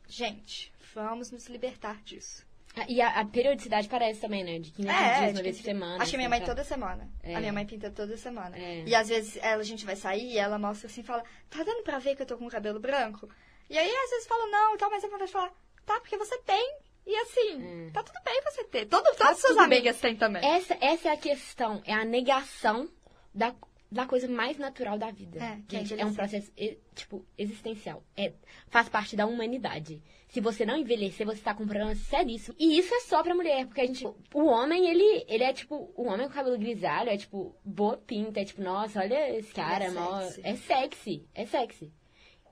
Gente, 0.08 0.72
vamos 0.94 1.30
nos 1.30 1.46
libertar 1.48 2.00
disso. 2.02 2.44
Ah, 2.76 2.84
E 2.88 3.00
a, 3.00 3.20
a 3.20 3.24
periodicidade 3.24 3.88
parece 3.88 4.20
também, 4.20 4.44
né? 4.44 4.58
De 4.58 4.70
15 4.70 4.88
É, 4.88 5.18
dias, 5.20 5.32
uma 5.34 5.42
vez 5.42 5.56
por 5.58 5.64
semana. 5.64 6.02
Acho 6.02 6.10
que 6.12 6.16
minha 6.16 6.28
mãe 6.28 6.38
assim, 6.38 6.46
toda 6.46 6.62
tá? 6.62 6.68
semana. 6.68 7.10
É. 7.22 7.34
A 7.34 7.40
minha 7.40 7.52
mãe 7.52 7.66
pinta 7.66 7.90
toda 7.90 8.16
semana. 8.16 8.56
É. 8.56 8.84
E 8.86 8.94
às 8.94 9.08
vezes 9.08 9.36
ela, 9.42 9.60
a 9.60 9.64
gente 9.64 9.84
vai 9.84 9.96
sair 9.96 10.32
e 10.32 10.38
ela 10.38 10.58
mostra 10.58 10.86
assim 10.88 11.00
e 11.00 11.04
fala, 11.04 11.24
tá 11.48 11.62
dando 11.64 11.82
pra 11.82 11.98
ver 11.98 12.14
que 12.14 12.22
eu 12.22 12.26
tô 12.26 12.36
com 12.38 12.46
o 12.46 12.50
cabelo 12.50 12.78
branco? 12.78 13.28
E 13.68 13.76
aí 13.76 13.90
às 13.90 14.10
vezes 14.10 14.26
fala, 14.26 14.46
não, 14.46 14.74
e 14.74 14.78
tal, 14.78 14.88
mas 14.90 15.02
eu 15.02 15.10
vontade 15.10 15.26
de 15.28 15.32
falar, 15.32 15.52
tá, 15.84 15.98
porque 16.00 16.16
você 16.16 16.38
tem. 16.42 16.76
E 17.06 17.16
assim, 17.16 17.90
tá 17.92 18.02
tudo 18.04 18.20
bem 18.24 18.40
você 18.42 18.62
ter. 18.64 18.86
Todo, 18.86 19.02
todas 19.16 19.20
as 19.20 19.38
suas 19.40 19.56
É. 19.56 19.60
amigas 19.60 19.98
têm 19.98 20.14
também. 20.16 20.44
Essa, 20.44 20.76
essa 20.80 21.08
é 21.08 21.12
a 21.12 21.16
questão, 21.16 21.82
é 21.84 21.92
a 21.94 22.04
negação 22.04 22.88
da, 23.34 23.52
da 23.90 24.06
coisa 24.06 24.28
mais 24.28 24.56
natural 24.56 24.96
da 24.98 25.10
vida. 25.10 25.38
É, 25.42 25.58
que 25.66 25.76
é 25.76 25.80
Gente, 25.80 25.94
é 26.00 26.04
um 26.04 26.08
envelhecer. 26.10 26.42
processo, 26.52 26.78
tipo, 26.94 27.26
existencial. 27.36 28.04
É, 28.16 28.32
faz 28.68 28.88
parte 28.88 29.16
da 29.16 29.26
humanidade. 29.26 30.00
Se 30.28 30.40
você 30.40 30.64
não 30.64 30.76
envelhecer, 30.76 31.26
você 31.26 31.40
tá 31.42 31.52
com 31.54 31.64
um 31.64 31.66
problema 31.66 31.94
seríssimo. 31.96 32.54
E 32.58 32.78
isso 32.78 32.94
é 32.94 33.00
só 33.00 33.20
pra 33.22 33.34
mulher, 33.34 33.66
porque 33.66 33.80
a 33.80 33.86
gente. 33.86 34.06
O 34.06 34.44
homem, 34.44 34.88
ele, 34.88 35.24
ele 35.28 35.42
é 35.42 35.52
tipo. 35.52 35.92
O 35.96 36.04
homem 36.06 36.28
com 36.28 36.34
cabelo 36.34 36.56
grisalho 36.56 37.10
é 37.10 37.16
tipo. 37.16 37.54
Boa 37.64 37.96
pinta, 37.96 38.40
é 38.40 38.44
tipo, 38.44 38.62
nossa, 38.62 39.00
olha 39.00 39.36
esse 39.36 39.52
cara, 39.52 39.86
é 39.86 39.90
mó- 39.90 40.20
sexy. 40.20 40.40
é 40.44 40.56
sexy. 40.56 41.28
É 41.34 41.46
sexy. 41.46 41.92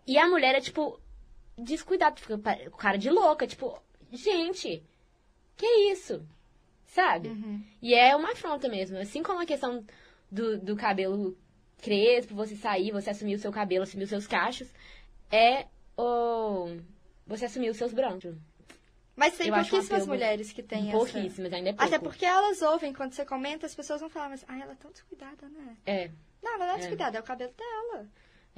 E 0.07 0.19
a 0.19 0.27
mulher 0.29 0.55
é 0.57 0.61
tipo. 0.61 1.01
Descuidado, 1.57 2.21
fica 2.21 2.39
cara 2.77 2.97
de 2.97 3.11
louca, 3.11 3.45
tipo, 3.47 3.81
gente, 4.13 4.83
que 5.57 5.67
isso? 5.93 6.25
Sabe? 6.87 7.29
Uhum. 7.29 7.63
E 7.83 7.95
é 7.95 8.15
uma 8.17 8.31
afronta 8.33 8.69
mesmo. 8.69 8.97
Assim 8.97 9.23
como 9.23 9.41
a 9.41 9.47
questão 9.47 9.85
do, 10.31 10.59
do 10.59 10.77
cabelo 10.77 11.37
crespo, 11.81 12.35
você 12.35 12.57
sair, 12.57 12.91
você 12.91 13.11
assumir 13.11 13.35
o 13.35 13.39
seu 13.39 13.53
cabelo, 13.53 13.85
assumir 13.85 14.05
os 14.05 14.11
seus 14.11 14.27
cachos, 14.27 14.69
é 15.31 15.67
o 15.97 16.77
você 17.27 17.45
assumir 17.45 17.71
os 17.71 17.77
seus 17.77 17.93
brancos. 17.93 18.35
Mas 19.15 19.37
tem 19.37 19.49
Eu 19.49 19.55
pouquíssimas 19.55 20.07
mulheres 20.07 20.53
que 20.53 20.63
têm 20.63 20.89
essa... 20.89 20.97
Pouquíssimas, 20.97 21.53
ainda 21.53 21.71
é 21.71 21.73
pouco. 21.73 21.85
Até 21.85 21.99
porque 21.99 22.25
elas 22.25 22.63
ouvem, 22.63 22.93
quando 22.93 23.13
você 23.13 23.25
comenta, 23.25 23.67
as 23.67 23.75
pessoas 23.75 24.01
vão 24.01 24.09
falar, 24.09 24.29
mas 24.29 24.45
ai, 24.47 24.63
ela 24.63 24.73
é 24.73 24.77
tão 24.77 24.91
descuidada, 24.93 25.49
né? 25.49 25.77
É. 25.85 26.11
Não, 26.41 26.55
ela 26.55 26.67
não 26.67 26.73
é 26.73 26.77
É. 26.77 26.79
descuidada, 26.79 27.19
é 27.19 27.21
o 27.21 27.25
cabelo 27.25 27.53
dela. 27.53 28.07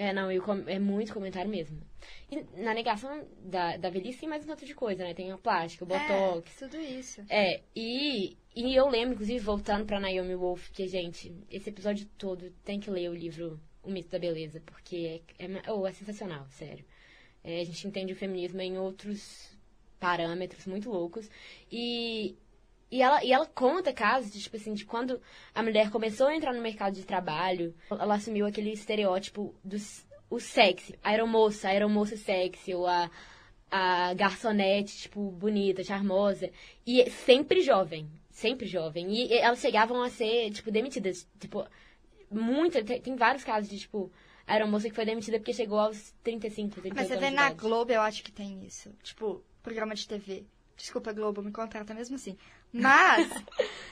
É, 0.00 0.14
não, 0.14 0.32
e 0.32 0.40
com- 0.40 0.66
é 0.66 0.78
muito 0.78 1.12
comentário 1.12 1.50
mesmo. 1.50 1.78
E 2.30 2.42
na 2.62 2.72
negação 2.72 3.22
da, 3.44 3.76
da 3.76 3.90
velhice 3.90 4.20
tem 4.20 4.28
mais 4.30 4.42
um 4.42 4.46
tanto 4.46 4.64
de 4.64 4.74
coisa, 4.74 5.04
né? 5.04 5.12
Tem 5.12 5.30
a 5.30 5.36
plástica, 5.36 5.84
o 5.84 5.86
botox. 5.86 6.62
É, 6.62 6.66
tudo 6.66 6.80
isso. 6.80 7.22
É, 7.28 7.60
e, 7.76 8.34
e 8.56 8.74
eu 8.74 8.88
lembro, 8.88 9.12
inclusive, 9.12 9.38
voltando 9.40 9.84
pra 9.84 10.00
Naomi 10.00 10.34
Wolf, 10.34 10.70
que, 10.70 10.88
gente, 10.88 11.34
esse 11.50 11.68
episódio 11.68 12.06
todo 12.16 12.50
tem 12.64 12.80
que 12.80 12.90
ler 12.90 13.10
o 13.10 13.14
livro 13.14 13.60
O 13.82 13.90
Mito 13.90 14.08
da 14.08 14.18
Beleza, 14.18 14.62
porque 14.64 15.20
é, 15.38 15.44
é, 15.44 15.70
oh, 15.70 15.86
é 15.86 15.92
sensacional, 15.92 16.46
sério. 16.48 16.82
É, 17.44 17.60
a 17.60 17.64
gente 17.64 17.86
entende 17.86 18.14
o 18.14 18.16
feminismo 18.16 18.58
em 18.62 18.78
outros 18.78 19.54
parâmetros 19.98 20.64
muito 20.64 20.88
loucos. 20.88 21.28
E, 21.70 22.38
e, 22.90 23.02
ela, 23.02 23.24
e 23.24 23.32
ela 23.32 23.46
conta 23.46 23.92
casos 23.92 24.32
de, 24.32 24.40
tipo 24.40 24.56
assim, 24.56 24.74
de 24.74 24.84
quando 24.84 25.20
a 25.54 25.62
mulher 25.62 25.90
começou 25.90 26.26
a 26.26 26.34
entrar 26.34 26.52
no 26.52 26.60
mercado 26.60 26.94
de 26.94 27.04
trabalho, 27.04 27.74
ela 27.90 28.14
assumiu 28.16 28.46
aquele 28.46 28.72
estereótipo 28.72 29.54
do 29.64 29.76
o 30.30 30.38
sexy, 30.38 30.96
a 31.02 31.10
aeromoça, 31.10 31.66
a 31.66 31.72
aeromoça 31.72 32.16
sexy, 32.16 32.72
ou 32.72 32.86
a, 32.86 33.10
a 33.70 34.14
garçonete, 34.14 34.96
tipo, 34.96 35.30
bonita, 35.32 35.82
charmosa. 35.82 36.50
E 36.86 37.10
sempre 37.10 37.60
jovem. 37.60 38.08
Sempre 38.30 38.66
jovem. 38.66 39.12
E 39.12 39.34
elas 39.34 39.60
chegavam 39.60 40.02
a 40.02 40.08
ser, 40.08 40.50
tipo, 40.52 40.70
demitidas. 40.70 41.28
Tipo, 41.38 41.66
muita. 42.30 42.82
Tem, 42.82 43.00
tem 43.00 43.16
vários 43.16 43.42
casos 43.42 43.68
de, 43.68 43.80
tipo, 43.80 44.10
a 44.46 44.54
aeromoça 44.54 44.88
que 44.88 44.94
foi 44.94 45.04
demitida 45.04 45.38
porque 45.38 45.52
chegou 45.52 45.78
aos 45.78 46.12
35, 46.22 46.80
38 46.80 46.94
Mas 46.94 47.08
você 47.08 47.16
vê 47.16 47.30
na. 47.30 47.52
Globo, 47.52 47.92
eu 47.92 48.00
acho 48.00 48.22
que 48.22 48.32
tem 48.32 48.64
isso. 48.64 48.92
Tipo, 49.02 49.44
programa 49.62 49.94
de 49.94 50.06
TV. 50.06 50.44
Desculpa, 50.76 51.12
Globo, 51.12 51.42
me 51.42 51.52
contrata 51.52 51.92
mesmo 51.92 52.16
assim. 52.16 52.38
Mas, 52.72 53.28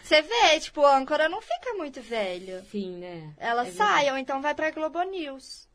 você 0.02 0.22
vê, 0.22 0.60
tipo, 0.60 0.84
a 0.84 0.96
âncora 0.96 1.28
não 1.28 1.40
fica 1.42 1.74
muito 1.74 2.00
velho. 2.00 2.62
Sim, 2.70 2.96
né? 2.98 3.32
Ela 3.38 3.66
É 3.66 3.70
sai, 3.72 4.10
ou 4.10 4.18
então 4.18 4.40
vai 4.40 4.54
pra 4.54 4.70
Globo 4.70 5.02
News. 5.02 5.66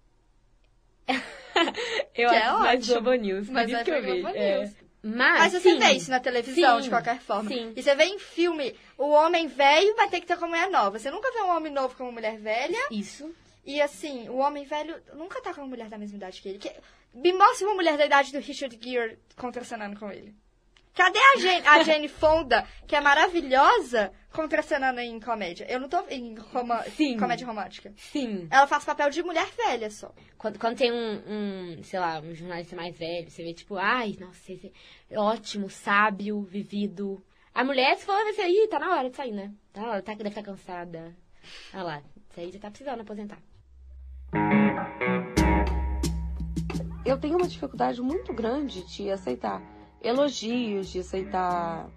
Eu 2.15 2.29
que 2.29 2.35
acho 2.35 2.35
é 2.35 2.51
mais 2.59 2.79
ótimo. 2.89 3.01
Globo 3.01 3.13
News, 3.21 3.49
Mas 3.49 3.71
vai 3.71 3.81
isso 3.81 3.83
que 3.83 3.91
eu 3.97 4.01
Globo 4.03 4.23
vejo. 4.33 4.37
é. 4.37 4.59
News. 4.59 4.71
Mas, 5.05 5.39
Mas 5.39 5.51
você 5.51 5.59
sim. 5.73 5.79
vê 5.79 5.91
isso 5.91 6.09
na 6.09 6.19
televisão, 6.21 6.77
Sim, 6.77 6.83
de 6.83 6.89
qualquer 6.89 7.19
forma. 7.19 7.49
sim. 7.49 7.73
E 7.75 7.83
você 7.83 7.93
vê 7.93 8.05
em 8.05 8.17
filme, 8.19 8.73
o 8.97 9.09
homem 9.09 9.47
velho 9.47 9.93
vai 9.97 10.07
ter 10.07 10.21
que 10.21 10.25
ter 10.27 10.37
como 10.37 10.51
mulher 10.51 10.69
nova. 10.69 10.97
Você 10.97 11.11
nunca 11.11 11.29
vê 11.33 11.41
um 11.41 11.49
homem 11.53 11.73
novo 11.73 11.93
com 11.97 12.03
uma 12.03 12.11
mulher 12.13 12.37
velha. 12.37 12.87
Isso. 12.89 13.29
E 13.65 13.81
assim, 13.81 14.29
o 14.29 14.37
homem 14.37 14.63
velho 14.63 14.95
nunca 15.13 15.41
tá 15.41 15.53
com 15.53 15.59
uma 15.59 15.67
mulher 15.67 15.89
da 15.89 15.97
mesma 15.97 16.15
idade 16.15 16.41
que 16.41 16.47
ele. 16.47 16.57
Que... 16.57 16.71
Me 17.13 17.33
mostra 17.33 17.67
uma 17.67 17.75
mulher 17.75 17.97
da 17.97 18.05
idade 18.05 18.31
do 18.31 18.39
Richard 18.39 18.79
Gere 18.81 19.19
contracenando 19.35 19.99
com 19.99 20.09
ele. 20.09 20.33
Cadê 20.93 21.17
a 21.17 21.39
Jane, 21.39 21.67
a 21.67 21.83
Jane 21.83 22.07
Fonda, 22.07 22.67
que 22.87 22.95
é 22.95 23.01
maravilhosa, 23.01 24.11
contracenando 24.31 24.99
em 24.99 25.19
comédia? 25.19 25.65
Eu 25.67 25.79
não 25.79 25.89
tô 25.89 25.99
em 26.07 26.35
roma- 26.37 26.83
Sim. 26.83 27.17
comédia 27.17 27.47
romântica. 27.47 27.91
Sim. 27.97 28.47
Ela 28.51 28.67
faz 28.67 28.85
papel 28.85 29.09
de 29.09 29.23
mulher 29.23 29.47
velha 29.57 29.89
só. 29.89 30.13
Quando, 30.37 30.59
quando 30.59 30.77
tem 30.77 30.91
um, 30.91 31.23
um, 31.79 31.83
sei 31.83 31.99
lá, 31.99 32.19
um 32.19 32.35
jornalista 32.35 32.75
mais 32.75 32.95
velho, 32.95 33.27
você 33.29 33.43
vê, 33.43 33.53
tipo, 33.55 33.75
ai, 33.75 34.15
nossa, 34.19 34.51
esse 34.51 34.71
é 35.09 35.19
ótimo, 35.19 35.67
sábio, 35.67 36.43
vivido. 36.43 37.23
A 37.55 37.63
mulher, 37.63 37.97
se 37.97 38.05
for, 38.05 38.13
vai 38.23 38.33
ser, 38.33 38.47
ih, 38.47 38.67
tá 38.67 38.77
na 38.77 38.95
hora 38.95 39.09
de 39.09 39.15
sair, 39.15 39.31
né? 39.31 39.51
Tá 39.71 39.81
na 39.81 39.87
hora, 39.89 40.01
tá, 40.03 40.13
deve 40.13 40.29
estar 40.29 40.43
cansada. 40.43 41.15
Olha 41.73 41.83
lá, 41.83 42.03
isso 42.29 42.39
aí 42.39 42.51
já 42.51 42.59
tá 42.59 42.69
precisando 42.69 43.01
aposentar. 43.01 43.39
eu 47.05 47.17
tenho 47.19 47.37
uma 47.37 47.47
dificuldade 47.47 48.01
muito 48.01 48.31
grande 48.33 48.83
de 48.85 49.09
aceitar 49.11 49.61
elogios, 50.03 50.89
de 50.89 50.99
aceitar. 50.99 51.89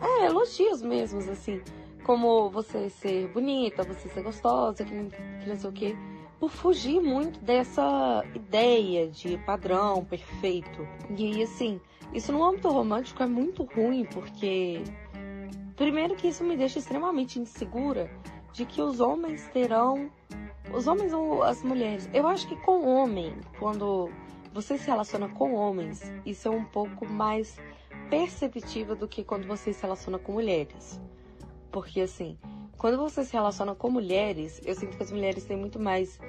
É, 0.00 0.26
elogios 0.26 0.82
mesmos, 0.82 1.28
assim. 1.28 1.60
Como 2.02 2.50
você 2.50 2.90
ser 2.90 3.28
bonita, 3.28 3.82
você 3.82 4.08
ser 4.08 4.22
gostosa, 4.22 4.84
que, 4.84 4.90
que 4.90 5.48
não 5.48 5.56
sei 5.56 5.70
o 5.70 5.72
quê. 5.72 5.96
Por 6.40 6.50
fugir 6.50 7.00
muito 7.00 7.38
dessa 7.40 8.24
ideia 8.34 9.08
de 9.08 9.38
padrão 9.38 10.04
perfeito. 10.04 10.86
E 11.16 11.42
assim, 11.42 11.80
isso 12.12 12.32
no 12.32 12.44
âmbito 12.44 12.68
romântico 12.68 13.22
é 13.22 13.26
muito 13.26 13.62
ruim, 13.64 14.04
porque. 14.04 14.82
Primeiro 15.76 16.14
que 16.14 16.28
isso 16.28 16.44
me 16.44 16.56
deixa 16.56 16.78
extremamente 16.78 17.38
insegura 17.38 18.10
de 18.52 18.64
que 18.64 18.80
os 18.82 19.00
homens 19.00 19.48
terão. 19.52 20.10
Os 20.72 20.86
homens 20.86 21.12
ou 21.12 21.42
as 21.42 21.62
mulheres. 21.62 22.08
Eu 22.12 22.26
acho 22.26 22.48
que 22.48 22.56
com 22.56 22.86
homem, 22.86 23.34
quando 23.58 24.10
você 24.54 24.78
se 24.78 24.86
relaciona 24.86 25.28
com 25.28 25.52
homens, 25.52 26.00
isso 26.24 26.46
é 26.46 26.50
um 26.50 26.64
pouco 26.64 27.04
mais 27.04 27.58
perceptível 28.08 28.94
do 28.94 29.08
que 29.08 29.24
quando 29.24 29.48
você 29.48 29.72
se 29.72 29.82
relaciona 29.82 30.16
com 30.16 30.30
mulheres. 30.30 31.00
Porque 31.72 32.02
assim, 32.02 32.38
quando 32.78 32.96
você 32.96 33.24
se 33.24 33.32
relaciona 33.32 33.74
com 33.74 33.90
mulheres, 33.90 34.62
eu 34.64 34.76
sinto 34.76 34.96
que 34.96 35.02
as 35.02 35.10
mulheres 35.10 35.44
têm 35.44 35.56
muito 35.56 35.80
mais 35.80 36.20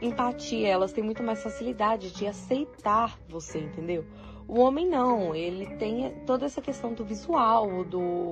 empatia, 0.00 0.68
elas 0.68 0.92
têm 0.92 1.02
muito 1.02 1.20
mais 1.20 1.42
facilidade 1.42 2.12
de 2.12 2.28
aceitar 2.28 3.18
você, 3.28 3.58
entendeu? 3.58 4.04
O 4.46 4.60
homem 4.60 4.88
não, 4.88 5.34
ele 5.34 5.66
tem 5.76 6.14
toda 6.24 6.46
essa 6.46 6.62
questão 6.62 6.94
do 6.94 7.04
visual, 7.04 7.82
do 7.82 8.30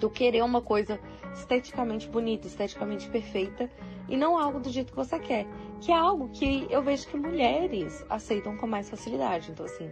do 0.00 0.10
querer 0.10 0.42
uma 0.42 0.60
coisa 0.60 0.98
esteticamente 1.34 2.08
bonita, 2.08 2.48
esteticamente 2.48 3.08
perfeita 3.08 3.70
e 4.08 4.16
não 4.16 4.36
algo 4.36 4.60
do 4.60 4.70
jeito 4.70 4.92
que 4.92 4.96
você 4.96 5.18
quer, 5.18 5.46
que 5.80 5.92
é 5.92 5.96
algo 5.96 6.28
que 6.28 6.66
eu 6.70 6.82
vejo 6.82 7.06
que 7.08 7.16
mulheres 7.16 8.04
aceitam 8.08 8.56
com 8.56 8.66
mais 8.66 8.88
facilidade. 8.90 9.50
Então 9.50 9.66
assim, 9.66 9.90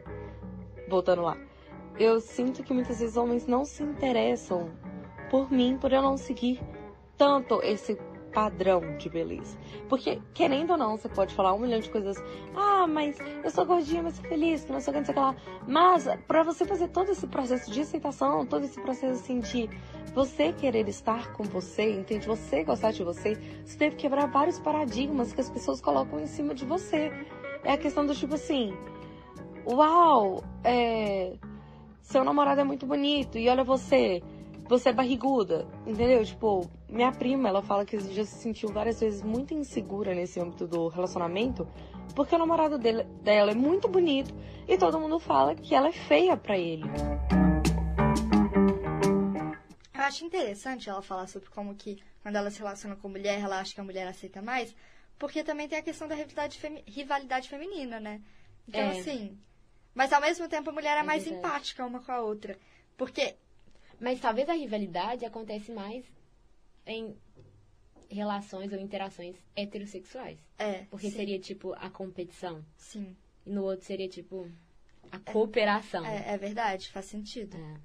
voltando 0.88 1.22
lá, 1.22 1.36
eu 1.98 2.20
sinto 2.20 2.62
que 2.62 2.72
muitas 2.72 3.00
vezes 3.00 3.16
homens 3.16 3.46
não 3.46 3.64
se 3.64 3.82
interessam 3.82 4.70
por 5.30 5.50
mim, 5.50 5.78
por 5.78 5.92
eu 5.92 6.02
não 6.02 6.16
seguir 6.16 6.60
tanto 7.16 7.60
esse 7.62 7.98
padrão 8.32 8.96
de 8.96 9.08
beleza. 9.08 9.56
Porque, 9.88 10.20
querendo 10.34 10.70
ou 10.70 10.76
não, 10.76 10.96
você 10.96 11.08
pode 11.08 11.34
falar 11.34 11.54
um 11.54 11.58
milhão 11.58 11.80
de 11.80 11.90
coisas. 11.90 12.16
Ah, 12.54 12.86
mas 12.86 13.16
eu 13.44 13.50
sou 13.50 13.64
gordinha, 13.64 14.02
mas 14.02 14.14
sou 14.14 14.24
feliz, 14.24 14.64
que 14.64 14.72
não 14.72 14.80
sei 14.80 14.90
o 14.90 14.94
que, 14.94 14.98
não 15.00 15.06
sei 15.06 15.12
o 15.12 15.16
que 15.16 15.20
lá. 15.20 15.36
Mas, 15.66 16.08
pra 16.26 16.42
você 16.42 16.64
fazer 16.64 16.88
todo 16.88 17.10
esse 17.10 17.26
processo 17.26 17.70
de 17.70 17.80
aceitação, 17.80 18.46
todo 18.46 18.64
esse 18.64 18.80
processo 18.80 19.20
assim 19.20 19.40
de 19.40 19.68
você 20.14 20.52
querer 20.52 20.88
estar 20.88 21.32
com 21.32 21.44
você, 21.44 21.92
entende? 21.92 22.26
Você 22.26 22.64
gostar 22.64 22.92
de 22.92 23.04
você, 23.04 23.34
você 23.64 23.90
que 23.90 23.96
quebrar 23.96 24.26
vários 24.26 24.58
paradigmas 24.58 25.32
que 25.32 25.40
as 25.40 25.50
pessoas 25.50 25.80
colocam 25.80 26.20
em 26.20 26.26
cima 26.26 26.54
de 26.54 26.64
você. 26.64 27.12
É 27.64 27.72
a 27.72 27.78
questão 27.78 28.04
do 28.04 28.14
tipo 28.14 28.34
assim. 28.34 28.74
Uau, 29.66 30.42
é. 30.64 31.34
Seu 32.02 32.24
namorado 32.24 32.60
é 32.60 32.64
muito 32.64 32.84
bonito 32.84 33.38
e 33.38 33.48
olha 33.48 33.62
você, 33.62 34.22
você 34.78 34.88
é 34.88 34.92
barriguda, 34.92 35.66
entendeu? 35.86 36.24
Tipo, 36.24 36.70
minha 36.88 37.12
prima, 37.12 37.46
ela 37.48 37.60
fala 37.62 37.84
que 37.84 37.98
já 38.14 38.24
se 38.24 38.36
sentiu 38.40 38.70
várias 38.70 39.00
vezes 39.00 39.20
muito 39.22 39.52
insegura 39.52 40.14
nesse 40.14 40.40
âmbito 40.40 40.66
do 40.66 40.88
relacionamento, 40.88 41.68
porque 42.16 42.34
o 42.34 42.38
namorado 42.38 42.78
dele- 42.78 43.04
dela 43.22 43.50
é 43.50 43.54
muito 43.54 43.86
bonito 43.86 44.34
e 44.66 44.78
todo 44.78 44.98
mundo 44.98 45.18
fala 45.18 45.54
que 45.54 45.74
ela 45.74 45.88
é 45.88 45.92
feia 45.92 46.36
pra 46.38 46.56
ele. 46.58 46.84
Eu 49.94 50.00
acho 50.00 50.24
interessante 50.24 50.88
ela 50.88 51.02
falar 51.02 51.26
sobre 51.26 51.50
como 51.50 51.74
que, 51.74 52.02
quando 52.22 52.36
ela 52.36 52.50
se 52.50 52.58
relaciona 52.58 52.96
com 52.96 53.08
mulher, 53.10 53.40
ela 53.40 53.60
acha 53.60 53.74
que 53.74 53.80
a 53.80 53.84
mulher 53.84 54.08
aceita 54.08 54.40
mais, 54.40 54.74
porque 55.18 55.44
também 55.44 55.68
tem 55.68 55.78
a 55.78 55.82
questão 55.82 56.08
da 56.08 56.14
rivalidade, 56.14 56.58
femi- 56.58 56.82
rivalidade 56.86 57.48
feminina, 57.48 58.00
né? 58.00 58.20
Então, 58.66 58.80
É. 58.80 58.98
assim. 58.98 59.38
Mas 59.94 60.12
ao 60.12 60.20
mesmo 60.22 60.48
tempo 60.48 60.70
a 60.70 60.72
mulher 60.72 60.96
é, 60.96 61.00
É 61.00 61.02
mais 61.02 61.24
verdade. 61.24 61.46
empática 61.46 61.84
uma 61.84 62.00
com 62.00 62.10
a 62.10 62.20
outra. 62.22 62.56
Porque. 62.96 63.36
Mas 64.02 64.18
talvez 64.18 64.48
a 64.48 64.54
rivalidade 64.54 65.24
acontece 65.24 65.70
mais 65.70 66.04
em 66.84 67.16
relações 68.10 68.72
ou 68.72 68.78
interações 68.80 69.36
heterossexuais. 69.54 70.40
É. 70.58 70.86
Porque 70.90 71.08
sim. 71.08 71.16
seria 71.16 71.38
tipo 71.38 71.72
a 71.74 71.88
competição. 71.88 72.64
Sim. 72.76 73.16
E 73.46 73.50
no 73.50 73.62
outro 73.62 73.86
seria 73.86 74.08
tipo 74.08 74.50
a 75.12 75.20
cooperação. 75.20 76.04
É, 76.04 76.34
é 76.34 76.36
verdade, 76.36 76.88
faz 76.88 77.06
sentido. 77.06 77.56
É. 77.56 77.76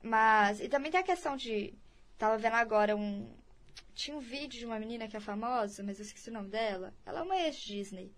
Mas. 0.00 0.60
E 0.60 0.68
também 0.68 0.92
tem 0.92 1.00
a 1.00 1.04
questão 1.04 1.36
de. 1.36 1.74
Tava 2.16 2.38
vendo 2.38 2.54
agora 2.54 2.94
um. 2.94 3.28
Tinha 3.96 4.16
um 4.16 4.20
vídeo 4.20 4.60
de 4.60 4.64
uma 4.64 4.78
menina 4.78 5.08
que 5.08 5.16
é 5.16 5.20
famosa, 5.20 5.82
mas 5.82 5.98
eu 5.98 6.04
esqueci 6.04 6.30
o 6.30 6.32
nome 6.32 6.50
dela. 6.50 6.94
Ela 7.04 7.18
é 7.18 7.22
uma 7.22 7.36
ex-Disney. 7.36 8.12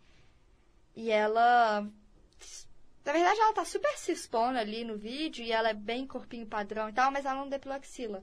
E 0.95 1.11
ela. 1.11 1.91
Na 3.05 3.13
verdade, 3.13 3.39
ela 3.41 3.53
tá 3.53 3.65
super 3.65 3.97
se 3.99 4.13
expondo 4.13 4.59
ali 4.59 4.85
no 4.85 4.97
vídeo 4.97 5.45
e 5.45 5.53
ela 5.53 5.69
é 5.71 5.75
bem 5.75 6.07
corpinho 6.07 6.47
padrão 6.47 6.89
e 6.89 6.93
tal, 6.93 7.11
mas 7.11 7.25
ela 7.27 7.35
não 7.37 7.49
depila 7.49 7.75
a 7.75 7.79
axila. 7.79 8.23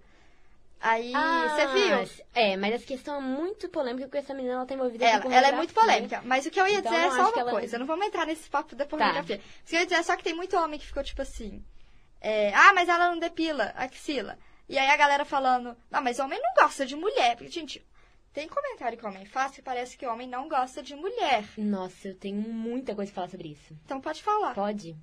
Aí, 0.84 1.14
você 1.14 1.68
viu? 1.68 2.24
É, 2.34 2.58
mas 2.58 2.74
essa 2.74 2.86
questão 2.86 3.18
é 3.18 3.20
muito 3.20 3.70
polêmica 3.70 4.08
porque 4.08 4.18
essa 4.18 4.34
menina 4.34 4.56
ela 4.56 4.66
tá 4.66 4.74
envolvida 4.74 5.06
Ela, 5.06 5.22
com 5.22 5.32
ela 5.32 5.48
é 5.50 5.52
muito 5.52 5.76
polêmica. 5.76 6.22
Mas 6.26 6.48
o 6.48 6.50
que 6.50 6.60
eu 6.60 6.66
ia 6.68 6.80
Então, 6.80 6.92
dizer 6.92 7.06
é 7.06 7.12
só 7.12 7.30
uma 7.30 7.40
ela- 7.40 7.52
coisa. 7.52 7.78
Não 7.78 7.86
vamos 7.86 8.08
entrar 8.08 8.26
nesse 8.26 8.50
papo 8.50 8.76
da 8.76 8.84
Tá. 8.86 8.90
pornografia. 8.90 9.36
O 9.36 9.70
que 9.70 9.76
eu 9.76 9.80
ia 9.80 9.86
dizer 9.86 10.00
é 10.00 10.04
só 10.04 10.16
que 10.16 10.24
tem 10.24 10.34
muito 10.34 10.58
homem 10.58 10.80
que 10.80 10.88
ficou 10.88 11.04
tipo 11.04 11.22
assim. 11.22 11.64
é, 12.24 12.52
ah, 12.54 12.72
mas 12.74 12.88
ela 12.90 13.10
não 13.10 13.18
depila 13.20 13.74
axila. 13.76 14.38
E 14.70 14.78
aí 14.78 14.88
a 14.90 14.96
galera 14.98 15.26
falando, 15.26 15.76
não, 15.90 16.02
mas 16.02 16.18
homem 16.20 16.40
não 16.42 16.64
gosta 16.64 16.86
de 16.86 16.96
mulher. 16.96 17.36
Porque, 17.36 17.52
gente, 17.52 17.84
tem 18.34 18.48
comentário 18.48 18.98
que 18.98 19.06
homem 19.06 19.26
faz 19.26 19.54
que 19.54 19.62
parece 19.62 19.98
que 19.98 20.06
homem 20.06 20.28
não 20.28 20.48
gosta 20.48 20.82
de 20.82 20.96
mulher. 20.96 21.46
Nossa, 21.58 22.10
eu 22.10 22.16
tenho 22.16 22.40
muita 22.42 22.96
coisa 22.96 23.12
pra 23.12 23.22
falar 23.24 23.30
sobre 23.30 23.50
isso. 23.50 23.76
Então 23.86 24.00
pode 24.02 24.22
falar. 24.24 24.54
Pode. 24.54 24.96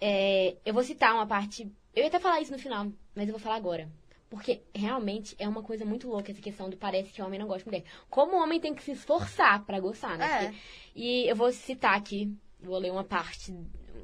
É, 0.00 0.56
eu 0.64 0.72
vou 0.74 0.82
citar 0.82 1.14
uma 1.14 1.26
parte. 1.26 1.70
Eu 1.94 2.02
ia 2.02 2.08
até 2.08 2.18
falar 2.20 2.40
isso 2.40 2.52
no 2.52 2.58
final, 2.58 2.86
mas 3.14 3.26
eu 3.28 3.32
vou 3.32 3.40
falar 3.40 3.56
agora. 3.56 3.88
Porque 4.30 4.60
realmente 4.74 5.34
é 5.38 5.48
uma 5.48 5.62
coisa 5.62 5.84
muito 5.86 6.06
louca 6.08 6.30
essa 6.30 6.40
questão 6.42 6.68
do 6.68 6.76
parece 6.76 7.10
que 7.12 7.22
o 7.22 7.24
homem 7.24 7.38
não 7.40 7.46
gosta 7.46 7.60
de 7.64 7.66
mulher. 7.66 7.84
Como 8.10 8.36
o 8.36 8.42
homem 8.42 8.60
tem 8.60 8.74
que 8.74 8.82
se 8.82 8.92
esforçar 8.92 9.64
pra 9.64 9.80
gostar, 9.80 10.18
né? 10.18 10.26
É. 10.26 10.38
Porque- 10.44 10.56
E 10.94 11.26
eu 11.30 11.34
vou 11.34 11.50
citar 11.50 11.96
aqui, 11.96 12.36
vou 12.60 12.78
ler 12.78 12.92
uma 12.92 13.04
parte 13.04 13.54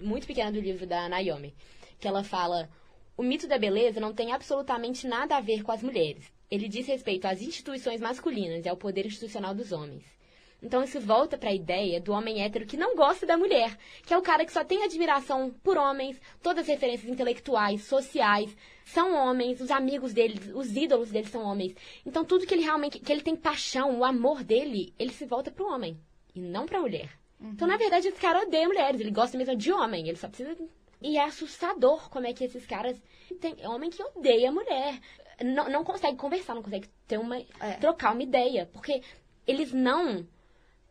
muito 0.00 0.26
pequena 0.26 0.50
do 0.50 0.60
livro 0.60 0.86
da 0.86 1.08
Naomi, 1.08 1.54
que 2.00 2.08
ela 2.08 2.24
fala: 2.24 2.70
o 3.16 3.22
mito 3.22 3.46
da 3.46 3.58
beleza 3.58 4.00
não 4.00 4.14
tem 4.14 4.32
absolutamente 4.32 5.06
nada 5.06 5.36
a 5.36 5.40
ver 5.40 5.62
com 5.62 5.70
as 5.70 5.82
mulheres. 5.82 6.32
Ele 6.50 6.68
diz 6.68 6.86
respeito 6.86 7.26
às 7.26 7.40
instituições 7.40 8.00
masculinas 8.00 8.64
e 8.64 8.68
ao 8.68 8.76
poder 8.76 9.06
institucional 9.06 9.54
dos 9.54 9.72
homens. 9.72 10.04
Então 10.64 10.82
isso 10.82 10.98
volta 10.98 11.36
para 11.36 11.50
a 11.50 11.54
ideia 11.54 12.00
do 12.00 12.12
homem 12.12 12.42
hétero 12.42 12.64
que 12.64 12.76
não 12.76 12.96
gosta 12.96 13.26
da 13.26 13.36
mulher, 13.36 13.76
que 14.06 14.14
é 14.14 14.18
o 14.18 14.22
cara 14.22 14.46
que 14.46 14.52
só 14.52 14.64
tem 14.64 14.82
admiração 14.82 15.50
por 15.62 15.76
homens, 15.76 16.18
todas 16.42 16.62
as 16.62 16.68
referências 16.68 17.10
intelectuais, 17.10 17.84
sociais, 17.84 18.56
são 18.82 19.14
homens, 19.14 19.60
os 19.60 19.70
amigos 19.70 20.14
dele, 20.14 20.40
os 20.54 20.74
ídolos 20.74 21.10
dele 21.10 21.28
são 21.28 21.42
homens. 21.44 21.74
Então 22.06 22.24
tudo 22.24 22.46
que 22.46 22.54
ele 22.54 22.62
realmente, 22.62 22.98
que 22.98 23.12
ele 23.12 23.20
tem 23.20 23.36
paixão, 23.36 23.98
o 23.98 24.04
amor 24.04 24.42
dele, 24.42 24.94
ele 24.98 25.12
se 25.12 25.26
volta 25.26 25.50
pro 25.50 25.68
homem 25.68 26.00
e 26.34 26.40
não 26.40 26.64
pra 26.64 26.80
mulher. 26.80 27.10
Então 27.38 27.68
na 27.68 27.76
verdade 27.76 28.08
esse 28.08 28.20
cara 28.20 28.46
odeia 28.46 28.66
mulheres, 28.66 29.00
ele 29.00 29.10
gosta 29.10 29.36
mesmo 29.36 29.54
de 29.54 29.70
homem, 29.70 30.08
ele 30.08 30.16
só 30.16 30.28
precisa 30.28 30.56
e 31.02 31.18
é 31.18 31.24
assustador 31.24 32.08
como 32.08 32.26
é 32.26 32.32
que 32.32 32.44
esses 32.44 32.64
caras 32.64 32.98
tem 33.38 33.54
é 33.58 33.68
homem 33.68 33.90
que 33.90 34.02
odeia 34.02 34.50
mulher, 34.50 34.98
não, 35.42 35.68
não 35.70 35.84
consegue 35.84 36.16
conversar, 36.16 36.54
não 36.54 36.62
consegue 36.62 36.88
ter 37.06 37.18
uma 37.18 37.36
trocar 37.80 38.12
uma 38.12 38.22
ideia, 38.22 38.66
porque 38.72 39.02
eles 39.46 39.72
não 39.72 40.26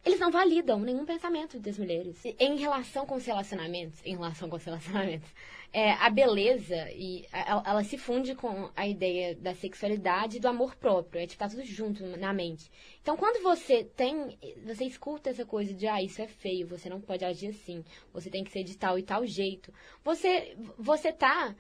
eles 0.06 0.20
não 0.20 0.30
validam 0.30 0.80
nenhum 0.80 1.06
pensamento 1.06 1.58
das 1.60 1.78
mulheres. 1.78 2.22
Em 2.38 2.58
relação 2.58 3.06
com 3.06 3.16
os 3.16 3.26
relacionamentos, 3.26 4.02
em 4.04 4.16
relação 4.16 4.50
com 4.50 4.58
os 4.58 4.64
relacionamentos, 4.64 5.30
é, 5.72 5.94
a 5.94 6.10
beleza 6.10 6.76
e 6.92 7.26
a- 7.32 7.50
ela, 7.50 7.64
ela 7.66 7.84
se 7.86 7.98
funde 7.98 8.36
com 8.36 8.70
a 8.76 8.86
ideia 8.86 9.34
da 9.34 9.56
sexualidade 9.56 10.38
e 10.38 10.40
do 10.42 10.48
amor 10.50 10.76
próprio. 10.76 11.22
É 11.22 11.26
tipo, 11.26 11.40
tá 11.40 11.48
tudo 11.48 11.64
junto 11.64 12.06
na 12.18 12.34
mente. 12.34 12.70
Então, 13.02 13.16
quando 13.16 13.42
você 13.42 13.86
tem, 13.86 14.38
você 14.66 14.84
escuta 14.84 15.30
essa 15.30 15.46
coisa 15.46 15.74
de, 15.74 15.88
ah, 15.88 16.02
isso 16.02 16.22
é 16.22 16.28
feio, 16.28 16.68
você 16.68 16.90
não 16.90 17.00
pode 17.00 17.24
agir 17.24 17.48
assim, 17.48 17.84
você 18.12 18.30
tem 18.30 18.44
que 18.44 18.52
ser 18.52 18.64
de 18.66 18.78
tal 18.78 19.00
e 19.00 19.04
tal 19.04 19.26
jeito. 19.26 19.74
Você, 20.04 20.58
você 20.78 21.14
tá 21.14 21.56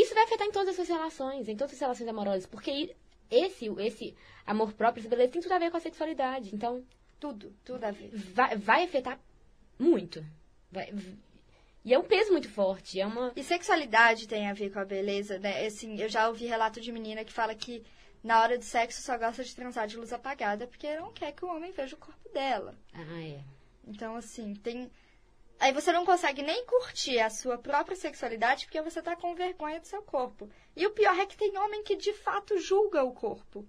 isso 0.00 0.14
vai 0.14 0.24
afetar 0.24 0.46
em 0.46 0.52
todas 0.52 0.70
as 0.70 0.76
suas 0.76 0.88
relações, 0.88 1.48
em 1.48 1.56
todas 1.56 1.74
as 1.74 1.80
relações 1.80 2.08
amorosas, 2.08 2.46
porque 2.46 2.94
esse, 3.30 3.66
esse 3.78 4.14
amor 4.46 4.72
próprio, 4.72 5.00
essa 5.00 5.08
beleza 5.08 5.32
tem 5.32 5.42
tudo 5.42 5.52
a 5.52 5.58
ver 5.58 5.70
com 5.70 5.76
a 5.76 5.80
sexualidade. 5.80 6.54
Então, 6.54 6.84
tudo, 7.20 7.52
tudo 7.64 7.84
a 7.84 7.90
ver. 7.90 8.10
Vai, 8.14 8.56
vai 8.56 8.84
afetar 8.84 9.18
muito. 9.78 10.24
Vai- 10.70 10.92
e 11.84 11.94
é 11.94 11.98
um 11.98 12.04
peso 12.04 12.32
muito 12.32 12.50
forte, 12.50 13.00
é 13.00 13.06
uma 13.06 13.32
E 13.34 13.42
sexualidade 13.42 14.28
tem 14.28 14.48
a 14.48 14.52
ver 14.52 14.70
com 14.70 14.78
a 14.78 14.84
beleza, 14.84 15.38
né? 15.38 15.64
Assim, 15.66 15.98
eu 16.00 16.08
já 16.08 16.28
ouvi 16.28 16.44
relato 16.46 16.80
de 16.80 16.92
menina 16.92 17.24
que 17.24 17.32
fala 17.32 17.54
que 17.54 17.82
na 18.22 18.42
hora 18.42 18.58
do 18.58 18.64
sexo 18.64 19.00
só 19.00 19.16
gosta 19.16 19.42
de 19.44 19.54
transar 19.54 19.86
de 19.86 19.96
luz 19.96 20.12
apagada 20.12 20.66
porque 20.66 20.96
não 20.96 21.12
quer 21.12 21.32
que 21.32 21.44
o 21.44 21.48
homem 21.48 21.70
veja 21.72 21.94
o 21.94 21.98
corpo 21.98 22.28
dela. 22.30 22.74
Ah, 22.92 23.22
é. 23.22 23.40
Então, 23.86 24.16
assim, 24.16 24.54
tem. 24.54 24.90
Aí 25.60 25.72
você 25.72 25.90
não 25.92 26.04
consegue 26.06 26.42
nem 26.42 26.64
curtir 26.66 27.18
a 27.18 27.28
sua 27.30 27.58
própria 27.58 27.96
sexualidade 27.96 28.66
porque 28.66 28.80
você 28.80 29.02
tá 29.02 29.16
com 29.16 29.34
vergonha 29.34 29.80
do 29.80 29.86
seu 29.86 30.02
corpo. 30.02 30.48
E 30.76 30.86
o 30.86 30.90
pior 30.92 31.18
é 31.18 31.26
que 31.26 31.36
tem 31.36 31.56
homem 31.58 31.82
que 31.82 31.96
de 31.96 32.12
fato 32.12 32.58
julga 32.58 33.02
o 33.02 33.12
corpo. 33.12 33.66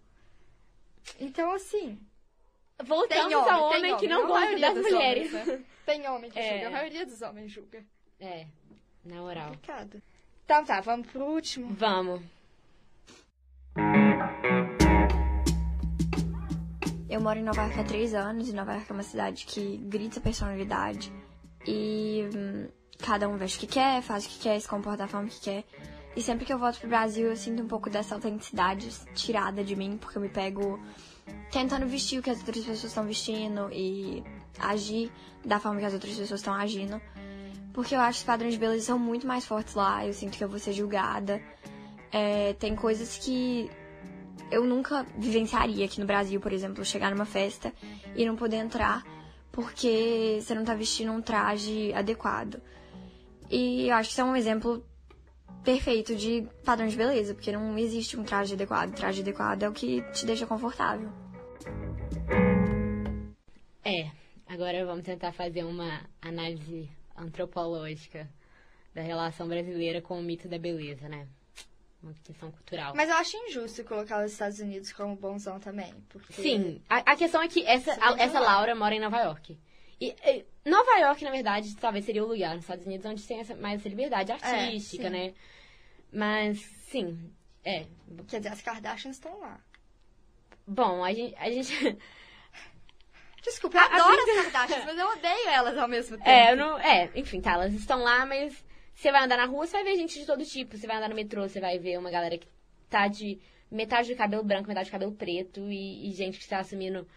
Então, 1.20 1.52
assim. 1.52 2.00
Voltamos 2.84 3.28
tem 3.28 3.34
ao 3.34 3.70
tem 3.72 3.80
homem 3.80 3.98
que 3.98 4.08
não 4.08 4.28
gosta 4.28 4.58
das 4.60 4.78
mulheres. 4.78 5.34
homens, 5.34 5.48
né? 5.48 5.66
Tem 5.86 6.08
homem 6.08 6.30
que 6.30 6.38
É. 6.40 6.54
julga, 6.54 6.68
a 6.68 6.72
maioria 6.72 7.06
dos 7.06 7.22
homens 7.22 7.52
julga. 7.52 7.84
É, 8.20 8.46
na 9.04 9.24
oral. 9.24 9.48
Complicado. 9.48 10.02
Então 10.46 10.64
tá, 10.66 10.80
vamos 10.82 11.08
pro 11.08 11.26
último. 11.26 11.74
Vamos. 11.74 12.22
Eu 17.10 17.20
moro 17.22 17.40
em 17.40 17.44
Nova 17.44 17.64
York 17.64 17.80
há 17.80 17.84
três 17.84 18.14
anos 18.14 18.48
e 18.48 18.54
Nova 18.54 18.74
York 18.74 18.90
é 18.90 18.94
uma 18.94 19.04
cidade 19.04 19.46
que 19.46 19.78
grita 19.78 20.22
personalidade. 20.22 21.12
E 21.70 22.28
hum, 22.36 22.68
cada 22.98 23.30
um 23.30 23.38
veste 23.38 23.58
o 23.58 23.60
que 23.60 23.68
quer, 23.68 24.02
faz 24.02 24.26
o 24.26 24.30
que 24.30 24.40
quer, 24.40 24.60
se 24.60 24.68
comporta 24.68 25.04
da 25.04 25.08
forma 25.08 25.30
que 25.30 25.40
quer. 25.40 25.64
E 26.16 26.22
sempre 26.22 26.44
que 26.44 26.52
eu 26.52 26.58
volto 26.58 26.80
pro 26.80 26.90
Brasil, 26.90 27.28
eu 27.28 27.36
sinto 27.36 27.62
um 27.62 27.68
pouco 27.68 27.90
dessa 27.92 28.16
autenticidade 28.16 28.90
tirada 29.14 29.64
de 29.64 29.76
mim, 29.76 29.98
porque 30.02 30.18
eu 30.18 30.22
me 30.22 30.30
pego 30.30 30.80
tentando 31.52 31.86
vestir 31.86 32.20
o 32.20 32.24
que 32.24 32.32
as 32.32 32.40
outras 32.40 32.58
pessoas 32.58 32.84
estão 32.84 33.06
vestindo 33.06 33.70
e 33.72 34.24
agir 34.60 35.12
da 35.46 35.60
forma 35.60 35.80
que 35.80 35.86
as 35.86 35.94
outras 35.94 36.12
pessoas 36.12 36.40
estão 36.40 36.56
agindo. 36.56 37.00
Porque 37.72 37.96
eu 37.96 38.00
acho 38.00 38.18
que 38.18 38.24
os 38.24 38.26
padrões 38.26 38.56
de 38.56 38.60
beleza 38.60 38.88
são 38.88 38.98
muito 38.98 39.28
mais 39.28 39.46
fortes 39.46 39.76
lá, 39.76 40.06
eu 40.06 40.12
sinto 40.12 40.36
que 40.36 40.44
eu 40.44 40.50
vou 40.50 40.58
ser 40.58 40.74
julgada. 40.74 41.40
É, 42.12 42.54
tem 42.54 42.76
coisas 42.76 43.18
que 43.20 43.70
eu 44.50 44.66
nunca 44.66 45.06
vivenciaria 45.16 45.86
aqui 45.86 46.00
no 46.00 46.08
Brasil, 46.08 46.42
por 46.42 46.52
exemplo, 46.52 46.84
chegar 46.84 47.12
numa 47.12 47.26
festa 47.26 47.72
e 48.16 48.26
não 48.26 48.36
poder 48.36 48.58
entrar 48.58 49.04
porque 49.60 50.40
você 50.42 50.56
não 50.56 50.64
tá 50.64 50.74
vestindo 50.74 51.12
um 51.12 51.22
traje 51.22 51.94
adequado. 51.94 52.62
E 53.52 53.90
eu 53.90 53.96
acho 53.96 54.08
que 54.08 54.14
isso 54.14 54.22
é 54.22 54.24
um 54.24 54.36
exemplo 54.36 54.86
perfeito 55.66 56.16
de 56.16 56.48
padrão 56.64 56.88
de 56.88 56.96
beleza, 56.96 57.34
porque 57.34 57.52
não 57.52 57.78
existe 57.78 58.18
um 58.18 58.24
traje 58.24 58.54
adequado. 58.54 58.96
traje 58.96 59.20
adequado 59.20 59.64
é 59.64 59.70
o 59.70 59.74
que 59.74 60.02
te 60.14 60.26
deixa 60.26 60.48
confortável. 60.48 61.10
É, 63.84 64.10
agora 64.48 64.86
vamos 64.86 65.04
tentar 65.04 65.34
fazer 65.34 65.66
uma 65.66 66.06
análise 66.22 66.90
antropológica 67.18 68.30
da 68.96 69.02
relação 69.02 69.46
brasileira 69.46 70.02
com 70.02 70.18
o 70.18 70.24
mito 70.24 70.48
da 70.48 70.58
beleza, 70.58 71.10
né? 71.10 71.28
Uma 72.02 72.14
questão 72.24 72.50
cultural. 72.50 72.94
Mas 72.96 73.10
eu 73.10 73.16
acho 73.16 73.36
injusto 73.36 73.84
colocar 73.84 74.24
os 74.24 74.32
Estados 74.32 74.60
Unidos 74.60 74.94
como 74.94 75.16
bonzão 75.16 75.60
também. 75.60 75.94
Porque... 76.08 76.34
Sim, 76.34 76.82
a, 76.90 76.98
a 77.12 77.16
questão 77.16 77.42
é 77.42 77.48
que 77.48 77.66
essa, 77.66 77.94
vai 77.96 78.14
a- 78.14 78.24
essa. 78.24 78.40
Laura 78.40 78.74
mora 78.74 78.96
em 78.96 79.02
Nova 79.02 79.20
York. 79.20 79.60
E, 80.00 80.16
e, 80.24 80.46
Nova 80.64 80.98
York, 81.00 81.24
na 81.26 81.32
verdade, 81.32 81.76
talvez 81.76 82.06
seria 82.06 82.24
o 82.24 82.28
lugar 82.28 82.56
nos 82.56 82.64
Estados 82.64 82.86
Unidos 82.86 83.06
onde 83.06 83.28
tem 83.28 83.42
essa, 83.42 83.54
mais 83.56 83.82
essa 83.82 83.90
liberdade 83.90 84.32
artística, 84.32 85.04
sim. 85.04 85.10
né? 85.10 85.34
Mas, 86.12 86.60
sim, 86.90 87.34
é. 87.66 87.86
Quer 88.30 88.38
dizer, 88.38 88.50
as 88.50 88.62
Kardashians 88.62 89.18
estão 89.18 89.38
lá. 89.42 89.60
Bom, 90.66 91.04
a 91.04 91.14
gente. 91.14 91.36
A 91.38 91.52
gente 91.52 91.74
Desculpa, 93.44 93.78
eu 93.78 93.84
adoro 93.84 94.22
as 94.22 94.52
Kardashians, 94.52 94.86
mas 94.86 94.98
eu 94.98 95.08
odeio 95.08 95.50
elas 95.50 95.78
ao 95.78 95.88
mesmo 95.88 96.18
tempo. 96.18 96.30
é, 96.30 96.52
eu 96.52 96.58
não, 96.58 96.80
é, 96.80 97.10
enfim, 97.16 97.42
tá, 97.42 97.54
elas 97.54 97.74
estão 97.74 98.00
lá, 98.02 98.26
mas 98.26 98.64
você 99.00 99.14
vai 99.14 99.24
andar 99.24 99.38
na 99.38 99.46
rua, 99.46 99.66
você 99.66 99.72
vai 99.78 99.84
ver 99.86 99.96
gente 99.96 100.20
de 100.20 100.26
todo 100.26 100.44
tipo. 100.44 100.78
Você 100.78 100.86
vai 100.86 100.98
andar 100.98 101.08
no 101.08 101.16
metrô, 101.16 101.48
você 101.48 101.62
vai 101.62 101.80
ver 101.80 101.98
uma 101.98 102.12
galera 102.12 102.38
que 102.38 102.48
tá 102.90 103.08
de 103.08 103.40
metade 103.72 104.10
de 104.10 104.16
cabelo 104.16 104.44
branco, 104.44 104.68
metade 104.68 104.88
de 104.88 104.92
cabelo 104.92 105.14
preto 105.14 105.72
e, 105.72 106.10
e 106.10 106.12
gente 106.12 106.38
que 106.38 106.44
está 106.44 106.60
assumindo. 106.60 107.08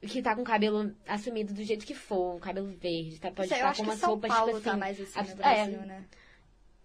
Que 0.00 0.22
tá 0.22 0.36
com 0.36 0.42
o 0.42 0.44
cabelo 0.44 0.94
assumido 1.08 1.52
do 1.52 1.64
jeito 1.64 1.84
que 1.84 1.92
for, 1.92 2.38
cabelo 2.38 2.68
verde, 2.68 3.18
tá, 3.18 3.32
pode 3.32 3.48
Sei, 3.48 3.56
estar 3.56 3.74
com 3.74 3.82
umas 3.82 3.98
São 3.98 4.10
roupas, 4.10 4.30
Paulo 4.30 4.52
tipo 4.52 4.62
tá 4.62 4.70
assim. 4.70 4.78
mais 4.78 5.00
assim 5.00 5.30
no 5.30 5.36
Brasil, 5.36 5.80
é, 5.80 5.86
né? 5.86 6.04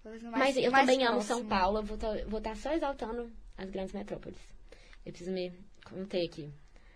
No 0.03 0.11
Mas 0.11 0.23
mais- 0.23 0.57
eu 0.57 0.71
mais 0.71 0.89
também 0.89 1.05
amo 1.05 1.17
próximo. 1.17 1.37
São 1.37 1.47
Paulo, 1.47 1.83
vou 1.83 1.95
estar 1.95 2.25
vou 2.25 2.41
tá 2.41 2.55
só 2.55 2.73
exaltando 2.73 3.31
as 3.55 3.69
grandes 3.69 3.93
metrópoles. 3.93 4.39
Eu 5.05 5.11
preciso 5.11 5.31
me 5.31 5.53
conter 5.85 6.25
aqui. 6.25 6.51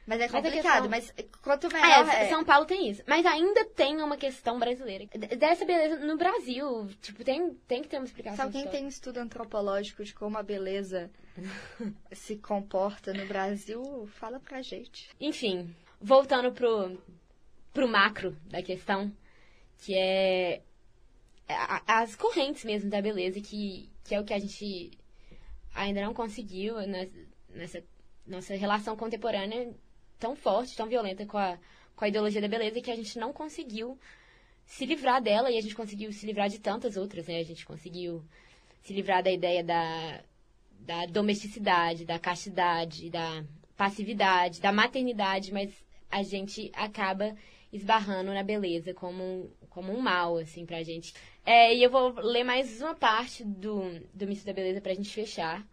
Mas 0.07 0.21
é 0.21 0.25
a 0.25 0.29
complicado, 0.29 0.89
questão- 0.89 0.89
mas 0.89 1.13
quanto 1.41 1.67
Ah, 1.67 1.79
maior 1.79 2.09
é, 2.09 2.23
é- 2.25 2.29
São 2.29 2.43
Paulo 2.45 2.65
tem 2.65 2.89
isso. 2.89 3.03
Mas 3.05 3.25
ainda 3.25 3.65
tem 3.65 4.01
uma 4.01 4.15
questão 4.15 4.57
brasileira. 4.57 5.05
Dessa 5.37 5.65
beleza 5.65 5.97
no 6.05 6.15
Brasil. 6.17 6.87
Tipo, 7.01 7.23
tem, 7.25 7.53
tem 7.67 7.81
que 7.81 7.89
ter 7.89 7.97
uma 7.97 8.05
Se 8.05 8.11
explicação. 8.11 8.45
alguém 8.45 8.63
só. 8.63 8.69
tem 8.69 8.85
um 8.85 8.87
estudo 8.87 9.17
antropológico 9.17 10.03
de 10.05 10.13
como 10.13 10.37
a 10.37 10.43
beleza 10.43 11.11
se 12.13 12.37
comporta 12.37 13.13
no 13.13 13.25
Brasil, 13.27 14.07
fala 14.13 14.39
pra 14.39 14.61
gente. 14.61 15.09
Enfim, 15.19 15.75
voltando 15.99 16.53
pro, 16.53 16.97
pro 17.73 17.87
macro 17.87 18.31
da 18.45 18.61
questão, 18.63 19.11
que 19.79 19.93
é 19.93 20.61
as 21.85 22.15
correntes 22.15 22.63
mesmo 22.63 22.89
da 22.89 23.01
beleza, 23.01 23.39
que, 23.41 23.89
que 24.05 24.15
é 24.15 24.19
o 24.19 24.23
que 24.25 24.33
a 24.33 24.39
gente 24.39 24.91
ainda 25.75 26.01
não 26.01 26.13
conseguiu 26.13 26.75
nas- 26.87 27.11
nessa 27.49 27.83
nossa 28.25 28.53
relação 28.55 28.95
contemporânea 28.97 29.73
tão 30.19 30.35
forte, 30.35 30.75
tão 30.75 30.87
violenta 30.87 31.25
com 31.25 31.37
a, 31.37 31.57
com 31.95 32.05
a 32.05 32.07
ideologia 32.07 32.41
da 32.41 32.47
beleza, 32.47 32.81
que 32.81 32.91
a 32.91 32.95
gente 32.95 33.17
não 33.17 33.33
conseguiu 33.33 33.97
se 34.65 34.85
livrar 34.85 35.21
dela 35.21 35.49
e 35.49 35.57
a 35.57 35.61
gente 35.61 35.75
conseguiu 35.75 36.11
se 36.11 36.25
livrar 36.25 36.49
de 36.49 36.59
tantas 36.59 36.97
outras, 36.97 37.27
né? 37.27 37.39
A 37.39 37.43
gente 37.43 37.65
conseguiu 37.65 38.23
se 38.81 38.93
livrar 38.93 39.23
da 39.23 39.31
ideia 39.31 39.63
da, 39.63 40.23
da 40.79 41.05
domesticidade, 41.05 42.05
da 42.05 42.19
castidade, 42.19 43.09
da 43.09 43.43
passividade, 43.75 44.59
da 44.59 44.71
maternidade, 44.71 45.53
mas 45.53 45.73
a 46.09 46.23
gente 46.23 46.71
acaba 46.73 47.35
esbarrando 47.71 48.33
na 48.33 48.43
beleza 48.43 48.93
como 48.93 49.23
um, 49.23 49.51
como 49.69 49.93
um 49.93 50.01
mal, 50.01 50.37
assim, 50.37 50.65
pra 50.65 50.83
gente. 50.83 51.13
É, 51.45 51.73
e 51.73 51.83
eu 51.83 51.89
vou 51.89 52.13
ler 52.19 52.43
mais 52.43 52.81
uma 52.81 52.95
parte 52.95 53.43
do, 53.43 53.81
do 54.13 54.27
Mito 54.27 54.45
da 54.45 54.53
Beleza 54.53 54.81
pra 54.81 54.93
gente 54.93 55.13
fechar. 55.13 55.65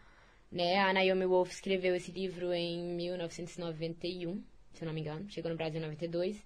Né? 0.50 0.78
A 0.78 0.92
Naomi 0.92 1.26
Wolf 1.26 1.50
escreveu 1.50 1.94
esse 1.94 2.12
livro 2.12 2.52
em 2.52 2.84
1991, 2.94 4.42
se 4.72 4.82
eu 4.82 4.86
não 4.86 4.92
me 4.92 5.00
engano. 5.00 5.28
Chegou 5.30 5.50
no 5.50 5.56
Brasil 5.56 5.78
em 5.80 5.82
92. 5.82 6.44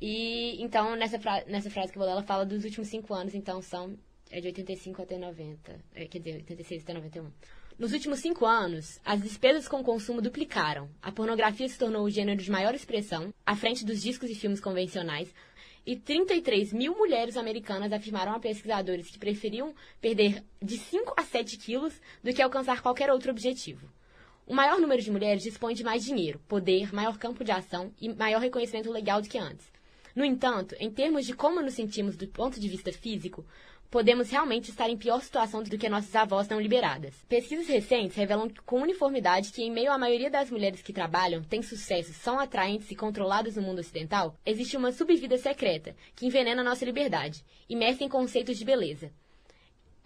E, 0.00 0.60
então, 0.62 0.96
nessa, 0.96 1.18
fra 1.20 1.44
nessa 1.46 1.70
frase 1.70 1.92
que 1.92 1.98
eu 1.98 2.00
vou 2.00 2.06
ler, 2.06 2.12
ela 2.12 2.22
fala 2.22 2.44
dos 2.44 2.64
últimos 2.64 2.88
cinco 2.88 3.14
anos, 3.14 3.34
então 3.34 3.62
são 3.62 3.96
é 4.32 4.40
de 4.40 4.46
85 4.48 5.02
até 5.02 5.18
90. 5.18 5.78
É, 5.94 6.06
quer 6.06 6.18
dizer, 6.18 6.34
86 6.36 6.82
até 6.82 6.94
91. 6.94 7.30
Nos 7.78 7.92
últimos 7.92 8.20
cinco 8.20 8.46
anos, 8.46 8.98
as 9.04 9.20
despesas 9.20 9.68
com 9.68 9.82
consumo 9.82 10.22
duplicaram. 10.22 10.88
A 11.02 11.12
pornografia 11.12 11.68
se 11.68 11.78
tornou 11.78 12.04
o 12.04 12.10
gênero 12.10 12.42
de 12.42 12.50
maior 12.50 12.74
expressão, 12.74 13.32
à 13.44 13.54
frente 13.54 13.84
dos 13.84 14.00
discos 14.02 14.30
e 14.30 14.34
filmes 14.34 14.60
convencionais. 14.60 15.32
E 15.84 15.96
33 15.96 16.72
mil 16.72 16.94
mulheres 16.96 17.36
americanas 17.36 17.92
afirmaram 17.92 18.32
a 18.32 18.38
pesquisadores 18.38 19.10
que 19.10 19.18
preferiam 19.18 19.74
perder 20.00 20.44
de 20.62 20.78
5 20.78 21.14
a 21.16 21.22
7 21.24 21.58
quilos 21.58 22.00
do 22.22 22.32
que 22.32 22.40
alcançar 22.40 22.80
qualquer 22.80 23.10
outro 23.10 23.32
objetivo. 23.32 23.90
O 24.46 24.54
maior 24.54 24.80
número 24.80 25.02
de 25.02 25.10
mulheres 25.10 25.42
dispõe 25.42 25.74
de 25.74 25.82
mais 25.82 26.04
dinheiro, 26.04 26.40
poder, 26.46 26.94
maior 26.94 27.18
campo 27.18 27.42
de 27.42 27.50
ação 27.50 27.92
e 28.00 28.08
maior 28.08 28.40
reconhecimento 28.40 28.92
legal 28.92 29.20
do 29.20 29.28
que 29.28 29.38
antes. 29.38 29.66
No 30.14 30.24
entanto, 30.24 30.76
em 30.78 30.90
termos 30.90 31.26
de 31.26 31.32
como 31.32 31.62
nos 31.62 31.74
sentimos 31.74 32.16
do 32.16 32.28
ponto 32.28 32.60
de 32.60 32.68
vista 32.68 32.92
físico, 32.92 33.44
podemos 33.92 34.30
realmente 34.30 34.70
estar 34.70 34.88
em 34.88 34.96
pior 34.96 35.20
situação 35.20 35.62
do 35.62 35.76
que 35.76 35.86
nossas 35.86 36.16
avós 36.16 36.48
não 36.48 36.58
liberadas. 36.58 37.14
Pesquisas 37.28 37.66
recentes 37.66 38.16
revelam 38.16 38.48
com 38.64 38.80
uniformidade 38.80 39.52
que, 39.52 39.62
em 39.62 39.70
meio 39.70 39.92
à 39.92 39.98
maioria 39.98 40.30
das 40.30 40.50
mulheres 40.50 40.80
que 40.80 40.94
trabalham, 40.94 41.44
têm 41.44 41.60
sucesso, 41.60 42.14
são 42.14 42.40
atraentes 42.40 42.90
e 42.90 42.96
controladas 42.96 43.56
no 43.56 43.62
mundo 43.62 43.80
ocidental, 43.80 44.34
existe 44.46 44.78
uma 44.78 44.92
subvida 44.92 45.36
secreta 45.36 45.94
que 46.16 46.24
envenena 46.24 46.64
nossa 46.64 46.86
liberdade, 46.86 47.44
imersa 47.68 48.02
em 48.02 48.08
conceitos 48.08 48.56
de 48.56 48.64
beleza. 48.64 49.12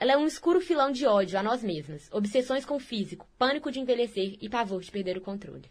Ela 0.00 0.14
é 0.14 0.16
um 0.16 0.26
escuro 0.26 0.60
filão 0.60 0.90
de 0.90 1.06
ódio 1.06 1.38
a 1.38 1.42
nós 1.42 1.62
mesmas, 1.62 2.10
obsessões 2.10 2.66
com 2.66 2.74
o 2.74 2.80
físico, 2.80 3.28
pânico 3.38 3.70
de 3.70 3.78
envelhecer 3.78 4.36
e 4.40 4.48
pavor 4.48 4.82
de 4.82 4.90
perder 4.90 5.16
o 5.16 5.20
controle. 5.20 5.70